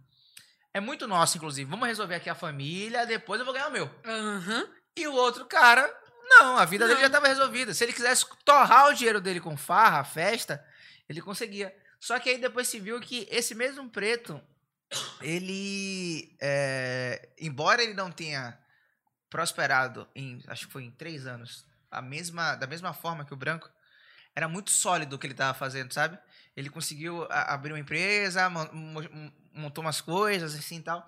É 0.75 0.79
muito 0.79 1.07
nosso, 1.07 1.37
inclusive. 1.37 1.69
Vamos 1.69 1.87
resolver 1.87 2.15
aqui 2.15 2.29
a 2.29 2.35
família, 2.35 3.05
depois 3.05 3.39
eu 3.39 3.45
vou 3.45 3.53
ganhar 3.53 3.67
o 3.67 3.71
meu. 3.71 3.89
Aham. 4.05 4.67
E 4.95 5.07
o 5.07 5.13
outro 5.13 5.45
cara, 5.45 5.87
não, 6.25 6.57
a 6.57 6.65
vida 6.65 6.85
dele 6.85 6.95
Não. 6.95 7.01
já 7.01 7.07
estava 7.07 7.27
resolvida. 7.27 7.73
Se 7.73 7.83
ele 7.83 7.93
quisesse 7.93 8.25
torrar 8.45 8.87
o 8.89 8.93
dinheiro 8.93 9.19
dele 9.21 9.39
com 9.39 9.55
farra, 9.57 10.03
festa, 10.03 10.63
ele 11.09 11.21
conseguia. 11.21 11.75
Só 11.99 12.19
que 12.19 12.29
aí 12.29 12.37
depois 12.37 12.67
se 12.67 12.79
viu 12.79 12.99
que 12.99 13.27
esse 13.31 13.55
mesmo 13.55 13.89
preto, 13.89 14.41
ele, 15.21 16.35
é, 16.41 17.29
embora 17.39 17.83
ele 17.83 17.93
não 17.93 18.11
tenha 18.11 18.57
prosperado 19.29 20.07
em, 20.15 20.43
acho 20.47 20.67
que 20.67 20.73
foi 20.73 20.83
em 20.83 20.91
três 20.91 21.25
anos, 21.25 21.65
a 21.89 22.01
mesma, 22.01 22.55
da 22.55 22.67
mesma 22.67 22.93
forma 22.93 23.25
que 23.25 23.33
o 23.33 23.37
branco, 23.37 23.69
era 24.35 24.47
muito 24.47 24.71
sólido 24.71 25.15
o 25.15 25.19
que 25.19 25.27
ele 25.27 25.33
estava 25.33 25.53
fazendo, 25.57 25.93
sabe? 25.93 26.17
Ele 26.55 26.69
conseguiu 26.69 27.23
a- 27.29 27.53
abrir 27.53 27.71
uma 27.71 27.79
empresa, 27.79 28.49
mon- 28.49 28.71
mo- 28.71 29.33
montou 29.53 29.83
umas 29.83 30.01
coisas 30.01 30.55
assim 30.55 30.77
e 30.77 30.81
tal, 30.81 31.07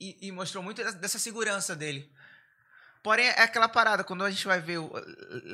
e, 0.00 0.30
mostrou 0.32 0.62
muito 0.62 0.82
dessa- 0.82 1.18
segurança 1.18 1.74
dele. 1.76 2.12
Porém, 3.02 3.26
é 3.26 3.42
aquela 3.42 3.68
parada, 3.68 4.04
quando 4.04 4.24
a 4.24 4.30
gente 4.30 4.46
vai 4.46 4.60
ver, 4.60 4.78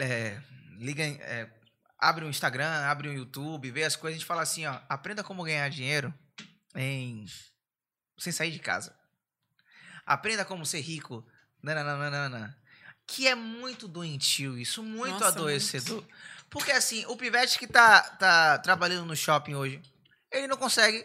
é, 0.01 0.41
liga, 0.79 1.03
é, 1.05 1.51
abre 1.99 2.25
um 2.25 2.31
Instagram, 2.31 2.69
abre 2.87 3.09
um 3.09 3.13
YouTube, 3.15 3.71
vê 3.71 3.85
as 3.85 3.97
coisas, 3.97 4.17
a 4.17 4.19
gente 4.19 4.27
fala 4.27 4.43
assim, 4.43 4.67
ó, 4.67 4.79
aprenda 4.89 5.25
como 5.25 5.45
ganhar 5.45 5.69
dinheiro 5.69 6.13
em 6.81 7.25
sem 8.19 8.33
sair 8.33 8.51
de 8.51 8.59
casa. 8.59 8.97
Aprenda 10.07 10.45
como 10.45 10.65
ser 10.65 10.81
rico. 10.81 11.27
Nananana. 11.63 12.57
que 13.07 13.27
é 13.27 13.35
muito 13.35 13.89
doentio 13.89 14.57
isso, 14.59 14.83
muito 14.83 15.13
Nossa, 15.15 15.29
adoecedor. 15.29 16.05
Porque 16.51 16.71
assim, 16.71 17.05
o 17.07 17.17
pivete 17.17 17.59
que 17.59 17.67
tá, 17.67 18.01
tá 18.03 18.59
trabalhando 18.59 19.07
no 19.07 19.17
shopping 19.17 19.55
hoje, 19.55 19.83
ele 20.31 20.47
não 20.47 20.57
consegue 20.57 21.05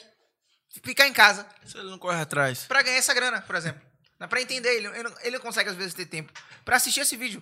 ficar 0.83 1.07
em 1.07 1.13
casa 1.13 1.47
Se 1.65 1.77
ele 1.77 1.89
não 1.89 1.97
corre 1.97 2.21
atrás. 2.21 2.65
pra 2.65 2.81
ganhar 2.81 2.97
essa 2.97 3.13
grana, 3.13 3.41
por 3.41 3.55
exemplo. 3.55 3.81
Pra 4.29 4.41
entender, 4.41 4.75
ele, 4.75 4.87
ele, 4.87 5.03
não- 5.03 5.15
ele 5.21 5.31
não 5.37 5.39
consegue 5.43 5.69
às 5.69 5.75
vezes 5.75 5.93
ter 5.93 6.05
tempo 6.05 6.31
pra 6.63 6.77
assistir 6.77 7.01
esse 7.01 7.17
vídeo. 7.17 7.41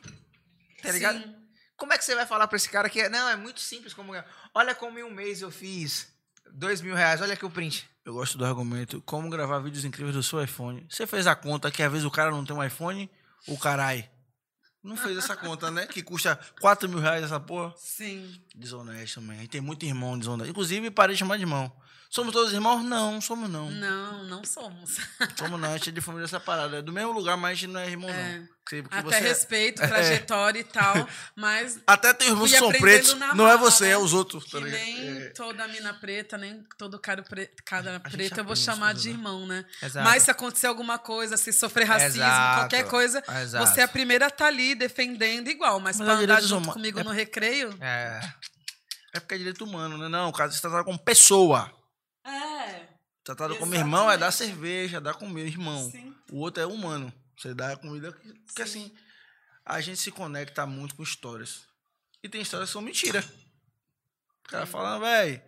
Tá 0.81 0.91
ligado? 0.91 1.19
Sim. 1.21 1.35
Como 1.77 1.93
é 1.93 1.97
que 1.97 2.03
você 2.05 2.15
vai 2.15 2.25
falar 2.25 2.47
pra 2.47 2.55
esse 2.57 2.69
cara 2.69 2.89
que 2.89 3.01
é, 3.01 3.09
não, 3.09 3.29
é 3.29 3.35
muito 3.35 3.59
simples 3.59 3.93
como 3.93 4.11
ganhar. 4.11 4.25
Olha 4.53 4.73
como 4.73 4.97
em 4.97 5.03
um 5.03 5.11
mês 5.11 5.41
eu 5.41 5.51
fiz 5.51 6.07
dois 6.53 6.81
mil 6.81 6.95
reais, 6.95 7.21
olha 7.21 7.33
aqui 7.33 7.45
o 7.45 7.49
print. 7.49 7.89
Eu 8.03 8.13
gosto 8.13 8.37
do 8.37 8.45
argumento. 8.45 9.01
Como 9.05 9.29
gravar 9.29 9.59
vídeos 9.59 9.85
incríveis 9.85 10.15
do 10.15 10.23
seu 10.23 10.43
iPhone. 10.43 10.85
Você 10.89 11.05
fez 11.05 11.27
a 11.27 11.35
conta 11.35 11.69
que 11.69 11.83
às 11.83 11.91
vezes 11.91 12.05
o 12.05 12.11
cara 12.11 12.31
não 12.31 12.43
tem 12.43 12.55
um 12.55 12.63
iPhone, 12.63 13.09
o 13.47 13.57
carai. 13.57 14.09
Não 14.83 14.97
fez 14.97 15.15
essa 15.17 15.35
conta, 15.35 15.69
né? 15.69 15.85
Que 15.85 16.01
custa 16.01 16.39
4 16.59 16.89
mil 16.89 16.99
reais 16.99 17.23
essa 17.23 17.39
porra. 17.39 17.71
Sim. 17.77 18.41
Desonesto, 18.55 19.21
man. 19.21 19.35
Gente 19.35 19.49
tem 19.49 19.61
muito 19.61 19.85
irmão 19.85 20.17
desonesto. 20.17 20.49
Inclusive, 20.49 20.89
parei 20.89 21.13
de 21.15 21.19
chamar 21.19 21.37
de 21.37 21.43
irmão. 21.43 21.71
Somos 22.13 22.33
todos 22.33 22.51
irmãos? 22.51 22.83
Não, 22.83 23.21
somos 23.21 23.49
não. 23.49 23.71
Não, 23.71 24.25
não 24.25 24.43
somos. 24.43 24.97
Somos 25.39 25.57
não. 25.57 25.69
A 25.69 25.77
gente 25.77 25.89
é 25.89 25.91
de 25.93 26.01
família 26.01 26.27
separada. 26.27 26.79
É 26.79 26.81
do 26.81 26.91
mesmo 26.91 27.13
lugar, 27.13 27.37
mas 27.37 27.51
a 27.51 27.53
gente 27.55 27.67
não 27.71 27.79
é 27.79 27.87
irmão, 27.89 28.09
É. 28.09 28.37
não. 28.39 28.47
Porque- 28.65 28.83
Até 28.91 29.01
você- 29.01 29.15
é. 29.15 29.19
respeito, 29.19 29.77
trajetória 29.87 30.59
e 30.59 30.63
tal, 30.65 31.07
mas 31.37 31.79
Até 31.87 32.13
tem 32.13 32.27
irmãos 32.27 32.51
que 32.51 32.57
são 32.57 32.69
pretos. 32.69 33.13
Não 33.13 33.47
é 33.47 33.53
marra, 33.53 33.57
você, 33.57 33.85
né? 33.85 33.91
é 33.91 33.97
os 33.97 34.13
outros. 34.13 34.43
que 34.43 34.51
tá 34.51 34.59
nem 34.59 35.17
É. 35.21 35.29
toda 35.29 35.65
mina 35.69 35.93
preta, 35.93 36.37
nem 36.37 36.61
todo 36.77 36.99
cara, 36.99 37.23
pre... 37.23 37.49
cara 37.65 37.97
preto 38.01 38.37
eu 38.39 38.43
vou 38.45 38.57
chamar 38.57 38.93
de 38.93 39.03
coisas, 39.03 39.13
irmão, 39.17 39.47
né? 39.47 39.63
Exato. 39.81 40.03
Mas 40.03 40.23
se 40.23 40.31
acontecer 40.31 40.67
alguma 40.67 40.99
coisa, 40.99 41.37
se 41.37 41.53
sofrer 41.53 41.85
racismo, 41.85 42.23
Exato. 42.23 42.59
qualquer 42.59 42.83
coisa, 42.89 43.23
Exato. 43.41 43.65
você 43.67 43.79
é 43.79 43.83
a 43.83 43.87
primeira 43.87 44.25
a 44.25 44.27
estar 44.27 44.47
ali 44.47 44.75
defendendo 44.75 45.47
igual, 45.47 45.79
mas, 45.79 45.97
Mas 45.97 46.05
pra 46.05 46.13
é 46.13 46.17
andar 46.17 46.25
direitos 46.25 46.49
junto 46.49 46.57
humanos. 46.63 46.73
comigo 46.73 46.99
É- 46.99 47.03
no 47.05 47.11
recreio. 47.11 47.73
É. 47.79 48.19
É 49.13 49.19
porque 49.21 49.35
é 49.35 49.37
direito 49.37 49.63
humano, 49.63 49.97
né? 49.97 50.09
Não, 50.09 50.27
o 50.27 50.33
cara 50.33 50.51
se 50.51 50.61
tratado 50.61 50.83
como 50.83 50.99
pessoa. 50.99 51.71
Tratado 53.23 53.55
como 53.57 53.75
irmão 53.75 54.09
é 54.09 54.17
dar 54.17 54.27
Exatamente. 54.29 54.55
cerveja, 54.55 54.99
dar 55.01 55.13
comida, 55.13 55.47
irmão. 55.47 55.89
Sim. 55.91 56.15
O 56.31 56.37
outro 56.39 56.61
é 56.63 56.65
humano. 56.65 57.13
Você 57.37 57.53
dá 57.53 57.73
a 57.73 57.77
comida. 57.77 58.11
que- 58.13 58.33
Porque 58.45 58.61
assim, 58.63 58.91
a 59.65 59.79
gente 59.81 59.99
se 59.99 60.11
conecta 60.11 60.65
muito 60.65 60.95
com 60.95 61.03
histórias. 61.03 61.65
E 62.23 62.29
tem 62.29 62.41
histórias 62.41 62.69
que 62.69 62.73
são 62.73 62.81
mentira. 62.81 63.23
O 64.45 64.49
cara 64.51 64.65
falando, 64.65 65.01
velho, 65.01 65.41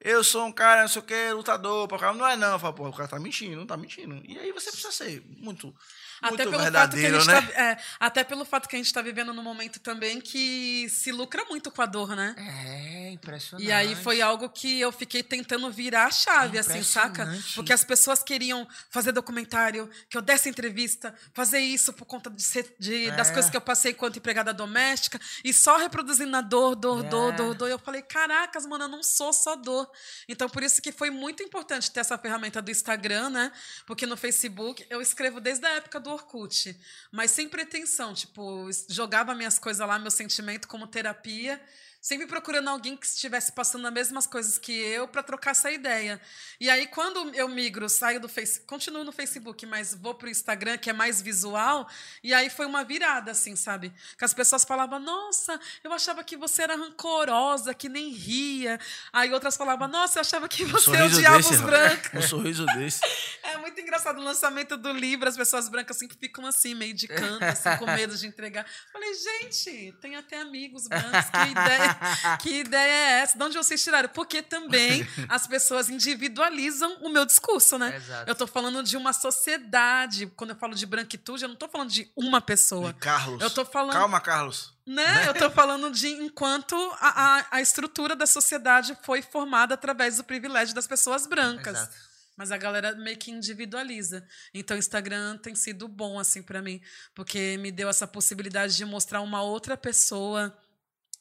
eu 0.00 0.22
sou 0.22 0.46
um 0.46 0.52
cara, 0.52 0.82
não 0.82 0.88
sei 0.88 1.00
o 1.00 1.04
que, 1.04 1.32
lutador. 1.32 1.88
Pra 1.88 1.98
cara, 1.98 2.12
não 2.14 2.26
é 2.26 2.36
não. 2.36 2.58
Fala, 2.58 2.72
pô, 2.74 2.88
o 2.88 2.92
cara 2.92 3.08
tá 3.08 3.18
mentindo, 3.18 3.56
não 3.56 3.66
tá 3.66 3.76
mentindo. 3.76 4.20
E 4.28 4.38
aí 4.38 4.52
você 4.52 4.70
precisa 4.70 4.92
ser 4.92 5.22
muito, 5.38 5.74
Até 6.22 6.36
pelo, 6.38 6.50
fato 6.50 6.50
que 6.50 6.56
a 6.56 6.62
verdadeiro, 6.62 7.20
gente 7.20 7.26
né? 7.28 7.42
tá, 7.42 7.60
é, 7.62 7.78
até 8.00 8.24
pelo 8.24 8.44
fato 8.44 8.68
que 8.68 8.76
a 8.76 8.78
gente 8.78 8.86
está 8.86 9.02
vivendo 9.02 9.32
num 9.32 9.42
momento 9.42 9.78
também 9.80 10.20
que 10.20 10.88
se 10.88 11.12
lucra 11.12 11.44
muito 11.46 11.70
com 11.70 11.82
a 11.82 11.86
dor, 11.86 12.14
né? 12.16 12.34
É, 12.38 13.10
impressionante. 13.12 13.66
E 13.66 13.72
aí 13.72 13.94
foi 13.96 14.20
algo 14.22 14.48
que 14.48 14.80
eu 14.80 14.90
fiquei 14.92 15.22
tentando 15.22 15.70
virar 15.70 16.06
a 16.06 16.10
chave, 16.10 16.58
assim, 16.58 16.82
saca? 16.82 17.26
Porque 17.54 17.72
as 17.72 17.84
pessoas 17.84 18.22
queriam 18.22 18.66
fazer 18.90 19.12
documentário, 19.12 19.88
que 20.08 20.16
eu 20.16 20.22
desse 20.22 20.48
entrevista, 20.48 21.14
fazer 21.34 21.60
isso 21.60 21.92
por 21.92 22.04
conta 22.04 22.30
de 22.30 22.42
ser- 22.42 22.74
de- 22.78 23.10
das 23.12 23.28
É. 23.30 23.32
coisas 23.32 23.50
que 23.50 23.56
eu 23.56 23.60
passei 23.60 23.92
enquanto 23.92 24.16
empregada 24.18 24.52
doméstica, 24.52 25.20
e 25.44 25.52
só 25.52 25.76
reproduzindo 25.76 26.36
a 26.36 26.40
dor, 26.40 26.74
dor, 26.76 27.02
dor, 27.02 27.32
É. 27.32 27.36
dor, 27.36 27.54
dor. 27.54 27.68
E 27.68 27.72
eu 27.72 27.78
falei, 27.78 28.02
caracas, 28.02 28.66
mano, 28.66 28.84
eu 28.84 28.88
não 28.88 29.02
sou 29.02 29.32
só 29.32 29.56
dor. 29.56 29.90
Então, 30.28 30.48
por 30.48 30.62
isso 30.62 30.80
que 30.80 30.92
foi 30.92 31.10
muito 31.10 31.42
importante 31.42 31.90
ter 31.90 32.00
essa 32.00 32.16
ferramenta 32.18 32.60
do 32.62 32.70
Instagram, 32.70 33.30
né? 33.30 33.52
Porque 33.86 34.06
no 34.06 34.16
Facebook 34.16 34.84
eu 34.90 35.00
escrevo 35.00 35.40
desde 35.40 35.66
a 35.66 35.70
época 35.70 36.00
do 36.00 36.05
Orkut, 36.06 36.78
mas 37.10 37.30
sem 37.30 37.48
pretensão. 37.48 38.14
Tipo, 38.14 38.68
jogava 38.88 39.34
minhas 39.34 39.58
coisas 39.58 39.86
lá, 39.86 39.98
meu 39.98 40.10
sentimento 40.10 40.68
como 40.68 40.86
terapia, 40.86 41.60
sempre 42.00 42.26
procurando 42.26 42.68
alguém 42.68 42.96
que 42.96 43.06
estivesse 43.06 43.52
passando 43.52 43.86
as 43.86 43.92
mesmas 43.92 44.26
coisas 44.26 44.58
que 44.58 44.72
eu 44.72 45.08
para 45.08 45.22
trocar 45.22 45.50
essa 45.52 45.70
ideia. 45.70 46.20
E 46.60 46.70
aí, 46.70 46.86
quando 46.86 47.34
eu 47.34 47.48
migro, 47.48 47.88
saio 47.88 48.20
do 48.20 48.28
Facebook, 48.28 48.66
continuo 48.66 49.04
no 49.04 49.12
Facebook, 49.12 49.64
mas 49.66 49.94
vou 49.94 50.14
pro 50.14 50.28
Instagram, 50.28 50.78
que 50.78 50.88
é 50.90 50.92
mais 50.92 51.20
visual, 51.20 51.88
e 52.22 52.32
aí 52.32 52.48
foi 52.50 52.66
uma 52.66 52.84
virada, 52.84 53.30
assim, 53.30 53.56
sabe? 53.56 53.92
Que 54.18 54.24
as 54.24 54.32
pessoas 54.34 54.64
falavam, 54.64 54.98
nossa, 54.98 55.58
eu 55.82 55.92
achava 55.92 56.22
que 56.24 56.36
você 56.36 56.62
era 56.62 56.76
rancorosa, 56.76 57.74
que 57.74 57.88
nem 57.88 58.10
ria. 58.10 58.78
Aí 59.12 59.32
outras 59.32 59.56
falavam, 59.56 59.88
nossa, 59.88 60.18
eu 60.18 60.20
achava 60.20 60.48
que 60.48 60.64
Um 60.64 60.68
você 60.68 60.84
sorriso 60.84 61.16
odiava 61.16 61.36
desse, 61.38 61.54
os 61.54 61.60
rapaz. 61.60 61.80
brancos. 61.88 62.24
Um 62.24 62.28
sorriso 62.28 62.66
desse. 62.66 63.00
É 63.46 63.58
muito 63.58 63.80
engraçado 63.80 64.18
o 64.18 64.22
lançamento 64.24 64.76
do 64.76 64.92
livro, 64.92 65.28
as 65.28 65.36
pessoas 65.36 65.68
brancas 65.68 65.96
sempre 65.96 66.16
ficam 66.18 66.44
assim, 66.46 66.74
meio 66.74 66.92
de 66.92 67.06
canto, 67.06 67.44
assim, 67.44 67.76
com 67.78 67.86
medo 67.86 68.16
de 68.16 68.26
entregar. 68.26 68.66
Falei, 68.92 69.12
gente, 69.14 69.92
tem 70.00 70.16
até 70.16 70.40
amigos 70.40 70.88
brancos, 70.88 71.30
que 71.30 71.38
ideia, 71.50 71.85
que 72.40 72.60
ideia 72.60 72.90
é 72.90 73.20
essa? 73.20 73.36
De 73.38 73.44
onde 73.44 73.56
vocês 73.56 73.82
tiraram? 73.82 74.08
Porque 74.08 74.42
também 74.42 75.06
as 75.28 75.46
pessoas 75.46 75.88
individualizam 75.88 76.98
o 77.00 77.08
meu 77.08 77.24
discurso, 77.24 77.78
né? 77.78 77.96
Exato. 77.96 78.30
Eu 78.30 78.34
tô 78.34 78.46
falando 78.46 78.82
de 78.82 78.96
uma 78.96 79.12
sociedade. 79.12 80.26
Quando 80.36 80.50
eu 80.50 80.56
falo 80.56 80.74
de 80.74 80.86
branquitude, 80.86 81.44
eu 81.44 81.48
não 81.48 81.56
tô 81.56 81.68
falando 81.68 81.90
de 81.90 82.10
uma 82.16 82.40
pessoa. 82.40 82.92
De 82.92 82.98
Carlos. 82.98 83.42
Eu 83.42 83.50
tô 83.50 83.64
falando 83.64 83.92
Calma, 83.92 84.20
Carlos. 84.20 84.74
né? 84.86 85.28
Eu 85.28 85.34
tô 85.34 85.50
falando 85.50 85.90
de 85.90 86.08
enquanto 86.08 86.74
a, 87.00 87.38
a, 87.38 87.46
a 87.52 87.60
estrutura 87.60 88.14
da 88.14 88.26
sociedade 88.26 88.96
foi 89.02 89.22
formada 89.22 89.74
através 89.74 90.16
do 90.16 90.24
privilégio 90.24 90.74
das 90.74 90.86
pessoas 90.86 91.26
brancas. 91.26 91.76
Exato. 91.78 92.06
Mas 92.36 92.52
a 92.52 92.58
galera 92.58 92.94
meio 92.94 93.16
que 93.16 93.30
individualiza. 93.30 94.22
Então 94.52 94.76
o 94.76 94.78
Instagram 94.78 95.38
tem 95.38 95.54
sido 95.54 95.88
bom 95.88 96.18
assim 96.18 96.42
para 96.42 96.60
mim, 96.60 96.82
porque 97.14 97.56
me 97.56 97.72
deu 97.72 97.88
essa 97.88 98.06
possibilidade 98.06 98.76
de 98.76 98.84
mostrar 98.84 99.22
uma 99.22 99.42
outra 99.42 99.74
pessoa, 99.74 100.54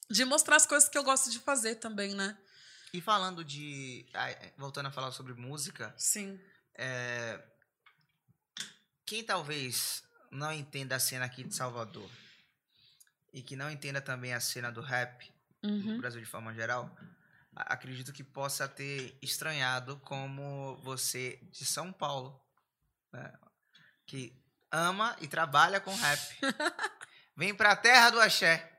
de 0.10 0.24
mostrar 0.26 0.56
as 0.58 0.66
coisas 0.66 0.88
que 0.90 0.98
eu 0.98 1.04
gosto 1.04 1.30
de 1.30 1.40
fazer 1.40 1.76
também, 1.76 2.14
né? 2.16 2.38
E 2.94 3.02
falando 3.02 3.44
de. 3.44 4.06
Voltando 4.58 4.88
a 4.88 4.92
falar 4.92 5.12
sobre 5.12 5.34
música, 5.34 5.94
Sim. 5.98 6.40
é, 6.78 7.44
quem 9.06 9.24
talvez 9.24 10.04
não 10.32 10.52
entenda 10.52 10.96
a 10.96 11.00
cena 11.00 11.26
aqui 11.26 11.44
de 11.44 11.54
Salvador 11.56 12.10
e 13.34 13.42
que 13.42 13.56
não 13.56 13.70
entenda 13.70 14.02
também 14.02 14.34
a 14.34 14.40
cena 14.40 14.72
do 14.72 14.82
rap 14.82 15.32
no 15.62 15.70
Uhum. 15.70 15.98
Brasil 15.98 16.20
de 16.22 16.26
forma 16.28 16.54
geral, 16.54 16.96
a- 17.56 17.74
acredito 17.74 18.14
que 18.14 18.24
possa 18.24 18.68
ter 18.68 19.18
estranhado 19.22 19.98
como 20.02 20.78
você 20.84 21.40
de 21.52 21.66
São 21.66 21.92
Paulo, 21.92 22.40
né, 23.12 23.34
que 24.06 24.42
ama 24.72 25.16
e 25.22 25.28
trabalha 25.28 25.80
com 25.82 25.94
rap, 25.96 26.20
vem 27.36 27.54
pra 27.56 27.76
terra 27.76 28.10
do 28.12 28.22
axé, 28.22 28.75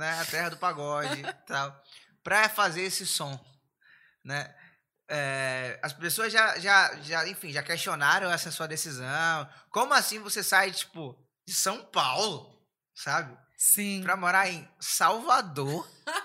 né, 0.00 0.18
a 0.18 0.24
terra 0.24 0.48
do 0.48 0.56
pagode, 0.56 1.22
tal, 1.46 1.80
pra 2.24 2.48
fazer 2.48 2.82
esse 2.82 3.06
som, 3.06 3.38
né? 4.24 4.52
É, 5.12 5.78
as 5.82 5.92
pessoas 5.92 6.32
já, 6.32 6.58
já, 6.58 6.96
já, 7.02 7.28
enfim, 7.28 7.52
já 7.52 7.62
questionaram 7.62 8.30
essa 8.30 8.50
sua 8.50 8.68
decisão. 8.68 9.48
Como 9.70 9.92
assim 9.92 10.20
você 10.20 10.42
sai, 10.42 10.70
tipo, 10.70 11.16
de 11.46 11.52
São 11.52 11.84
Paulo, 11.86 12.64
sabe? 12.94 13.36
Sim. 13.58 14.02
Pra 14.04 14.16
morar 14.16 14.48
em 14.48 14.68
Salvador. 14.80 15.88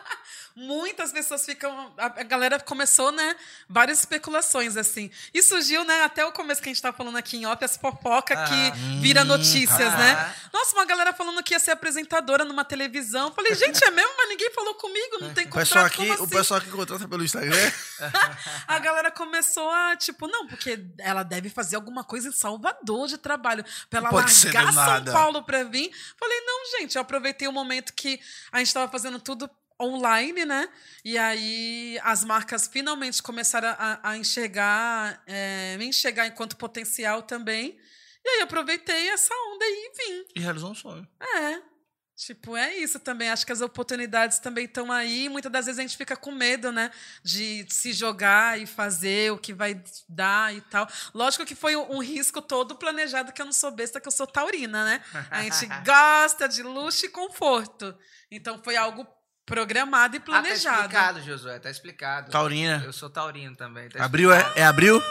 Muitas 0.56 1.12
pessoas 1.12 1.45
ficam. 1.45 1.93
A 1.97 2.24
galera 2.24 2.58
começou, 2.62 3.12
né? 3.12 3.36
Várias 3.68 3.99
especulações, 3.99 4.78
assim. 4.78 5.12
E 5.34 5.41
surgiu, 5.41 5.84
né? 5.84 6.03
Até 6.03 6.24
o 6.26 6.32
começo 6.32 6.62
que 6.62 6.70
a 6.70 6.72
gente 6.74 6.82
tá 6.82 6.93
falando 6.93 7.18
aqui 7.18 7.36
em 7.36 7.45
off, 7.45 7.64
as 7.64 7.76
fofoca 7.76 8.34
Ah. 8.39 8.45
que 8.45 8.72
vira 9.01 9.26
notícias, 9.26 9.93
Ah. 9.93 9.97
né? 9.97 10.36
Nossa, 10.53 10.74
uma 10.76 10.86
galera 10.86 11.12
falando 11.14 11.43
que 11.43 11.53
ia 11.53 11.60
ser 11.60 11.72
apresentadora 11.72 12.45
numa 12.45 12.64
televisão. 12.64 13.34
Falei, 13.34 13.53
gente, 13.53 13.84
é 13.84 13.91
mesmo? 13.91 14.14
Mas 14.16 14.30
ninguém 14.30 14.49
falou 14.51 14.76
comigo, 14.76 15.18
não 15.20 15.34
tem 15.34 15.45
O 15.45 15.49
contrato, 15.49 15.68
pessoal 15.68 15.86
aqui, 15.86 15.97
como 15.97 16.14
assim? 16.14 16.24
o 16.24 16.28
pessoal 16.30 16.60
aqui 16.62 16.70
contrata 16.70 17.08
pelo 17.08 17.24
Instagram. 17.26 17.72
A 18.68 18.80
galera 18.80 19.12
começou 19.12 19.70
a, 19.70 19.95
tipo, 19.97 20.26
não, 20.28 20.47
porque 20.47 20.80
ela 20.99 21.24
deve 21.24 21.49
fazer 21.49 21.76
alguma 21.76 22.03
coisa 22.03 22.30
em 22.30 22.32
Salvador 22.32 23.08
de 23.10 23.18
trabalho. 23.18 23.64
Pra 23.89 23.99
ela 23.99 24.10
largar 24.10 24.74
São. 24.74 25.14
Paulo 25.14 25.43
pra 25.43 25.64
vir. 25.66 25.91
Falei, 26.18 26.39
não, 26.45 26.80
gente, 26.80 26.95
eu 26.95 27.01
aproveitei 27.01 27.47
o 27.47 27.51
momento 27.51 27.93
que 27.93 28.20
a 28.51 28.60
gente 28.60 28.74
tava 28.74 28.89
fazendo 28.91 29.20
tudo 29.20 29.49
online, 29.82 30.46
né? 30.46 30.70
E 31.04 31.18
aí 31.18 32.00
as 32.04 32.24
marcas 32.24 32.68
finalmente 32.68 33.22
começaram 33.22 33.70
a, 33.78 34.12
a 34.12 34.18
enxergar, 34.18 35.22
é, 35.28 35.76
me 35.78 35.88
enxergar 35.88 36.28
enquanto 36.28 36.56
potencial 36.58 37.24
também. 37.24 37.80
E 38.24 38.30
aí 38.30 38.42
aproveitei 38.42 39.10
essa 39.10 39.34
onda 39.34 39.66
e 39.66 39.92
vim. 39.96 40.26
E 40.36 40.40
realizou 40.40 40.72
um 40.72 40.76
sonho. 40.76 41.08
É. 41.22 41.76
Tipo, 42.16 42.56
é 42.56 42.78
isso 42.78 42.98
também. 42.98 43.30
Acho 43.30 43.46
que 43.46 43.52
as 43.52 43.60
oportunidades 43.60 44.40
também 44.40 44.66
estão 44.66 44.90
aí. 44.90 45.28
Muitas 45.28 45.52
das 45.52 45.66
vezes 45.66 45.80
a 45.80 45.82
gente 45.82 45.98
fica 45.98 46.16
com 46.16 46.32
medo, 46.32 46.72
né? 46.72 46.90
De 47.22 47.66
se 47.70 47.92
jogar 47.92 48.60
e 48.60 48.66
fazer 48.66 49.34
o 49.34 49.38
que 49.38 49.54
vai 49.54 49.84
dar 50.08 50.56
e 50.56 50.62
tal. 50.62 50.88
Lógico 51.14 51.46
que 51.46 51.54
foi 51.54 51.76
um, 51.76 52.00
risco 52.00 52.42
todo 52.42 52.78
planejado, 52.78 53.34
que 53.34 53.42
eu 53.42 53.46
não 53.46 53.52
sou 53.52 53.70
besta, 53.70 54.00
que 54.00 54.08
eu 54.08 54.12
sou 54.12 54.26
taurina, 54.26 54.86
né? 54.86 55.04
A 55.30 55.44
gente 55.44 55.68
gosta 55.86 56.48
de 56.48 56.64
luxo 56.64 57.06
e 57.06 57.10
conforto. 57.10 57.94
Então 58.32 58.62
foi 58.64 58.78
algo 58.78 59.06
programado 59.46 60.16
e 60.16 60.18
Ah, 60.18 60.22
tá 60.22 60.26
planejado. 60.26 60.78
explicado, 60.82 61.22
Josué, 61.22 61.60
tá 61.60 61.70
explicado. 61.70 62.32
Taurina. 62.32 62.82
Eu 62.84 62.93
sou 62.93 63.10
taurino 63.10 63.56
também. 63.56 63.89
Tá 63.89 64.04
Abril 64.04 64.34
é, 64.34 64.54
é 64.56 64.64
abril? 64.66 65.02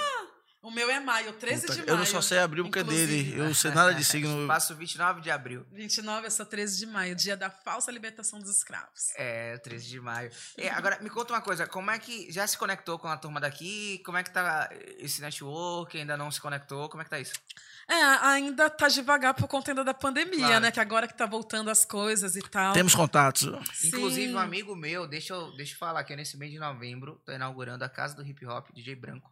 O 0.63 0.71
meu 0.71 0.91
é 0.91 0.99
maio, 0.99 1.31
13 1.35 1.61
Puta, 1.67 1.75
de 1.75 1.81
eu 1.81 1.87
maio. 1.89 1.99
não 1.99 2.07
só 2.07 2.23
sei 2.23 2.39
abrir 2.39 2.63
porque 2.63 2.79
é 2.79 2.83
dele. 2.83 3.35
Eu 3.39 3.55
sei 3.55 3.71
nada 3.71 3.93
de 3.93 4.03
signo. 4.03 4.47
Passo 4.49 4.75
29 4.75 5.21
de 5.21 5.31
abril. 5.31 5.67
29, 5.71 6.27
eu 6.27 6.31
sou 6.31 6.47
13 6.47 6.79
de 6.79 6.87
maio, 6.87 7.15
dia 7.15 7.37
da 7.37 7.51
falsa 7.51 7.93
libertação 7.93 8.39
dos 8.41 8.49
escravos. 8.49 9.13
É, 9.17 9.59
13 9.59 9.87
de 9.87 10.01
maio. 10.01 10.31
É, 10.57 10.71
agora, 10.71 10.99
me 11.03 11.11
conta 11.11 11.35
uma 11.35 11.43
coisa, 11.43 11.67
como 11.67 11.91
é 11.91 11.99
que 11.99 12.33
já 12.33 12.47
se 12.47 12.57
conectou 12.57 12.99
com 12.99 13.09
a 13.09 13.17
turma 13.19 13.41
daqui? 13.43 14.01
Como 14.07 14.17
é 14.17 14.23
que 14.23 14.31
tá 14.31 14.71
esse 14.97 15.21
network? 15.21 15.99
Ainda 15.99 16.17
não 16.17 16.31
se 16.31 16.41
conectou? 16.41 16.89
Como 16.89 17.03
é 17.03 17.05
que 17.05 17.11
tá 17.11 17.21
isso? 17.21 17.35
É, 17.89 17.95
ainda 18.27 18.71
tá 18.71 18.89
devagar 18.89 19.35
por 19.35 19.47
conta 19.47 19.71
ainda 19.71 19.85
da 19.85 19.93
pandemia, 19.95 20.39
Claro. 20.47 20.61
né? 20.61 20.71
Que 20.71 20.81
agora 20.81 21.07
que 21.07 21.15
tá 21.17 21.27
voltando 21.27 21.69
as 21.71 21.85
coisas 21.85 22.35
e 22.37 22.41
tal. 22.41 22.73
Temos 22.73 22.95
contatos. 22.95 23.43
Sim. 23.75 23.89
Inclusive, 23.89 24.33
um 24.35 24.39
amigo 24.39 24.75
meu, 24.75 25.07
deixa 25.07 25.35
eu, 25.35 25.55
deixa 25.57 25.75
eu 25.75 25.79
falar 25.79 26.03
que 26.05 26.17
nesse 26.17 26.37
mês 26.39 26.51
de 26.51 26.59
novembro, 26.59 27.21
tô 27.27 27.33
inaugurando 27.33 27.85
a 27.85 27.89
Casa 27.89 28.15
do 28.17 28.27
Hip 28.27 28.45
Hop, 28.47 28.69
DJ 28.73 28.95
Branco. 28.95 29.31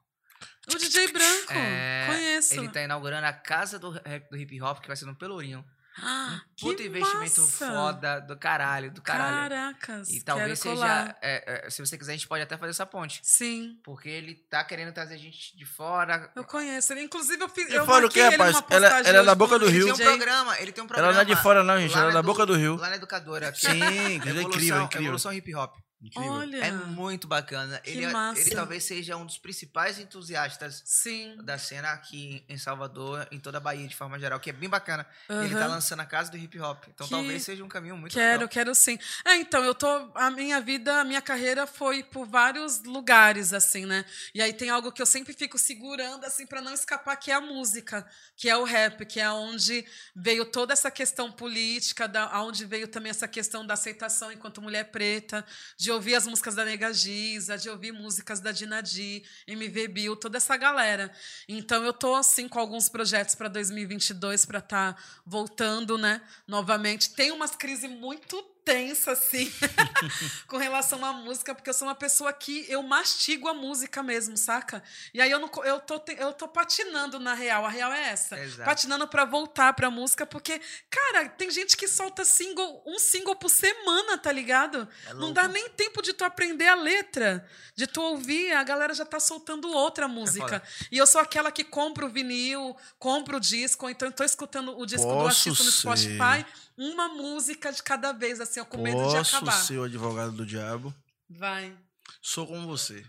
O 0.68 0.76
DJ 0.76 1.12
Branco, 1.12 1.52
É, 1.52 2.06
conheço. 2.08 2.54
Ele 2.54 2.68
tá 2.68 2.82
inaugurando 2.82 3.26
a 3.26 3.32
Casa 3.32 3.78
do, 3.78 3.92
do 3.92 4.36
Hip 4.36 4.60
Hop, 4.60 4.80
que 4.80 4.88
vai 4.88 4.96
ser 4.96 5.06
no 5.06 5.14
Pelourinho. 5.14 5.64
Ah, 5.98 6.40
Puta 6.58 6.76
que 6.82 6.88
investimento 6.88 7.40
massa. 7.42 7.66
foda 7.70 8.20
do 8.20 8.36
caralho, 8.38 8.90
do 8.90 9.02
caralho. 9.02 9.50
Caracas, 9.50 10.08
E 10.10 10.22
talvez 10.22 10.62
quero 10.62 10.74
seja. 10.76 10.86
colar. 10.88 11.16
é, 11.20 11.66
é, 11.66 11.70
se 11.70 11.84
você 11.84 11.98
quiser, 11.98 12.12
a 12.12 12.16
gente 12.16 12.26
pode 12.26 12.42
até 12.42 12.56
fazer 12.56 12.70
essa 12.70 12.86
ponte. 12.86 13.20
Sim, 13.22 13.78
Porque 13.84 14.08
ele 14.08 14.34
tá 14.34 14.64
querendo 14.64 14.92
trazer 14.92 15.18
gente 15.18 15.56
de 15.56 15.64
fora. 15.66 16.30
eu 16.34 16.44
conheço. 16.44 16.92
ele. 16.92 17.02
Inclusive, 17.02 17.42
eu 17.42 17.48
fiz. 17.48 17.66
De 17.68 17.74
eu 17.74 17.84
fora 17.84 18.06
o 18.06 18.10
ele 18.10 18.22
rapaz? 18.30 18.50
Ela- 18.56 18.62
postagem 18.62 19.10
ela 19.10 19.18
é 19.18 19.24
da 19.24 19.34
boca 19.34 19.58
do 19.58 19.66
Rio. 19.68 19.88
Ele 19.88 19.96
tem 19.96 20.06
um 20.06 20.10
programa, 20.16 20.58
ele 20.60 20.72
tem 20.72 20.82
um 20.82 20.86
Ela 20.86 20.88
programa. 20.88 21.12
não 21.12 21.20
é 21.20 21.24
de 21.24 21.36
fora, 21.36 21.62
não, 21.64 21.78
gente. 21.78 21.92
lá 21.92 21.98
Ela 22.00 22.10
é 22.10 22.14
na 22.14 22.20
da 22.20 22.22
boca 22.22 22.46
do 22.46 22.54
Rio. 22.56 22.76
Lá 22.76 22.88
na 22.90 22.96
educadora. 22.96 23.48
aqui. 23.48 23.60
Sim, 23.60 23.78
que 23.80 23.84
é 23.84 24.30
Evolução, 24.32 24.42
incrível, 24.42 24.82
incrível. 24.84 25.06
Evolução 25.08 25.32
hip 25.32 25.54
hop. 25.54 25.74
Incrível. 26.02 26.32
Olha, 26.32 26.56
É 26.64 26.70
muito 26.72 27.26
bacana. 27.26 27.80
Ele, 27.84 28.04
é- 28.04 28.10
ele 28.36 28.50
talvez 28.50 28.84
seja 28.84 29.16
um 29.16 29.24
dos 29.24 29.38
principais 29.38 29.98
entusiastas 29.98 30.82
sim. 30.84 31.36
da 31.44 31.56
cena 31.58 31.90
aqui 31.92 32.44
em 32.48 32.58
Salvador, 32.58 33.26
em 33.30 33.38
toda 33.38 33.58
a 33.58 33.60
Bahia 33.60 33.86
de 33.86 33.94
forma 33.94 34.18
geral, 34.18 34.40
que 34.40 34.50
é 34.50 34.52
bem 34.52 34.68
bacana. 34.68 35.06
E 35.28 35.32
Ele 35.44 35.54
tá 35.54 35.66
lançando 35.66 36.00
a 36.00 36.06
casa 36.06 36.30
do 36.30 36.36
hip 36.36 36.58
hop. 36.58 36.84
Então 36.88 37.06
Que- 37.06 37.12
talvez 37.14 37.42
seja 37.42 37.62
um 37.64 37.68
caminho 37.68 37.96
muito 37.96 38.12
Quero, 38.12 38.32
legal. 38.32 38.48
quero 38.48 38.74
sim. 38.74 38.98
É, 39.24 39.36
então, 39.36 39.64
eu 39.64 39.74
tô. 39.74 39.86
A 40.14 40.30
minha 40.30 40.60
vida, 40.60 41.00
a 41.00 41.04
minha 41.04 41.22
carreira 41.22 41.66
foi 41.66 42.02
por 42.02 42.26
vários 42.26 42.82
lugares, 42.82 43.52
assim, 43.52 43.86
né? 43.86 44.04
E 44.34 44.42
aí 44.42 44.52
tem 44.52 44.70
algo 44.70 44.90
que 44.90 45.00
eu 45.00 45.06
sempre 45.06 45.32
fico 45.32 45.58
segurando, 45.58 46.24
assim, 46.24 46.46
para 46.46 46.60
não 46.60 46.74
escapar, 46.74 47.14
que 47.16 47.30
é 47.30 47.34
a 47.34 47.40
música, 47.40 48.04
que 48.36 48.48
é 48.48 48.56
o 48.56 48.64
rap, 48.64 49.04
que 49.06 49.20
é 49.20 49.30
onde 49.30 49.84
veio 50.16 50.44
toda 50.44 50.72
essa 50.72 50.90
questão 50.90 51.30
política, 51.30 52.08
da, 52.08 52.40
onde 52.42 52.64
veio 52.64 52.88
também 52.88 53.10
essa 53.10 53.28
questão 53.28 53.64
da 53.64 53.74
aceitação 53.74 54.32
enquanto 54.32 54.60
mulher 54.60 54.84
preta, 54.90 55.44
de 55.78 55.91
ouvir 55.92 56.14
as 56.14 56.26
músicas 56.26 56.54
da 56.54 56.64
Nega 56.64 56.92
Giza, 56.92 57.56
de 57.56 57.68
ouvir 57.68 57.92
músicas 57.92 58.40
da 58.40 58.50
Dinadi, 58.52 59.22
MV 59.46 59.88
Bill, 59.88 60.16
toda 60.16 60.38
essa 60.38 60.56
galera. 60.56 61.12
Então 61.48 61.84
eu 61.84 61.92
tô 61.92 62.14
assim 62.14 62.48
com 62.48 62.58
alguns 62.58 62.88
projetos 62.88 63.34
para 63.34 63.48
2022 63.48 64.44
para 64.44 64.58
estar 64.58 65.22
voltando, 65.24 65.96
né, 65.96 66.20
novamente. 66.46 67.14
Tem 67.14 67.30
umas 67.30 67.54
crises 67.54 67.90
muito 67.90 68.42
tensas 68.64 69.18
assim 69.18 69.52
com 70.46 70.56
relação 70.56 71.04
à 71.04 71.12
música, 71.12 71.54
porque 71.54 71.70
eu 71.70 71.74
sou 71.74 71.88
uma 71.88 71.94
pessoa 71.94 72.32
que 72.32 72.64
eu 72.68 72.82
mastigo 72.82 73.48
a 73.48 73.54
música 73.54 74.02
mesmo, 74.02 74.36
saca? 74.36 74.82
E 75.12 75.20
aí 75.20 75.30
eu 75.30 75.38
não 75.38 75.50
eu 75.64 75.80
tô 75.80 76.02
eu 76.16 76.32
tô 76.32 76.48
patinando 76.48 77.18
na 77.18 77.34
real, 77.34 77.64
a 77.64 77.68
real 77.68 77.92
é 77.92 78.10
essa. 78.10 78.38
Exato. 78.38 78.68
Patinando 78.68 79.06
para 79.08 79.24
voltar 79.24 79.72
pra 79.72 79.90
música, 79.90 80.26
porque 80.26 80.60
cara, 80.90 81.28
tem 81.28 81.50
gente 81.50 81.76
que 81.76 81.88
solta 81.88 82.24
single, 82.24 82.82
um 82.86 82.98
single 82.98 83.36
por 83.36 83.50
semana, 83.50 84.16
tá 84.18 84.32
ligado? 84.32 84.88
É 85.06 85.14
Não 85.14 85.32
dá 85.32 85.48
nem 85.48 85.68
tempo 85.70 86.02
de 86.02 86.12
tu 86.12 86.24
aprender 86.24 86.68
a 86.68 86.74
letra, 86.74 87.46
de 87.74 87.86
tu 87.86 88.00
ouvir, 88.00 88.52
a 88.52 88.62
galera 88.62 88.94
já 88.94 89.04
tá 89.04 89.20
soltando 89.20 89.70
outra 89.72 90.06
música. 90.08 90.60
foda. 90.60 90.62
e 90.90 90.98
eu 90.98 91.06
sou 91.06 91.20
aquela 91.20 91.50
que 91.50 91.64
compra 91.64 92.06
o 92.06 92.08
vinil, 92.08 92.76
compra 92.98 93.36
o 93.36 93.40
disco, 93.40 93.88
então 93.88 94.08
eu 94.08 94.12
tô 94.12 94.24
escutando 94.24 94.78
o 94.78 94.86
disco 94.86 95.06
do 95.06 95.14
Posso 95.14 95.48
artista 95.48 95.64
no 95.64 95.70
ser. 95.70 96.52
Uma 96.76 97.08
música 97.08 97.72
de 97.72 97.82
cada 97.82 98.12
vez, 98.12 98.40
assim, 98.40 98.60
eu 98.60 98.66
com 98.66 98.78
medo 98.82 98.96
de 99.08 99.12
Posso 99.14 99.36
acabar. 99.36 99.52
ser 99.52 99.78
o 99.78 99.84
advogado 99.84 100.32
do 100.32 100.46
diabo? 100.46 100.94
Vai. 101.28 101.76
Sou 102.20 102.46
como 102.46 102.66
você. 102.66 103.04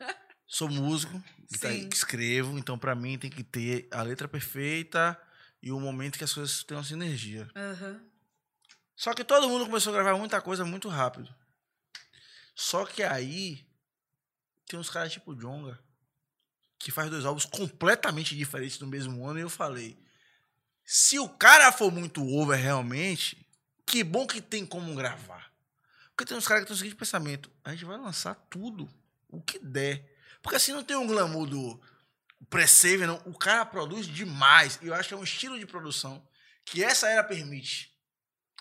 Sou 0.46 0.68
músico, 0.68 1.22
Sim. 1.48 1.88
escrevo, 1.92 2.56
então 2.58 2.78
pra 2.78 2.94
mim 2.94 3.18
tem 3.18 3.28
que 3.30 3.42
ter 3.42 3.88
a 3.90 4.02
letra 4.02 4.28
perfeita 4.28 5.20
e 5.62 5.72
o 5.72 5.80
momento 5.80 6.16
que 6.18 6.24
as 6.24 6.32
coisas 6.32 6.62
tenham 6.62 6.84
sinergia. 6.84 7.48
Aham. 7.54 8.00
Só 8.94 9.12
que 9.12 9.24
todo 9.24 9.48
mundo 9.48 9.66
começou 9.66 9.92
a 9.92 10.00
gravar 10.02 10.16
muita 10.18 10.40
coisa 10.40 10.64
muito 10.64 10.88
rápido. 10.88 11.34
Só 12.54 12.86
que 12.86 13.02
aí 13.02 13.66
tem 14.66 14.78
uns 14.78 14.88
caras 14.88 15.12
tipo 15.12 15.34
Jonga 15.34 15.78
que 16.78 16.90
faz 16.90 17.10
dois 17.10 17.24
álbuns 17.24 17.44
completamente 17.44 18.36
diferentes 18.36 18.78
no 18.78 18.86
mesmo 18.86 19.26
ano 19.26 19.38
e 19.38 19.42
eu 19.42 19.50
falei, 19.50 19.98
se 20.86 21.18
o 21.18 21.28
cara 21.28 21.72
for 21.72 21.90
muito 21.90 22.24
over 22.26 22.56
realmente, 22.58 23.44
que 23.84 24.04
bom 24.04 24.26
que 24.26 24.40
tem 24.40 24.64
como 24.64 24.94
gravar. 24.94 25.52
Porque 26.10 26.24
tem 26.24 26.36
uns 26.38 26.46
caras 26.46 26.62
que 26.62 26.68
têm 26.68 26.74
o 26.74 26.78
seguinte 26.78 26.96
pensamento, 26.96 27.50
a 27.64 27.72
gente 27.72 27.84
vai 27.84 27.98
lançar 27.98 28.34
tudo, 28.48 28.88
o 29.28 29.42
que 29.42 29.58
der. 29.58 30.16
Porque 30.40 30.56
assim 30.56 30.72
não 30.72 30.84
tem 30.84 30.96
um 30.96 31.06
glamour 31.06 31.46
do 31.46 31.80
pre-save, 32.48 33.04
não. 33.04 33.20
O 33.26 33.34
cara 33.36 33.66
produz 33.66 34.06
demais. 34.06 34.78
E 34.80 34.86
eu 34.86 34.94
acho 34.94 35.08
que 35.08 35.14
é 35.14 35.16
um 35.16 35.24
estilo 35.24 35.58
de 35.58 35.66
produção 35.66 36.26
que 36.64 36.82
essa 36.84 37.08
era 37.08 37.22
permite. 37.24 37.92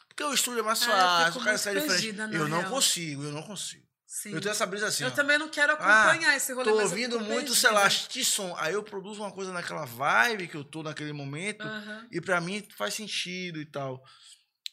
Porque 0.08 0.24
o 0.24 0.34
estúdio 0.34 0.62
é 0.62 0.64
mais 0.64 0.82
Ah, 0.84 0.86
fácil, 0.86 1.26
fico 1.28 1.40
o 1.40 1.44
cara 1.46 1.58
sai 1.58 1.74
perdida, 1.76 2.28
na 2.28 2.34
Eu 2.36 2.48
não 2.48 2.60
real. 2.60 2.72
consigo, 2.72 3.24
eu 3.24 3.32
não 3.32 3.44
consigo. 3.44 3.86
Sim. 4.08 4.32
Eu 4.34 4.40
tenho 4.40 4.52
essa 4.52 4.66
brisa 4.66 4.88
assim. 4.88 5.04
Eu 5.04 5.10
ó. 5.10 5.14
também 5.14 5.38
não 5.38 5.50
quero 5.50 5.74
acompanhar 5.74 6.36
esse 6.36 6.54
rolê, 6.54 6.70
Tô 6.70 6.80
ouvindo 6.80 7.20
muito, 7.20 7.56
sei 7.56 7.72
lá, 7.72 7.82
perdida. 7.82 8.08
Tisson. 8.10 8.56
Aí 8.58 8.74
eu 8.74 8.84
produzo 8.84 9.22
uma 9.22 9.32
coisa 9.32 9.52
naquela 9.52 9.86
vibe 9.86 10.48
que 10.48 10.56
eu 10.56 10.64
tô 10.64 10.84
naquele 10.84 11.12
momento. 11.12 11.66
E 12.12 12.22
pra 12.22 12.40
mim 12.40 12.66
faz 12.78 12.94
sentido 12.94 13.60
e 13.60 13.66
tal. 13.66 14.04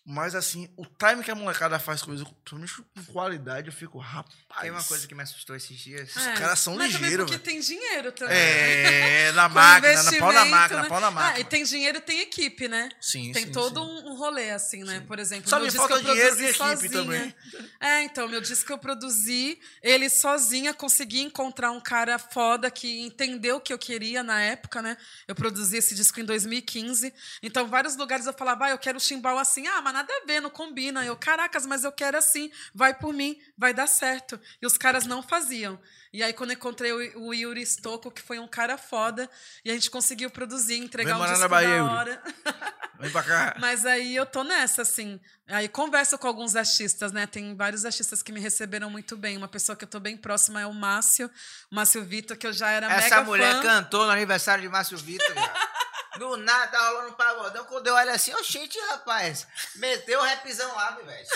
Mas 0.04 0.34
assim, 0.34 0.68
o 0.76 0.84
time 0.84 1.22
que 1.22 1.30
a 1.30 1.34
molecada 1.34 1.78
faz 1.78 2.02
coisa, 2.02 2.24
principalmente 2.44 2.74
com 3.06 3.12
qualidade, 3.12 3.68
eu 3.68 3.72
fico, 3.72 3.98
rapaz. 3.98 4.34
Tem 4.60 4.70
uma 4.70 4.82
coisa 4.82 5.06
que 5.06 5.14
me 5.14 5.22
assustou 5.22 5.54
esses 5.54 5.78
dias. 5.78 6.10
Os 6.16 6.24
caras 6.38 6.58
são 6.58 6.76
ligeiros, 6.76 7.18
porque 7.18 7.30
velho. 7.32 7.38
tem 7.44 7.60
dinheiro 7.60 8.10
também. 8.10 8.36
É, 8.36 9.30
na 9.32 9.48
Com 9.48 9.54
máquina, 9.54 10.02
na 10.02 10.12
pau 10.18 10.32
na 10.32 10.44
máquina, 10.44 10.82
né? 10.82 10.88
pau 10.88 11.00
na 11.00 11.06
Ah, 11.06 11.10
máquina. 11.12 11.38
e 11.40 11.44
tem 11.44 11.62
dinheiro 11.62 11.98
e 11.98 12.00
tem 12.00 12.20
equipe, 12.20 12.66
né? 12.66 12.88
Sim, 13.00 13.30
Tem 13.32 13.44
sim, 13.46 13.52
todo 13.52 13.80
sim. 13.80 13.86
Um, 14.08 14.14
rolê, 14.16 14.50
assim, 14.50 14.82
né? 14.82 15.04
Por 15.06 15.20
exemplo, 15.20 15.48
Só 15.48 15.56
meu 15.56 15.66
me 15.66 15.70
disco 15.70 15.86
falta 15.88 15.94
eu 16.02 16.12
dinheiro 16.14 16.36
produzi 16.36 16.42
e 16.42 16.48
equipe 16.48 16.58
sozinha. 16.88 16.90
também. 16.90 17.34
É, 17.80 18.02
então, 18.02 18.28
meu 18.28 18.40
disco 18.40 18.66
que 18.66 18.72
eu 18.72 18.78
produzi, 18.78 19.60
ele 19.82 20.10
sozinha 20.10 20.74
consegui 20.74 21.20
encontrar 21.20 21.70
um 21.70 21.80
cara 21.80 22.18
foda 22.18 22.70
que 22.72 23.00
entendeu 23.02 23.56
o 23.56 23.60
que 23.60 23.72
eu 23.72 23.78
queria 23.78 24.22
na 24.24 24.40
época, 24.40 24.82
né? 24.82 24.96
Eu 25.28 25.34
produzi 25.36 25.76
esse 25.76 25.94
disco 25.94 26.18
em 26.20 26.24
2015. 26.24 27.14
Então, 27.40 27.68
vários 27.68 27.96
lugares 27.96 28.26
eu 28.26 28.32
falava, 28.32 28.66
ah, 28.66 28.70
eu 28.70 28.78
quero 28.78 28.98
chimbal 28.98 29.38
assim. 29.38 29.66
Ah, 29.68 29.80
mas 29.80 29.91
nada 29.92 30.12
a 30.12 30.26
ver, 30.26 30.40
não 30.40 30.50
combina. 30.50 31.04
Eu, 31.04 31.16
caracas, 31.16 31.66
mas 31.66 31.84
eu 31.84 31.92
quero 31.92 32.16
assim. 32.16 32.50
Vai 32.74 32.94
por 32.94 33.12
mim, 33.12 33.40
vai 33.56 33.72
dar 33.74 33.86
certo. 33.86 34.40
E 34.60 34.66
os 34.66 34.76
caras 34.78 35.06
não 35.06 35.22
faziam. 35.22 35.80
E 36.12 36.22
aí, 36.22 36.32
quando 36.32 36.50
eu 36.50 36.56
encontrei 36.56 36.92
o, 36.92 37.28
o 37.28 37.34
Yuri 37.34 37.64
Stocco, 37.64 38.10
que 38.10 38.20
foi 38.20 38.38
um 38.38 38.46
cara 38.46 38.76
foda, 38.76 39.30
e 39.64 39.70
a 39.70 39.74
gente 39.74 39.90
conseguiu 39.90 40.30
produzir, 40.30 40.76
entregar 40.76 41.14
Vem 41.14 41.22
um 41.22 41.26
disco 41.26 41.38
na 41.38 41.48
Bahia, 41.48 41.76
da 41.76 41.84
hora. 41.84 42.22
Vem 43.00 43.10
pra 43.10 43.22
cá. 43.22 43.56
Mas 43.60 43.86
aí 43.86 44.14
eu 44.14 44.26
tô 44.26 44.44
nessa, 44.44 44.82
assim. 44.82 45.18
Aí 45.48 45.68
converso 45.68 46.16
com 46.18 46.26
alguns 46.28 46.54
artistas, 46.54 47.12
né? 47.12 47.26
Tem 47.26 47.56
vários 47.56 47.84
artistas 47.84 48.22
que 48.22 48.30
me 48.30 48.40
receberam 48.40 48.88
muito 48.88 49.16
bem. 49.16 49.36
Uma 49.36 49.48
pessoa 49.48 49.74
que 49.74 49.84
eu 49.84 49.88
tô 49.88 49.98
bem 49.98 50.16
próxima 50.16 50.60
é 50.60 50.66
o 50.66 50.72
Márcio, 50.72 51.30
o 51.70 51.74
Márcio 51.74 52.04
Vitor, 52.04 52.36
que 52.36 52.46
eu 52.46 52.52
já 52.52 52.70
era 52.70 52.86
Essa 52.92 53.16
mega 53.16 53.24
mulher 53.24 53.54
fã. 53.56 53.62
cantou 53.62 54.06
no 54.06 54.12
aniversário 54.12 54.62
de 54.62 54.68
Márcio 54.68 54.96
Vitor. 54.98 55.34
já. 56.12 56.18
Do 56.18 56.36
nada, 56.36 56.68
tá 56.68 56.88
rolando 56.90 57.08
um 57.08 57.12
pagodão. 57.14 57.64
Quando 57.64 57.86
eu 57.86 57.94
olho 57.94 58.10
assim, 58.10 58.32
oxente, 58.34 58.78
rapaz. 58.90 59.46
Meteu 59.76 60.20
o 60.20 60.22
rapzão 60.22 60.74
lá, 60.74 60.90
velho. 61.04 61.26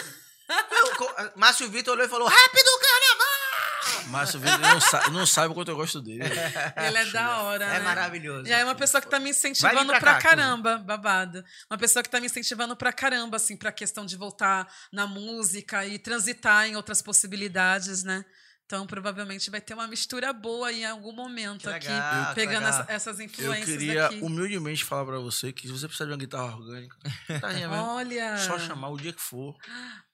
Márcio 1.35 1.69
Vitor 1.69 1.95
olhou 1.95 2.07
e 2.07 2.09
falou: 2.09 2.29
Rap 2.29 2.53
do 2.53 2.79
carnaval! 2.79 4.07
Márcio 4.07 4.39
Vitor 4.39 4.59
não, 4.59 4.81
sa 4.81 5.11
não 5.11 5.27
sabe 5.27 5.51
o 5.51 5.55
quanto 5.55 5.71
eu 5.73 5.77
gosto 5.77 6.01
dele. 6.01 6.23
Ele 6.23 6.99
é 6.99 7.05
da 7.07 7.39
hora, 7.43 7.65
É 7.65 7.79
né? 7.79 7.81
maravilhoso. 7.81 8.47
E 8.49 8.53
aí 8.53 8.61
é 8.61 8.65
uma 8.65 8.75
pessoa 8.75 9.01
que 9.01 9.09
tá 9.09 9.19
me 9.19 9.31
incentivando 9.31 9.87
pra, 9.87 10.01
pra 10.01 10.15
cá, 10.15 10.21
caramba, 10.21 10.79
babado. 10.79 11.45
Uma 11.69 11.77
pessoa 11.79 12.03
que 12.03 12.09
tá 12.09 12.21
me 12.21 12.27
incentivando 12.27 12.77
pra 12.77 12.93
caramba, 12.93 13.37
assim, 13.37 13.57
pra 13.57 13.73
questão 13.73 14.07
de 14.07 14.17
voltar 14.17 14.73
na 14.93 15.07
música 15.07 15.85
e 15.85 15.99
transitar 15.99 16.67
em 16.67 16.77
outras 16.77 17.03
possibilidades, 17.03 18.05
né? 18.05 18.25
Então, 18.67 18.85
provavelmente 18.85 19.49
vai 19.49 19.61
ter 19.61 19.75
uma 19.75 19.87
mistura 19.87 20.33
boa 20.33 20.73
em 20.73 20.85
algum 20.85 21.13
momento 21.13 21.71
aqui, 21.71 21.87
legal, 21.87 22.27
que 22.31 22.35
pegando 22.35 22.67
essa- 22.67 22.85
essas 22.89 23.21
Eu 23.21 23.27
influências 23.27 23.65
queria 23.79 24.03
daqui. 24.03 24.21
humildemente 24.21 24.85
falar 24.85 25.05
pra 25.07 25.19
você 25.21 25.53
que 25.53 25.69
se 25.69 25.73
você 25.73 25.87
precisar 25.87 26.07
de 26.07 26.11
uma 26.11 26.17
guitarra 26.17 26.57
orgânica, 26.57 26.97
guitarrinha 27.63 27.69
mesmo, 27.69 27.85
Olha, 27.85 28.37
só 28.39 28.59
chamar 28.59 28.89
o 28.89 28.97
dia 28.97 29.13
que 29.13 29.23
for. 29.23 29.55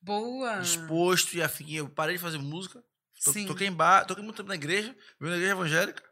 boa. 0.02 0.58
Disposto 0.60 1.32
e 1.34 1.42
afim. 1.42 1.72
Eu 1.72 1.88
parei 1.88 2.16
de 2.16 2.22
fazer 2.22 2.36
música. 2.36 2.78
To 3.24 3.32
Sim. 3.32 3.46
toquei 3.46 3.68
em 3.68 3.72
bar, 3.72 4.04
toquei 4.04 4.22
muito 4.22 4.36
tempo 4.36 4.48
na 4.50 4.54
igreja, 4.56 4.94
vim 5.18 5.28
na 5.30 5.36
igreja 5.36 5.52
evangélica. 5.52 6.02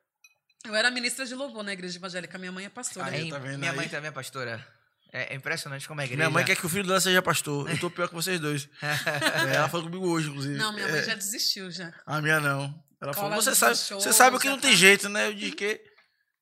Eu 0.65 0.75
era 0.75 0.91
ministra 0.91 1.27
de 1.27 1.35
louvor 1.35 1.63
na 1.63 1.73
igreja 1.75 1.99
evangélica. 1.99 2.39
Minha 2.39 2.53
mãe 2.53 2.65
é 2.65 2.69
pastora. 2.71 3.07
Aí, 3.09 3.23
Aí, 3.25 3.31
tá 3.31 3.39
vendo 3.39 3.59
minha 3.59 3.71
aí? 3.73 3.77
mãe 3.77 3.89
também 3.89 4.09
é 4.09 4.13
pastora. 4.13 4.67
É 5.13 5.33
é 5.33 5.37
impressionante 5.37 5.87
como 5.89 6.01
é 6.01 6.05
igreja. 6.05 6.17
Minha 6.19 6.31
mãe 6.31 6.45
quer 6.45 6.55
que 6.57 6.65
o 6.65 6.69
filho 6.69 6.87
dela 6.87 7.01
seja 7.01 7.21
pastor. 7.21 7.69
Eu 7.71 7.79
tô 7.79 7.91
pior 7.91 8.09
que 8.09 8.15
vocês 8.15 8.39
dois. 8.41 8.69
É, 9.51 9.57
ela 9.57 9.69
falou 9.69 9.87
comigo 9.87 10.07
hoje, 10.09 10.29
inclusive. 10.29 10.57
Não, 10.57 10.73
minha 10.73 10.87
mãe 10.89 10.99
É, 11.01 11.03
já 11.03 11.15
desistiu 11.15 11.71
já. 11.71 11.93
A 12.07 12.21
minha 12.23 12.39
não. 12.41 12.63
Ela 13.01 13.13
falou, 13.15 13.31
Cola 13.31 13.43
você 13.43 13.51
nos 13.51 13.59
sabe, 13.59 13.73
cachorros, 13.73 14.05
você 14.05 14.13
sabe 14.13 14.39
que 14.39 14.49
não 14.49 14.57
tá." 14.57 14.69
tem 14.69 14.77
jeito, 14.77 15.09
né? 15.09 15.29
Eu 15.29 15.35
disse 15.35 15.53
que 15.53 15.81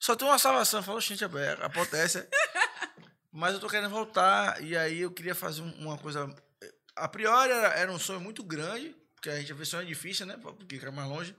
Só 0.01 0.15
tem 0.15 0.27
uma 0.29 0.39
salvação. 0.39 0.83
Falou, 0.83 1.01
gente, 1.01 1.25
é, 1.25 1.29
acontece. 1.63 2.27
Mas 3.33 3.55
eu 3.55 3.61
tô 3.61 3.69
querendo 3.69 3.91
voltar. 3.91 4.63
E 4.63 4.77
aí 4.77 5.01
eu 5.01 5.11
queria 5.11 5.35
fazer 5.35 5.63
um- 5.63 5.73
uma 5.87 5.97
coisa. 5.99 6.29
A 6.97 7.09
priori 7.09 7.51
era, 7.53 7.69
era 7.75 7.93
um 7.93 7.99
sonho 7.99 8.21
muito 8.21 8.43
grande, 8.43 8.95
porque 9.15 9.31
a 9.31 9.39
gente 9.39 9.53
vê 9.53 9.65
sonho 9.65 9.83
é 9.83 9.87
difícil, 9.87 10.27
né? 10.27 10.37
Porque 10.43 10.77
fica 10.77 10.91
mais 10.91 11.09
longe. 11.09 11.35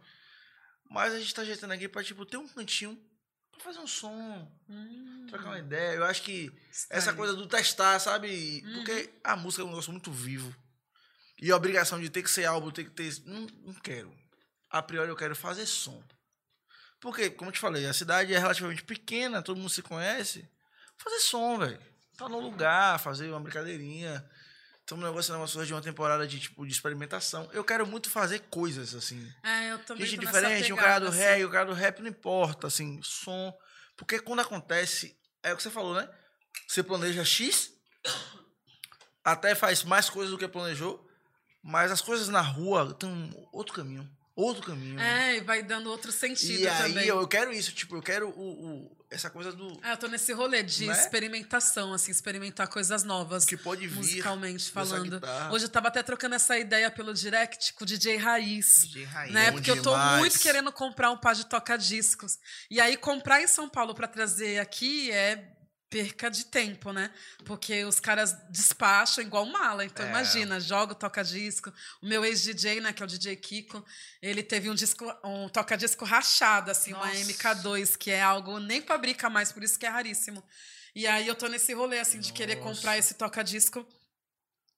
Mas 0.89 1.13
a 1.13 1.19
gente 1.19 1.33
tá 1.33 1.41
ajeitando 1.41 1.73
aqui 1.73 1.87
pra, 1.87 2.03
tipo, 2.03 2.25
ter 2.25 2.37
um 2.37 2.47
cantinho 2.47 2.97
pra 3.61 3.65
fazer 3.73 3.79
um 3.79 3.87
som, 3.87 4.51
Hum, 4.69 5.25
trocar 5.29 5.45
uma 5.49 5.59
ideia. 5.59 5.95
Eu 5.95 6.05
acho 6.05 6.23
que 6.23 6.51
essa 6.89 6.99
style. 7.11 7.17
coisa 7.17 7.33
do 7.35 7.47
testar, 7.47 7.99
sabe? 7.99 8.61
Porque 8.73 9.09
a 9.23 9.35
música 9.35 9.61
é 9.61 9.65
um 9.65 9.69
negócio 9.69 9.91
muito 9.91 10.11
vivo. 10.11 10.55
E 11.41 11.51
a 11.51 11.55
obrigação 11.55 11.99
de 11.99 12.09
ter 12.09 12.21
que 12.23 12.29
ser 12.29 12.45
álbum, 12.45 12.71
ter 12.71 12.83
que 12.85 12.89
ter. 12.91 13.13
Não, 13.25 13.47
não 13.63 13.73
quero. 13.75 14.13
A 14.69 14.81
priori 14.81 15.09
eu 15.09 15.15
quero 15.15 15.35
fazer 15.35 15.65
som. 15.65 16.03
Porque, 16.99 17.29
como 17.29 17.49
eu 17.49 17.53
te 17.53 17.59
falei, 17.59 17.85
a 17.85 17.93
cidade 17.93 18.33
é 18.33 18.37
relativamente 18.37 18.83
pequena, 18.83 19.41
todo 19.41 19.57
mundo 19.57 19.69
se 19.69 19.81
conhece. 19.81 20.47
Fazer 20.97 21.19
som, 21.19 21.57
velho. 21.57 21.79
Tá 22.17 22.27
no 22.27 22.39
lugar, 22.41 22.99
fazer 22.99 23.29
uma 23.29 23.39
brincadeirinha. 23.39 24.29
Estamos 24.89 25.05
negociando 25.05 25.39
umas 25.39 25.53
coisas 25.53 25.67
de 25.67 25.73
uma 25.75 25.83
temporada 25.83 26.27
de 26.27 26.39
tipo 26.39 26.65
de 26.65 26.71
experimentação. 26.71 27.47
Eu 27.53 27.63
quero 27.63 27.85
muito 27.85 28.09
fazer 28.09 28.39
coisas 28.49 28.95
assim. 28.95 29.31
É, 29.43 29.71
eu 29.71 29.77
também 29.85 30.03
Gente 30.03 30.21
diferente, 30.21 30.73
um 30.73 30.75
cara 30.75 30.97
do 30.97 31.11
pegada, 31.11 31.29
reggae, 31.29 31.45
o 31.45 31.49
cara 31.51 31.65
do 31.67 31.73
rap, 31.73 31.99
não 31.99 32.09
importa, 32.09 32.65
assim, 32.65 32.99
som. 33.03 33.55
Porque 33.95 34.19
quando 34.19 34.39
acontece, 34.39 35.15
é 35.43 35.53
o 35.53 35.57
que 35.57 35.61
você 35.61 35.69
falou, 35.69 35.93
né? 35.93 36.09
Você 36.67 36.81
planeja 36.81 37.23
X, 37.23 37.71
até 39.23 39.53
faz 39.53 39.83
mais 39.83 40.09
coisas 40.09 40.31
do 40.31 40.39
que 40.39 40.47
planejou, 40.47 41.07
mas 41.61 41.91
as 41.91 42.01
coisas 42.01 42.27
na 42.27 42.41
rua 42.41 42.91
têm 42.95 43.07
um 43.07 43.47
outro 43.51 43.75
caminho. 43.75 44.09
Outro 44.41 44.63
caminho. 44.63 44.99
É, 44.99 45.37
e 45.37 45.41
vai 45.41 45.61
dando 45.63 45.89
outro 45.89 46.11
sentido 46.11 46.61
e 46.61 46.67
aí 46.67 46.77
também. 46.89 47.05
eu, 47.07 47.19
eu 47.19 47.27
quero 47.27 47.51
isso, 47.51 47.71
tipo, 47.73 47.95
eu 47.95 48.01
quero 48.01 48.29
o, 48.29 48.31
o- 48.85 48.97
essa 49.11 49.29
coisa 49.29 49.51
do 49.51 49.79
É, 49.83 49.93
eu 49.93 49.97
tô 49.97 50.07
nesse 50.07 50.31
rolê 50.33 50.61
de 50.61 50.85
Né? 50.85 50.93
experimentação, 50.93 51.93
assim, 51.93 52.11
experimentar 52.11 52.67
coisas 52.67 53.03
novas. 53.03 53.43
que 53.43 53.57
pode 53.57 53.87
vir. 53.87 53.95
musicalmente 53.97 54.69
falando. 54.71 55.19
Hoje 55.51 55.65
eu 55.65 55.69
tava 55.69 55.87
até 55.87 56.01
trocando 56.03 56.35
essa 56.35 56.57
ideia 56.57 56.89
pelo 56.91 57.13
direct 57.13 57.73
com 57.73 57.83
o 57.83 57.87
DJ 57.87 58.17
Raiz. 58.17 58.83
DJ 58.87 59.03
Raiz. 59.05 59.33
Né? 59.33 59.47
Bom 59.51 59.57
Porque 59.57 59.71
eu 59.71 59.81
tô 59.81 59.91
demais. 59.91 60.19
muito 60.19 60.39
querendo 60.39 60.71
comprar 60.71 61.11
um 61.11 61.17
par 61.17 61.33
de 61.35 61.45
toca-discos. 61.45 62.37
E 62.69 62.79
aí, 62.79 62.95
comprar 62.97 63.41
em 63.41 63.47
São 63.47 63.67
Paulo 63.67 63.93
pra 63.95 64.07
trazer 64.07 64.59
aqui 64.59 65.11
é 65.11 65.53
perca 65.89 66.29
de 66.29 66.45
tempo, 66.45 66.91
né? 66.93 67.11
Porque 67.45 67.83
os 67.83 67.99
caras 67.99 68.35
despacham 68.49 69.23
igual 69.23 69.45
mala. 69.45 69.83
Então, 69.83 70.05
É. 70.05 70.09
imagina, 70.09 70.59
joga 70.59 70.91
o 70.93 70.95
toca-disco. 70.95 71.73
O 72.01 72.05
meu 72.05 72.23
ex-DJ, 72.23 72.79
né, 72.79 72.93
que 72.93 73.01
é 73.01 73.05
o 73.05 73.07
DJ 73.07 73.35
Kiko, 73.35 73.83
ele 74.21 74.43
teve 74.43 74.69
um 74.69 74.75
disco, 74.75 75.05
um 75.23 75.49
toca-disco 75.49 76.05
rachado, 76.05 76.69
assim, 76.69 76.93
uma 76.93 77.07
Nossa. 77.07 77.19
MK2, 77.19 77.95
que 77.97 78.11
é 78.11 78.21
algo 78.21 78.59
nem 78.59 78.81
fabrica 78.81 79.29
mais, 79.29 79.51
por 79.51 79.63
isso 79.63 79.79
que 79.79 79.85
é 79.85 79.89
raríssimo. 79.89 80.43
E 80.95 81.07
aí 81.07 81.27
eu 81.27 81.35
tô 81.35 81.47
nesse 81.47 81.73
rolê, 81.73 81.99
assim, 81.99 82.19
de 82.19 82.33
querer 82.33 82.55
Nossa. 82.57 82.67
comprar 82.75 82.97
esse 82.97 83.13
toca-disco 83.15 83.85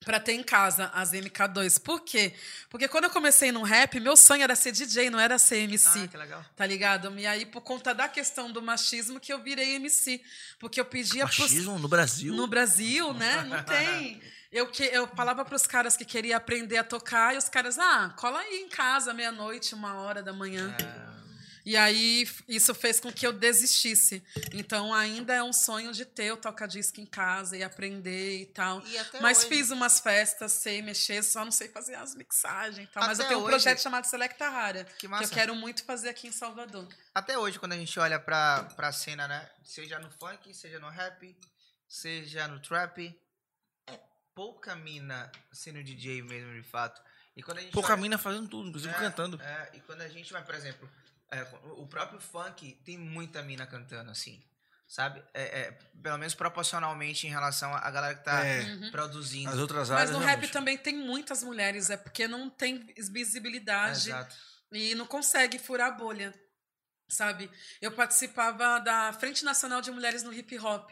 pra 0.03 0.19
ter 0.19 0.33
em 0.33 0.43
casa 0.43 0.89
as 0.93 1.11
MK2. 1.11 1.79
Por 1.81 2.01
quê? 2.01 2.33
Porque 2.69 2.87
quando 2.87 3.05
eu 3.05 3.09
comecei 3.09 3.51
no 3.51 3.63
rap, 3.63 3.99
meu 3.99 4.17
sonho 4.17 4.43
era 4.43 4.55
ser 4.55 4.71
DJ, 4.71 5.09
não 5.09 5.19
era 5.19 5.37
ser 5.37 5.57
MC. 5.59 5.87
Ah, 6.03 6.07
que 6.07 6.17
legal. 6.17 6.45
Tá 6.55 6.65
ligado? 6.65 7.17
E 7.19 7.25
aí, 7.27 7.45
por 7.45 7.61
conta 7.61 7.93
da 7.93 8.07
questão 8.07 8.51
do 8.51 8.61
machismo, 8.61 9.19
que 9.19 9.31
eu 9.31 9.39
virei 9.41 9.75
MC. 9.75 10.21
Porque 10.59 10.79
eu 10.79 10.85
pedia 10.85 11.25
pros- 11.25 11.39
Machismo 11.39 11.77
no 11.79 11.87
Brasil. 11.87 12.33
no 12.33 12.47
Brasil, 12.47 13.13
né? 13.13 13.43
Não 13.47 13.63
tem. 13.63 14.21
Eu, 14.51 14.67
que, 14.67 14.83
eu 14.83 15.07
falava 15.15 15.45
pros 15.45 15.65
caras 15.65 15.95
que 15.95 16.03
queria 16.03 16.35
aprender 16.35 16.77
a 16.77 16.83
tocar, 16.83 17.33
e 17.33 17.37
os 17.37 17.47
caras, 17.47 17.79
ah, 17.79 18.13
cola 18.17 18.39
aí 18.39 18.61
em 18.63 18.67
casa, 18.67 19.13
meia-noite, 19.13 19.73
uma 19.73 19.93
hora 20.01 20.21
da 20.21 20.33
manhã. 20.33 20.75
É, 20.77 21.20
E 21.65 21.77
aí, 21.77 22.27
isso 22.47 22.73
fez 22.73 22.99
com 22.99 23.11
que 23.11 23.25
eu 23.25 23.31
desistisse. 23.33 24.23
Então, 24.53 24.93
ainda 24.93 25.33
é 25.33 25.43
um 25.43 25.53
sonho 25.53 25.91
de 25.91 26.05
ter 26.05 26.31
o 26.31 26.37
toca-disco 26.37 26.99
em 26.99 27.05
casa 27.05 27.55
e 27.55 27.63
aprender 27.63 28.41
e 28.41 28.45
tal. 28.47 28.81
E 28.87 28.97
até 28.97 29.19
Mas 29.21 29.39
hoje- 29.39 29.47
fiz 29.49 29.69
umas 29.71 29.99
festas, 29.99 30.51
sei 30.53 30.81
mexer, 30.81 31.21
só 31.23 31.43
não 31.45 31.51
sei 31.51 31.69
fazer 31.69 31.95
as 31.95 32.15
mixagens 32.15 32.87
e 32.87 32.91
tal. 32.91 33.03
Mas 33.05 33.19
eu 33.19 33.25
Até 33.25 33.29
tenho 33.33 33.39
um 33.41 33.43
hoje- 33.43 33.51
projeto 33.51 33.79
chamado 33.81 34.05
Selecta 34.05 34.49
Rara, 34.49 34.85
Que 34.97 35.07
que 35.07 35.23
eu 35.23 35.29
quero 35.29 35.55
muito 35.55 35.83
fazer 35.85 36.09
aqui 36.09 36.27
em 36.27 36.31
Salvador. 36.31 36.87
Até 37.13 37.37
hoje, 37.37 37.59
quando 37.59 37.73
a 37.73 37.77
gente 37.77 37.99
olha 37.99 38.19
pra, 38.19 38.63
pra 38.75 38.91
cena, 38.91 39.27
né? 39.27 39.49
Seja 39.63 39.99
no 39.99 40.09
funk, 40.11 40.53
seja 40.53 40.79
no 40.79 40.89
rap, 40.89 41.37
seja 41.87 42.47
no 42.47 42.59
trap, 42.59 43.15
é 43.87 43.99
pouca 44.33 44.75
mina 44.75 45.31
sendo 45.51 45.83
DJ 45.83 46.21
mesmo, 46.23 46.53
de 46.53 46.63
fato. 46.67 47.01
E 47.35 47.43
quando 47.43 47.59
a 47.59 47.61
gente 47.61 47.71
Pouca 47.71 47.93
olha- 47.93 48.01
mina 48.01 48.17
fazendo 48.17 48.47
tudo, 48.49 48.69
inclusive 48.69 48.93
É, 48.93 48.97
cantando. 48.97 49.41
É, 49.41 49.71
e 49.73 49.79
quando 49.81 50.01
a 50.01 50.07
gente 50.07 50.33
vai, 50.33 50.43
por 50.43 50.53
exemplo, 50.55 50.89
é, 51.31 51.47
o 51.77 51.87
próprio 51.87 52.19
funk 52.19 52.73
tem 52.85 52.97
muita 52.97 53.41
mina 53.41 53.65
cantando, 53.65 54.11
assim. 54.11 54.43
Sabe? 54.87 55.23
É, 55.33 55.61
é, 55.61 55.71
pelo 56.03 56.17
menos 56.17 56.35
proporcionalmente 56.35 57.25
em 57.25 57.29
relação 57.29 57.73
à 57.73 57.89
galera 57.89 58.13
que 58.13 58.25
tá 58.25 58.43
É. 58.45 58.61
Uhum. 58.63 58.91
produzindo. 58.91 59.49
As 59.49 59.57
outras 59.57 59.89
Mas 59.89 59.97
áreas. 59.99 60.11
no 60.11 60.19
rap 60.19 60.27
realmente. 60.31 60.51
também 60.51 60.77
tem 60.77 60.97
muitas 60.97 61.41
mulheres, 61.43 61.89
é 61.89 61.95
porque 61.95 62.27
não 62.27 62.49
tem 62.49 62.85
visibilidade 63.09 64.09
Exato. 64.09 64.35
e 64.71 64.93
não 64.95 65.05
consegue 65.07 65.57
furar 65.57 65.87
a 65.87 65.91
bolha. 65.91 66.33
Sabe? 67.07 67.49
Eu 67.81 67.91
participava 67.91 68.79
da 68.79 69.11
Frente 69.13 69.43
Nacional 69.43 69.81
de 69.81 69.91
Mulheres 69.91 70.23
no 70.23 70.33
Hip 70.33 70.57
Hop, 70.59 70.91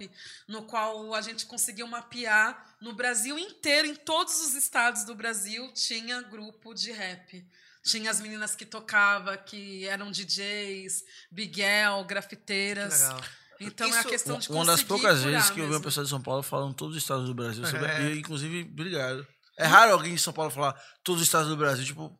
no 0.49 0.63
qual 0.63 1.13
a 1.13 1.21
gente 1.21 1.45
conseguiu 1.45 1.87
mapear 1.87 2.75
no 2.81 2.93
Brasil 2.93 3.39
inteiro, 3.39 3.87
em 3.87 3.95
todos 3.95 4.39
os 4.41 4.53
estados 4.53 5.05
do 5.05 5.15
Brasil, 5.15 5.71
tinha 5.73 6.21
grupo 6.21 6.73
de 6.73 6.91
rap. 6.91 7.45
Tinha 7.85 8.11
as 8.11 8.19
meninas 8.19 8.55
que 8.55 8.65
tocavam, 8.65 9.35
que 9.45 9.87
eram 9.87 10.11
DJs, 10.11 11.03
Biguel, 11.31 12.01
Que 12.01 12.07
grafiteiras. 12.09 13.01
legal. 13.01 13.21
Então 13.61 13.87
é 13.87 13.89
Isso- 13.89 13.99
a 13.99 14.03
questão 14.03 14.39
de 14.39 14.49
Uma 14.49 14.65
das 14.65 14.81
conseguir 14.81 14.87
poucas 14.87 15.23
vezes 15.23 15.49
que 15.49 15.59
eu 15.59 15.67
vi 15.67 15.73
uma 15.73 15.81
pessoa 15.81 16.03
de 16.03 16.09
São 16.09 16.21
Paulo 16.21 16.41
falando 16.43 16.73
todos 16.73 16.95
os 16.95 17.01
estados 17.03 17.25
do 17.25 17.33
Brasil. 17.33 17.65
Sobre, 17.65 17.85
É. 17.87 18.03
e, 18.03 18.19
inclusive, 18.19 18.61
obrigado. 18.71 19.27
É 19.57 19.65
raro 19.65 19.91
alguém 19.93 20.15
de 20.15 20.21
São 20.21 20.31
Paulo 20.31 20.49
falar 20.51 20.73
todos 21.03 21.21
os 21.21 21.27
estados 21.27 21.49
do 21.49 21.57
Brasil. 21.57 21.83
Tipo, 21.85 22.17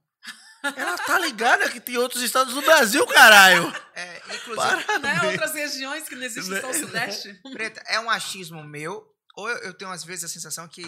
ela 0.75 0.97
tá 0.97 1.17
ligada 1.19 1.69
que 1.69 1.79
tem 1.79 1.97
outros 1.97 2.21
estados 2.21 2.53
do 2.53 2.61
Brasil, 2.61 3.05
caralho. 3.07 3.73
É, 3.95 4.17
inclusive, 4.35 4.99
Né? 4.99 5.21
Outras 5.31 5.53
regiões 5.53 6.09
que 6.09 6.15
não 6.15 6.23
existem 6.23 6.59
só 6.59 6.69
o 6.69 6.73
Sudeste. 6.73 7.33
Preta, 7.53 7.81
é 7.87 7.97
um 8.01 8.09
achismo 8.09 8.61
meu, 8.61 9.05
ou 9.37 9.49
eu, 9.49 9.57
eu 9.59 9.73
tenho 9.73 9.91
às 9.91 10.03
vezes 10.03 10.25
a 10.25 10.27
sensação 10.27 10.67
que 10.67 10.83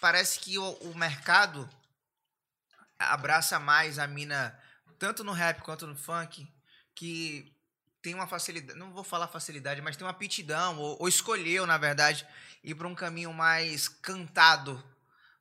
parece 0.00 0.40
que 0.40 0.58
o, 0.58 0.64
o 0.80 0.94
mercado 0.96 1.68
abraça 2.98 3.58
mais 3.58 3.98
a 3.98 4.06
mina, 4.06 4.58
tanto 4.98 5.22
no 5.22 5.32
rap 5.32 5.62
quanto 5.62 5.86
no 5.86 5.96
funk, 5.96 6.46
que 6.94 7.52
tem 8.00 8.14
uma 8.14 8.26
facilidade, 8.26 8.78
não 8.78 8.92
vou 8.92 9.02
falar 9.02 9.28
facilidade, 9.28 9.82
mas 9.82 9.96
tem 9.96 10.06
uma 10.06 10.12
aptidão, 10.12 10.78
ou, 10.78 10.96
ou 11.00 11.08
escolheu, 11.08 11.66
na 11.66 11.76
verdade, 11.76 12.26
ir 12.62 12.74
para 12.74 12.86
um 12.86 12.94
caminho 12.94 13.32
mais 13.32 13.88
cantado 13.88 14.82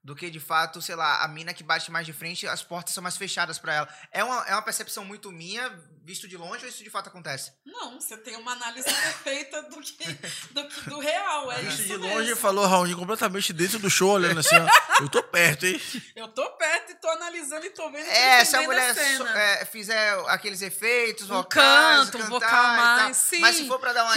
do 0.06 0.16
que 0.16 0.30
de 0.30 0.40
fato, 0.40 0.80
sei 0.84 0.94
lá, 0.96 1.24
a 1.24 1.28
mina 1.28 1.52
que 1.52 1.64
bate 1.64 1.90
mais 1.90 2.06
de 2.06 2.14
frente, 2.14 2.48
as 2.48 2.62
portas 2.62 2.94
são 2.94 3.02
mais 3.02 3.18
fechadas 3.18 3.58
para 3.58 3.74
ela. 3.74 3.90
É 4.12 4.24
uma, 4.24 4.46
é 4.48 4.54
uma 4.54 4.62
percepção 4.62 5.04
muito 5.04 5.32
minha, 5.32 5.68
visto 6.04 6.28
de 6.28 6.38
longe, 6.38 6.64
ou 6.64 6.70
isso 6.70 6.84
de 6.84 6.92
fato 6.92 7.10
acontece? 7.10 7.52
Não, 7.66 8.00
você 8.00 8.16
tem 8.16 8.36
uma 8.38 8.52
análise 8.52 8.86
perfeita 8.88 9.64
do, 9.64 9.82
que, 9.82 10.06
do, 10.52 10.68
que- 10.68 10.90
do 10.92 11.00
real. 11.00 11.52
É 11.52 11.60
Visto 11.64 11.80
isso 11.80 11.94
de 11.94 11.98
mesmo. 11.98 12.08
longe, 12.20 12.36
falou 12.36 12.68
Raul 12.68 12.96
completamente 12.96 13.52
dentro 13.52 13.80
do 13.80 13.90
show, 13.90 14.12
olhando 14.12 14.42
assim, 14.42 14.56
ó. 14.56 15.02
Eu 15.02 15.10
tô 15.10 15.24
perto, 15.24 15.66
hein? 15.66 15.82
Eu 16.16 16.28
tô 16.28 16.48
perto 16.52 16.92
e 16.92 16.96
tô 16.96 17.10
analisando 17.10 17.66
e 17.66 17.72
tô 17.72 17.90
vendo 17.90 18.08
É, 18.08 18.46
se 18.46 18.56
a 18.56 18.62
mulher 18.62 18.94
so- 19.18 19.26
é, 19.26 19.66
fizer 19.66 20.14
aqueles 20.28 20.62
efeitos, 20.62 21.32
Um 21.32 21.38
vocais, 21.38 22.12
canto, 22.12 22.18
um 22.20 22.22
cantar 22.22 22.30
vocal 22.30 22.48
e 22.50 22.52
tal. 22.52 22.76
mais, 22.76 23.18
sim. 23.18 23.40
Mas 23.40 23.56
se 23.56 23.68
for 23.68 23.80
pra 23.80 23.92
dar 23.92 24.04
uma 24.04 24.14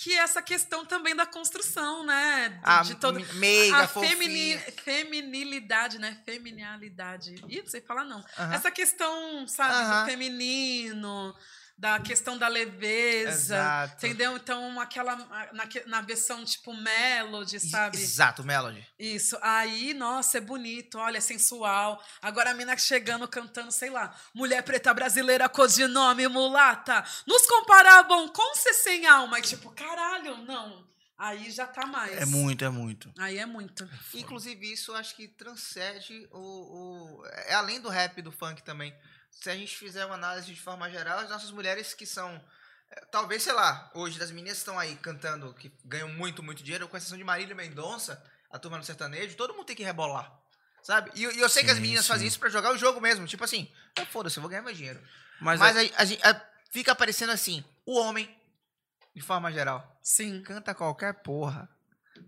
que, 0.00 0.12
é 0.14 0.18
essa 0.18 0.40
questão 0.40 0.86
também 0.86 1.16
da 1.16 1.26
construção, 1.26 2.04
né? 2.06 2.50
De, 2.50 2.58
a 2.62 2.82
de 2.82 2.94
todo, 2.94 3.16
me- 3.16 3.24
meiga, 3.34 3.78
a 3.78 3.88
femini, 3.88 4.56
feminilidade, 4.84 5.98
né? 5.98 6.16
Feminilidade. 6.24 7.34
Ih, 7.48 7.62
não 7.62 7.66
sei 7.68 7.80
falar, 7.80 8.04
não. 8.04 8.24
Aham. 8.38 8.54
Essa 8.54 8.70
questão, 8.70 9.46
sabe, 9.48 9.74
Aham. 9.74 10.04
do 10.04 10.10
feminino, 10.10 11.34
da 11.78 12.00
questão 12.00 12.36
da 12.36 12.48
leveza. 12.48 13.54
Exato. 13.54 14.04
Entendeu? 14.04 14.36
Então, 14.36 14.80
aquela. 14.80 15.14
Na, 15.52 15.68
na 15.86 16.00
versão 16.00 16.44
tipo 16.44 16.74
melody, 16.74 17.60
sabe? 17.60 17.96
Exato, 17.96 18.42
Melody. 18.42 18.84
Isso. 18.98 19.38
Aí, 19.40 19.94
nossa, 19.94 20.38
é 20.38 20.40
bonito, 20.40 20.98
olha, 20.98 21.18
é 21.18 21.20
sensual. 21.20 22.02
Agora 22.20 22.50
a 22.50 22.54
mina 22.54 22.76
chegando 22.76 23.28
cantando, 23.28 23.70
sei 23.70 23.90
lá, 23.90 24.12
mulher 24.34 24.62
preta 24.62 24.92
brasileira, 24.92 25.48
codinome, 25.48 26.26
mulata. 26.26 27.04
Nos 27.26 27.46
comparavam 27.46 28.28
com 28.28 28.54
ser 28.56 28.74
sem 28.74 29.06
alma. 29.06 29.38
E 29.38 29.42
tipo, 29.42 29.70
caralho, 29.70 30.38
não. 30.38 30.88
Aí 31.16 31.50
já 31.50 31.66
tá 31.66 31.86
mais. 31.86 32.12
É 32.16 32.24
muito, 32.24 32.64
é 32.64 32.70
muito. 32.70 33.12
Aí 33.18 33.38
é 33.38 33.46
muito. 33.46 33.88
Inclusive, 34.14 34.72
isso 34.72 34.94
acho 34.94 35.14
que 35.14 35.28
transcende 35.28 36.28
o, 36.32 36.38
o. 37.20 37.26
É 37.46 37.54
além 37.54 37.80
do 37.80 37.88
rap 37.88 38.18
e 38.18 38.22
do 38.22 38.32
funk 38.32 38.62
também. 38.62 38.94
Se 39.30 39.50
a 39.50 39.54
gente 39.56 39.76
fizer 39.76 40.04
uma 40.04 40.14
análise 40.16 40.52
de 40.52 40.60
forma 40.60 40.90
geral, 40.90 41.20
as 41.20 41.30
nossas 41.30 41.50
mulheres 41.50 41.94
que 41.94 42.04
são. 42.06 42.42
é, 42.90 43.00
Talvez, 43.12 43.42
sei 43.42 43.52
lá, 43.52 43.90
hoje 43.94 44.18
das 44.18 44.30
meninas 44.30 44.54
que 44.58 44.62
estão 44.62 44.78
aí 44.78 44.96
cantando, 44.96 45.54
que 45.54 45.72
ganham 45.84 46.08
muito, 46.08 46.42
muito 46.42 46.62
dinheiro, 46.62 46.88
com 46.88 46.96
exceção 46.96 47.16
de 47.18 47.24
Marília 47.24 47.54
Mendonça, 47.54 48.22
a 48.50 48.58
turma 48.58 48.78
no 48.78 48.84
sertanejo, 48.84 49.36
todo 49.36 49.54
mundo 49.54 49.66
tem 49.66 49.76
que 49.76 49.84
rebolar. 49.84 50.32
Sabe? 50.82 51.10
E, 51.14 51.22
eu- 51.24 51.32
e 51.32 51.40
eu 51.40 51.48
sei 51.48 51.62
que 51.64 51.70
as 51.70 51.76
Sim, 51.76 51.82
meninas 51.82 52.04
sim. 52.04 52.12
fazem 52.12 52.26
isso 52.28 52.38
pra 52.38 52.48
jogar 52.48 52.72
o 52.72 52.78
jogo 52.78 53.00
mesmo. 53.00 53.26
Tipo 53.26 53.44
assim, 53.44 53.70
ah, 53.98 54.06
foda-se, 54.06 54.38
eu 54.38 54.40
vou 54.40 54.48
ganhar 54.48 54.62
mais 54.62 54.76
dinheiro. 54.76 55.00
Mas, 55.40 55.60
Mas 55.60 55.76
é- 55.76 55.94
a, 55.94 56.00
a 56.00 56.04
gente- 56.04 56.26
a- 56.26 56.48
fica 56.70 56.94
parecendo 56.94 57.32
assim, 57.32 57.64
O 57.84 57.98
homem, 57.98 58.28
de 59.14 59.20
forma 59.22 59.50
geral, 59.52 59.98
Sim. 60.02 60.42
canta 60.42 60.74
qualquer 60.74 61.22
porra, 61.22 61.68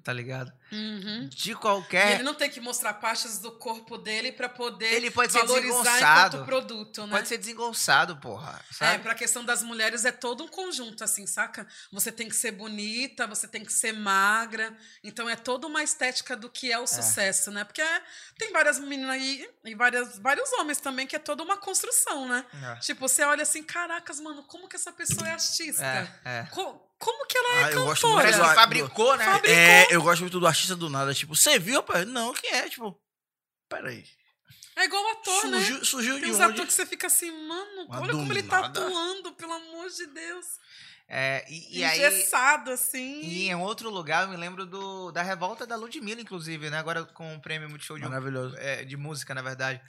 tá 0.02 0.12
ligado? 0.12 0.52
Uhum. 0.72 1.28
De 1.28 1.50
E 1.52 1.54
qualquer. 1.54 2.12
ele 2.14 2.22
não 2.22 2.34
tem 2.34 2.48
que 2.48 2.60
mostrar 2.60 2.94
partes 2.94 3.38
do 3.38 3.50
corpo 3.52 3.98
dele 3.98 4.30
pra 4.32 4.48
poder 4.48 4.92
Ele 4.94 5.10
pode 5.10 5.32
ser 5.32 5.40
valorizar 5.40 5.82
desengonçado. 5.82 6.36
enquanto 6.36 6.46
produto, 6.46 7.06
né? 7.06 7.12
Pode 7.16 7.28
ser 7.28 7.38
desengonçado, 7.38 8.16
porra. 8.18 8.60
Sabe? 8.70 8.94
É, 8.94 8.98
pra 8.98 9.14
questão 9.14 9.44
das 9.44 9.62
mulheres 9.62 10.04
é 10.04 10.12
todo 10.12 10.44
um 10.44 10.48
conjunto, 10.48 11.02
assim, 11.02 11.26
saca? 11.26 11.66
Você 11.92 12.12
tem 12.12 12.28
que 12.28 12.36
ser 12.36 12.52
bonita, 12.52 13.26
você 13.26 13.48
tem 13.48 13.64
que 13.64 13.72
ser 13.72 13.92
magra. 13.92 14.76
Então 15.02 15.28
é 15.28 15.34
toda 15.36 15.66
uma 15.66 15.82
estética 15.82 16.36
do 16.36 16.48
que 16.48 16.70
é 16.72 16.78
o 16.78 16.86
sucesso, 16.86 17.50
né? 17.50 17.64
Porque 17.64 17.82
é- 17.82 18.02
tem 18.38 18.52
várias 18.52 18.78
meninas 18.78 19.10
aí 19.10 19.48
e 19.64 19.74
várias, 19.74 20.18
vários 20.18 20.52
homens 20.54 20.78
também 20.78 21.06
que 21.06 21.16
é 21.16 21.18
toda 21.18 21.42
uma 21.42 21.56
construção, 21.56 22.28
né? 22.28 22.44
É. 22.62 22.76
Tipo, 22.76 23.08
você 23.08 23.22
olha 23.24 23.42
assim, 23.42 23.62
caracas, 23.62 24.20
mano, 24.20 24.44
como 24.44 24.68
que 24.68 24.76
essa 24.76 24.92
pessoa 24.92 25.26
é 25.28 25.32
artista? 25.32 25.84
É, 25.84 26.40
é. 26.40 26.46
Co- 26.50 26.89
como 27.00 27.26
que 27.26 27.36
ela 27.36 27.48
é 27.48 27.64
Ah, 27.64 27.70
eu 27.72 27.84
gosto 27.84 28.02
cantora? 28.02 28.12
muito 28.12 28.22
Parece 28.22 28.38
do- 28.38 28.48
que 28.48 28.54
fabricou, 28.54 29.16
né? 29.16 29.24
Fabricou. 29.24 29.56
É, 29.58 29.86
eu 29.90 30.02
gosto 30.02 30.20
muito 30.20 30.38
do 30.38 30.46
artista 30.46 30.76
do 30.76 30.88
nada. 30.88 31.12
Tipo, 31.12 31.34
você 31.34 31.58
viu, 31.58 31.76
rapaz? 31.80 32.06
Não, 32.06 32.32
quem 32.32 32.50
é? 32.52 32.68
Tipo, 32.68 32.96
peraí. 33.68 34.04
É 34.76 34.84
igual 34.84 35.04
ator, 35.10 35.46
né? 35.48 35.58
Surgiu, 35.58 35.84
surgiu 35.84 36.14
Tem 36.14 36.24
de 36.24 36.30
uns 36.30 36.36
onde? 36.36 36.52
atores 36.52 36.66
que 36.68 36.72
você 36.74 36.86
fica 36.86 37.06
assim, 37.08 37.30
mano, 37.48 37.86
Mas 37.88 38.00
olha 38.02 38.12
como 38.12 38.32
ele 38.32 38.42
tá 38.44 38.60
nada. 38.62 38.80
atuando, 38.86 39.32
pelo 39.32 39.52
amor 39.52 39.88
de 39.90 40.06
Deus. 40.06 40.46
É, 41.12 41.44
e, 41.50 41.78
e 41.80 41.84
aí. 41.84 41.98
Engessado, 41.98 42.70
assim. 42.70 43.20
E 43.22 43.48
em 43.48 43.54
outro 43.56 43.90
lugar, 43.90 44.22
eu 44.24 44.28
me 44.30 44.36
lembro 44.36 44.64
do, 44.64 45.10
da 45.10 45.22
revolta 45.22 45.66
da 45.66 45.74
Ludmilla, 45.74 46.20
inclusive, 46.20 46.70
né? 46.70 46.78
Agora 46.78 47.04
com 47.04 47.34
o 47.34 47.40
prêmio 47.42 47.68
Multishow 47.68 47.98
de, 47.98 48.04
Maravilhoso. 48.04 48.56
é, 48.58 48.84
de 48.84 48.96
música, 48.96 49.34
na 49.34 49.42
verdade. 49.42 49.82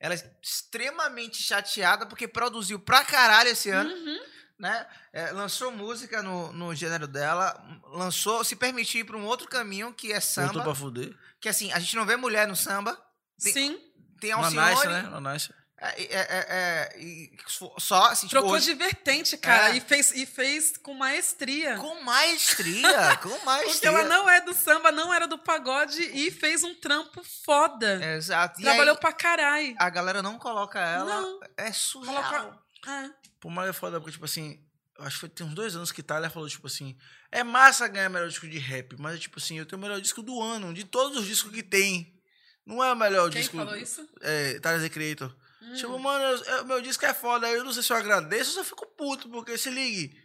Ela 0.00 0.14
é 0.14 0.32
extremamente 0.42 1.42
chateada 1.42 2.06
porque 2.06 2.26
produziu 2.26 2.80
pra 2.80 3.04
caralho 3.04 3.50
esse 3.50 3.68
ano, 3.70 3.90
Uhum. 3.94 4.18
Né? 4.62 4.86
É, 5.12 5.30
lançou 5.32 5.72
música 5.72 6.22
no, 6.22 6.52
no 6.52 6.72
gênero 6.74 7.08
dela, 7.08 7.60
lançou, 7.92 8.44
se 8.44 8.54
permitiu 8.56 9.00
ir 9.00 9.04
pra 9.04 9.16
um 9.16 9.24
outro 9.26 9.48
caminho, 9.48 9.92
que 9.92 10.12
é 10.12 10.20
Voltou 10.20 10.46
samba. 10.54 10.62
pra 10.62 10.74
fuder. 10.74 11.14
Que 11.40 11.48
assim, 11.48 11.72
a 11.72 11.78
gente 11.80 11.96
não 11.96 12.06
vê 12.06 12.16
mulher 12.16 12.46
no 12.46 12.54
samba. 12.54 12.96
Tem, 13.42 13.52
Sim. 13.52 13.80
tem 14.20 14.32
Uma 14.32 14.44
Alcione. 14.46 14.70
nice, 14.70 14.86
né? 14.86 15.32
Nice. 15.32 15.54
É, 15.84 16.00
é, 16.00 16.06
é, 16.14 16.46
é, 16.48 17.00
e 17.00 17.36
só, 17.80 18.04
assim, 18.06 18.28
tipo, 18.28 18.38
Trocou 18.38 18.52
hoje- 18.52 18.66
de 18.66 18.74
vertente, 18.74 19.36
cara, 19.36 19.70
É. 19.70 19.76
e, 19.78 19.80
fez, 19.80 20.12
e 20.12 20.24
fez 20.24 20.76
com 20.76 20.94
maestria. 20.94 21.76
com 21.78 22.00
maestria, 22.04 23.16
com 23.20 23.28
Porque 23.30 23.44
maestria. 23.44 23.88
ela 23.90 24.04
não 24.04 24.30
é 24.30 24.40
do 24.42 24.54
samba, 24.54 24.92
não 24.92 25.12
era 25.12 25.26
do 25.26 25.36
pagode 25.38 26.00
e 26.14 26.30
fez 26.30 26.62
um 26.62 26.72
trampo 26.76 27.20
foda. 27.44 27.94
Exato. 28.14 28.60
E 28.60 28.62
Trabalhou 28.62 28.94
aí, 28.94 29.00
pra 29.00 29.12
caralho. 29.12 29.74
a 29.76 29.90
galera 29.90 30.22
não 30.22 30.38
coloca 30.38 30.78
ela. 30.78 31.20
Não. 31.20 31.40
É 31.56 31.72
surreal. 31.72 32.22
Coloca- 32.22 32.58
É. 32.86 33.10
Por 33.42 33.50
mais 33.50 33.68
é 33.70 33.72
foda, 33.72 33.98
porque, 34.00 34.12
tipo 34.12 34.24
assim, 34.24 34.64
acho 35.00 35.16
que 35.16 35.20
foi, 35.22 35.28
tem 35.28 35.44
uns 35.44 35.52
dois 35.54 35.74
anos 35.74 35.90
que 35.90 36.00
Itália 36.00 36.30
falou, 36.30 36.48
tipo 36.48 36.68
assim, 36.68 36.96
é 37.32 37.42
massa 37.42 37.88
ganhar 37.88 38.08
melhor 38.08 38.28
disco 38.28 38.46
de 38.48 38.56
rap, 38.56 38.94
mas, 39.00 39.18
tipo 39.18 39.40
assim, 39.40 39.58
eu 39.58 39.66
tenho 39.66 39.80
o 39.80 39.82
melhor 39.82 40.00
disco 40.00 40.22
do 40.22 40.40
ano, 40.40 40.72
de 40.72 40.84
todos 40.84 41.18
os 41.18 41.26
discos 41.26 41.50
que 41.52 41.60
tem. 41.62 42.16
Não 42.64 42.82
é 42.82 42.92
o 42.92 42.96
melhor 42.96 43.28
Quem 43.30 43.40
disco. 43.40 43.56
falou 43.56 43.76
isso? 43.76 44.08
É, 44.20 44.60
Tyler, 44.60 44.80
The 44.80 44.88
Creator. 44.88 45.36
Hum. 45.60 45.74
Tipo, 45.74 45.98
mano, 45.98 46.24
eu- 46.24 46.44
eu- 46.44 46.64
meu 46.66 46.80
disco 46.80 47.04
é 47.04 47.12
foda, 47.12 47.50
eu 47.50 47.64
não 47.64 47.72
sei 47.72 47.82
se 47.82 47.92
eu 47.92 47.96
agradeço 47.96 48.50
ou 48.50 48.54
se 48.54 48.60
eu 48.60 48.64
fico 48.64 48.86
puto, 48.96 49.28
porque 49.28 49.58
se 49.58 49.68
ligue. 49.70 50.16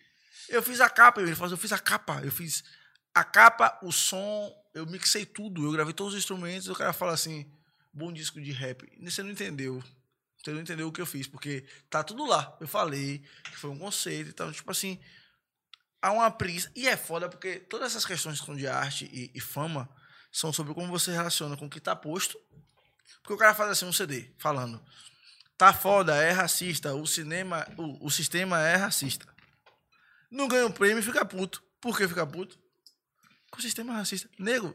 Eu 0.49 0.61
fiz 0.61 0.79
a 0.79 0.87
capa, 0.89 1.19
ele 1.19 1.35
falou, 1.35 1.51
eu 1.53 1.57
fiz 1.57 1.73
a 1.73 1.79
capa, 1.79 2.21
eu 2.23 2.31
fiz 2.31 2.63
a 3.15 3.23
capa, 3.23 3.79
o 3.81 3.91
som, 3.91 4.53
eu 4.75 4.85
mixei 4.85 5.25
tudo, 5.25 5.65
eu 5.65 5.71
gravei 5.71 5.93
todos 5.93 6.13
os 6.13 6.19
instrumentos, 6.19 6.67
e 6.67 6.71
o 6.71 6.75
cara 6.75 6.93
fala 6.93 7.13
assim, 7.13 7.51
bom 7.91 8.13
disco 8.13 8.39
de 8.39 8.51
rap. 8.51 8.87
Você 9.01 9.23
não 9.23 9.31
entendeu. 9.31 9.83
Você 10.47 10.53
não 10.53 10.61
entendeu 10.61 10.87
o 10.87 10.93
que 10.93 11.01
eu 11.01 11.05
fiz, 11.05 11.27
porque 11.27 11.65
tá 11.89 12.01
tudo 12.01 12.25
lá. 12.25 12.55
Eu 12.61 12.69
falei 12.69 13.21
que 13.43 13.57
foi 13.57 13.69
um 13.69 13.77
conceito, 13.77 14.29
então, 14.29 14.49
tipo 14.49 14.71
assim, 14.71 14.97
há 16.01 16.09
uma 16.13 16.31
prisa. 16.31 16.71
E 16.73 16.87
é 16.87 16.95
foda 16.95 17.27
porque 17.27 17.59
todas 17.59 17.91
essas 17.91 18.05
questões 18.05 18.39
de 18.39 18.65
arte 18.65 19.09
e, 19.11 19.29
e 19.35 19.41
fama 19.41 19.89
são 20.31 20.53
sobre 20.53 20.73
como 20.73 20.87
você 20.87 21.11
relaciona 21.11 21.57
com 21.57 21.65
o 21.65 21.69
que 21.69 21.81
tá 21.81 21.93
posto. 21.93 22.39
Porque 23.21 23.33
o 23.33 23.37
cara 23.37 23.53
faz 23.53 23.71
assim 23.71 23.85
um 23.85 23.91
CD, 23.91 24.31
falando, 24.37 24.81
tá 25.57 25.73
foda, 25.73 26.15
é 26.15 26.31
racista, 26.31 26.95
o 26.95 27.05
cinema, 27.05 27.67
o, 27.77 28.05
o 28.05 28.09
sistema 28.09 28.61
é 28.61 28.77
racista. 28.77 29.27
Não 30.31 30.47
ganha 30.47 30.65
o 30.65 30.71
prêmio 30.71 30.99
e 30.99 31.03
fica 31.03 31.25
puto. 31.25 31.61
Por 31.81 31.97
que 31.97 32.07
fica 32.07 32.25
puto? 32.25 32.57
Porque 33.49 33.59
o 33.59 33.61
sistema 33.61 33.91
é 33.91 33.97
racista. 33.97 34.29
Nego, 34.39 34.73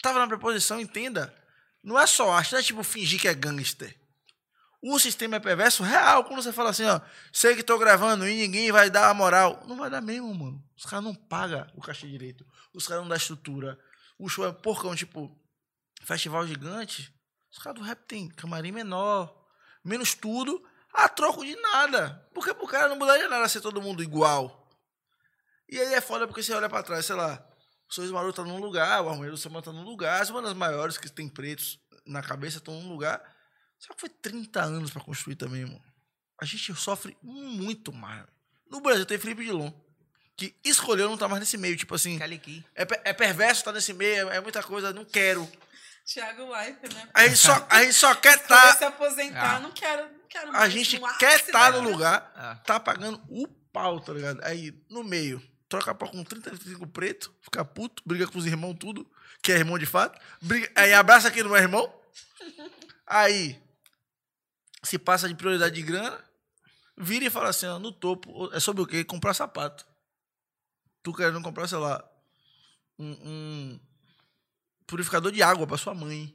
tava 0.00 0.20
na 0.20 0.28
preposição, 0.28 0.78
entenda. 0.78 1.34
Não 1.82 1.98
é 1.98 2.06
só 2.06 2.30
arte, 2.30 2.52
não 2.52 2.60
é 2.60 2.62
tipo 2.62 2.84
fingir 2.84 3.20
que 3.20 3.26
é 3.26 3.34
gangster. 3.34 4.05
O 4.82 4.98
sistema 4.98 5.36
é 5.36 5.40
perverso 5.40 5.82
real. 5.82 6.24
Quando 6.24 6.42
você 6.42 6.52
fala 6.52 6.70
assim, 6.70 6.84
ó, 6.84 7.00
sei 7.32 7.56
que 7.56 7.62
tô 7.62 7.78
gravando 7.78 8.28
e 8.28 8.36
ninguém 8.36 8.70
vai 8.70 8.90
dar 8.90 9.10
a 9.10 9.14
moral. 9.14 9.62
Não 9.66 9.76
vai 9.76 9.90
dar 9.90 10.00
mesmo, 10.00 10.32
mano. 10.34 10.62
Os 10.76 10.84
caras 10.84 11.04
não 11.04 11.14
pagam 11.14 11.66
o 11.74 11.80
cachê 11.80 12.06
direito. 12.06 12.46
Os 12.74 12.86
caras 12.86 13.02
não 13.02 13.08
dão 13.08 13.16
estrutura. 13.16 13.78
O 14.18 14.28
show 14.28 14.46
é 14.46 14.52
porcão, 14.52 14.94
tipo, 14.94 15.36
festival 16.02 16.46
gigante. 16.46 17.12
Os 17.50 17.58
caras 17.58 17.78
do 17.78 17.84
rap 17.84 17.98
tem 18.06 18.28
camarim 18.28 18.70
menor, 18.70 19.34
menos 19.82 20.14
tudo, 20.14 20.62
a 20.92 21.08
troco 21.08 21.44
de 21.44 21.56
nada. 21.56 22.28
Porque 22.34 22.52
pro 22.52 22.66
cara 22.66 22.88
não 22.88 22.96
mudaria 22.96 23.28
nada 23.28 23.48
ser 23.48 23.60
todo 23.60 23.80
mundo 23.82 24.02
igual. 24.02 24.70
E 25.68 25.78
aí 25.78 25.94
é 25.94 26.00
foda 26.00 26.26
porque 26.26 26.42
você 26.42 26.52
olha 26.52 26.68
pra 26.68 26.82
trás, 26.82 27.06
sei 27.06 27.16
lá, 27.16 27.44
o 27.88 27.94
Sorriso 27.94 28.14
Maroto 28.14 28.42
tá 28.42 28.48
num 28.48 28.60
lugar, 28.60 29.02
o 29.02 29.08
Armoeiro 29.08 29.34
do 29.34 29.38
Samba 29.38 29.62
tá 29.62 29.72
num 29.72 29.82
lugar, 29.82 30.20
as 30.20 30.30
bandas 30.30 30.54
maiores 30.54 30.98
que 30.98 31.10
tem 31.10 31.28
pretos 31.28 31.80
na 32.06 32.22
cabeça 32.22 32.58
estão 32.58 32.74
num 32.74 32.88
lugar. 32.88 33.22
Só 33.78 33.94
que 33.94 34.00
foi 34.00 34.08
30 34.08 34.60
anos 34.62 34.90
pra 34.90 35.02
construir 35.02 35.36
também, 35.36 35.64
mano. 35.64 35.82
A 36.40 36.44
gente 36.44 36.74
sofre 36.74 37.16
muito 37.22 37.92
mais. 37.92 38.24
No 38.70 38.80
Brasil 38.80 39.06
tem 39.06 39.18
Felipe 39.18 39.44
Dilon, 39.44 39.70
que 40.36 40.54
escolheu 40.64 41.06
não 41.06 41.14
estar 41.14 41.28
mais 41.28 41.40
nesse 41.40 41.56
meio. 41.56 41.76
Tipo 41.76 41.94
assim, 41.94 42.18
é, 42.74 42.86
é 43.04 43.12
perverso 43.12 43.60
estar 43.60 43.72
nesse 43.72 43.92
meio, 43.92 44.30
é, 44.30 44.36
é 44.36 44.40
muita 44.40 44.62
coisa, 44.62 44.92
não 44.92 45.04
quero. 45.04 45.48
Thiago 46.04 46.42
Life, 46.56 46.94
né? 46.94 47.08
A 47.14 47.26
gente 47.26 47.38
só, 47.38 47.66
a 47.68 47.82
gente 47.82 47.94
só 47.94 48.14
quer 48.14 48.36
estar. 48.36 48.76
se 48.76 48.84
aposentar, 48.84 49.56
Ah. 49.56 49.60
não 49.60 49.72
quero, 49.72 50.02
não 50.12 50.20
quero 50.28 50.48
A 50.50 50.52
mais 50.52 50.72
gente 50.72 50.98
no 51.00 51.18
quer 51.18 51.40
estar 51.40 51.70
da 51.72 51.80
no 51.82 51.88
lugar, 51.90 52.32
Ah. 52.36 52.54
tá 52.64 52.78
pagando 52.78 53.20
o 53.28 53.48
pau, 53.72 53.98
tá 54.00 54.12
ligado? 54.12 54.40
Aí, 54.44 54.72
no 54.88 55.02
meio, 55.02 55.42
troca 55.68 55.92
pau 55.94 56.08
com 56.10 56.22
35 56.22 56.86
preto, 56.86 57.34
fica 57.42 57.64
puto, 57.64 58.02
briga 58.06 58.26
com 58.28 58.38
os 58.38 58.46
irmãos, 58.46 58.74
tudo, 58.78 59.10
que 59.42 59.50
é 59.50 59.56
irmão 59.56 59.76
de 59.78 59.86
fato. 59.86 60.20
Briga, 60.40 60.70
aí 60.76 60.94
abraça 60.94 61.30
quem 61.30 61.42
não 61.42 61.56
é 61.56 61.60
irmão. 61.62 61.92
Aí, 63.06 63.60
se 64.82 64.98
passa 64.98 65.28
de 65.28 65.34
prioridade 65.34 65.74
de 65.74 65.82
grana, 65.82 66.22
vira 66.96 67.24
e 67.24 67.30
fala 67.30 67.48
assim, 67.48 67.66
ó, 67.66 67.78
no 67.78 67.92
topo, 67.92 68.50
é 68.52 68.60
sobre 68.60 68.82
o 68.82 68.86
quê? 68.86 69.04
Comprar 69.04 69.34
sapato. 69.34 69.86
Tu 71.02 71.12
querendo 71.12 71.42
comprar, 71.42 71.68
sei 71.68 71.78
lá, 71.78 72.04
um, 72.98 73.10
um 73.12 73.80
purificador 74.86 75.32
de 75.32 75.42
água 75.42 75.66
pra 75.66 75.76
sua 75.76 75.94
mãe. 75.94 76.34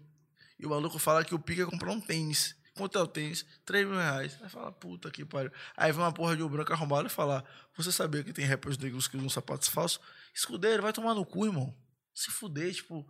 E 0.60 0.66
o 0.66 0.70
maluco 0.70 1.00
fala 1.00 1.26
que 1.26 1.34
o 1.34 1.40
pique 1.40 1.62
é 1.62 1.66
comprar 1.66 1.92
um 1.92 2.00
tênis. 2.00 2.56
Quanto 2.76 2.98
é 2.98 3.02
o 3.02 3.08
tênis? 3.08 3.46
3 3.66 3.88
mil 3.88 3.98
reais. 3.98 4.38
Aí 4.42 4.50
fala, 4.50 4.72
puta 4.72 5.12
que 5.12 5.26
pariu. 5.26 5.52
Aí 5.76 5.92
vem 5.92 6.02
uma 6.02 6.14
porra 6.14 6.38
de 6.38 6.44
um 6.44 6.48
branco 6.48 6.72
arrombado 6.72 7.08
e 7.08 7.10
fala: 7.10 7.44
Você 7.76 7.92
sabia 7.92 8.24
que 8.24 8.32
tem 8.32 8.46
rappers 8.46 8.78
negros 8.78 9.08
que 9.08 9.18
usam 9.18 9.30
sapatos 9.30 9.68
falsos? 9.68 10.00
Escudeiro, 10.34 10.82
vai 10.82 10.94
tomar 10.94 11.14
no 11.14 11.26
cu, 11.26 11.46
irmão. 11.46 11.76
Se 12.14 12.32
fuder, 12.32 12.74
tipo. 12.74 13.06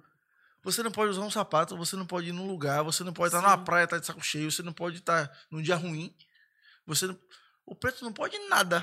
Você 0.64 0.84
não 0.84 0.92
pode 0.92 1.12
usar 1.12 1.22
um 1.22 1.32
sapato, 1.32 1.76
você 1.76 1.96
não 1.96 2.06
pode 2.06 2.30
ir 2.30 2.34
num 2.34 2.48
lugar, 2.48 2.84
você 2.84 3.04
não 3.04 3.14
pode 3.14 3.34
estar 3.34 3.42
numa 3.42 3.58
Sim. 3.58 3.64
praia, 3.64 3.84
estar 3.86 3.98
de 4.00 4.06
saco 4.06 4.22
cheio, 4.24 4.52
você 4.52 4.62
não 4.62 4.74
pode 4.74 4.98
estar 4.98 5.32
num 5.50 5.62
dia 5.62 5.76
ruim. 5.76 6.16
Você 6.86 7.08
não- 7.08 7.20
O 7.66 7.76
preto 7.76 8.04
não 8.04 8.12
pode 8.14 8.38
nada. 8.50 8.82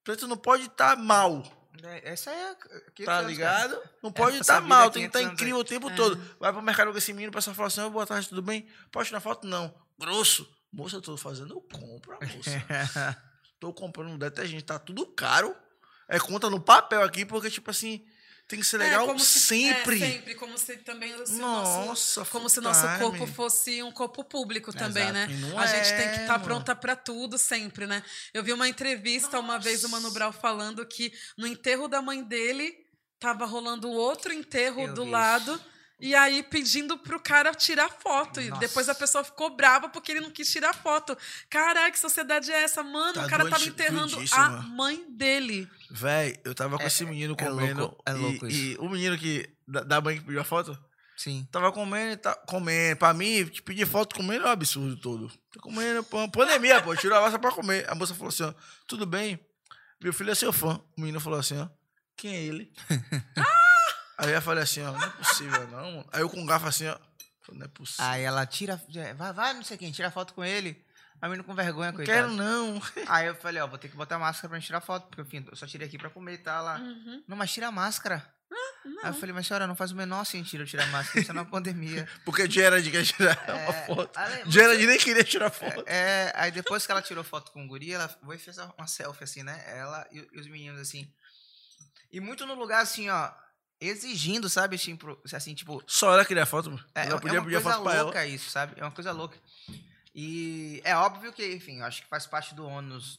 O 0.00 0.04
preto 0.04 0.26
não 0.28 0.36
pode 0.36 0.64
estar 0.64 0.96
mal. 0.96 1.42
É, 1.82 2.12
Essa 2.12 2.30
é. 2.30 2.50
a- 2.50 2.56
Tá 3.04 3.18
anos, 3.18 3.30
ligado? 3.30 3.78
Não 4.02 4.10
pode 4.10 4.32
Essa 4.36 4.40
estar 4.42 4.60
vida 4.60 4.68
mal, 4.68 4.88
é 4.88 4.90
tem 4.90 5.02
que 5.04 5.08
500 5.10 5.20
estar 5.20 5.32
incrível 5.32 5.58
o 5.60 5.64
tempo 5.64 5.90
É. 5.90 5.94
todo. 5.94 6.16
Vai 6.40 6.52
pro 6.52 6.62
mercado 6.62 6.90
com 6.92 6.98
esse 6.98 7.12
menino, 7.12 7.30
o 7.30 7.32
pessoal 7.34 7.54
fala 7.54 7.68
assim: 7.68 7.80
"Ô, 7.82 7.90
boa 7.90 8.06
tarde, 8.06 8.28
tudo 8.28 8.40
bem? 8.42 8.66
Pode 8.90 9.08
tirar 9.08 9.20
foto? 9.20 9.46
Não. 9.46 9.74
Grosso. 9.98 10.48
Moça, 10.72 10.96
eu 10.96 11.02
tô 11.02 11.16
fazendo, 11.16 11.54
eu 11.54 11.60
compro, 11.60 12.18
moça. 12.20 12.50
tô 13.60 13.72
comprando 13.72 14.08
um 14.10 14.18
detergente, 14.18 14.64
tá 14.64 14.78
tudo 14.78 15.06
caro. 15.14 15.54
É 16.08 16.18
conta 16.18 16.48
no 16.50 16.60
papel 16.60 17.02
aqui, 17.02 17.24
porque, 17.26 17.50
tipo 17.50 17.70
assim, 17.70 18.04
tem 18.48 18.60
que 18.60 18.66
ser 18.66 18.78
legal 18.78 19.04
É, 19.04 19.06
como 19.06 19.18
se- 19.18 19.40
sempre. 19.40 19.96
é, 20.02 20.12
sempre, 20.12 20.34
como 20.36 20.56
se 20.56 20.76
também 20.78 21.10
se 21.26 21.32
o 21.34 21.38
nosso, 21.38 21.86
Nossa, 21.86 22.24
como 22.26 22.48
se 22.48 22.60
nosso 22.60 22.86
corpo 22.98 23.26
fosse 23.26 23.82
um 23.82 23.90
corpo 23.90 24.22
público 24.22 24.72
também, 24.72 25.02
Exato. 25.08 25.14
né? 25.32 25.54
A 25.56 25.66
gente 25.66 25.88
tem 25.88 26.06
é, 26.06 26.08
que 26.14 26.20
estar 26.20 26.32
mano. 26.34 26.44
pronta 26.44 26.74
pra 26.76 26.94
tudo 26.94 27.36
sempre, 27.38 27.86
né? 27.86 28.02
Eu 28.32 28.44
vi 28.44 28.52
uma 28.52 28.68
entrevista 28.68 29.38
uma 29.40 29.58
vez 29.58 29.80
do 29.82 29.88
Mano 29.88 30.10
Brown 30.12 30.32
falando 30.32 30.86
que 30.86 31.12
no 31.36 31.46
enterro 31.46 31.88
da 31.88 32.00
mãe 32.00 32.22
dele 32.22 32.72
tava 33.18 33.46
rolando 33.46 33.90
outro 33.90 34.32
enterro 34.32 34.82
Eu 34.82 34.94
do 34.94 35.04
lado. 35.04 35.60
E 35.98 36.14
aí 36.14 36.42
pedindo 36.42 36.98
pro 36.98 37.18
cara 37.18 37.54
tirar 37.54 37.88
foto. 37.88 38.40
E 38.40 38.48
Nossa. 38.50 38.60
depois 38.60 38.88
a 38.88 38.94
pessoa 38.94 39.24
ficou 39.24 39.56
brava 39.56 39.88
porque 39.88 40.12
ele 40.12 40.20
não 40.20 40.30
quis 40.30 40.50
tirar 40.50 40.74
foto. 40.74 41.16
Caraca, 41.48 41.90
que 41.90 41.98
sociedade 41.98 42.52
é 42.52 42.62
essa? 42.64 42.82
Mano, 42.82 43.14
Tá 43.14 43.24
o 43.26 43.28
cara 43.30 43.44
tava 43.44 43.56
doente- 43.56 43.68
enterrando 43.70 44.14
doentíssimo, 44.14 44.40
a 44.44 44.48
mãe 44.62 45.06
dele. 45.10 45.66
Véi, 45.90 46.38
eu 46.44 46.54
tava 46.54 46.76
com 46.76 46.84
esse 46.86 47.04
menino 47.06 47.34
é 47.38 47.44
comendo. 47.44 47.80
louco, 47.80 48.02
é 48.06 48.10
e- 48.12 48.14
louco 48.14 48.46
e, 48.46 48.76
o 48.78 48.88
menino 48.90 49.16
que. 49.16 49.48
Da, 49.66 49.80
da 49.82 50.00
mãe 50.00 50.18
que 50.18 50.24
pediu 50.24 50.40
a 50.40 50.44
foto? 50.44 50.78
Sim. 51.16 51.48
Tava 51.50 51.72
comendo 51.72 52.12
e 52.12 52.16
tá 52.18 52.34
comendo. 52.46 52.96
Pra 52.98 53.14
mim, 53.14 53.46
te 53.46 53.62
pedir 53.62 53.86
foto 53.86 54.14
comendo 54.16 54.44
é 54.44 54.48
um 54.48 54.52
absurdo 54.52 55.00
todo. 55.00 55.32
Tô 55.50 55.60
comendo, 55.60 56.04
pô, 56.04 56.28
pandemia, 56.30 56.82
pô. 56.82 56.94
Tirou 56.94 57.16
a 57.16 57.22
massa 57.22 57.38
pra 57.38 57.50
comer. 57.50 57.88
A 57.90 57.94
moça 57.94 58.14
falou 58.14 58.28
assim: 58.28 58.42
ó, 58.42 58.52
tudo 58.86 59.06
bem? 59.06 59.40
Meu 60.02 60.12
filho 60.12 60.30
é 60.30 60.34
seu 60.34 60.52
fã. 60.52 60.78
O 60.94 61.00
menino 61.00 61.18
falou 61.20 61.38
assim, 61.38 61.58
ó. 61.58 61.66
Quem 62.18 62.34
é 62.34 62.42
ele? 62.42 62.70
Aí 64.18 64.32
eu 64.32 64.42
falei 64.42 64.62
assim, 64.62 64.82
ó, 64.82 64.92
não 64.92 65.02
é 65.04 65.10
possível, 65.10 65.68
não. 65.68 65.82
mano. 65.96 66.08
Aí 66.12 66.20
eu 66.22 66.30
com 66.30 66.42
o 66.42 66.46
garfo 66.46 66.66
assim, 66.66 66.86
ó. 66.88 66.96
falei, 67.42 67.58
Não 67.60 67.66
é 67.66 67.68
possível. 67.68 68.04
Aí 68.04 68.22
ela 68.22 68.46
tira. 68.46 68.80
Vai, 69.16 69.32
vai, 69.32 69.54
não 69.54 69.62
sei 69.62 69.76
quem, 69.76 69.92
tira 69.92 70.10
foto 70.10 70.32
com 70.34 70.44
ele. 70.44 70.84
A 71.20 71.28
menina 71.28 71.44
com 71.44 71.54
vergonha, 71.54 71.90
não 71.92 71.96
coitado. 71.96 72.18
quero 72.18 72.32
não. 72.32 72.80
Aí 73.06 73.26
eu 73.26 73.34
falei, 73.34 73.62
ó, 73.62 73.66
vou 73.66 73.78
ter 73.78 73.88
que 73.88 73.96
botar 73.96 74.18
máscara 74.18 74.48
pra 74.50 74.58
gente 74.58 74.66
tirar 74.66 74.80
foto, 74.82 75.06
porque 75.08 75.22
enfim, 75.22 75.46
eu 75.50 75.56
só 75.56 75.66
tirei 75.66 75.86
aqui 75.88 75.96
pra 75.96 76.10
comer 76.10 76.34
e 76.34 76.38
tal. 76.38 76.62
Lá. 76.64 76.76
Uhum. 76.78 77.24
Não, 77.26 77.36
mas 77.36 77.52
tira 77.52 77.68
a 77.68 77.72
máscara. 77.72 78.22
Aí 79.02 79.10
eu 79.10 79.14
falei, 79.14 79.34
mas 79.34 79.46
senhora, 79.46 79.66
não 79.66 79.74
faz 79.74 79.90
o 79.90 79.96
menor 79.96 80.24
sentido 80.24 80.62
eu 80.62 80.66
tirar 80.66 80.84
a 80.84 80.86
máscara, 80.88 81.20
isso 81.20 81.30
é 81.30 81.34
uma 81.34 81.44
pandemia. 81.50 82.08
Porque 82.24 82.48
Gerard 82.48 82.88
quer 82.90 83.04
tirar 83.04 83.36
uma 83.48 83.54
É, 83.58 83.86
foto. 83.86 84.16
Ale- 84.16 84.42
Gerard 84.50 84.86
nem 84.86 84.98
queria 84.98 85.24
tirar 85.24 85.50
foto. 85.50 85.82
É, 85.86 86.32
aí 86.36 86.50
depois 86.52 86.86
que 86.86 86.92
ela 86.92 87.02
tirou 87.02 87.24
foto 87.24 87.50
com 87.50 87.64
o 87.64 87.66
guri, 87.68 87.92
ela 87.92 88.08
foi 88.08 88.36
e 88.36 88.38
fez 88.38 88.56
uma 88.58 88.86
selfie, 88.86 89.24
assim, 89.24 89.42
né? 89.42 89.62
Ela 89.66 90.06
e, 90.12 90.26
e 90.32 90.38
os 90.40 90.46
meninos, 90.46 90.80
assim. 90.80 91.10
E 92.12 92.20
muito 92.20 92.46
no 92.46 92.54
lugar, 92.54 92.80
assim, 92.82 93.08
ó, 93.10 93.30
exigindo, 93.80 94.48
sabe? 94.48 94.76
Assim, 94.76 94.96
pro- 94.96 95.20
assim 95.32 95.54
tipo, 95.54 95.82
Só 95.86 96.12
ela 96.12 96.24
queria 96.24 96.46
foto, 96.46 96.70
mano. 96.70 96.84
é, 96.94 97.06
ela 97.06 97.16
é 97.16 97.20
podia 97.20 97.38
uma 97.40 97.44
pedir 97.46 97.62
coisa 97.62 97.78
foto 97.78 98.02
louca 98.04 98.26
isso, 98.26 98.50
sabe? 98.50 98.74
É 98.80 98.82
uma 98.84 98.90
coisa 98.92 99.12
louca. 99.12 99.38
E 100.14 100.80
é 100.84 100.96
óbvio 100.96 101.32
que, 101.32 101.54
enfim, 101.54 101.78
eu 101.80 101.84
acho 101.84 102.02
que 102.02 102.08
faz 102.08 102.26
parte 102.26 102.54
do 102.54 102.66
ônus 102.66 103.18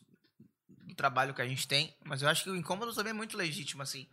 do 0.81 0.95
trabalho 0.95 1.33
que 1.33 1.41
a 1.41 1.47
gente 1.47 1.67
tem, 1.67 1.93
mas 2.03 2.21
eu 2.21 2.29
acho 2.29 2.43
que 2.43 2.49
o 2.49 2.55
incômodo 2.55 2.93
também 2.93 3.11
é 3.11 3.13
muito 3.13 3.37
legítimo, 3.37 3.83
assim. 3.83 4.07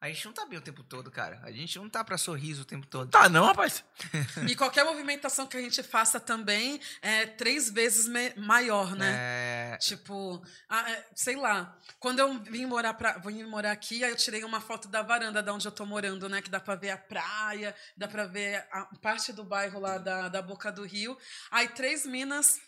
A 0.00 0.08
gente 0.08 0.24
não 0.24 0.32
tá 0.32 0.46
bem 0.46 0.58
o 0.58 0.62
tempo 0.62 0.82
todo, 0.82 1.10
cara. 1.10 1.38
A 1.42 1.52
gente 1.52 1.78
não 1.78 1.86
tá 1.88 2.02
pra 2.02 2.16
sorriso 2.16 2.62
o 2.62 2.64
tempo 2.64 2.86
todo. 2.86 3.10
Tá 3.10 3.28
não, 3.28 3.44
rapaz. 3.44 3.84
E 4.48 4.56
qualquer 4.56 4.82
movimentação 4.84 5.46
que 5.46 5.58
a 5.58 5.60
gente 5.60 5.82
faça 5.82 6.18
também 6.18 6.80
é 7.02 7.26
três 7.26 7.68
vezes 7.70 8.08
maior, 8.36 8.96
né? 8.96 9.74
É, 9.74 9.76
Tipo, 9.76 10.42
ah, 10.70 10.90
é, 10.90 11.06
sei 11.14 11.36
lá. 11.36 11.76
Quando 11.98 12.18
eu 12.18 12.42
vim 12.42 12.64
morar, 12.64 12.94
pra, 12.94 13.18
vim 13.18 13.44
morar 13.44 13.72
aqui, 13.72 14.02
aí 14.02 14.10
eu 14.10 14.16
tirei 14.16 14.42
uma 14.42 14.60
foto 14.60 14.88
da 14.88 15.02
varanda 15.02 15.42
da 15.42 15.52
onde 15.52 15.66
eu 15.68 15.72
tô 15.72 15.84
morando, 15.84 16.30
né? 16.30 16.40
Que 16.40 16.48
dá 16.48 16.60
pra 16.60 16.74
ver 16.76 16.90
a 16.90 16.98
praia, 16.98 17.76
dá 17.94 18.08
pra 18.08 18.24
ver 18.24 18.66
a 18.72 18.86
parte 19.02 19.34
do 19.34 19.44
bairro 19.44 19.78
lá 19.78 19.98
da, 19.98 20.30
da 20.30 20.40
Boca 20.40 20.72
do 20.72 20.82
Rio. 20.82 21.16
Aí 21.50 21.68
três 21.68 22.06
minas 22.06 22.58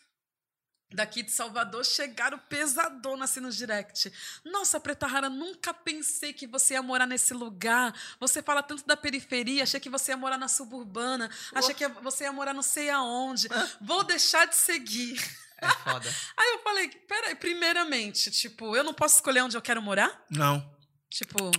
daqui 0.94 1.22
de 1.22 1.30
Salvador 1.30 1.84
chegaram 1.84 2.38
pesadona 2.38 3.24
assim 3.24 3.40
no 3.40 3.50
direct. 3.50 4.12
Nossa, 4.44 4.78
Preta 4.80 5.06
Rara, 5.06 5.28
nunca 5.28 5.72
pensei 5.72 6.32
que 6.32 6.46
você 6.46 6.74
ia 6.74 6.82
morar 6.82 7.06
nesse 7.06 7.34
lugar. 7.34 7.94
Você 8.20 8.42
fala 8.42 8.62
tanto 8.62 8.86
da 8.86 8.96
periferia, 8.96 9.62
achei 9.62 9.80
que 9.80 9.90
você 9.90 10.12
ia 10.12 10.16
morar 10.16 10.38
na 10.38 10.48
suburbana, 10.48 11.30
achei 11.54 11.74
que 11.74 11.86
você 11.88 12.24
ia 12.24 12.32
morar 12.32 12.54
não 12.54 12.62
sei 12.62 12.90
aonde. 12.90 13.48
Vou 13.80 14.04
deixar 14.04 14.46
de 14.46 14.54
seguir. 14.54 15.18
é 15.58 15.68
foda. 15.68 16.08
Aí 16.36 16.50
eu 16.52 16.58
falei, 16.62 16.88
peraí, 16.88 17.34
primeiramente, 17.34 18.30
tipo, 18.30 18.76
eu 18.76 18.84
não 18.84 18.94
posso 18.94 19.16
escolher 19.16 19.42
onde 19.42 19.56
eu 19.56 19.62
quero 19.62 19.80
morar? 19.80 20.24
Não. 20.30 20.70
Tipo, 21.08 21.50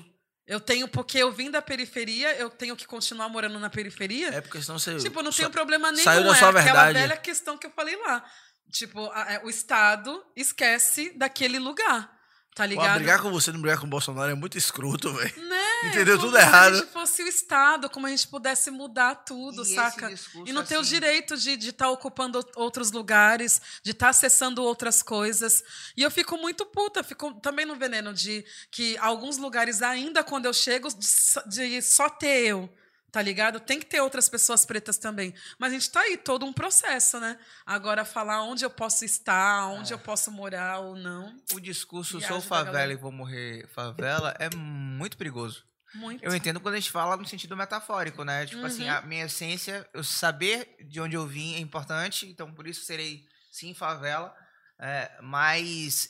eu 0.45 0.59
tenho, 0.59 0.87
porque 0.87 1.17
eu 1.17 1.31
vim 1.31 1.49
da 1.49 1.61
periferia, 1.61 2.35
eu 2.35 2.49
tenho 2.49 2.75
que 2.75 2.85
continuar 2.85 3.29
morando 3.29 3.57
na 3.59 3.69
periferia? 3.69 4.27
É 4.29 4.41
porque 4.41 4.61
senão 4.61 4.77
você. 4.77 4.97
tipo, 4.97 5.21
não 5.21 5.31
tenho 5.31 5.49
problema 5.49 5.91
nenhum. 5.91 6.03
saiu 6.03 6.23
da 6.23 6.31
é 6.31 6.35
sua 6.35 6.49
aquela 6.49 6.63
verdade. 6.63 6.93
velha 6.93 7.17
questão 7.17 7.57
que 7.57 7.67
eu 7.67 7.71
falei 7.71 7.95
lá. 7.95 8.25
Tipo, 8.71 9.09
a- 9.11 9.33
é, 9.33 9.41
o 9.43 9.49
Estado 9.49 10.23
esquece 10.35 11.11
daquele 11.15 11.59
lugar, 11.59 12.11
tá 12.55 12.65
ligado? 12.65 12.95
brigar 12.97 13.21
com 13.21 13.29
você 13.31 13.51
e 13.51 13.53
não 13.53 13.61
brigar 13.61 13.79
com 13.79 13.85
o 13.85 13.89
Bolsonaro 13.89 14.31
é 14.31 14.35
muito 14.35 14.57
escroto, 14.57 15.13
velho. 15.13 15.47
Né? 15.47 15.63
Entendeu 15.83 16.17
Como 16.17 16.29
tudo 16.31 16.39
Se 16.39 16.43
errado. 16.47 16.73
a 16.73 16.77
gente 16.77 16.91
fosse 16.93 17.21
o 17.23 17.27
Estado, 17.27 17.89
como 17.89 18.07
a 18.07 18.09
gente 18.09 18.27
pudesse 18.27 18.71
mudar 18.71 19.15
tudo, 19.15 19.61
E 19.63 19.75
saca? 19.75 20.11
E 20.45 20.53
não 20.53 20.63
ter 20.63 20.77
o 20.77 20.79
assim, 20.79 20.89
direito 20.91 21.37
de 21.37 21.51
estar 21.69 21.89
ocupando 21.89 22.37
ou- 22.39 22.63
outros 22.63 22.89
lugares, 22.91 23.61
de 23.83 23.91
estar 23.91 24.09
acessando 24.09 24.63
outras 24.63 25.03
coisas. 25.03 25.61
E 25.95 26.01
eu 26.01 26.09
fico 26.09 26.37
muito 26.37 26.65
puta, 26.65 27.03
fico 27.03 27.33
também 27.41 27.65
no 27.65 27.75
veneno 27.75 28.13
de 28.13 28.43
que 28.71 28.97
alguns 28.99 29.37
lugares 29.37 29.81
ainda, 29.81 30.23
quando 30.23 30.45
eu 30.45 30.53
chego, 30.53 30.87
de, 30.89 31.05
só- 31.05 31.41
de 31.41 31.81
só 31.81 32.09
ter 32.09 32.45
eu. 32.47 32.73
Tá 33.13 33.21
ligado? 33.21 33.59
Tem 33.59 33.79
que 33.79 33.85
ter 33.85 34.01
outras 34.01 34.27
pessoas 34.27 34.65
pretas 34.65 34.97
também. 34.97 35.35
Mas 35.59 35.71
a 35.71 35.75
gente 35.75 35.91
tá 35.91 35.99
aí, 36.01 36.17
todo 36.17 36.47
um 36.47 36.51
processo, 36.51 37.19
né? 37.19 37.39
Agora, 37.63 38.03
falar 38.03 38.41
onde 38.41 38.65
eu 38.65 38.71
posso 38.71 39.05
estar, 39.05 39.67
onde 39.67 39.93
É. 39.93 39.95
eu 39.95 39.99
posso 39.99 40.31
morar 40.31 40.79
ou 40.79 40.95
não. 40.95 41.37
O 41.53 41.59
discurso 41.59 42.19
sou 42.19 42.41
favela 42.41 42.91
e 42.91 42.95
vou 42.95 43.11
morrer 43.11 43.67
favela 43.67 44.35
é 44.39 44.49
muito 44.55 45.15
perigoso. 45.15 45.63
Muito. 45.93 46.23
Eu 46.25 46.35
entendo 46.35 46.59
quando 46.59 46.73
a 46.73 46.79
gente 46.79 46.89
fala 46.89 47.15
no 47.15 47.23
sentido 47.27 47.55
metafórico, 47.55 48.23
né? 48.23 48.47
Tipo 48.47 48.65
assim, 48.65 48.85
Uhum. 48.89 48.95
a 48.95 49.01
minha 49.03 49.25
essência, 49.25 49.87
eu 49.93 50.03
saber 50.03 50.75
de 50.89 50.99
onde 50.99 51.15
eu 51.15 51.27
vim 51.27 51.53
é 51.53 51.59
importante, 51.59 52.25
então 52.27 52.51
por 52.51 52.65
isso 52.67 52.83
serei 52.83 53.23
sim 53.51 53.75
favela. 53.75 54.35
é, 54.79 55.17
mas 55.21 56.09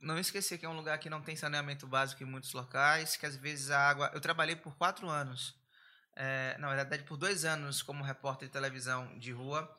não 0.00 0.18
esquecer 0.18 0.58
que 0.58 0.66
é 0.66 0.68
um 0.68 0.76
lugar 0.76 0.98
que 0.98 1.08
não 1.08 1.22
tem 1.22 1.36
saneamento 1.36 1.86
básico 1.86 2.22
em 2.22 2.26
muitos 2.26 2.52
locais, 2.52 3.16
que 3.16 3.24
às 3.24 3.36
vezes 3.36 3.70
a 3.70 3.78
água. 3.88 4.10
Eu 4.12 4.20
trabalhei 4.20 4.56
por 4.56 4.76
quatro 4.76 5.08
anos, 5.08 5.54
é, 6.16 6.56
na 6.58 6.68
verdade 6.74 7.02
por 7.04 7.16
dois 7.16 7.44
anos 7.44 7.82
como 7.82 8.04
repórter 8.04 8.48
de 8.48 8.52
televisão 8.52 9.18
de 9.18 9.32
rua, 9.32 9.70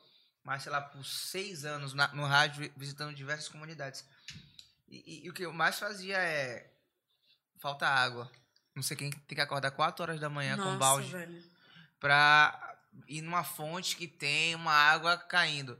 mas 0.42 0.62
sei 0.62 0.72
lá, 0.72 0.80
por 0.80 1.04
seis 1.04 1.64
anos 1.64 1.94
na- 1.94 2.08
no 2.08 2.24
rádio 2.26 2.60
vi- 2.62 2.72
visitando 2.76 3.14
diversas 3.14 3.48
comunidades. 3.48 4.04
E, 4.88 4.96
e- 5.22 5.26
e 5.26 5.30
o 5.30 5.32
que 5.32 5.44
eu 5.44 5.52
mais 5.52 5.78
fazia 5.78 6.18
é. 6.18 6.70
Falta 7.60 7.86
água. 7.88 8.30
Não 8.74 8.82
sei 8.82 8.96
quem 8.96 9.10
tem 9.10 9.36
que 9.36 9.40
acordar 9.40 9.70
4 9.70 10.02
horas 10.02 10.20
da 10.20 10.28
manhã 10.28 10.56
com 10.56 10.64
Nossa, 10.64 10.76
balde 10.78 11.10
velho. 11.10 11.42
pra 11.98 12.76
ir 13.08 13.22
numa 13.22 13.42
fonte 13.44 13.96
que 13.96 14.06
tem 14.06 14.54
uma 14.54 14.72
água 14.72 15.16
caindo. 15.16 15.78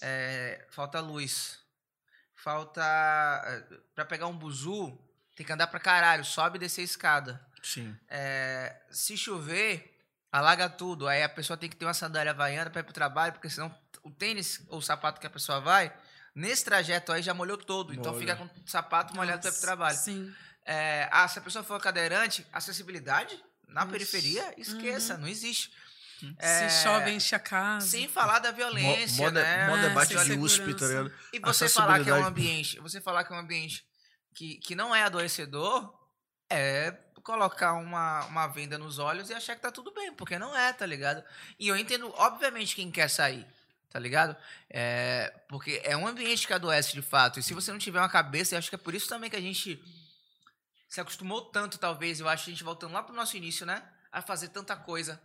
É, 0.00 0.66
falta 0.70 1.00
luz. 1.00 1.58
Falta. 2.34 2.82
é, 3.44 3.60
Pra 3.94 4.04
pegar 4.04 4.26
um 4.28 4.36
buzu, 4.36 4.96
tem 5.34 5.44
que 5.44 5.52
andar 5.52 5.66
pra 5.66 5.80
caralho, 5.80 6.24
sobe 6.24 6.56
e 6.56 6.60
descer 6.60 6.82
a 6.82 6.84
escada. 6.84 7.46
Sim. 7.62 7.94
É, 8.08 8.80
se 8.90 9.16
chover, 9.16 9.95
alaga 10.38 10.68
tudo. 10.68 11.06
Aí 11.08 11.22
a 11.22 11.28
pessoa 11.28 11.56
tem 11.56 11.68
que 11.70 11.76
ter 11.76 11.84
uma 11.84 11.94
sandália 11.94 12.32
havaiana 12.32 12.70
pra 12.70 12.80
ir 12.80 12.84
pro 12.84 12.92
trabalho, 12.92 13.32
porque 13.32 13.48
senão 13.50 13.74
o 14.02 14.10
tênis 14.10 14.62
ou 14.68 14.78
o 14.78 14.82
sapato 14.82 15.20
que 15.20 15.26
a 15.26 15.30
pessoa 15.30 15.60
vai, 15.60 15.92
nesse 16.34 16.64
trajeto 16.64 17.12
aí 17.12 17.22
já 17.22 17.34
molhou 17.34 17.56
todo. 17.56 17.92
Então 17.94 18.12
Molha. 18.12 18.20
fica 18.20 18.36
com 18.36 18.44
o 18.44 18.68
sapato 18.68 19.14
molhado 19.14 19.40
pra 19.40 19.50
ir 19.50 19.52
pro 19.52 19.60
trabalho. 19.62 19.96
Sim. 19.98 20.32
É, 20.64 21.08
ah, 21.12 21.26
se 21.28 21.38
a 21.38 21.42
pessoa 21.42 21.62
for 21.64 21.80
cadeirante, 21.80 22.46
acessibilidade 22.52 23.40
na 23.68 23.82
Ixi. 23.82 23.90
periferia, 23.92 24.54
esqueça, 24.56 25.14
Uhum. 25.14 25.20
não 25.20 25.28
existe. 25.28 25.70
É, 26.38 26.68
Se 26.68 26.82
chove, 26.82 27.10
enche 27.10 27.34
a 27.34 27.38
casa. 27.38 27.86
Sem 27.86 28.08
falar 28.08 28.38
da 28.38 28.50
violência, 28.50 29.22
mó 29.22 29.28
de- 29.28 29.34
né? 29.34 29.66
mó 29.68 29.76
debate 29.76 30.14
sem 30.18 30.24
de 30.24 30.38
USP, 30.38 30.74
tá 30.74 30.86
ligado? 30.86 31.12
E 31.32 31.38
você 31.38 31.68
falar 31.68 32.02
que 32.02 32.08
é 32.08 32.14
um 32.14 32.24
ambiente, 32.24 32.80
você 32.80 33.00
falar 33.02 33.22
que 33.24 33.32
é 33.32 33.36
um 33.36 33.38
ambiente 33.38 33.84
que, 34.34 34.56
que 34.56 34.74
não 34.74 34.94
é 34.94 35.02
adoecedor, 35.02 35.92
é 36.50 36.96
colocar 37.26 37.72
uma, 37.72 38.24
uma 38.26 38.46
venda 38.46 38.78
nos 38.78 39.00
olhos 39.00 39.28
e 39.28 39.34
achar 39.34 39.56
que 39.56 39.60
tá 39.60 39.72
tudo 39.72 39.90
bem, 39.90 40.12
porque 40.14 40.38
não 40.38 40.56
é, 40.56 40.72
tá 40.72 40.86
ligado? 40.86 41.24
E 41.58 41.66
eu 41.66 41.76
entendo, 41.76 42.08
obviamente, 42.16 42.76
quem 42.76 42.88
quer 42.88 43.10
sair, 43.10 43.44
tá 43.90 43.98
ligado? 43.98 44.36
É, 44.70 45.34
porque 45.48 45.80
é 45.82 45.96
um 45.96 46.06
ambiente 46.06 46.46
que 46.46 46.52
adoece 46.52 46.92
de 46.92 47.02
fato. 47.02 47.40
E 47.40 47.42
se 47.42 47.52
você 47.52 47.72
não 47.72 47.80
tiver 47.80 47.98
uma 47.98 48.08
cabeça, 48.08 48.54
eu 48.54 48.60
acho 48.60 48.68
que 48.68 48.76
é 48.76 48.78
por 48.78 48.94
isso 48.94 49.08
também 49.08 49.28
que 49.28 49.34
a 49.34 49.40
gente 49.40 49.82
se 50.88 51.00
acostumou 51.00 51.42
tanto, 51.42 51.78
talvez, 51.78 52.20
eu 52.20 52.28
acho, 52.28 52.48
a 52.48 52.52
gente 52.52 52.62
voltando 52.62 52.92
lá 52.92 53.02
pro 53.02 53.12
nosso 53.12 53.36
início, 53.36 53.66
né? 53.66 53.82
A 54.12 54.22
fazer 54.22 54.50
tanta 54.50 54.76
coisa. 54.76 55.20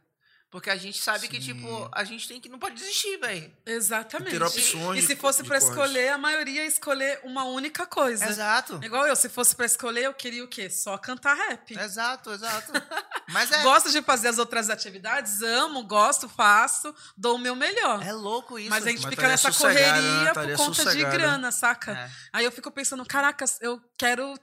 Porque 0.52 0.70
a 0.70 0.76
gente 0.76 1.02
sabe 1.02 1.30
que, 1.30 1.38
Sim. 1.38 1.54
tipo, 1.54 1.90
a 1.94 2.04
gente 2.04 2.28
tem 2.28 2.42
que. 2.42 2.50
Não 2.50 2.60
pode 2.60 2.76
desistir, 2.76 3.16
velho. 3.20 3.50
Exatamente. 3.66 4.32
Ter 4.32 4.44
opções 4.44 4.98
e 4.98 5.02
de 5.02 5.08
se 5.08 5.16
fosse 5.16 5.42
de 5.42 5.48
para 5.48 5.58
escolher, 5.58 6.10
a 6.10 6.18
maioria 6.18 6.64
ia 6.64 6.68
escolher 6.68 7.22
uma 7.24 7.46
única 7.46 7.86
coisa. 7.86 8.26
Exato. 8.26 8.78
Igual 8.84 9.08
eu, 9.08 9.16
se 9.16 9.30
fosse 9.30 9.56
para 9.56 9.66
escolher, 9.66 10.04
eu 10.04 10.14
queria 10.14 10.44
o 10.44 10.50
quê? 10.50 10.70
Só 10.70 10.98
cantar 10.98 11.36
rap. 11.36 11.74
Exato, 11.80 12.34
exato. 12.34 12.74
Mas 13.32 13.50
é, 13.50 13.64
Gosto 13.64 13.90
de 13.92 14.02
fazer 14.02 14.28
as 14.28 14.38
outras 14.40 14.70
atividades, 14.70 15.42
amo, 15.42 15.84
gosto, 15.84 16.28
faço, 16.28 16.94
dou 17.16 17.36
o 17.36 17.40
meu 17.40 17.56
melhor. 17.56 18.06
é 18.06 18.12
louco 18.12 18.60
isso. 18.60 18.70
Mas 18.70 18.86
a 18.86 18.90
gente 18.90 19.04
Mas 19.04 19.10
fica 19.10 19.28
nessa 19.30 19.50
né? 19.52 19.56
correria 19.56 20.34
por 20.34 20.58
conta 20.58 20.72
de 20.74 20.76
sossegada. 20.76 21.18
grana, 21.18 21.52
saca? 21.54 21.92
É. 21.94 22.10
Aí 22.34 22.44
eu 22.44 22.52
fico 22.52 22.70
pensando, 22.70 23.06
caracas, 23.06 23.58
eu 23.62 23.82
quero 23.98 24.38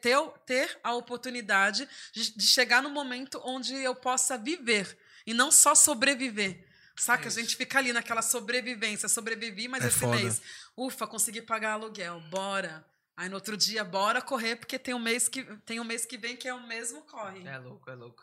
ter, 0.00 0.30
ter 0.46 0.78
a 0.84 0.94
oportunidade 0.94 1.88
de, 2.12 2.36
de 2.36 2.46
chegar 2.46 2.80
no 2.80 2.90
momento 2.90 3.40
onde 3.44 3.74
eu 3.74 3.96
possa 3.96 4.38
viver 4.38 4.96
e 5.30 5.34
não 5.34 5.50
só 5.50 5.74
sobreviver. 5.74 6.66
Saca? 6.96 7.24
É 7.24 7.28
a 7.28 7.30
gente 7.30 7.56
fica 7.56 7.78
ali 7.78 7.92
naquela 7.92 8.20
sobrevivência, 8.20 9.08
sobrevivi, 9.08 9.68
mas 9.68 9.84
É 9.84 9.88
esse 9.88 9.98
foda. 9.98 10.16
mês, 10.16 10.42
ufa, 10.76 11.06
consegui 11.06 11.40
pagar 11.40 11.72
aluguel, 11.72 12.20
bora. 12.30 12.84
Aí 13.16 13.28
no 13.28 13.36
outro 13.36 13.56
dia, 13.56 13.84
bora 13.84 14.20
correr, 14.20 14.56
porque 14.56 14.78
tem 14.78 14.92
um 14.94 14.98
mês 14.98 15.28
que, 15.28 15.44
tem 15.64 15.78
um 15.80 15.84
mês 15.84 16.04
que 16.04 16.18
vem 16.18 16.36
que 16.36 16.48
é 16.48 16.54
o 16.54 16.66
mesmo 16.66 17.02
corre. 17.02 17.46
É 17.46 17.58
louco, 17.58 17.90
é 17.90 17.94
louco. 17.94 18.22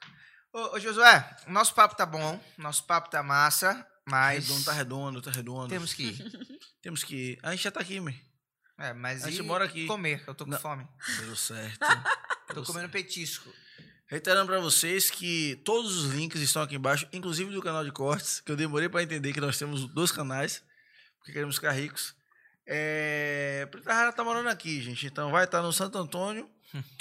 Ô, 0.54 0.76
ô, 0.76 0.80
Josué, 0.80 1.38
o 1.48 1.52
nosso 1.52 1.74
papo 1.74 1.96
tá 1.96 2.06
bom, 2.06 2.40
nosso 2.58 2.84
papo 2.86 3.10
tá 3.10 3.22
massa, 3.24 3.86
mas. 4.06 4.48
Redondo 4.48 4.66
tá 4.66 4.72
redondo, 4.74 5.22
tá 5.22 5.32
redondo. 5.32 5.70
Temos 5.70 5.94
que 5.94 6.04
ir. 6.04 6.18
Temos 6.82 7.04
que 7.04 7.16
ir. 7.16 7.40
A 7.44 7.52
gente 7.52 7.64
já 7.64 7.72
tá 7.72 7.80
aqui, 7.80 8.00
man. 8.00 8.14
É, 8.80 8.94
mas 8.94 9.24
A 9.24 9.30
gente 9.30 9.40
e 9.40 9.44
mora 9.44 9.66
aqui. 9.66 9.86
comer, 9.88 10.24
eu 10.28 10.36
tô 10.36 10.46
com 10.46 10.52
Não. 10.52 10.60
fome. 10.60 10.88
Deu 11.20 11.36
certo. 11.36 11.80
Eu 12.50 12.54
tô 12.56 12.64
comendo 12.64 12.90
petisco. 12.90 13.52
Reiterando 14.08 14.48
pra 14.48 14.60
vocês 14.60 15.10
que 15.12 15.60
todos 15.66 15.98
os 15.98 16.14
links 16.14 16.40
estão 16.42 16.62
aqui 16.62 16.76
embaixo, 16.76 17.08
inclusive 17.12 17.52
do 17.52 17.62
canal 17.62 17.84
de 17.84 17.92
cortes, 17.92 18.40
que 18.40 18.52
eu 18.52 18.56
demorei 18.56 18.88
pra 18.88 19.04
entender 19.04 19.34
que 19.34 19.42
nós 19.42 19.58
temos 19.58 19.86
dois 19.94 20.12
canais, 20.14 20.64
porque 21.20 21.34
queremos 21.34 21.56
ficar 21.56 21.72
ricos. 21.72 22.16
É, 22.66 23.68
Preta 23.72 23.94
Rara 23.94 24.12
tá 24.14 24.24
morando 24.24 24.50
aqui, 24.50 24.82
gente. 24.82 25.06
Então 25.08 25.32
vai 25.32 25.44
estar 25.46 25.62
no 25.62 25.72
Santo 25.74 25.98
Antônio 25.98 26.50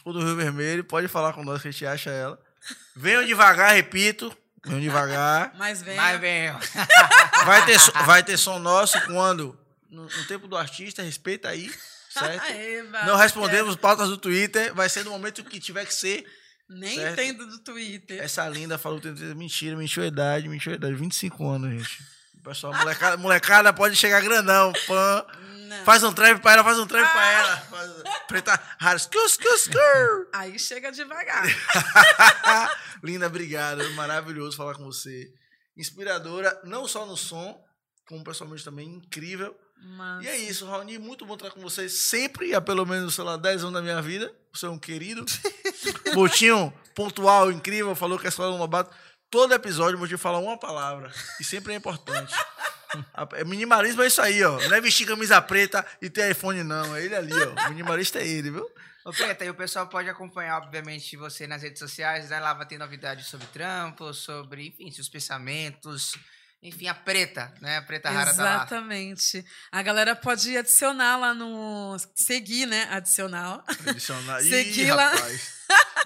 ou 0.04 0.12
do 0.12 0.20
Rio 0.20 0.36
Vermelho. 0.36 0.84
Pode 0.84 1.08
falar 1.08 1.32
com 1.32 1.44
nós 1.44 1.62
que 1.62 1.68
a 1.68 1.70
gente 1.70 1.86
acha 1.86 2.10
ela. 2.10 2.40
Venham 2.94 3.24
devagar, 3.24 3.72
repito. 3.74 4.36
Venham 4.64 4.80
devagar. 4.80 5.52
Mas 5.56 5.82
vem. 5.82 5.96
Mas 5.96 6.20
vem. 6.20 6.52
Vai 7.44 7.64
ter, 7.66 7.78
so- 7.78 7.92
vai 8.04 8.22
ter 8.22 8.36
som 8.36 8.58
nosso 8.58 9.00
quando? 9.06 9.58
No, 9.88 10.04
no 10.04 10.24
tempo 10.26 10.48
do 10.48 10.56
artista, 10.56 11.02
respeita 11.02 11.48
aí, 11.48 11.72
certo? 12.10 12.44
Eba, 12.50 13.04
Não 13.04 13.16
respondemos 13.16 13.76
pautas 13.76 14.08
do 14.08 14.18
Twitter. 14.18 14.74
Vai 14.74 14.88
ser 14.88 15.04
no 15.04 15.10
momento 15.12 15.44
que 15.44 15.60
tiver 15.60 15.84
que 15.86 15.94
ser. 15.94 16.26
Nem 16.68 16.96
certo. 16.96 17.20
entendo 17.20 17.46
do 17.46 17.58
Twitter. 17.60 18.20
Essa 18.20 18.48
linda 18.48 18.76
falou 18.76 19.00
que 19.00 19.08
mentira, 19.34 19.76
mentiu 19.76 20.02
a 20.02 20.06
idade, 20.06 20.48
mentiu 20.48 20.72
a 20.72 20.74
idade. 20.74 20.94
25 20.94 21.48
anos, 21.48 21.70
gente. 21.70 21.98
Pessoal, 22.42 22.74
molecada, 22.78 23.16
molecada 23.16 23.72
pode 23.72 23.96
chegar 23.96 24.20
grandão. 24.20 24.72
Pã. 24.86 25.26
Não. 25.66 25.84
Faz 25.84 26.02
um 26.04 26.12
trap 26.12 26.40
pra 26.40 26.52
ela, 26.52 26.64
faz 26.64 26.78
um 26.78 26.86
trap 26.86 27.10
pra 27.10 27.32
ela. 27.32 27.56
Faz... 27.56 27.90
Preta 28.28 28.60
rara. 28.78 28.98
Skur, 28.98 29.26
skur, 29.28 29.54
skur. 29.54 30.28
Aí 30.32 30.58
chega 30.58 30.92
devagar. 30.92 31.44
Linda, 33.02 33.26
obrigado. 33.26 33.88
Maravilhoso 33.92 34.56
falar 34.56 34.74
com 34.74 34.84
você. 34.84 35.28
Inspiradora, 35.76 36.58
não 36.64 36.86
só 36.86 37.04
no 37.04 37.16
som, 37.16 37.60
como 38.06 38.24
pessoalmente 38.24 38.64
também 38.64 38.88
incrível. 38.88 39.56
Mas... 39.78 40.24
E 40.24 40.28
é 40.28 40.36
isso, 40.36 40.66
Raoni, 40.66 40.98
muito 40.98 41.24
bom 41.26 41.34
estar 41.34 41.50
com 41.50 41.60
você 41.60 41.88
sempre, 41.88 42.54
há 42.54 42.60
pelo 42.60 42.84
menos, 42.84 43.14
sei 43.14 43.24
lá, 43.24 43.36
10 43.36 43.62
anos 43.62 43.74
da 43.74 43.82
minha 43.82 44.00
vida. 44.02 44.32
Você 44.52 44.66
é 44.66 44.68
um 44.70 44.78
querido. 44.78 45.24
Botinho, 46.14 46.72
pontual, 46.94 47.50
incrível, 47.52 47.94
falou 47.94 48.18
que 48.18 48.26
é 48.26 48.30
só 48.30 48.50
um 48.52 48.58
lobato. 48.58 48.94
Todo 49.30 49.52
episódio, 49.54 49.96
o 49.96 50.00
Botinho 50.00 50.18
fala 50.18 50.38
uma 50.38 50.58
palavra. 50.58 51.12
E 51.40 51.44
sempre 51.44 51.72
é 51.72 51.76
importante. 51.76 52.34
A- 53.14 53.28
é 53.36 53.44
Minimalismo 53.44 54.02
é 54.02 54.06
isso 54.06 54.22
aí, 54.22 54.42
ó. 54.42 54.58
Não 54.68 54.76
é 54.76 54.80
vestir 54.80 55.06
camisa 55.06 55.40
preta 55.42 55.86
e 56.00 56.08
ter 56.08 56.30
iPhone, 56.30 56.62
não. 56.62 56.96
É 56.96 57.04
ele 57.04 57.14
ali, 57.14 57.32
ó. 57.34 57.68
Minimalista 57.68 58.18
é 58.18 58.26
ele, 58.26 58.50
viu? 58.50 58.68
Ô, 59.04 59.12
Preta, 59.12 59.44
e 59.44 59.50
o 59.50 59.54
pessoal 59.54 59.86
pode 59.86 60.08
acompanhar, 60.08 60.58
obviamente, 60.58 61.16
você 61.16 61.46
nas 61.46 61.62
redes 61.62 61.78
sociais, 61.78 62.28
né? 62.28 62.40
Lá 62.40 62.54
vai 62.54 62.66
ter 62.66 62.76
novidades 62.76 63.26
sobre 63.26 63.46
trampo, 63.48 64.12
sobre, 64.12 64.66
enfim, 64.66 64.90
seus 64.90 65.08
pensamentos. 65.08 66.16
Enfim, 66.66 66.88
a 66.88 66.94
Preta, 66.94 67.54
né? 67.60 67.76
A 67.76 67.82
Preta 67.82 68.10
Rara 68.10 68.34
tá 68.34 68.42
lá. 68.42 68.54
Exatamente. 68.56 69.44
A 69.70 69.82
galera 69.82 70.16
pode 70.16 70.56
adicionar 70.56 71.16
lá 71.16 71.32
no. 71.32 71.96
Seguir, 72.12 72.66
né? 72.66 72.88
Adicional. 72.90 73.62
Adicionar. 73.86 74.42
Ih, 74.44 74.50
Seguir 74.50 74.90
lá. 74.92 75.10
rapaz. 75.10 75.54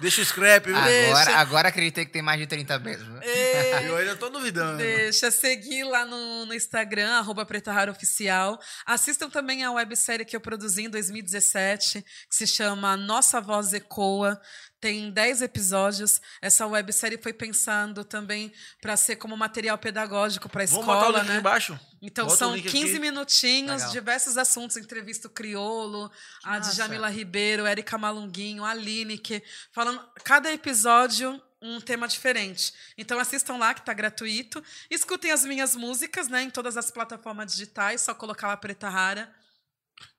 Deixa 0.00 0.20
o 0.20 0.24
scrap, 0.24 0.66
viu? 0.66 0.76
Agora, 0.76 1.36
agora 1.36 1.68
acreditei 1.68 2.04
que 2.04 2.12
tem 2.12 2.20
mais 2.20 2.38
de 2.38 2.46
30 2.46 2.78
mesmo. 2.78 3.18
É, 3.22 3.84
Eu 3.88 3.96
ainda 3.96 4.16
tô 4.16 4.28
duvidando. 4.28 4.78
Deixa 4.78 5.30
seguir 5.30 5.84
lá 5.84 6.04
no, 6.04 6.46
no 6.46 6.54
Instagram, 6.54 7.10
arroba 7.18 7.44
Preta 7.46 7.72
Rara 7.72 7.90
Oficial. 7.90 8.58
Assistam 8.84 9.30
também 9.30 9.64
a 9.64 9.72
websérie 9.72 10.24
que 10.26 10.36
eu 10.36 10.40
produzi 10.40 10.84
em 10.84 10.90
2017, 10.90 12.04
que 12.28 12.36
se 12.36 12.46
chama 12.46 12.96
Nossa 12.96 13.40
Voz 13.40 13.72
Ecoa. 13.72 14.40
Tem 14.80 15.10
10 15.10 15.42
episódios. 15.42 16.22
Essa 16.40 16.66
websérie 16.66 17.18
foi 17.22 17.32
pensando 17.34 18.02
também 18.02 18.50
para 18.80 18.96
ser 18.96 19.16
como 19.16 19.36
material 19.36 19.76
pedagógico 19.76 20.48
para 20.48 20.62
a 20.62 20.66
Vamos 20.66 20.86
botar 20.86 20.98
o 20.98 21.00
escola, 21.02 21.18
link 21.22 21.28
né? 21.28 21.36
embaixo? 21.38 21.78
Então 22.00 22.24
Bota 22.24 22.34
o 22.34 22.38
são 22.38 22.54
link 22.56 22.68
15 22.70 22.92
aqui. 22.92 22.98
minutinhos, 22.98 23.76
Legal. 23.76 23.90
diversos 23.92 24.38
assuntos, 24.38 24.78
entrevista 24.78 25.28
o 25.28 25.30
Criolo, 25.30 26.10
a 26.42 26.52
massa. 26.58 26.72
Djamila 26.72 27.10
Ribeiro, 27.10 27.66
Érica 27.66 27.98
Malunguinho, 27.98 28.64
a 28.64 28.72
Lineker, 28.72 29.42
falando 29.70 30.02
cada 30.24 30.50
episódio 30.50 31.40
um 31.60 31.78
tema 31.78 32.08
diferente. 32.08 32.72
Então 32.96 33.18
assistam 33.18 33.58
lá 33.58 33.74
que 33.74 33.84
tá 33.84 33.92
gratuito. 33.92 34.64
Escutem 34.90 35.30
as 35.30 35.44
minhas 35.44 35.76
músicas, 35.76 36.26
né, 36.26 36.42
em 36.44 36.48
todas 36.48 36.78
as 36.78 36.90
plataformas 36.90 37.52
digitais, 37.52 38.00
só 38.00 38.14
colocar 38.14 38.46
lá 38.48 38.56
Preta 38.56 38.88
Rara 38.88 39.30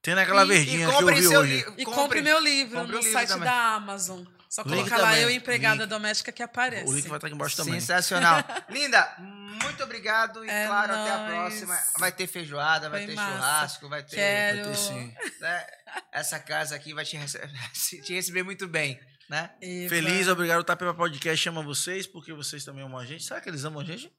Tem 0.03 0.13
naquela 0.13 0.43
E- 0.43 0.47
verdinha 0.47 0.75
e 0.75 0.87
que 0.87 0.93
eu 0.95 0.99
comprem 0.99 1.19
vi 1.19 1.27
hoje. 1.35 1.65
e 1.79 1.83
compre, 1.85 2.21
meu 2.21 2.39
livro 2.39 2.77
compre 2.81 2.91
no 2.95 2.97
livro 2.99 3.11
site 3.11 3.29
também. 3.29 3.45
da 3.45 3.73
Amazon. 3.73 4.23
Só 4.51 4.63
colocar 4.65 4.97
lá 4.97 5.07
também. 5.11 5.23
eu 5.23 5.29
empregada 5.29 5.83
Link. 5.83 5.89
doméstica 5.89 6.29
que 6.31 6.43
aparece. 6.43 6.83
O 6.91 6.93
link 6.93 7.07
vai 7.07 7.17
estar 7.17 7.27
aqui 7.27 7.35
embaixo 7.35 7.55
também. 7.55 7.79
Sensacional. 7.79 8.43
Linda, 8.69 9.15
muito 9.17 9.81
obrigado. 9.81 10.43
E 10.43 10.49
É 10.49 10.67
claro, 10.67 10.91
até 10.93 11.09
a 11.11 11.17
nóis. 11.19 11.31
próxima. 11.31 11.79
Vai 11.97 12.11
ter 12.11 12.27
feijoada, 12.27 12.89
vai 12.89 13.05
Foi 13.05 13.07
ter 13.07 13.15
massa. 13.15 13.31
churrasco, 13.37 13.87
vai 13.89 14.03
ter. 14.03 14.15
Quero. 14.17 14.57
Vai 14.65 14.67
ter 14.73 14.75
sim. 14.77 15.15
né? 15.39 15.67
Essa 16.11 16.37
casa 16.37 16.75
aqui 16.75 16.93
vai 16.93 17.05
te, 17.05 17.15
rece- 17.15 17.39
te 18.03 18.13
receber 18.13 18.43
muito 18.43 18.67
bem, 18.67 18.99
né? 19.29 19.51
Feliz, 19.87 20.27
obrigado. 20.27 20.59
O 20.59 20.63
Tapepa 20.65 20.93
Podcast 20.93 21.41
chama 21.41 21.63
vocês, 21.63 22.05
porque 22.05 22.33
vocês 22.33 22.65
também 22.65 22.83
amam 22.83 22.99
a 22.99 23.05
gente. 23.05 23.23
Será 23.23 23.39
que 23.39 23.47
eles 23.47 23.63
amam 23.63 23.79
a 23.81 23.85
gente? 23.85 24.11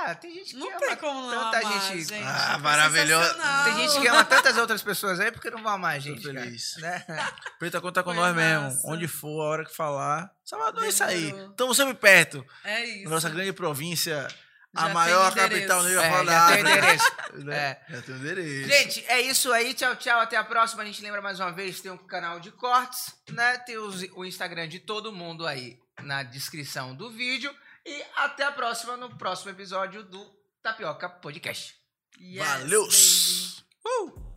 Ah, 0.00 0.14
tem 0.14 0.32
gente 0.32 0.50
que 0.54 0.56
Não 0.56 0.68
ama 0.70 0.78
tem 0.78 0.96
como 0.96 1.28
não 1.30 1.50
tanta 1.50 1.66
amar, 1.66 1.80
gente. 1.88 2.04
gente. 2.08 2.22
Ah, 2.24 2.50
Foi 2.52 2.62
maravilhoso. 2.62 3.34
Tem 3.64 3.74
gente 3.88 4.00
que 4.00 4.06
ama 4.08 4.24
tantas 4.24 4.56
outras 4.56 4.80
pessoas 4.80 5.18
aí 5.18 5.32
porque 5.32 5.50
não 5.50 5.60
vão 5.62 5.72
amar 5.72 5.96
a 5.96 5.98
gente. 5.98 6.22
Tô 6.22 6.32
cara, 6.32 6.44
feliz. 6.44 6.76
né? 6.78 7.04
Preta, 7.58 7.80
conta 7.80 8.02
com 8.04 8.14
Foi 8.14 8.20
nós 8.22 8.34
mesmo. 8.36 8.62
massa. 8.64 8.80
Onde 8.84 9.08
for, 9.08 9.40
a 9.42 9.48
hora 9.48 9.64
que 9.64 9.74
falar. 9.74 10.30
Salvador 10.44 10.84
é 10.84 10.88
isso 10.88 11.02
aí. 11.02 11.30
Estamos 11.50 11.76
sempre 11.76 11.94
perto. 11.94 12.46
É 12.62 12.84
isso. 12.84 13.10
Nossa 13.10 13.28
grande 13.28 13.52
província, 13.52 14.28
a 14.76 14.86
Já 14.86 14.94
maior 14.94 15.32
tem 15.34 15.44
endereço. 15.46 15.66
capital 15.68 15.82
negra 15.82 16.04
É, 16.20 16.24
da 16.24 16.42
África. 16.46 16.70
endereço. 16.70 17.12
Né? 17.44 17.56
É. 17.56 17.80
Já 17.88 18.02
tem 18.02 18.14
endereço. 18.14 18.68
Gente, 18.68 19.04
é 19.08 19.20
isso 19.20 19.52
aí. 19.52 19.74
Tchau, 19.74 19.96
tchau. 19.96 20.20
Até 20.20 20.36
a 20.36 20.44
próxima. 20.44 20.82
A 20.84 20.86
gente 20.86 21.02
lembra 21.02 21.20
mais 21.20 21.40
uma 21.40 21.50
vez, 21.50 21.80
tem 21.80 21.90
um 21.90 21.96
canal 21.98 22.38
de 22.38 22.52
cortes, 22.52 23.12
né? 23.30 23.58
Tem 23.58 23.76
os- 23.78 24.06
o 24.14 24.24
Instagram 24.24 24.68
de 24.68 24.78
todo 24.78 25.12
mundo 25.12 25.44
aí 25.44 25.76
na 26.02 26.22
descrição 26.22 26.94
do 26.94 27.10
vídeo. 27.10 27.52
E 27.88 28.04
até 28.16 28.44
a 28.44 28.52
próxima, 28.52 28.98
no 28.98 29.16
próximo 29.16 29.50
episódio 29.50 30.02
do 30.02 30.22
Tapioca 30.62 31.08
Podcast. 31.08 31.74
Yes, 32.20 32.46
Valeu! 32.46 32.82
baby. 32.82 34.27